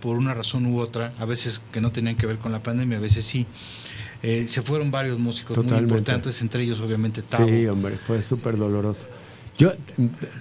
por 0.00 0.16
una 0.16 0.34
razón 0.34 0.66
u 0.66 0.78
otra, 0.78 1.12
a 1.18 1.24
veces 1.24 1.62
que 1.72 1.80
no 1.80 1.90
tenían 1.90 2.16
que 2.16 2.26
ver 2.26 2.38
con 2.38 2.52
la 2.52 2.62
pandemia, 2.62 2.98
a 2.98 3.00
veces 3.00 3.24
sí, 3.24 3.46
eh, 4.22 4.44
se 4.46 4.62
fueron 4.62 4.90
varios 4.92 5.18
músicos 5.18 5.56
muy 5.64 5.78
importantes, 5.78 6.40
entre 6.42 6.62
ellos 6.62 6.80
obviamente 6.80 7.22
Tavo. 7.22 7.48
Sí, 7.48 7.66
hombre, 7.66 7.96
fue 7.96 8.22
súper 8.22 8.56
doloroso. 8.56 9.06
Yo, 9.58 9.72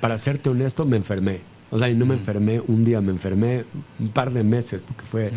para 0.01 0.17
serte 0.19 0.49
honesto, 0.49 0.85
me 0.85 0.97
enfermé. 0.97 1.41
O 1.71 1.79
sea, 1.79 1.89
y 1.89 1.95
no 1.95 2.05
me 2.05 2.15
enfermé 2.15 2.59
un 2.67 2.83
día, 2.83 3.01
me 3.01 3.11
enfermé 3.11 3.63
un 3.99 4.09
par 4.09 4.31
de 4.33 4.43
meses, 4.43 4.81
porque 4.85 5.03
fue 5.09 5.31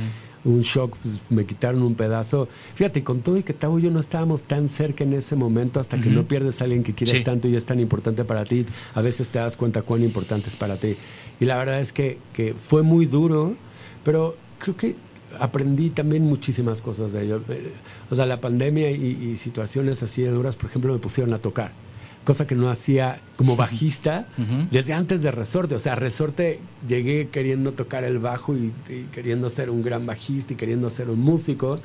un 0.44 0.60
shock, 0.60 0.96
pues, 1.02 1.20
me 1.30 1.46
quitaron 1.46 1.82
un 1.82 1.94
pedazo. 1.94 2.48
Fíjate, 2.74 3.02
con 3.02 3.20
todo 3.20 3.38
y 3.38 3.42
que 3.44 3.54
Tavo 3.54 3.78
y 3.78 3.82
yo 3.82 3.90
no 3.90 4.00
estábamos 4.00 4.42
tan 4.42 4.68
cerca 4.68 5.02
en 5.04 5.14
ese 5.14 5.36
momento, 5.36 5.80
hasta 5.80 5.98
que 6.00 6.10
no 6.10 6.24
pierdes 6.24 6.60
a 6.60 6.64
alguien 6.64 6.82
que 6.82 6.92
quieres 6.92 7.18
Sí. 7.18 7.24
tanto 7.24 7.48
y 7.48 7.56
es 7.56 7.64
tan 7.64 7.80
importante 7.80 8.24
para 8.24 8.44
ti, 8.44 8.66
a 8.94 9.00
veces 9.00 9.30
te 9.30 9.38
das 9.38 9.56
cuenta 9.56 9.80
cuán 9.82 10.02
importante 10.02 10.48
es 10.48 10.56
para 10.56 10.76
ti. 10.76 10.96
Y 11.40 11.44
la 11.46 11.56
verdad 11.56 11.80
es 11.80 11.92
que, 11.92 12.18
que 12.34 12.52
fue 12.54 12.82
muy 12.82 13.06
duro, 13.06 13.54
pero 14.04 14.36
creo 14.58 14.76
que 14.76 14.96
aprendí 15.40 15.90
también 15.90 16.24
muchísimas 16.24 16.82
cosas 16.82 17.12
de 17.12 17.24
ello. 17.24 17.40
Eh, 17.48 17.72
O 18.10 18.14
sea, 18.14 18.26
la 18.26 18.40
pandemia 18.40 18.90
y, 18.90 19.04
y 19.30 19.36
situaciones 19.36 20.02
así 20.02 20.22
de 20.22 20.30
duras, 20.30 20.56
por 20.56 20.68
ejemplo, 20.68 20.92
me 20.92 20.98
pusieron 20.98 21.32
a 21.32 21.38
tocar. 21.38 21.72
Cosa 22.24 22.46
que 22.46 22.54
no 22.54 22.70
hacía 22.70 23.20
como 23.36 23.56
bajista 23.56 24.26
desde 24.70 24.92
antes 24.94 25.22
de 25.22 25.30
Resorte. 25.30 25.74
O 25.74 25.78
sea, 25.78 25.94
Resorte 25.94 26.60
llegué 26.88 27.28
queriendo 27.28 27.72
tocar 27.72 28.04
el 28.04 28.18
bajo 28.18 28.56
y, 28.56 28.72
y 28.88 29.04
queriendo 29.12 29.50
ser 29.50 29.70
un 29.70 29.82
gran 29.82 30.06
bajista 30.06 30.54
y 30.54 30.56
queriendo 30.56 30.88
ser 30.90 31.10
un 31.10 31.20
músico. 31.20 31.78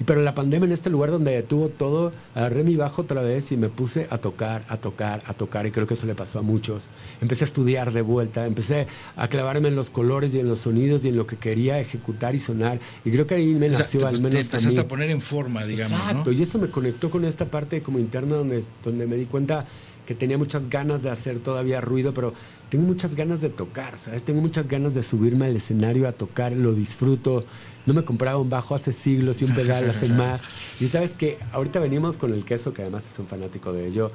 Y, 0.00 0.04
pero 0.04 0.22
la 0.22 0.34
pandemia 0.34 0.66
en 0.66 0.72
este 0.72 0.90
lugar 0.90 1.10
donde 1.10 1.32
detuvo 1.32 1.68
todo, 1.68 2.12
agarré 2.34 2.64
mi 2.64 2.74
bajo 2.74 3.02
otra 3.02 3.20
vez 3.22 3.52
y 3.52 3.56
me 3.56 3.68
puse 3.68 4.06
a 4.10 4.18
tocar, 4.18 4.64
a 4.68 4.78
tocar, 4.78 5.22
a 5.26 5.34
tocar. 5.34 5.66
Y 5.66 5.70
creo 5.70 5.86
que 5.86 5.94
eso 5.94 6.06
le 6.06 6.14
pasó 6.14 6.38
a 6.38 6.42
muchos. 6.42 6.88
Empecé 7.20 7.44
a 7.44 7.46
estudiar 7.46 7.92
de 7.92 8.02
vuelta, 8.02 8.46
empecé 8.46 8.86
a 9.16 9.28
clavarme 9.28 9.68
en 9.68 9.76
los 9.76 9.90
colores 9.90 10.34
y 10.34 10.40
en 10.40 10.48
los 10.48 10.60
sonidos 10.60 11.04
y 11.04 11.08
en 11.08 11.16
lo 11.16 11.26
que 11.26 11.36
quería 11.36 11.78
ejecutar 11.78 12.34
y 12.34 12.40
sonar. 12.40 12.80
Y 13.04 13.10
creo 13.10 13.26
que 13.26 13.34
ahí 13.34 13.54
me 13.54 13.66
O 13.66 13.70
sea, 13.70 13.78
nació 13.80 14.00
te, 14.00 14.06
al 14.06 14.14
menos 14.22 14.30
te 14.30 14.38
a 14.38 14.40
empezaste 14.40 14.76
mí. 14.76 14.78
a 14.78 14.88
poner 14.88 15.10
en 15.10 15.20
forma, 15.20 15.64
digamos, 15.64 15.98
Exacto, 16.00 16.30
¿no? 16.30 16.36
y 16.38 16.42
eso 16.42 16.58
me 16.58 16.70
conectó 16.70 17.10
con 17.10 17.24
esta 17.24 17.44
parte 17.44 17.82
como 17.82 17.98
interna 17.98 18.36
donde, 18.36 18.64
donde 18.82 19.06
me 19.06 19.16
di 19.16 19.26
cuenta 19.26 19.66
que 20.06 20.14
tenía 20.14 20.38
muchas 20.38 20.68
ganas 20.68 21.02
de 21.02 21.10
hacer 21.10 21.38
todavía 21.38 21.80
ruido, 21.80 22.12
pero 22.14 22.32
tengo 22.68 22.84
muchas 22.84 23.14
ganas 23.14 23.40
de 23.40 23.48
tocar, 23.48 23.98
¿sabes? 23.98 24.24
Tengo 24.24 24.40
muchas 24.40 24.66
ganas 24.66 24.94
de 24.94 25.02
subirme 25.02 25.46
al 25.46 25.56
escenario 25.56 26.08
a 26.08 26.12
tocar, 26.12 26.52
lo 26.52 26.72
disfruto. 26.72 27.44
No 27.86 27.94
me 27.94 28.04
compraba 28.04 28.38
un 28.38 28.50
bajo 28.50 28.74
hace 28.74 28.92
siglos 28.92 29.42
y 29.42 29.44
un 29.44 29.54
pedal 29.54 29.88
hace 29.88 30.08
más. 30.14 30.42
Y 30.80 30.86
sabes 30.86 31.14
que 31.14 31.38
ahorita 31.52 31.80
venimos 31.80 32.16
con 32.16 32.32
el 32.32 32.44
queso, 32.44 32.72
que 32.72 32.82
además 32.82 33.08
es 33.10 33.18
un 33.18 33.26
fanático 33.26 33.72
de 33.72 33.86
ello, 33.86 34.10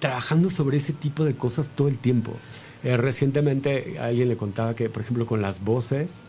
trabajando 0.00 0.50
sobre 0.50 0.76
ese 0.76 0.92
tipo 0.92 1.24
de 1.24 1.34
cosas 1.34 1.70
todo 1.70 1.88
el 1.88 1.98
tiempo. 1.98 2.32
Eh, 2.82 2.96
recientemente 2.96 3.98
alguien 3.98 4.28
le 4.28 4.36
contaba 4.36 4.74
que, 4.74 4.90
por 4.90 5.02
ejemplo, 5.02 5.26
con 5.26 5.40
las 5.40 5.64
voces, 5.64 6.22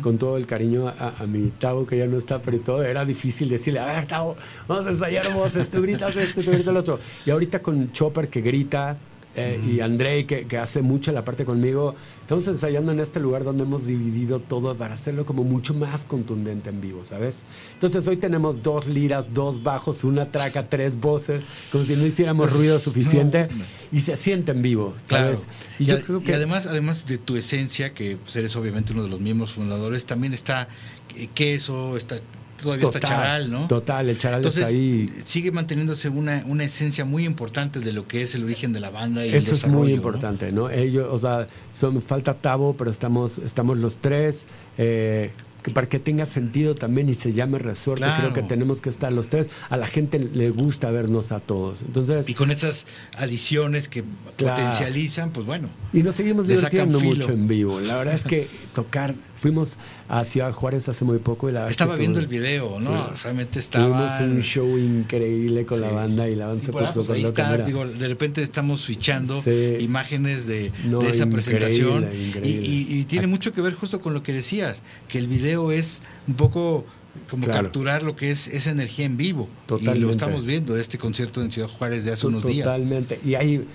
con 0.00 0.16
todo 0.16 0.36
el 0.36 0.46
cariño 0.46 0.86
a, 0.86 1.14
a 1.18 1.26
mi 1.26 1.48
Tavo, 1.50 1.86
que 1.86 1.98
ya 1.98 2.06
no 2.06 2.16
está, 2.16 2.38
pero 2.38 2.58
todo, 2.60 2.84
era 2.84 3.04
difícil 3.04 3.48
decirle, 3.48 3.80
a 3.80 3.86
ver, 3.86 4.06
Tavo, 4.06 4.36
vamos 4.68 4.86
a 4.86 4.90
ensayar 4.90 5.32
voces, 5.32 5.70
tú 5.70 5.82
gritas 5.82 6.14
esto, 6.14 6.40
tú 6.40 6.52
gritas 6.52 6.72
lo 6.72 6.78
otro. 6.78 7.00
Y 7.26 7.30
ahorita 7.30 7.62
con 7.62 7.90
Chopper 7.90 8.28
que 8.28 8.42
grita, 8.42 8.96
eh, 9.34 9.60
y 9.66 9.80
Andrei, 9.80 10.24
que, 10.24 10.46
que 10.46 10.58
hace 10.58 10.82
mucho 10.82 11.10
la 11.12 11.24
parte 11.24 11.44
conmigo, 11.44 11.94
estamos 12.20 12.46
ensayando 12.48 12.92
en 12.92 13.00
este 13.00 13.18
lugar 13.18 13.44
donde 13.44 13.62
hemos 13.62 13.86
dividido 13.86 14.40
todo 14.40 14.74
para 14.76 14.94
hacerlo 14.94 15.24
como 15.24 15.42
mucho 15.44 15.72
más 15.74 16.04
contundente 16.04 16.68
en 16.70 16.80
vivo, 16.80 17.04
¿sabes? 17.04 17.44
Entonces 17.74 18.06
hoy 18.08 18.16
tenemos 18.18 18.62
dos 18.62 18.86
liras, 18.86 19.32
dos 19.32 19.62
bajos, 19.62 20.04
una 20.04 20.26
traca, 20.30 20.68
tres 20.68 21.00
voces, 21.00 21.42
como 21.70 21.84
si 21.84 21.96
no 21.96 22.04
hiciéramos 22.06 22.52
ruido 22.52 22.78
suficiente 22.78 23.48
y 23.90 24.00
se 24.00 24.16
siente 24.16 24.52
en 24.52 24.60
vivo, 24.62 24.94
Claro. 25.08 25.34
¿sabes? 25.34 25.48
Y, 25.78 25.86
yo 25.86 26.00
creo 26.02 26.20
y 26.20 26.24
que- 26.24 26.34
además, 26.34 26.66
además 26.66 27.06
de 27.06 27.18
tu 27.18 27.36
esencia, 27.36 27.94
que 27.94 28.16
pues, 28.18 28.36
eres 28.36 28.54
obviamente 28.56 28.92
uno 28.92 29.02
de 29.02 29.08
los 29.08 29.20
miembros 29.20 29.52
fundadores, 29.52 30.04
también 30.04 30.32
está 30.34 30.68
eh, 31.16 31.28
queso, 31.34 31.96
está 31.96 32.16
todavía 32.62 32.86
está 32.86 33.00
Total, 33.00 33.16
charal, 33.18 33.50
¿no? 33.50 33.66
Total, 33.68 34.08
el 34.08 34.18
charal 34.18 34.38
Entonces, 34.38 34.64
está 34.68 34.74
ahí. 34.74 35.08
sigue 35.24 35.50
manteniéndose 35.52 36.08
una, 36.08 36.42
una 36.46 36.64
esencia 36.64 37.04
muy 37.04 37.24
importante 37.26 37.80
de 37.80 37.92
lo 37.92 38.08
que 38.08 38.22
es 38.22 38.34
el 38.34 38.44
origen 38.44 38.72
de 38.72 38.80
la 38.80 38.88
banda 38.90 39.26
y 39.26 39.30
el 39.30 39.34
Eso 39.34 39.48
es 39.52 39.58
desarrollo, 39.62 39.78
muy 39.80 39.90
¿no? 39.90 39.96
importante, 39.96 40.52
¿no? 40.52 40.70
Ellos, 40.70 41.08
o 41.10 41.18
sea, 41.18 41.48
son, 41.74 42.00
falta 42.00 42.34
Tavo, 42.34 42.74
pero 42.76 42.90
estamos, 42.90 43.38
estamos 43.38 43.76
los 43.78 43.98
tres. 43.98 44.46
eh, 44.78 45.30
que 45.62 45.70
para 45.70 45.88
que 45.88 45.98
tenga 45.98 46.26
sentido 46.26 46.74
también 46.74 47.08
y 47.08 47.14
se 47.14 47.32
llame 47.32 47.58
resorte, 47.58 48.00
Claro. 48.04 48.20
creo 48.20 48.32
que 48.34 48.42
tenemos 48.42 48.80
que 48.80 48.88
estar 48.90 49.12
los 49.12 49.28
tres. 49.28 49.48
A 49.70 49.76
la 49.76 49.86
gente 49.86 50.18
le 50.18 50.50
gusta 50.50 50.90
vernos 50.90 51.30
a 51.32 51.40
todos. 51.40 51.82
Entonces, 51.82 52.28
Y 52.28 52.34
con 52.34 52.50
esas 52.50 52.86
adiciones 53.16 53.88
que 53.88 54.02
Claro. 54.36 54.56
potencializan, 54.56 55.30
pues 55.30 55.46
bueno. 55.46 55.68
Y 55.92 56.02
nos 56.02 56.14
seguimos 56.16 56.46
divirtiendo 56.48 57.00
mucho 57.00 57.30
en 57.32 57.46
vivo. 57.46 57.80
La 57.80 57.96
verdad 57.96 58.14
es 58.14 58.24
que 58.24 58.48
tocar, 58.74 59.14
fuimos 59.36 59.76
a 60.08 60.24
Ciudad 60.24 60.52
Juárez 60.52 60.88
hace 60.88 61.04
muy 61.04 61.18
poco 61.18 61.48
y 61.48 61.52
la 61.52 61.66
Estaba 61.68 61.96
viendo 61.96 62.18
tuvo- 62.18 62.24
el 62.24 62.28
video, 62.28 62.80
¿no? 62.80 62.90
Claro. 62.90 63.14
Realmente 63.22 63.58
estaba. 63.58 64.18
Tuvimos 64.18 64.36
un 64.36 64.42
show 64.42 64.78
increíble 64.78 65.64
con 65.64 65.80
la 65.80 65.88
Sí. 65.88 65.94
banda 65.94 66.28
y 66.28 66.34
la 66.34 66.46
banda 66.48 66.62
Y 66.62 66.66
se 66.66 66.72
puso 66.72 66.92
pues, 66.94 67.10
ahí 67.10 67.24
está, 67.24 67.56
digo, 67.58 67.86
de 67.86 68.08
repente 68.08 68.42
estamos 68.42 68.80
switchando 68.80 69.42
Sí. 69.42 69.76
imágenes 69.80 70.46
de, 70.46 70.70
No, 70.84 70.98
de 71.00 71.10
esa 71.10 71.24
increíble, 71.24 71.30
presentación 71.32 72.08
y, 72.14 72.24
increíble. 72.28 72.66
y- 72.66 72.98
y 73.00 73.04
tiene 73.04 73.26
mucho 73.26 73.52
que 73.52 73.60
ver 73.60 73.74
justo 73.74 74.00
con 74.00 74.12
lo 74.14 74.22
que 74.22 74.32
decías, 74.32 74.82
que 75.08 75.18
el 75.18 75.28
video 75.28 75.51
es 75.72 76.02
un 76.26 76.34
poco 76.34 76.84
como 77.28 77.44
Claro. 77.44 77.64
capturar 77.64 78.02
lo 78.02 78.16
que 78.16 78.30
es 78.30 78.48
esa 78.48 78.70
energía 78.70 79.04
en 79.04 79.16
vivo. 79.16 79.48
Y 79.80 79.98
lo 79.98 80.10
estamos 80.10 80.44
viendo 80.46 80.74
de 80.74 80.80
este 80.80 80.98
concierto 80.98 81.42
en 81.42 81.50
Ciudad 81.50 81.68
Juárez 81.68 82.04
de 82.04 82.12
hace 82.12 82.26
unos 82.26 82.44
días. 82.44 82.64
Totalmente. 82.64 83.20
Y 83.22 83.34
ahí, 83.34 83.66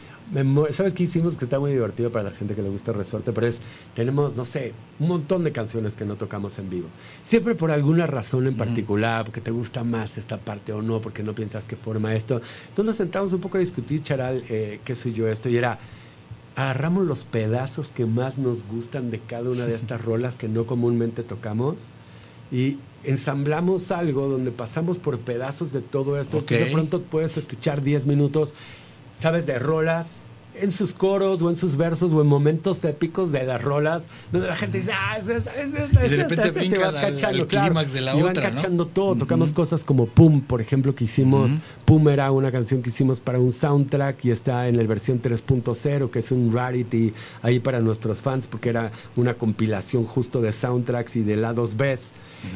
¿sabes 0.72 0.94
qué 0.94 1.04
hicimos? 1.04 1.38
Que 1.38 1.45
está 1.45 1.60
muy 1.60 1.72
divertido 1.72 2.12
para 2.12 2.32
la 2.32 2.32
gente 2.36 2.56
que 2.56 2.64
le 2.64 2.70
gusta 2.70 2.91
el 2.91 2.98
resorte, 2.98 3.32
pero 3.32 3.45
es, 3.45 3.62
tenemos, 3.95 4.36
no 4.36 4.44
sé, 4.44 4.74
un 4.99 5.08
montón 5.08 5.44
de 5.44 5.52
canciones 5.52 5.95
que 5.95 6.04
no 6.04 6.16
tocamos 6.16 6.58
en 6.58 6.70
vivo. 6.70 6.88
Siempre 7.24 7.54
por 7.54 7.70
alguna 7.70 8.08
razón 8.08 8.48
en 8.48 8.58
particular, 8.58 9.24
porque 9.24 9.40
te 9.40 9.52
gusta 9.52 9.84
más 9.84 10.18
esta 10.18 10.38
parte 10.38 10.74
o 10.74 10.82
no, 10.82 10.99
porque 10.99 11.22
no 11.22 11.36
piensas 11.36 11.68
que 11.68 11.76
forma 11.76 12.16
esto. 12.16 12.41
Entonces 12.70 12.86
nos 12.86 12.95
sentamos 12.95 13.34
un 13.34 13.40
poco 13.40 13.58
a 13.58 13.60
discutir, 13.60 14.02
Charal, 14.02 14.44
eh, 14.49 14.80
qué 14.84 14.95
soy 14.95 15.14
yo 15.14 15.28
esto, 15.28 15.48
y 15.48 15.58
era, 15.58 15.78
agarramos 16.58 17.06
los 17.06 17.24
pedazos 17.24 17.90
que 17.90 18.06
más 18.06 18.38
nos 18.38 18.68
gustan 18.68 19.12
de 19.12 19.20
cada 19.20 19.50
una 19.50 19.66
de 19.66 19.76
estas 19.76 20.04
rolas 20.04 20.36
que 20.36 20.50
no 20.50 20.66
comúnmente 20.66 21.24
tocamos 21.24 21.76
y 22.52 22.80
ensamblamos 23.04 23.92
algo 23.92 24.28
donde 24.28 24.52
pasamos 24.52 24.98
por 24.98 25.20
pedazos 25.20 25.72
de 25.72 25.82
todo 25.82 26.20
esto. 26.20 26.38
Ok. 26.38 26.44
Entonces 26.44 26.68
de 26.68 26.74
pronto 26.74 27.02
puedes 27.04 27.38
escuchar 27.38 27.82
10 27.84 28.08
minutos, 28.08 28.56
sabes, 29.16 29.46
de 29.46 29.60
rolas 29.60 30.16
en 30.62 30.72
sus 30.72 30.94
coros 30.94 31.42
o 31.42 31.50
en 31.50 31.56
sus 31.58 31.76
versos 31.78 32.14
o 32.14 32.22
en 32.22 32.28
momentos 32.28 32.84
épicos 32.86 33.32
de 33.32 33.44
las 33.44 33.62
rolas, 33.64 34.06
donde 34.32 34.48
la 34.48 34.56
gente 34.56 34.78
dice, 34.80 34.92
ah, 34.94 35.18
es 35.20 35.28
esta, 35.28 35.52
es 35.56 35.74
esta, 35.74 36.06
Y 36.06 36.10
de 36.10 36.16
esta", 36.16 36.24
repente 36.30 36.52
te 36.52 36.60
brincan 36.60 36.84
al- 36.84 36.94
cachando, 37.02 37.42
al 37.44 37.48
claro. 37.48 37.66
clímax 37.74 37.94
de 37.94 38.02
la 38.02 38.16
y 38.16 38.22
van 38.22 38.32
otra, 38.32 38.50
¿no? 38.50 38.56
cachando 38.56 38.86
todo. 38.88 39.16
Tocamos 39.16 39.54
cosas 39.54 39.84
como 39.84 40.06
Pum, 40.08 40.42
por 40.42 40.62
ejemplo, 40.62 40.94
que 40.96 41.04
hicimos. 41.06 41.52
Pum 41.86 42.08
era 42.10 42.32
una 42.32 42.52
canción 42.52 42.82
que 42.82 42.90
hicimos 42.90 43.20
para 43.20 43.40
un 43.40 43.52
soundtrack 43.54 44.26
y 44.26 44.32
está 44.32 44.68
en 44.68 44.78
la 44.78 44.84
versión 44.84 45.22
3.0, 45.22 46.10
que 46.10 46.20
es 46.20 46.32
un 46.32 46.52
rarity 46.54 47.14
ahí 47.42 47.60
para 47.60 47.80
nuestros 47.80 48.22
fans, 48.22 48.48
porque 48.48 48.70
era 48.70 48.92
una 49.16 49.34
compilación 49.36 50.06
justo 50.06 50.42
de 50.42 50.52
soundtracks 50.54 51.16
y 51.16 51.24
de 51.24 51.36
lados 51.38 51.76
B. 51.78 51.98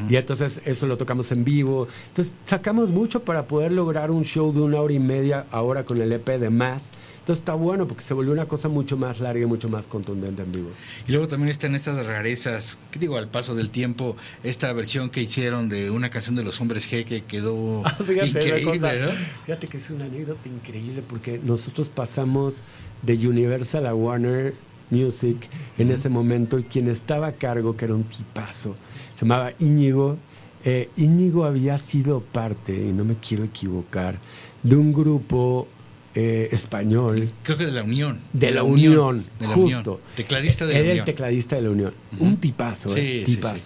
Y 0.10 0.15
entonces 0.15 0.61
eso 0.65 0.86
lo 0.88 0.95
tocamos 0.98 1.32
en 1.32 1.44
vivo. 1.44 1.88
Entonces 2.10 2.34
sacamos 2.45 2.91
mucho 2.91 3.23
para 3.23 3.45
poder 3.48 3.72
lograr 3.72 4.11
un 4.11 4.23
show 4.23 4.53
de 4.53 4.61
una 4.61 4.80
hora 4.80 4.94
y 4.94 4.99
media 4.99 5.45
ahora 5.52 5.86
con 5.86 5.99
el 6.02 6.11
EP 6.14 6.28
de 6.40 6.49
más. 6.49 6.91
Entonces 7.22 7.41
está 7.41 7.53
bueno 7.53 7.88
porque 7.88 8.03
se 8.03 8.15
volvió 8.15 8.34
una 8.34 8.48
cosa 8.48 8.68
mucho 8.68 8.98
más 8.98 9.19
larga 9.19 9.43
y 9.43 9.45
mucho 9.45 9.69
más 9.69 9.85
contundente 9.85 10.41
en 10.41 10.52
vivo. 10.52 10.69
Y 11.07 11.11
luego 11.11 11.27
también 11.27 11.49
están 11.49 11.76
estas 11.76 12.03
rarezas, 12.03 12.80
que 12.89 12.98
digo, 12.98 13.15
al 13.18 13.27
paso 13.27 13.53
del 13.53 13.69
tiempo, 13.69 14.18
esta 14.43 14.73
versión 14.73 15.11
que 15.11 15.22
hicieron 15.22 15.69
de 15.69 15.91
una 15.91 16.10
canción 16.10 16.35
de 16.35 16.43
los 16.43 16.60
hombres 16.61 16.91
G 16.91 17.06
que 17.06 17.23
quedó 17.23 17.84
Fíjate, 18.06 18.11
una 18.11 18.26
increíble, 18.26 18.80
cosa, 18.80 18.93
¿no? 18.93 19.11
Fíjate 19.45 19.68
que 19.68 19.77
es 19.77 19.89
una 19.91 20.06
anécdota 20.06 20.49
increíble 20.49 21.03
porque 21.07 21.39
nosotros 21.43 21.89
pasamos 21.89 22.64
de 23.03 23.14
Universal 23.27 23.85
a 23.85 23.93
Warner 23.93 24.56
Music 24.89 25.38
en 25.77 25.91
ese 25.91 26.10
momento 26.10 26.57
y 26.60 26.64
quien 26.64 26.89
estaba 26.89 27.27
a 27.27 27.31
cargo, 27.34 27.77
que 27.77 27.85
era 27.85 27.93
un 27.93 28.03
tipazo, 28.03 28.76
se 29.15 29.22
llamaba 29.26 29.53
Íñigo. 29.60 30.18
eh, 30.65 30.89
Íñigo 30.98 31.45
había 31.45 31.77
sido 31.77 32.22
parte, 32.22 32.73
y 32.73 32.91
no 32.93 33.06
me 33.06 33.15
quiero 33.15 33.43
equivocar, 33.43 34.18
de 34.64 34.76
un 34.76 34.91
grupo 34.91 35.68
eh, 36.15 36.49
español 36.51 37.31
Creo 37.43 37.57
que 37.57 37.65
de 37.65 37.71
la 37.71 37.83
Unión. 37.83 38.19
de 38.33 38.51
la 38.51 38.63
Unión, 38.63 39.25
de 39.39 39.47
la 39.47 39.53
justo. 39.53 39.91
Unión. 39.93 40.05
Tecladista 40.15 40.65
de 40.65 40.73
la 40.73 40.79
Era 40.79 40.85
el 40.88 40.91
Unión. 40.93 41.05
tecladista 41.05 41.55
de 41.55 41.61
la 41.61 41.69
Unión. 41.69 41.93
Un 42.19 42.38
tipazo, 42.38 42.89
¿eh? 42.95 43.23
Sí, 43.25 43.31
sí, 43.31 43.35
tipazo. 43.38 43.57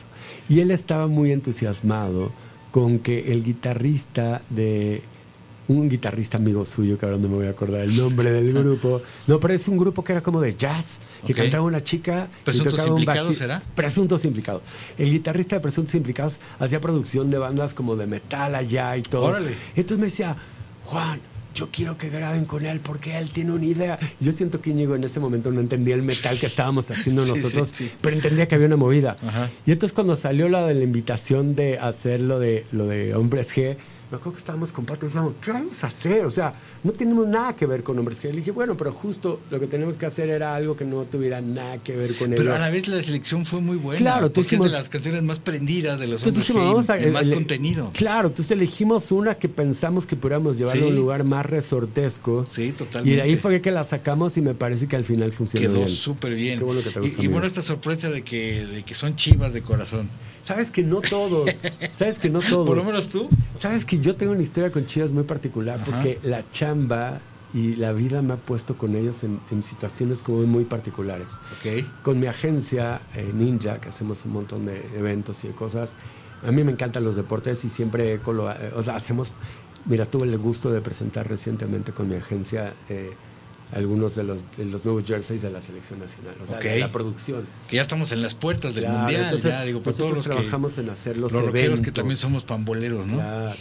sí. 0.48 0.54
Y 0.56 0.60
él 0.60 0.72
estaba 0.72 1.08
muy 1.08 1.32
entusiasmado 1.32 2.32
con 2.72 3.00
que 3.00 3.32
el 3.32 3.44
guitarrista 3.44 4.42
de 4.50 5.02
un 5.68 5.90
guitarrista 5.90 6.38
amigo 6.38 6.64
suyo, 6.64 7.00
que 7.00 7.08
ahora 7.08 7.18
no 7.18 7.28
me 7.28 7.36
voy 7.38 7.48
a 7.48 7.50
acordar 7.50 7.82
el 7.82 7.98
nombre 7.98 8.30
del 8.32 8.54
grupo. 8.64 9.02
No, 9.26 9.40
pero 9.40 9.56
es 9.56 9.68
un 9.68 9.78
grupo 9.78 10.04
que 10.04 10.12
era 10.12 10.22
como 10.22 10.40
de 10.40 10.56
jazz, 10.56 11.00
que 11.26 11.34
Ok. 11.34 11.40
cantaba 11.40 11.64
una 11.64 11.84
chica. 11.84 12.28
¿Presuntos 12.44 12.74
tocaba 12.76 12.94
un 12.94 13.00
Implicados 13.02 13.32
baji- 13.32 13.36
será? 13.40 13.64
Presuntos 13.74 14.24
implicados. 14.26 14.62
El 15.00 15.10
guitarrista 15.10 15.56
de 15.56 15.62
Presuntos 15.62 15.96
Implicados 15.96 16.40
hacía 16.60 16.80
producción 16.80 17.32
de 17.32 17.40
bandas 17.40 17.74
como 17.74 17.96
de 17.96 18.06
metal 18.06 18.54
allá 18.54 18.96
y 18.98 19.02
todo. 19.02 19.24
Órale. 19.24 19.56
Entonces 19.76 19.98
me 19.98 20.06
decía, 20.06 20.38
Juan, 20.84 21.20
yo 21.56 21.70
quiero 21.72 21.98
que 21.98 22.10
graben 22.10 22.46
con 22.46 22.66
él 22.66 22.82
porque 22.82 23.18
él 23.18 23.32
tiene 23.32 23.54
una 23.54 23.66
idea. 23.66 23.98
Yo 24.20 24.32
siento 24.34 24.62
que 24.62 24.70
Íñigo 24.72 24.94
en 24.94 25.04
ese 25.06 25.20
momento 25.20 25.50
no 25.52 25.62
entendía 25.62 25.96
el 25.96 26.04
metal 26.04 26.38
que 26.38 26.46
estábamos 26.46 26.92
haciendo 26.92 27.24
Sí, 27.26 27.32
nosotros, 27.34 27.70
sí, 27.70 27.86
sí. 27.86 27.92
pero 28.02 28.16
entendía 28.16 28.48
que 28.48 28.56
había 28.56 28.68
una 28.68 28.76
movida. 28.76 29.18
Ajá. 29.26 29.50
Y 29.66 29.72
entonces 29.72 29.94
cuando 29.94 30.16
salió 30.16 30.50
la 30.50 30.68
de 30.68 30.76
la 30.76 30.84
invitación 30.84 31.56
de 31.56 31.80
hacer 31.80 32.22
lo 32.22 32.40
de, 32.40 32.66
lo 32.72 32.86
de 32.86 33.16
Hombres 33.16 33.56
G, 33.56 33.78
me 34.16 34.20
acuerdo 34.22 34.34
que 34.34 34.40
estábamos 34.40 34.72
con 34.72 34.86
Pato 34.86 35.06
y 35.06 35.10
decíamos, 35.10 35.34
¿qué 35.44 35.52
vamos 35.52 35.84
a 35.84 35.88
hacer? 35.88 36.26
O 36.26 36.32
sea, 36.32 36.54
no 36.84 36.92
tenemos 36.94 37.28
nada 37.28 37.56
que 37.56 37.66
ver 37.66 37.84
con 37.84 38.00
Hombres 38.00 38.22
G. 38.22 38.30
Le 38.32 38.38
dije, 38.38 38.52
bueno, 38.52 38.78
pero 38.78 38.92
justo 38.92 39.42
lo 39.52 39.60
que 39.60 39.68
tenemos 39.68 39.98
que 39.98 40.06
hacer 40.06 40.30
era 40.30 40.56
algo 40.56 40.78
que 40.78 40.86
no 40.86 41.04
tuviera 41.06 41.42
nada 41.42 41.78
que 41.80 41.96
ver 41.96 42.16
con 42.16 42.30
Pero 42.30 42.44
ello. 42.44 42.56
a 42.56 42.60
la 42.60 42.70
vez 42.70 42.88
la 42.88 43.02
selección 43.04 43.46
fue 43.46 43.60
muy 43.62 43.78
buena. 43.78 44.00
Claro, 44.00 44.32
porque 44.32 44.42
entonces 44.42 44.52
es 44.54 44.60
de 44.60 44.66
dijimos- 44.66 44.72
las 44.72 44.90
canciones 44.90 45.24
más 45.24 45.40
prendidas 45.40 46.00
de 46.00 46.08
los 46.08 46.22
hombres 46.26 46.48
dijimos, 46.48 46.64
G, 46.64 46.68
vamos 46.68 46.90
a 46.90 46.96
de 46.96 47.12
más 47.12 47.28
ele- 47.28 47.36
contenido. 47.36 47.92
Claro, 47.94 48.30
entonces 48.30 48.52
elegimos 48.52 49.12
una 49.12 49.36
que 49.36 49.50
pensamos 49.50 50.06
que 50.06 50.16
pudiéramos 50.16 50.58
llevarlo 50.58 50.82
Sí. 50.82 50.88
a 50.88 50.90
un 50.92 50.96
lugar 50.96 51.24
más 51.24 51.46
resortesco. 51.46 52.46
Sí, 52.48 52.64
Y 52.68 52.72
totalmente. 52.72 53.16
de 53.18 53.22
ahí 53.22 53.36
fue 53.36 53.62
que 53.62 53.72
la 53.72 53.84
sacamos 53.84 54.38
y 54.38 54.42
me 54.42 54.54
parece 54.54 54.88
que 54.88 54.96
al 54.96 55.06
final 55.06 55.32
funcionó 55.34 55.68
Quedó 55.68 55.88
súper 55.88 56.34
bien. 56.36 56.60
Qué 56.60 56.66
bueno 56.66 56.82
que 56.82 56.90
te 56.90 57.00
y, 57.00 57.02
gustó, 57.02 57.16
y 57.16 57.20
amigo. 57.26 57.32
bueno, 57.34 57.48
esta 57.48 57.62
sorpresa 57.62 58.10
de 58.10 58.24
que, 58.24 58.66
de 58.66 58.84
que 58.84 58.94
son 58.94 59.16
chivas 59.16 59.54
de 59.54 59.62
corazón. 59.62 60.10
Sabes 60.46 60.70
que 60.70 60.84
no 60.84 61.02
todos, 61.02 61.50
sabes 61.96 62.20
que 62.20 62.30
no 62.30 62.40
todos. 62.40 62.66
Por 62.68 62.78
lo 62.78 62.84
menos 62.84 63.10
tú. 63.10 63.28
Sabes 63.58 63.84
que 63.84 63.98
yo 63.98 64.16
tengo 64.16 64.32
una 64.32 64.44
historia 64.44 64.72
con 64.72 64.86
Chivas 64.86 65.12
muy 65.12 65.24
particular 65.24 65.80
Ajá. 65.82 65.92
porque 65.92 66.20
la 66.24 66.48
chamba 66.52 67.20
y 67.52 67.76
la 67.78 67.94
vida 67.94 68.22
me 68.22 68.34
ha 68.34 68.38
puesto 68.38 68.78
con 68.78 68.96
ellos 68.96 69.24
en, 69.24 69.40
en 69.50 69.64
situaciones 69.64 70.22
como 70.22 70.44
muy 70.44 70.66
particulares. 70.66 71.32
Ok. 71.32 71.86
Con 72.04 72.20
mi 72.20 72.28
agencia 72.28 73.02
eh, 73.16 73.32
Ninja, 73.34 73.82
que 73.82 73.90
hacemos 73.90 74.24
un 74.26 74.34
montón 74.34 74.68
de 74.68 74.86
eventos 74.96 75.44
y 75.46 75.48
de 75.48 75.56
cosas, 75.56 75.96
a 76.46 76.52
mí 76.52 76.64
me 76.64 76.72
encantan 76.72 77.04
los 77.04 77.16
deportes 77.16 77.66
y 77.66 77.70
siempre, 77.70 78.14
eh, 78.14 78.20
o 78.76 78.82
sea, 78.84 78.98
hacemos, 78.98 79.32
mira, 79.86 80.06
tuve 80.06 80.28
el 80.28 80.38
gusto 80.38 80.70
de 80.70 80.82
presentar 80.82 81.28
recientemente 81.28 81.92
con 81.92 82.08
mi 82.08 82.16
agencia 82.16 82.74
eh, 82.90 83.14
algunos 83.76 84.16
de 84.16 84.24
los, 84.24 84.42
de 84.58 84.66
los 84.66 84.84
nuevos 84.86 85.04
jerseys 85.06 85.42
de 85.44 85.52
la 85.52 85.62
selección 85.62 86.00
nacional, 86.00 86.34
o 86.42 86.46
sea, 86.48 86.58
Ok. 86.58 86.64
de 86.64 86.80
la 86.80 86.92
producción. 86.92 87.46
Que 87.68 87.76
ya 87.76 87.82
estamos 87.84 88.12
en 88.14 88.22
las 88.22 88.34
puertas 88.34 88.74
del 88.74 88.86
Claro, 88.86 89.00
mundial. 89.00 89.24
entonces, 89.26 89.52
ya, 89.52 89.64
digo, 89.64 89.84
para 89.84 89.96
todos 89.96 90.16
los 90.16 90.28
que. 90.28 90.34
trabajamos 90.34 90.78
en 90.78 90.90
hacer 90.90 91.18
los, 91.18 91.32
los 91.34 91.44
rockeros 91.46 91.54
que 91.82 91.90
eventos. 91.90 91.94
también 91.94 92.18
somos 92.18 92.44
pamboleros, 92.44 93.06
¿no? 93.06 93.18
Claro. 93.18 93.52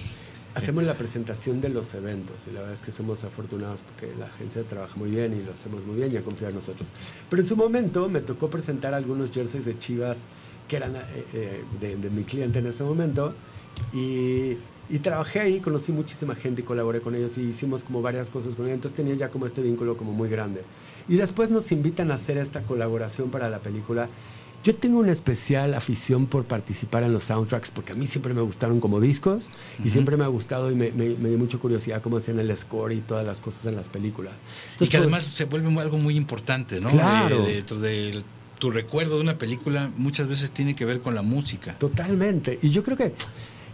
Hacemos 0.55 0.85
la 0.85 0.95
presentación 0.95 1.61
de 1.61 1.69
los 1.69 1.95
eventos 1.95 2.47
y 2.49 2.53
la 2.53 2.61
verdad 2.61 2.74
es 2.74 2.81
que 2.81 2.93
somos 2.93 3.24
afortunados 3.24 3.81
porque 3.82 4.15
la 4.16 4.27
agencia 4.27 4.62
trabaja 4.62 4.95
muy 4.97 5.11
bien 5.11 5.36
y 5.36 5.43
lo 5.43 5.53
hacemos 5.53 5.85
muy 5.85 5.97
bien 5.97 6.12
y 6.12 6.16
ha 6.16 6.23
confiado 6.23 6.51
en 6.51 6.55
nosotros. 6.57 6.89
Pero 7.28 7.43
en 7.43 7.49
su 7.49 7.57
momento 7.57 8.09
me 8.09 8.20
tocó 8.20 8.49
presentar 8.49 8.95
algunos 8.95 9.32
jerseys 9.32 9.65
de 9.65 9.77
Chivas 9.77 10.19
que 10.69 10.77
eran 10.77 10.95
eh, 10.95 11.01
eh, 11.35 11.65
de, 11.81 11.97
de 11.97 12.09
mi 12.11 12.23
cliente 12.23 12.61
en 12.61 12.69
ese 12.69 12.85
momento 12.85 13.35
y, 13.93 14.57
y 14.90 14.98
trabajé 14.98 15.40
ahí, 15.40 15.61
conocí 15.61 15.93
muchísima 15.93 16.35
gente 16.35 16.61
y 16.62 16.65
colaboré 16.65 17.01
con 17.01 17.15
ellos 17.15 17.39
y 17.39 17.43
hicimos 17.43 17.85
como 17.85 18.02
varias 18.02 18.28
cosas 18.31 18.55
con 18.55 18.66
ellos, 18.66 18.74
entonces 18.77 18.97
tenía 18.97 19.15
ya 19.15 19.28
como 19.31 19.47
este 19.47 19.62
vínculo 19.62 19.97
como 19.97 20.12
muy 20.12 20.28
grande. 20.28 20.62
Y 21.09 21.16
después 21.16 21.51
nos 21.51 21.70
invitan 21.73 22.11
a 22.11 22.15
hacer 22.15 22.39
esta 22.39 22.62
colaboración 22.62 23.31
para 23.31 23.48
la 23.51 23.59
película 23.59 24.09
Yo 24.65 24.74
tengo 24.74 24.98
una 25.01 25.12
especial 25.12 25.74
afición 25.74 26.24
por 26.27 26.44
participar 26.44 27.02
en 27.02 27.12
los 27.12 27.24
soundtracks 27.24 27.70
porque 27.70 27.93
a 27.93 27.94
mí 27.94 28.06
siempre 28.06 28.32
me 28.32 28.40
gustaron 28.40 28.81
como 28.81 28.98
discos 28.98 29.51
y 29.85 29.90
siempre 29.90 30.16
me 30.16 30.24
ha 30.24 30.28
gustado 30.28 30.70
y 30.70 30.74
me, 30.74 30.90
me- 30.93 31.16
me 31.16 31.28
dio 31.28 31.36
mucha 31.36 31.59
curiosidad 31.59 32.01
cómo 32.01 32.16
hacían 32.16 32.39
el 32.39 32.56
score 32.56 32.93
y 32.94 33.01
todas 33.02 33.27
las 33.27 33.40
cosas 33.40 33.66
en 33.66 33.77
las 33.77 33.90
películas. 33.90 34.32
Y 34.81 34.86
que 34.89 34.97
además 34.97 35.24
se 35.24 35.44
vuelve 35.44 35.69
algo 35.81 35.98
muy 35.98 36.16
importante, 36.16 36.81
¿no? 36.81 36.89
Claro. 36.89 37.44
De, 37.44 37.56
de 37.56 37.62
tu, 37.62 37.78
de 37.78 38.23
tu 38.59 38.70
recuerdo 38.70 39.16
de 39.16 39.20
una 39.20 39.36
película 39.36 39.90
muchas 39.98 40.28
veces 40.28 40.51
tiene 40.51 40.74
que 40.74 40.86
ver 40.86 41.01
con 41.01 41.15
la 41.15 41.20
música. 41.20 41.74
Totalmente. 41.78 42.59
Y 42.62 42.70
yo 42.70 42.82
creo 42.82 42.97
que, 42.97 43.12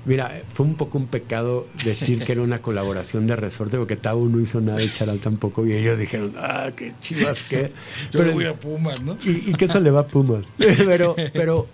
mira, 0.05 0.43
fue 0.55 0.67
un 0.67 0.75
poco 0.75 0.99
un 0.99 1.07
pecado 1.07 1.67
decir 1.85 2.25
que 2.25 2.33
era 2.33 2.43
una 2.43 2.59
colaboración 2.59 3.27
de 3.27 3.37
resorte, 3.37 3.77
porque 3.77 3.97
Tavo 3.97 4.29
no 4.29 4.41
hizo 4.41 4.61
nada 4.61 4.83
y 4.83 4.89
Charal 4.89 5.19
tampoco. 5.19 5.67
Y 5.67 5.73
ellos 5.73 5.99
dijeron, 5.99 6.35
ah, 6.39 6.71
qué 6.77 6.93
chivas 7.01 7.43
que. 7.45 7.71
Yo 8.13 8.23
le 8.23 8.33
voy 8.33 8.45
a 8.47 8.55
Pumas, 8.55 9.03
¿no? 9.03 9.17
Y, 9.25 9.51
y 9.51 9.53
que 9.55 9.67
eso 9.67 9.81
le 9.81 9.91
va 9.91 10.01
a 10.01 10.07
Pumas. 10.07 10.47
pero, 10.87 11.15
pero, 11.33 11.67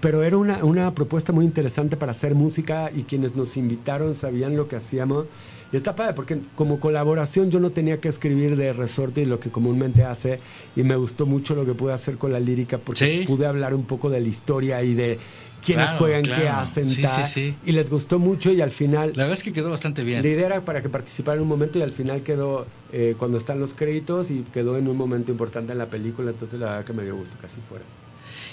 pero 0.00 0.22
era 0.22 0.36
una, 0.36 0.64
una 0.64 0.94
propuesta 0.94 1.32
muy 1.32 1.44
interesante 1.44 1.96
para 1.96 2.12
hacer 2.12 2.34
música 2.34 2.90
y 2.94 3.02
quienes 3.02 3.34
nos 3.36 3.56
invitaron 3.56 4.14
sabían 4.14 4.56
lo 4.56 4.68
que 4.68 4.76
hacíamos. 4.76 5.26
Y 5.72 5.76
está 5.76 5.94
padre, 5.94 6.14
porque 6.14 6.36
como 6.56 6.80
colaboración 6.80 7.52
yo 7.52 7.60
no 7.60 7.70
tenía 7.70 8.00
que 8.00 8.08
escribir 8.08 8.56
de 8.56 8.72
resorte 8.72 9.20
y 9.20 9.24
lo 9.24 9.38
que 9.38 9.50
comúnmente 9.50 10.02
hace, 10.02 10.40
y 10.74 10.82
me 10.82 10.96
gustó 10.96 11.26
mucho 11.26 11.54
lo 11.54 11.64
que 11.64 11.74
pude 11.74 11.92
hacer 11.92 12.16
con 12.18 12.32
la 12.32 12.40
lírica, 12.40 12.78
porque 12.78 13.20
Sí. 13.20 13.24
pude 13.24 13.46
hablar 13.46 13.72
un 13.76 13.84
poco 13.84 14.10
de 14.10 14.18
la 14.18 14.26
historia 14.26 14.82
y 14.82 14.94
de 14.94 15.20
quiénes 15.64 15.86
Claro, 15.86 15.98
juegan, 15.98 16.22
qué 16.22 16.30
claro. 16.30 16.56
hacen, 16.60 16.88
Sí, 16.88 17.02
sí, 17.04 17.22
sí. 17.24 17.54
y 17.64 17.72
les 17.72 17.90
gustó 17.90 18.18
mucho 18.18 18.52
y 18.52 18.60
al 18.60 18.70
final... 18.70 19.10
La 19.14 19.24
verdad 19.24 19.32
es 19.38 19.42
que 19.42 19.52
quedó 19.52 19.70
bastante 19.70 20.02
bien. 20.04 20.22
La 20.22 20.28
idea 20.28 20.46
era 20.46 20.64
para 20.64 20.82
que 20.82 20.88
participara 20.88 21.36
en 21.36 21.42
un 21.42 21.48
momento 21.48 21.78
y 21.78 21.82
al 21.82 21.92
final 21.92 22.22
quedó 22.22 22.66
eh, 22.92 23.14
cuando 23.18 23.38
están 23.38 23.60
los 23.60 23.74
créditos 23.74 24.30
y 24.30 24.44
quedó 24.52 24.76
en 24.76 24.88
un 24.88 24.96
momento 24.96 25.30
importante 25.32 25.72
en 25.72 25.78
la 25.78 25.86
película, 25.86 26.30
entonces 26.30 26.58
la 26.60 26.66
verdad 26.66 26.84
que 26.84 26.92
me 26.92 27.02
dio 27.04 27.16
gusto 27.16 27.36
que 27.40 27.46
así 27.46 27.60
fuera. 27.68 27.84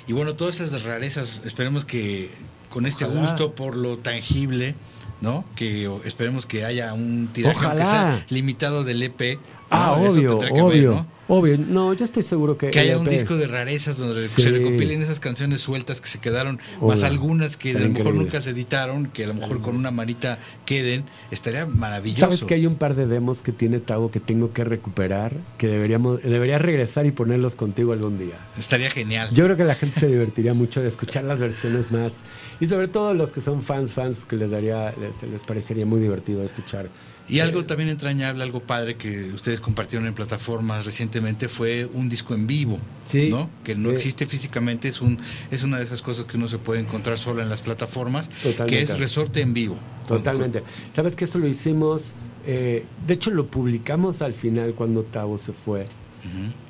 Y 0.07 0.13
bueno, 0.13 0.35
todas 0.35 0.59
esas 0.61 0.83
rarezas, 0.83 1.41
esperemos 1.45 1.83
que 1.85 2.29
con 2.69 2.85
este 2.85 3.05
Ojalá. 3.05 3.21
gusto 3.21 3.53
por 3.55 3.75
lo 3.75 3.97
tangible, 3.97 4.75
¿no? 5.21 5.43
Que 5.55 5.89
esperemos 6.05 6.45
que 6.45 6.63
haya 6.63 6.93
un 6.93 7.27
tiraje 7.33 7.65
aunque 7.65 7.83
sea 7.85 8.25
limitado 8.29 8.83
del 8.83 9.01
EP. 9.03 9.39
Ah, 9.69 9.95
¿no? 9.99 10.05
Eso 10.07 10.13
obvio, 10.17 10.29
tendrá 10.37 10.47
que 10.49 10.53
ver, 10.53 10.63
obvio, 10.63 10.91
¿no? 10.91 11.07
obvio. 11.29 11.57
No, 11.57 11.93
yo 11.93 12.05
estoy 12.05 12.23
seguro 12.23 12.57
que... 12.57 12.71
Que 12.71 12.79
haya 12.79 12.97
un 12.97 13.05
disco 13.07 13.35
de 13.35 13.47
rarezas 13.47 13.97
donde 13.97 14.27
Sí. 14.29 14.41
se 14.43 14.49
recopilen 14.51 15.01
esas 15.01 15.19
canciones 15.19 15.59
sueltas 15.59 15.99
que 15.99 16.07
se 16.07 16.19
quedaron, 16.19 16.59
más 16.81 17.03
algunas 17.03 17.57
que 17.57 17.71
a 17.71 17.79
lo 17.79 17.89
mejor 17.89 18.15
nunca 18.15 18.39
se 18.39 18.51
editaron, 18.51 19.07
que 19.07 19.25
a 19.25 19.27
lo 19.27 19.33
mejor 19.33 19.61
con 19.61 19.75
una 19.75 19.91
manita 19.91 20.39
queden, 20.65 21.03
estaría 21.31 21.65
maravilloso. 21.65 22.21
¿Sabes 22.21 22.45
que 22.45 22.53
hay 22.53 22.65
un 22.65 22.75
par 22.75 22.95
de 22.95 23.07
demos 23.07 23.41
que 23.41 23.51
tiene 23.51 23.79
Tavo 23.81 24.09
que 24.09 24.19
tengo 24.21 24.53
que 24.53 24.63
recuperar? 24.63 25.33
Que 25.57 25.67
deberíamos, 25.67 26.23
debería 26.23 26.59
regresar 26.59 27.05
y 27.05 27.11
ponerlos 27.11 27.55
contigo 27.55 27.91
algún 27.91 28.17
día. 28.17 28.35
Estaría 28.57 28.89
genial. 28.89 29.29
Yo 29.33 29.43
creo 29.45 29.57
que 29.57 29.65
la 29.65 29.75
gente 29.75 29.99
se 29.99 30.07
divertiría 30.07 30.53
mucho 30.53 30.81
de 30.81 30.87
escuchar 30.87 31.25
las 31.25 31.39
versiones 31.39 31.91
más. 31.91 32.19
Y 32.61 32.67
sobre 32.67 32.87
todo 32.87 33.13
los 33.13 33.31
que 33.33 33.41
son 33.41 33.61
fans, 33.61 33.91
fans, 33.93 34.17
porque 34.17 34.37
les 34.37 34.51
daría, 34.51 34.93
les, 34.99 35.21
les 35.29 35.43
parecería 35.43 35.85
muy 35.85 35.99
divertido 35.99 36.41
escuchar. 36.43 36.87
Y 37.29 37.41
algo 37.41 37.65
también 37.65 37.89
entrañable, 37.89 38.41
algo 38.43 38.61
padre 38.61 38.95
que 38.95 39.25
ustedes 39.33 39.59
compartieron 39.59 40.07
en 40.07 40.13
plataformas 40.13 40.85
recientemente 40.85 41.49
fue 41.49 41.85
un 41.93 42.07
disco 42.07 42.33
en 42.33 42.47
vivo, 42.47 42.79
Sí. 43.07 43.29
¿no? 43.29 43.49
Que 43.65 43.75
no 43.75 43.89
Sí. 43.89 43.95
existe 43.95 44.25
físicamente, 44.27 44.87
es 44.87 45.01
un 45.01 45.19
es 45.51 45.63
una 45.63 45.77
de 45.77 45.83
esas 45.83 46.01
cosas 46.01 46.25
que 46.25 46.37
uno 46.37 46.47
se 46.47 46.57
puede 46.57 46.79
encontrar 46.79 47.17
solo 47.17 47.41
en 47.41 47.49
las 47.49 47.61
plataformas, 47.61 48.29
Totalmente. 48.29 48.75
que 48.77 48.81
es 48.81 48.97
resorte 48.97 49.41
en 49.41 49.53
vivo. 49.53 49.75
Totalmente. 50.07 50.63
¿Sabes 50.93 51.15
que 51.15 51.25
eso 51.25 51.37
lo 51.39 51.47
hicimos? 51.47 52.13
eh, 52.49 52.85
de 53.05 53.13
hecho, 53.13 53.29
lo 53.29 53.47
publicamos 53.47 54.21
al 54.21 54.31
final 54.31 54.73
cuando 54.73 55.03
Tavo 55.03 55.37
se 55.37 55.51
fue. 55.51 55.85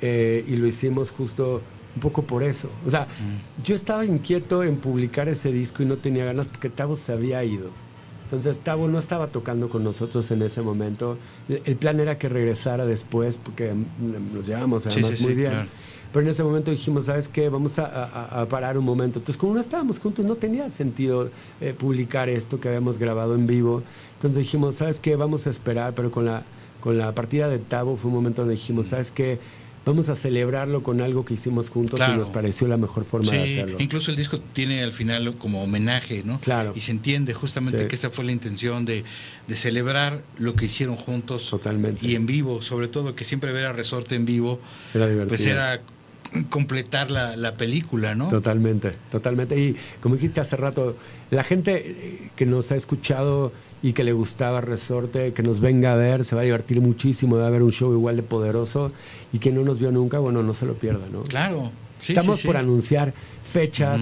Eh, 0.00 0.44
y 0.48 0.56
lo 0.56 0.66
hicimos 0.66 1.10
justo 1.12 1.62
un 1.94 2.00
poco 2.00 2.22
por 2.24 2.42
eso. 2.42 2.68
O 2.86 2.90
sea, 2.90 3.06
yo 3.64 3.74
estaba 3.76 4.04
inquieto 4.04 4.62
en 4.64 4.76
publicar 4.78 5.28
ese 5.28 5.52
disco 5.52 5.82
y 5.82 5.86
no 5.86 5.96
tenía 5.98 6.24
ganas 6.24 6.46
porque 6.48 6.68
Tavo 6.68 6.96
se 6.96 7.12
había 7.12 7.42
ido. 7.44 7.70
Entonces 8.28 8.58
Tavo 8.58 8.88
no 8.88 8.98
estaba 8.98 9.28
tocando 9.28 9.70
con 9.70 9.82
nosotros 9.82 10.30
en 10.30 10.42
ese 10.42 10.60
momento. 10.60 11.16
El 11.48 11.76
plan 11.76 11.98
era 11.98 12.18
que 12.18 12.28
regresara 12.28 12.84
después 12.84 13.38
porque 13.38 13.72
nos 14.34 14.46
llevamos 14.46 14.82
Sí, 14.82 14.90
además 14.92 15.14
sí, 15.14 15.22
muy 15.22 15.32
sí, 15.32 15.36
bien. 15.38 15.50
claro. 15.52 15.68
Pero 16.12 16.24
en 16.26 16.30
ese 16.30 16.44
momento 16.44 16.70
dijimos, 16.70 17.06
¿sabes 17.06 17.26
qué? 17.28 17.48
Vamos 17.48 17.78
a, 17.78 17.86
a- 17.86 18.42
a 18.42 18.46
parar 18.48 18.76
un 18.76 18.84
momento. 18.84 19.18
Entonces, 19.18 19.38
como 19.38 19.54
no 19.54 19.60
estábamos 19.60 19.98
juntos, 19.98 20.26
no 20.26 20.34
tenía 20.36 20.68
sentido 20.68 21.30
eh, 21.62 21.72
publicar 21.78 22.28
esto 22.28 22.60
que 22.60 22.68
habíamos 22.68 22.98
grabado 22.98 23.34
en 23.34 23.46
vivo. 23.46 23.82
Entonces 24.16 24.38
dijimos, 24.38 24.74
¿sabes 24.74 25.00
qué? 25.00 25.16
Vamos 25.16 25.46
a 25.46 25.50
esperar, 25.50 25.94
pero 25.94 26.10
con 26.10 26.26
la, 26.26 26.44
con 26.80 26.98
la 26.98 27.14
partida 27.14 27.48
de 27.48 27.58
Tavo 27.58 27.96
fue 27.96 28.10
un 28.10 28.16
momento 28.16 28.42
donde 28.42 28.54
dijimos, 28.56 28.88
¿sabes 28.88 29.10
qué? 29.10 29.38
Vamos 29.88 30.10
a 30.10 30.14
celebrarlo 30.16 30.82
con 30.82 31.00
algo 31.00 31.24
que 31.24 31.32
hicimos 31.32 31.70
juntos 31.70 31.96
Claro. 31.98 32.12
y 32.14 32.18
nos 32.18 32.28
pareció 32.28 32.68
la 32.68 32.76
mejor 32.76 33.06
forma 33.06 33.30
de 33.32 33.42
hacerlo. 33.42 33.76
incluso 33.80 34.10
el 34.10 34.18
disco 34.18 34.38
tiene 34.52 34.82
al 34.82 34.92
final 34.92 35.34
como 35.38 35.62
homenaje, 35.62 36.22
¿no? 36.26 36.38
Claro. 36.40 36.72
Y 36.76 36.80
se 36.80 36.90
entiende 36.92 37.32
justamente 37.32 37.78
Sí. 37.80 37.86
que 37.88 37.94
esa 37.96 38.10
fue 38.10 38.26
la 38.26 38.32
intención 38.32 38.84
de, 38.84 39.04
de 39.46 39.54
celebrar 39.56 40.22
lo 40.36 40.54
que 40.54 40.66
hicieron 40.66 40.96
juntos 40.96 41.48
Totalmente. 41.48 42.06
y 42.06 42.14
en 42.16 42.26
vivo, 42.26 42.60
sobre 42.60 42.88
todo 42.88 43.14
que 43.14 43.24
siempre 43.24 43.50
ver 43.52 43.64
a 43.64 43.72
Resorte 43.72 44.14
en 44.14 44.26
vivo, 44.26 44.60
Era 44.94 45.06
divertido. 45.08 45.28
pues 45.28 45.46
era 45.46 45.80
completar 46.50 47.10
la, 47.10 47.36
la 47.36 47.56
película, 47.56 48.14
¿no? 48.14 48.28
Totalmente, 48.28 48.92
totalmente. 49.10 49.58
Y 49.58 49.74
como 50.02 50.16
dijiste 50.16 50.40
hace 50.40 50.56
rato, 50.56 50.96
la 51.30 51.42
gente 51.42 52.30
que 52.36 52.44
nos 52.44 52.70
ha 52.72 52.76
escuchado 52.76 53.52
y 53.82 53.92
que 53.92 54.02
le 54.04 54.12
gustaba 54.12 54.60
Resorte, 54.60 55.32
que 55.32 55.42
nos 55.42 55.60
venga 55.60 55.92
a 55.92 55.96
ver, 55.96 56.24
se 56.24 56.34
va 56.34 56.42
a 56.42 56.44
divertir 56.44 56.80
muchísimo, 56.80 57.36
va 57.36 57.46
a 57.46 57.50
ver 57.50 57.62
un 57.62 57.72
show 57.72 57.92
igual 57.92 58.16
de 58.16 58.22
poderoso. 58.22 58.92
Y 59.32 59.38
quien 59.38 59.54
no 59.54 59.62
nos 59.62 59.78
vio 59.78 59.92
nunca, 59.92 60.18
bueno, 60.18 60.42
no 60.42 60.54
se 60.54 60.66
lo 60.66 60.74
pierda, 60.74 61.06
¿no? 61.12 61.22
Claro. 61.22 61.70
Sí, 61.98 62.12
Estamos 62.12 62.36
sí, 62.36 62.42
sí. 62.42 62.46
por 62.48 62.56
anunciar 62.56 63.12
fechas. 63.44 64.00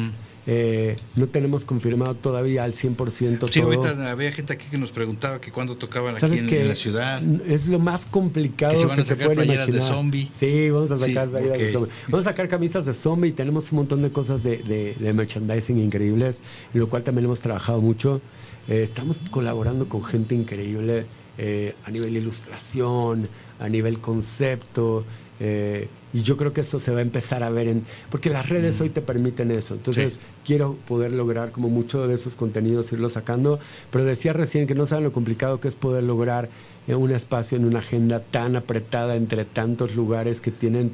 Eh, 0.49 0.95
no 1.17 1.27
tenemos 1.27 1.65
confirmado 1.65 2.15
todavía 2.15 2.63
al 2.63 2.73
100% 2.73 3.49
Sí, 3.51 3.61
todo. 3.61 3.73
ahorita 3.73 4.13
había 4.13 4.31
gente 4.31 4.53
aquí 4.53 4.67
que 4.71 4.79
nos 4.79 4.93
preguntaba 4.93 5.41
que 5.41 5.51
cuándo 5.51 5.77
tocaban 5.77 6.13
aquí 6.13 6.21
¿Sabes 6.21 6.45
en, 6.45 6.69
la 6.69 6.75
ciudad. 6.77 7.21
Es 7.49 7.67
lo 7.67 7.81
más 7.81 8.07
complicado 8.07 8.71
Que 8.71 8.77
que 8.77 8.81
se 8.81 8.83
se, 8.83 8.87
van 8.87 9.01
a 9.01 9.05
sacar 9.05 9.33
playeras 9.33 9.67
de 9.67 9.81
zombie. 9.81 10.29
Sí, 10.39 10.71
vamos 10.71 10.93
a 10.93 10.97
Sí, 10.99 11.07
sacar 11.13 11.31
playeras 11.31 11.59
de 11.59 11.73
zombie. 11.73 11.91
Vamos 12.09 12.27
a 12.27 12.31
sacar 12.31 12.49
camisas 12.49 12.87
de 12.87 12.95
zombie 12.95 13.31
y 13.31 13.33
tenemos 13.33 13.73
un 13.73 13.79
montón 13.79 14.03
de 14.03 14.11
cosas 14.11 14.45
de, 14.45 14.59
de- 14.59 14.95
de 15.01 15.13
merchandising 15.13 15.79
increíbles, 15.81 16.39
en 16.73 16.79
lo 16.79 16.89
cual 16.89 17.03
también 17.03 17.25
hemos 17.25 17.41
trabajado 17.41 17.81
mucho. 17.81 18.21
Eh, 18.69 18.83
estamos 18.83 19.21
colaborando 19.31 19.89
con 19.89 20.03
gente 20.03 20.35
increíble 20.35 21.07
eh, 21.39 21.75
a 21.85 21.91
nivel 21.91 22.17
ilustración, 22.17 23.29
a 23.61 23.69
nivel 23.69 24.01
concepto. 24.01 25.05
eh, 25.39 25.89
y 26.15 26.23
yo 26.23 26.39
creo 26.39 26.55
que 26.55 26.63
eso 26.63 26.79
se 26.81 26.93
va 26.93 27.01
a 27.01 27.03
empezar 27.03 27.43
a 27.43 27.51
ver 27.51 27.69
en... 27.69 27.85
Porque 28.11 28.31
las 28.31 28.49
redes 28.49 28.81
hoy 28.81 28.89
te 28.89 29.03
permiten 29.03 29.51
eso. 29.51 29.75
Entonces, 29.75 30.15
Sí. 30.15 30.21
quiero 30.47 30.75
poder 30.89 31.13
lograr 31.13 31.53
como 31.53 31.69
mucho 31.69 32.09
de 32.09 32.15
esos 32.15 32.35
contenidos, 32.37 32.91
irlos 32.93 33.13
sacando. 33.13 33.61
Pero 33.91 34.05
decía 34.05 34.33
recién 34.33 34.67
que 34.67 34.75
no 34.75 34.87
saben 34.87 35.05
lo 35.05 35.13
complicado 35.13 35.61
que 35.61 35.69
es 35.69 35.77
poder 35.77 36.05
lograr 36.05 36.49
un 36.89 37.11
espacio 37.11 37.59
en 37.59 37.67
una 37.67 37.81
agenda 37.81 38.21
tan 38.21 38.57
apretada 38.57 39.15
entre 39.17 39.45
tantos 39.45 39.95
lugares 39.95 40.41
que 40.41 40.51
tienen... 40.51 40.93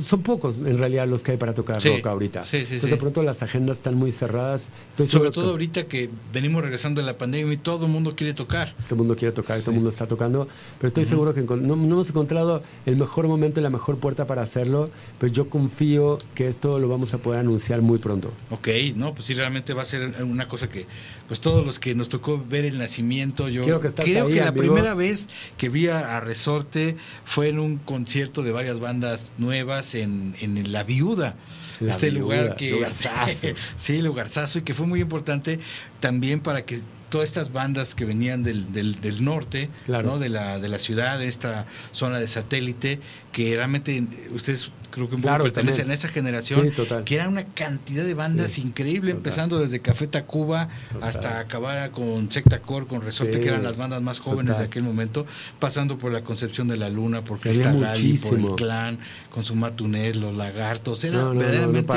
Son 0.00 0.22
pocos 0.22 0.58
en 0.58 0.78
realidad 0.78 1.06
los 1.06 1.22
que 1.22 1.32
hay 1.32 1.36
para 1.38 1.52
tocar 1.54 1.80
Sí. 1.80 1.88
rock 1.90 2.06
ahorita. 2.06 2.42
Sí, 2.44 2.58
sí, 2.64 2.74
Entonces 2.74 2.90
de 2.90 2.96
pronto 2.96 3.22
las 3.22 3.42
agendas 3.42 3.76
están 3.78 3.94
muy 3.94 4.10
cerradas. 4.12 4.70
Estoy 4.88 5.06
Sobre 5.06 5.30
todo 5.30 5.44
que 5.44 5.50
ahorita 5.50 5.86
que 5.86 6.10
venimos 6.32 6.62
regresando 6.62 7.00
de 7.00 7.06
la 7.06 7.18
pandemia 7.18 7.52
y 7.52 7.56
todo 7.58 7.86
el 7.86 7.92
mundo 7.92 8.14
quiere 8.16 8.32
tocar. 8.34 8.72
todo 8.84 8.94
el 8.94 8.96
mundo 8.96 9.16
quiere 9.16 9.32
tocar, 9.32 9.58
todo 9.60 9.70
el 9.70 9.76
mundo 9.76 9.90
está 9.90 10.06
tocando, 10.06 10.48
pero 10.78 10.88
estoy 10.88 11.04
seguro 11.04 11.34
que 11.34 11.42
no, 11.42 11.56
no 11.56 11.74
hemos 11.74 12.08
encontrado 12.08 12.62
el 12.86 12.96
mejor 12.96 13.28
momento 13.28 13.60
y 13.60 13.62
la 13.62 13.70
mejor 13.70 13.98
puerta 13.98 14.26
para 14.26 14.42
hacerlo, 14.42 14.88
pero 15.18 15.32
yo 15.32 15.48
confío 15.50 16.18
que 16.34 16.48
esto 16.48 16.78
lo 16.78 16.88
vamos 16.88 17.12
a 17.14 17.18
poder 17.18 17.40
anunciar 17.40 17.82
muy 17.82 17.98
pronto. 17.98 18.32
Ok, 18.50 18.68
no, 18.96 19.14
pues 19.14 19.26
sí, 19.26 19.34
realmente 19.34 19.74
va 19.74 19.82
a 19.82 19.84
ser 19.84 20.14
una 20.22 20.48
cosa 20.48 20.68
que, 20.68 20.86
pues 21.26 21.40
todos 21.40 21.64
los 21.66 21.78
que 21.78 21.94
nos 21.94 22.08
tocó 22.08 22.44
ver 22.48 22.64
el 22.64 22.78
nacimiento, 22.78 23.48
yo 23.48 23.64
Creo 23.64 23.80
que 23.80 23.88
estás 23.88 24.04
creo 24.04 24.26
ahí, 24.26 24.34
que 24.34 24.40
la 24.40 24.48
amigo. 24.48 24.62
primera 24.74 24.94
vez 24.94 25.28
que 25.58 25.68
vi 25.68 25.88
a, 25.88 26.16
a 26.16 26.20
Resorte 26.20 26.96
fue 27.24 27.48
en 27.48 27.58
un 27.58 27.78
concierto 27.78 28.42
de 28.42 28.52
varias 28.52 28.78
bandas 28.80 29.34
nuevas 29.38 29.94
en, 29.94 30.34
en 30.40 30.72
La 30.72 30.82
Viuda. 30.84 31.36
La 31.80 31.90
este 31.92 32.10
Viuda, 32.10 32.20
lugar 32.20 32.56
que 32.56 32.70
lugarzazo. 32.70 33.48
sí, 33.76 34.00
lugarzazo 34.02 34.60
y 34.60 34.62
que 34.62 34.72
fue 34.74 34.86
muy 34.86 35.00
importante 35.00 35.58
también 36.00 36.40
para 36.40 36.64
que 36.64 36.80
todas 37.10 37.28
estas 37.28 37.52
bandas 37.52 37.94
que 37.94 38.04
venían 38.04 38.42
del, 38.42 38.72
del, 38.72 39.00
del 39.00 39.24
norte, 39.24 39.68
Claro. 39.86 40.10
¿no? 40.12 40.18
de 40.18 40.28
la 40.28 40.58
de 40.58 40.68
la 40.68 40.78
ciudad, 40.78 41.18
de 41.18 41.28
esta 41.28 41.66
zona 41.92 42.18
de 42.18 42.26
satélite, 42.28 42.98
que 43.36 43.54
realmente 43.54 44.02
ustedes 44.32 44.70
creo 44.90 45.10
que 45.10 45.16
un 45.16 45.20
poco 45.20 45.28
Claro, 45.28 45.44
pertenecen 45.44 45.80
también. 45.82 45.90
a 45.90 45.94
esa 45.98 46.08
generación, 46.08 46.72
Sí, 46.74 46.82
que 47.04 47.14
era 47.16 47.28
una 47.28 47.44
cantidad 47.44 48.02
de 48.02 48.14
bandas 48.14 48.52
Sí, 48.52 48.62
increíble, 48.62 49.10
total. 49.10 49.16
empezando 49.18 49.58
desde 49.58 49.80
Café 49.80 50.06
Tacuba 50.06 50.70
Total. 50.90 51.06
hasta 51.06 51.38
acabar 51.40 51.90
con 51.90 52.30
Secta 52.32 52.60
Core, 52.62 52.86
con 52.86 53.02
Resorte, 53.02 53.34
Sí, 53.34 53.40
que 53.40 53.48
eran 53.48 53.62
las 53.62 53.76
bandas 53.76 54.00
más 54.00 54.20
jóvenes 54.20 54.52
total. 54.52 54.62
de 54.62 54.66
aquel 54.68 54.84
momento, 54.84 55.26
pasando 55.58 55.98
por 55.98 56.12
la 56.12 56.24
Concepción 56.24 56.66
de 56.66 56.78
la 56.78 56.88
Luna, 56.88 57.22
por 57.24 57.38
Se 57.38 57.50
veía 57.50 57.72
Crista 57.72 57.78
Gali, 57.78 58.16
por 58.16 58.38
el. 58.38 58.54
Clan, 58.56 58.98
con 59.28 59.44
su 59.44 59.54
Matunés, 59.54 60.16
los 60.16 60.34
Lagartos, 60.34 61.04
era 61.04 61.18
No, 61.18 61.22
no, 61.24 61.28
no, 61.28 61.34
no 61.34 61.40
verdaderamente, 61.40 61.92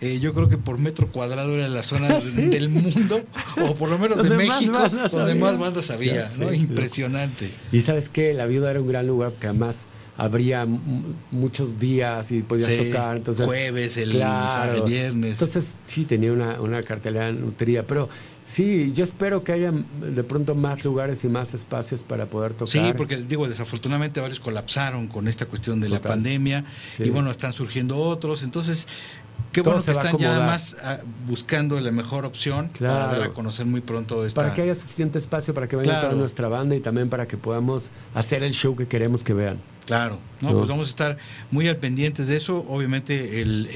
eh, 0.00 0.18
yo 0.18 0.34
creo 0.34 0.48
que 0.48 0.58
por 0.58 0.78
metro 0.80 1.12
cuadrado 1.12 1.54
era 1.54 1.68
la 1.68 1.84
zona 1.84 2.08
de- 2.18 2.48
del 2.48 2.68
mundo, 2.68 3.24
o 3.62 3.76
por 3.76 3.88
lo 3.90 3.96
menos 3.96 4.20
de 4.20 4.30
México, 4.36 4.76
donde 5.12 5.30
había. 5.30 5.34
más 5.36 5.56
bandas 5.56 5.88
había, 5.92 6.32
¿no? 6.36 6.52
Impresionante. 6.52 7.54
Y 7.70 7.80
sabes 7.82 8.08
que 8.08 8.34
la 8.34 8.46
viuda 8.46 8.72
era 8.72 8.80
un 8.80 8.88
gran 8.88 9.06
lugar 9.06 9.30
que 9.40 9.46
además 9.46 9.76
habría 10.16 10.66
muchos 11.30 11.78
días 11.78 12.32
y 12.32 12.42
podías 12.42 12.76
tocar. 12.76 13.16
Entonces, 13.16 13.46
jueves, 13.46 13.96
el, 13.96 14.20
el, 14.20 14.82
viernes. 14.86 15.32
Entonces 15.32 15.74
sí 15.86 16.04
tenía 16.04 16.32
una, 16.32 16.60
una 16.60 16.82
cartelera 16.82 17.32
nutrida, 17.32 17.82
pero 17.82 18.08
Sí, 18.46 18.92
yo 18.92 19.04
espero 19.04 19.42
que 19.42 19.52
haya 19.52 19.72
de 19.72 20.22
pronto 20.22 20.54
más 20.54 20.84
lugares 20.84 21.24
y 21.24 21.28
más 21.28 21.54
espacios 21.54 22.02
para 22.02 22.26
poder 22.26 22.52
tocar. 22.52 22.68
Sí, 22.68 22.92
porque 22.94 23.16
digo, 23.16 23.48
desafortunadamente 23.48 24.20
varios 24.20 24.38
colapsaron 24.38 25.08
con 25.08 25.28
esta 25.28 25.46
cuestión 25.46 25.80
de 25.80 25.88
la 25.88 26.00
pandemia 26.02 26.62
y 26.98 27.08
bueno, 27.08 27.30
están 27.30 27.54
surgiendo 27.54 27.96
otros. 27.96 28.42
Entonces, 28.42 28.86
Qué 29.50 29.62
bueno 29.62 29.82
que 29.82 29.90
están 29.92 30.18
ya 30.18 30.40
más 30.40 30.76
ah, 30.82 30.98
buscando 31.26 31.78
la 31.80 31.92
mejor 31.92 32.24
opción 32.24 32.70
para 32.78 33.06
dar 33.06 33.22
a 33.22 33.28
conocer 33.30 33.66
muy 33.66 33.80
pronto 33.80 34.24
esta... 34.26 34.42
Para 34.42 34.54
que 34.54 34.62
haya 34.62 34.74
suficiente 34.74 35.18
espacio 35.18 35.54
para 35.54 35.68
que 35.68 35.76
venga 35.76 36.00
toda 36.00 36.12
nuestra 36.12 36.48
banda 36.48 36.74
y 36.74 36.80
también 36.80 37.08
para 37.08 37.26
que 37.26 37.36
podamos 37.36 37.90
hacer 38.14 38.42
el 38.42 38.52
show 38.52 38.74
que 38.74 38.88
queremos 38.88 39.22
que 39.22 39.32
vean. 39.32 39.58
Claro, 39.86 40.18
no, 40.40 40.52
pues 40.52 40.68
vamos 40.68 40.86
a 40.86 40.90
estar 40.90 41.18
muy 41.50 41.68
al 41.68 41.76
pendientes 41.76 42.26
de 42.26 42.36
eso. 42.36 42.64
Obviamente 42.68 43.42
el, 43.42 43.68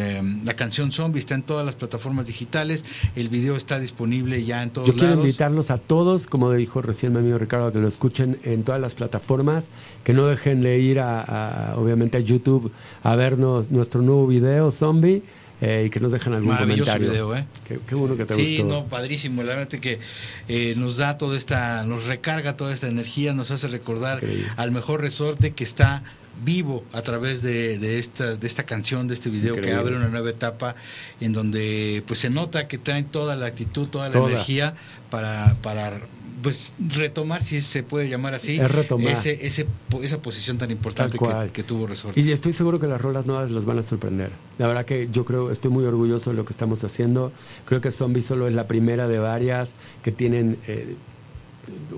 em, 0.00 0.44
la 0.44 0.54
canción 0.54 0.92
Zombie 0.92 1.18
está 1.18 1.34
en 1.34 1.42
todas 1.42 1.66
las 1.66 1.74
plataformas 1.74 2.28
digitales, 2.28 2.84
el 3.16 3.28
video 3.28 3.56
está 3.56 3.80
disponible 3.80 4.44
ya 4.44 4.62
en 4.62 4.70
todos 4.70 4.86
Yo 4.86 4.94
quiero 4.94 5.14
invitarlos 5.14 5.70
a 5.70 5.78
todos, 5.78 6.26
como 6.28 6.52
dijo 6.52 6.82
recién 6.82 7.12
mi 7.12 7.18
amigo 7.18 7.38
Ricardo, 7.38 7.66
a 7.66 7.72
que 7.72 7.78
lo 7.78 7.88
escuchen 7.88 8.38
en 8.44 8.62
todas 8.62 8.80
las 8.80 8.94
plataformas, 8.94 9.70
que 10.04 10.12
no 10.12 10.26
dejen 10.26 10.62
de 10.62 10.78
ir 10.78 11.00
a, 11.00 11.74
obviamente 11.76 12.18
a 12.18 12.20
YouTube 12.20 12.70
a 13.02 13.16
vernos 13.16 13.70
nuestro 13.72 14.02
nuevo 14.02 14.26
video 14.26 14.70
Zombie 14.70 15.22
eh, 15.60 15.84
y 15.86 15.90
que 15.90 16.00
nos 16.00 16.12
dejen 16.12 16.34
algún 16.34 16.52
Maravilloso 16.52 16.92
comentario. 16.92 17.28
video, 17.28 17.36
¿eh? 17.36 17.46
Qué, 17.86 17.94
bueno 17.94 18.16
que 18.16 18.24
te 18.24 18.34
sí, 18.34 18.62
no, 18.62 18.86
padrísimo. 18.86 19.42
La 19.42 19.56
verdad 19.56 19.78
que 19.78 20.00
eh, 20.48 20.74
nos 20.76 20.98
da 20.98 21.16
toda 21.16 21.36
esta, 21.36 21.84
nos 21.84 22.04
recarga 22.04 22.56
toda 22.56 22.72
esta 22.72 22.88
energía, 22.88 23.32
nos 23.32 23.50
hace 23.50 23.68
recordar 23.68 24.22
al 24.56 24.70
mejor 24.70 25.00
resorte 25.00 25.52
que 25.52 25.64
está 25.64 26.02
vivo 26.44 26.84
a 26.92 27.02
través 27.02 27.42
de, 27.42 27.78
de, 27.78 27.98
esta, 27.98 28.36
de 28.36 28.46
esta 28.46 28.64
canción, 28.64 29.08
de 29.08 29.14
este 29.14 29.30
video 29.30 29.58
que 29.60 29.72
abre 29.72 29.96
una 29.96 30.08
nueva 30.08 30.30
etapa 30.30 30.76
en 31.20 31.32
donde 31.32 32.02
pues 32.06 32.18
se 32.18 32.30
nota 32.30 32.68
que 32.68 32.78
traen 32.78 33.06
toda 33.06 33.36
la 33.36 33.46
actitud, 33.46 33.88
toda 33.88 34.08
la 34.08 34.18
energía 34.18 34.74
para, 35.10 35.56
para 35.62 36.00
pues 36.42 36.74
retomar, 36.96 37.42
si 37.42 37.60
se 37.60 37.82
puede 37.82 38.08
llamar 38.08 38.34
así, 38.34 38.60
Ese, 39.00 39.46
ese, 39.46 39.66
esa 40.02 40.22
posición 40.22 40.58
tan 40.58 40.70
importante 40.70 41.18
que, 41.52 41.62
tuvo 41.62 41.86
Resorte. 41.86 42.20
Y 42.20 42.30
estoy 42.30 42.52
seguro 42.52 42.78
que 42.78 42.86
las 42.86 43.00
rolas 43.00 43.26
nuevas 43.26 43.50
las 43.50 43.64
van 43.64 43.78
a 43.78 43.82
sorprender. 43.82 44.30
La 44.58 44.66
verdad 44.66 44.84
que 44.84 45.08
yo 45.10 45.24
creo, 45.24 45.50
estoy 45.50 45.70
muy 45.70 45.84
orgulloso 45.84 46.30
de 46.30 46.36
lo 46.36 46.44
que 46.44 46.52
estamos 46.52 46.84
haciendo. 46.84 47.32
Creo 47.64 47.80
que 47.80 47.90
Zombie 47.90 48.22
solo 48.22 48.46
es 48.46 48.54
la 48.54 48.68
primera 48.68 49.08
de 49.08 49.18
varias 49.18 49.74
que 50.02 50.12
tienen... 50.12 50.58
Eh, 50.66 50.96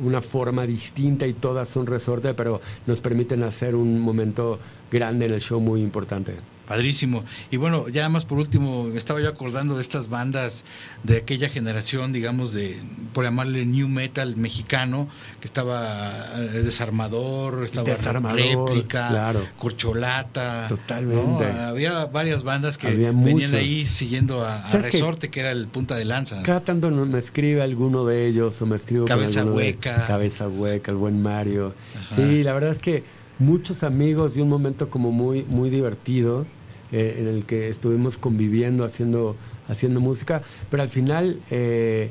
una 0.02 0.22
forma 0.22 0.66
distinta 0.66 1.26
y 1.26 1.34
todas 1.34 1.68
son 1.68 1.86
resorte, 1.86 2.32
pero 2.32 2.58
nos 2.86 3.02
permiten 3.02 3.42
hacer 3.42 3.74
un 3.74 4.00
momento 4.00 4.58
grande 4.90 5.26
en 5.26 5.32
el 5.32 5.42
show 5.42 5.60
muy 5.60 5.82
importante. 5.82 6.36
Padrísimo. 6.68 7.24
Y 7.50 7.56
bueno, 7.56 7.88
ya 7.88 8.10
más 8.10 8.26
por 8.26 8.36
último, 8.36 8.84
me 8.84 8.98
estaba 8.98 9.22
yo 9.22 9.28
acordando 9.30 9.74
de 9.74 9.80
estas 9.80 10.08
bandas 10.08 10.66
de 11.02 11.16
aquella 11.16 11.48
generación, 11.48 12.12
digamos, 12.12 12.52
de, 12.52 12.78
por 13.14 13.24
llamarle 13.24 13.64
New 13.64 13.88
Metal 13.88 14.36
mexicano, 14.36 15.08
que 15.40 15.46
estaba 15.46 16.12
eh, 16.36 16.62
Desarmador, 16.62 17.64
estaba 17.64 17.88
Réplica, 18.32 19.32
Corcholata. 19.56 20.66
Totalmente. 20.68 21.46
Había 21.46 22.04
varias 22.04 22.42
bandas 22.42 22.76
que 22.76 22.90
venían 22.90 23.54
ahí 23.54 23.86
siguiendo 23.86 24.44
a, 24.44 24.62
Resorte, 24.70 25.30
que, 25.30 25.40
era 25.40 25.52
el 25.52 25.68
punta 25.68 25.96
de 25.96 26.04
lanza. 26.04 26.42
Cada 26.42 26.60
tanto 26.60 26.90
me 26.90 27.18
escribe 27.18 27.62
alguno 27.62 28.04
de 28.04 28.26
ellos 28.26 28.60
o 28.60 28.66
me 28.66 28.76
escribe 28.76 29.06
Cabeza 29.06 29.42
Hueca. 29.46 30.06
Cabeza 30.06 30.48
Hueca, 30.48 30.90
el 30.90 30.98
buen 30.98 31.22
Mario. 31.22 31.72
Sí, 32.14 32.42
la 32.42 32.52
verdad 32.52 32.70
es 32.70 32.78
que 32.78 33.04
muchos 33.38 33.84
amigos 33.84 34.36
y 34.36 34.42
un 34.42 34.50
momento 34.50 34.90
como 34.90 35.12
muy, 35.12 35.44
muy 35.44 35.70
divertido 35.70 36.44
eh, 36.92 37.16
en 37.18 37.26
el 37.26 37.44
que 37.44 37.68
estuvimos 37.68 38.18
conviviendo, 38.18 38.84
haciendo, 38.84 39.36
haciendo 39.68 40.00
música, 40.00 40.42
pero 40.70 40.82
al 40.82 40.88
final, 40.88 41.40
eh, 41.50 42.10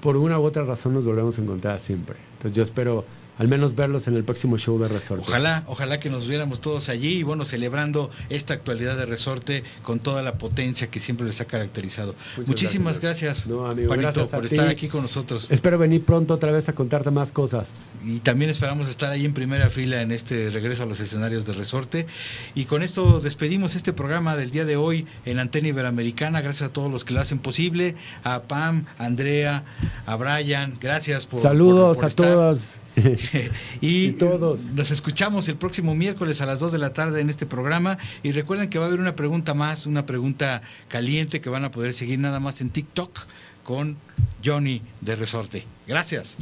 por 0.00 0.16
una 0.16 0.38
u 0.38 0.42
otra 0.42 0.64
razón, 0.64 0.94
nos 0.94 1.04
volvemos 1.04 1.38
a 1.38 1.42
encontrar 1.42 1.80
siempre. 1.80 2.16
Entonces 2.34 2.56
yo 2.56 2.62
espero 2.62 3.04
al 3.38 3.48
menos 3.48 3.74
verlos 3.74 4.06
en 4.08 4.14
el 4.14 4.24
próximo 4.24 4.58
show 4.58 4.78
de 4.78 4.88
Resorte. 4.88 5.24
Ojalá, 5.26 5.64
ojalá 5.66 6.00
que 6.00 6.10
nos 6.10 6.28
viéramos 6.28 6.60
todos 6.60 6.88
allí 6.88 7.18
y 7.18 7.22
bueno, 7.22 7.44
celebrando 7.44 8.10
esta 8.28 8.54
actualidad 8.54 8.96
de 8.96 9.06
Resorte 9.06 9.64
con 9.82 10.00
toda 10.00 10.22
la 10.22 10.34
potencia 10.34 10.90
que 10.90 11.00
siempre 11.00 11.26
les 11.26 11.40
ha 11.40 11.46
caracterizado. 11.46 12.14
Muchísimas 12.46 13.00
gracias, 13.00 13.46
Juanito, 13.46 14.26
por 14.28 14.44
estar 14.44 14.68
aquí 14.68 14.88
con 14.88 15.02
nosotros. 15.02 15.50
Espero 15.50 15.78
venir 15.78 16.04
pronto 16.04 16.34
otra 16.34 16.52
vez 16.52 16.68
a 16.68 16.74
contarte 16.74 17.10
más 17.10 17.32
cosas. 17.32 17.92
Y 18.04 18.20
también 18.20 18.50
esperamos 18.50 18.88
estar 18.88 19.10
ahí 19.10 19.24
en 19.24 19.32
primera 19.32 19.70
fila 19.70 20.02
en 20.02 20.12
este 20.12 20.50
regreso 20.50 20.82
a 20.82 20.86
los 20.86 21.00
escenarios 21.00 21.46
de 21.46 21.52
Resorte. 21.54 22.06
Y 22.54 22.66
con 22.66 22.82
esto 22.82 23.20
despedimos 23.20 23.74
este 23.74 23.92
programa 23.92 24.36
del 24.36 24.50
día 24.50 24.64
de 24.64 24.76
hoy 24.76 25.06
en 25.24 25.38
Antena 25.38 25.68
Iberoamericana. 25.68 26.40
Gracias 26.40 26.68
a 26.68 26.72
todos 26.72 26.90
los 26.90 27.04
que 27.04 27.14
lo 27.14 27.20
hacen 27.20 27.38
posible, 27.38 27.96
a 28.24 28.42
Pam, 28.42 28.84
a 28.98 29.06
Andrea, 29.06 29.64
a 30.06 30.16
Brian. 30.16 30.74
Gracias 30.80 31.26
por 31.26 31.40
Saludos 31.40 32.02
a 32.02 32.10
todos. 32.10 32.81
y, 33.80 34.12
todos. 34.12 34.60
Nos 34.74 34.90
escuchamos 34.90 35.48
el 35.48 35.56
próximo 35.56 35.94
miércoles 35.94 36.40
a 36.40 36.46
las 36.46 36.60
2 36.60 36.72
de 36.72 36.78
la 36.78 36.92
tarde 36.92 37.20
en 37.20 37.30
este 37.30 37.46
programa. 37.46 37.98
Y 38.22 38.32
recuerden 38.32 38.68
que 38.68 38.78
va 38.78 38.84
a 38.84 38.88
haber 38.88 39.00
una 39.00 39.16
pregunta 39.16 39.54
más, 39.54 39.86
una 39.86 40.06
pregunta 40.06 40.62
caliente 40.88 41.40
que 41.40 41.50
van 41.50 41.64
a 41.64 41.70
poder 41.70 41.92
seguir 41.92 42.18
nada 42.18 42.40
más 42.40 42.60
en 42.60 42.70
TikTok 42.70 43.18
con 43.64 43.96
Johnny 44.44 44.82
de 45.00 45.16
Resorte. 45.16 45.66
Gracias. 45.86 46.36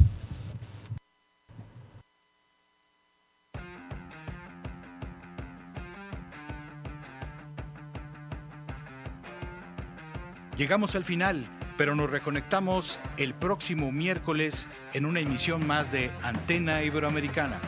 Llegamos 10.57 10.95
al 10.95 11.05
final 11.05 11.47
pero 11.81 11.95
nos 11.95 12.11
reconectamos 12.11 12.99
el 13.17 13.33
próximo 13.33 13.91
miércoles 13.91 14.69
en 14.93 15.07
una 15.07 15.19
emisión 15.19 15.65
más 15.65 15.91
de 15.91 16.11
Antena 16.21 16.83
Iberoamericana. 16.83 17.59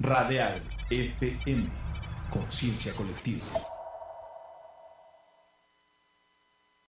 Radial 0.00 0.62
FM, 0.88 1.68
conciencia 2.30 2.94
colectiva. 2.94 3.75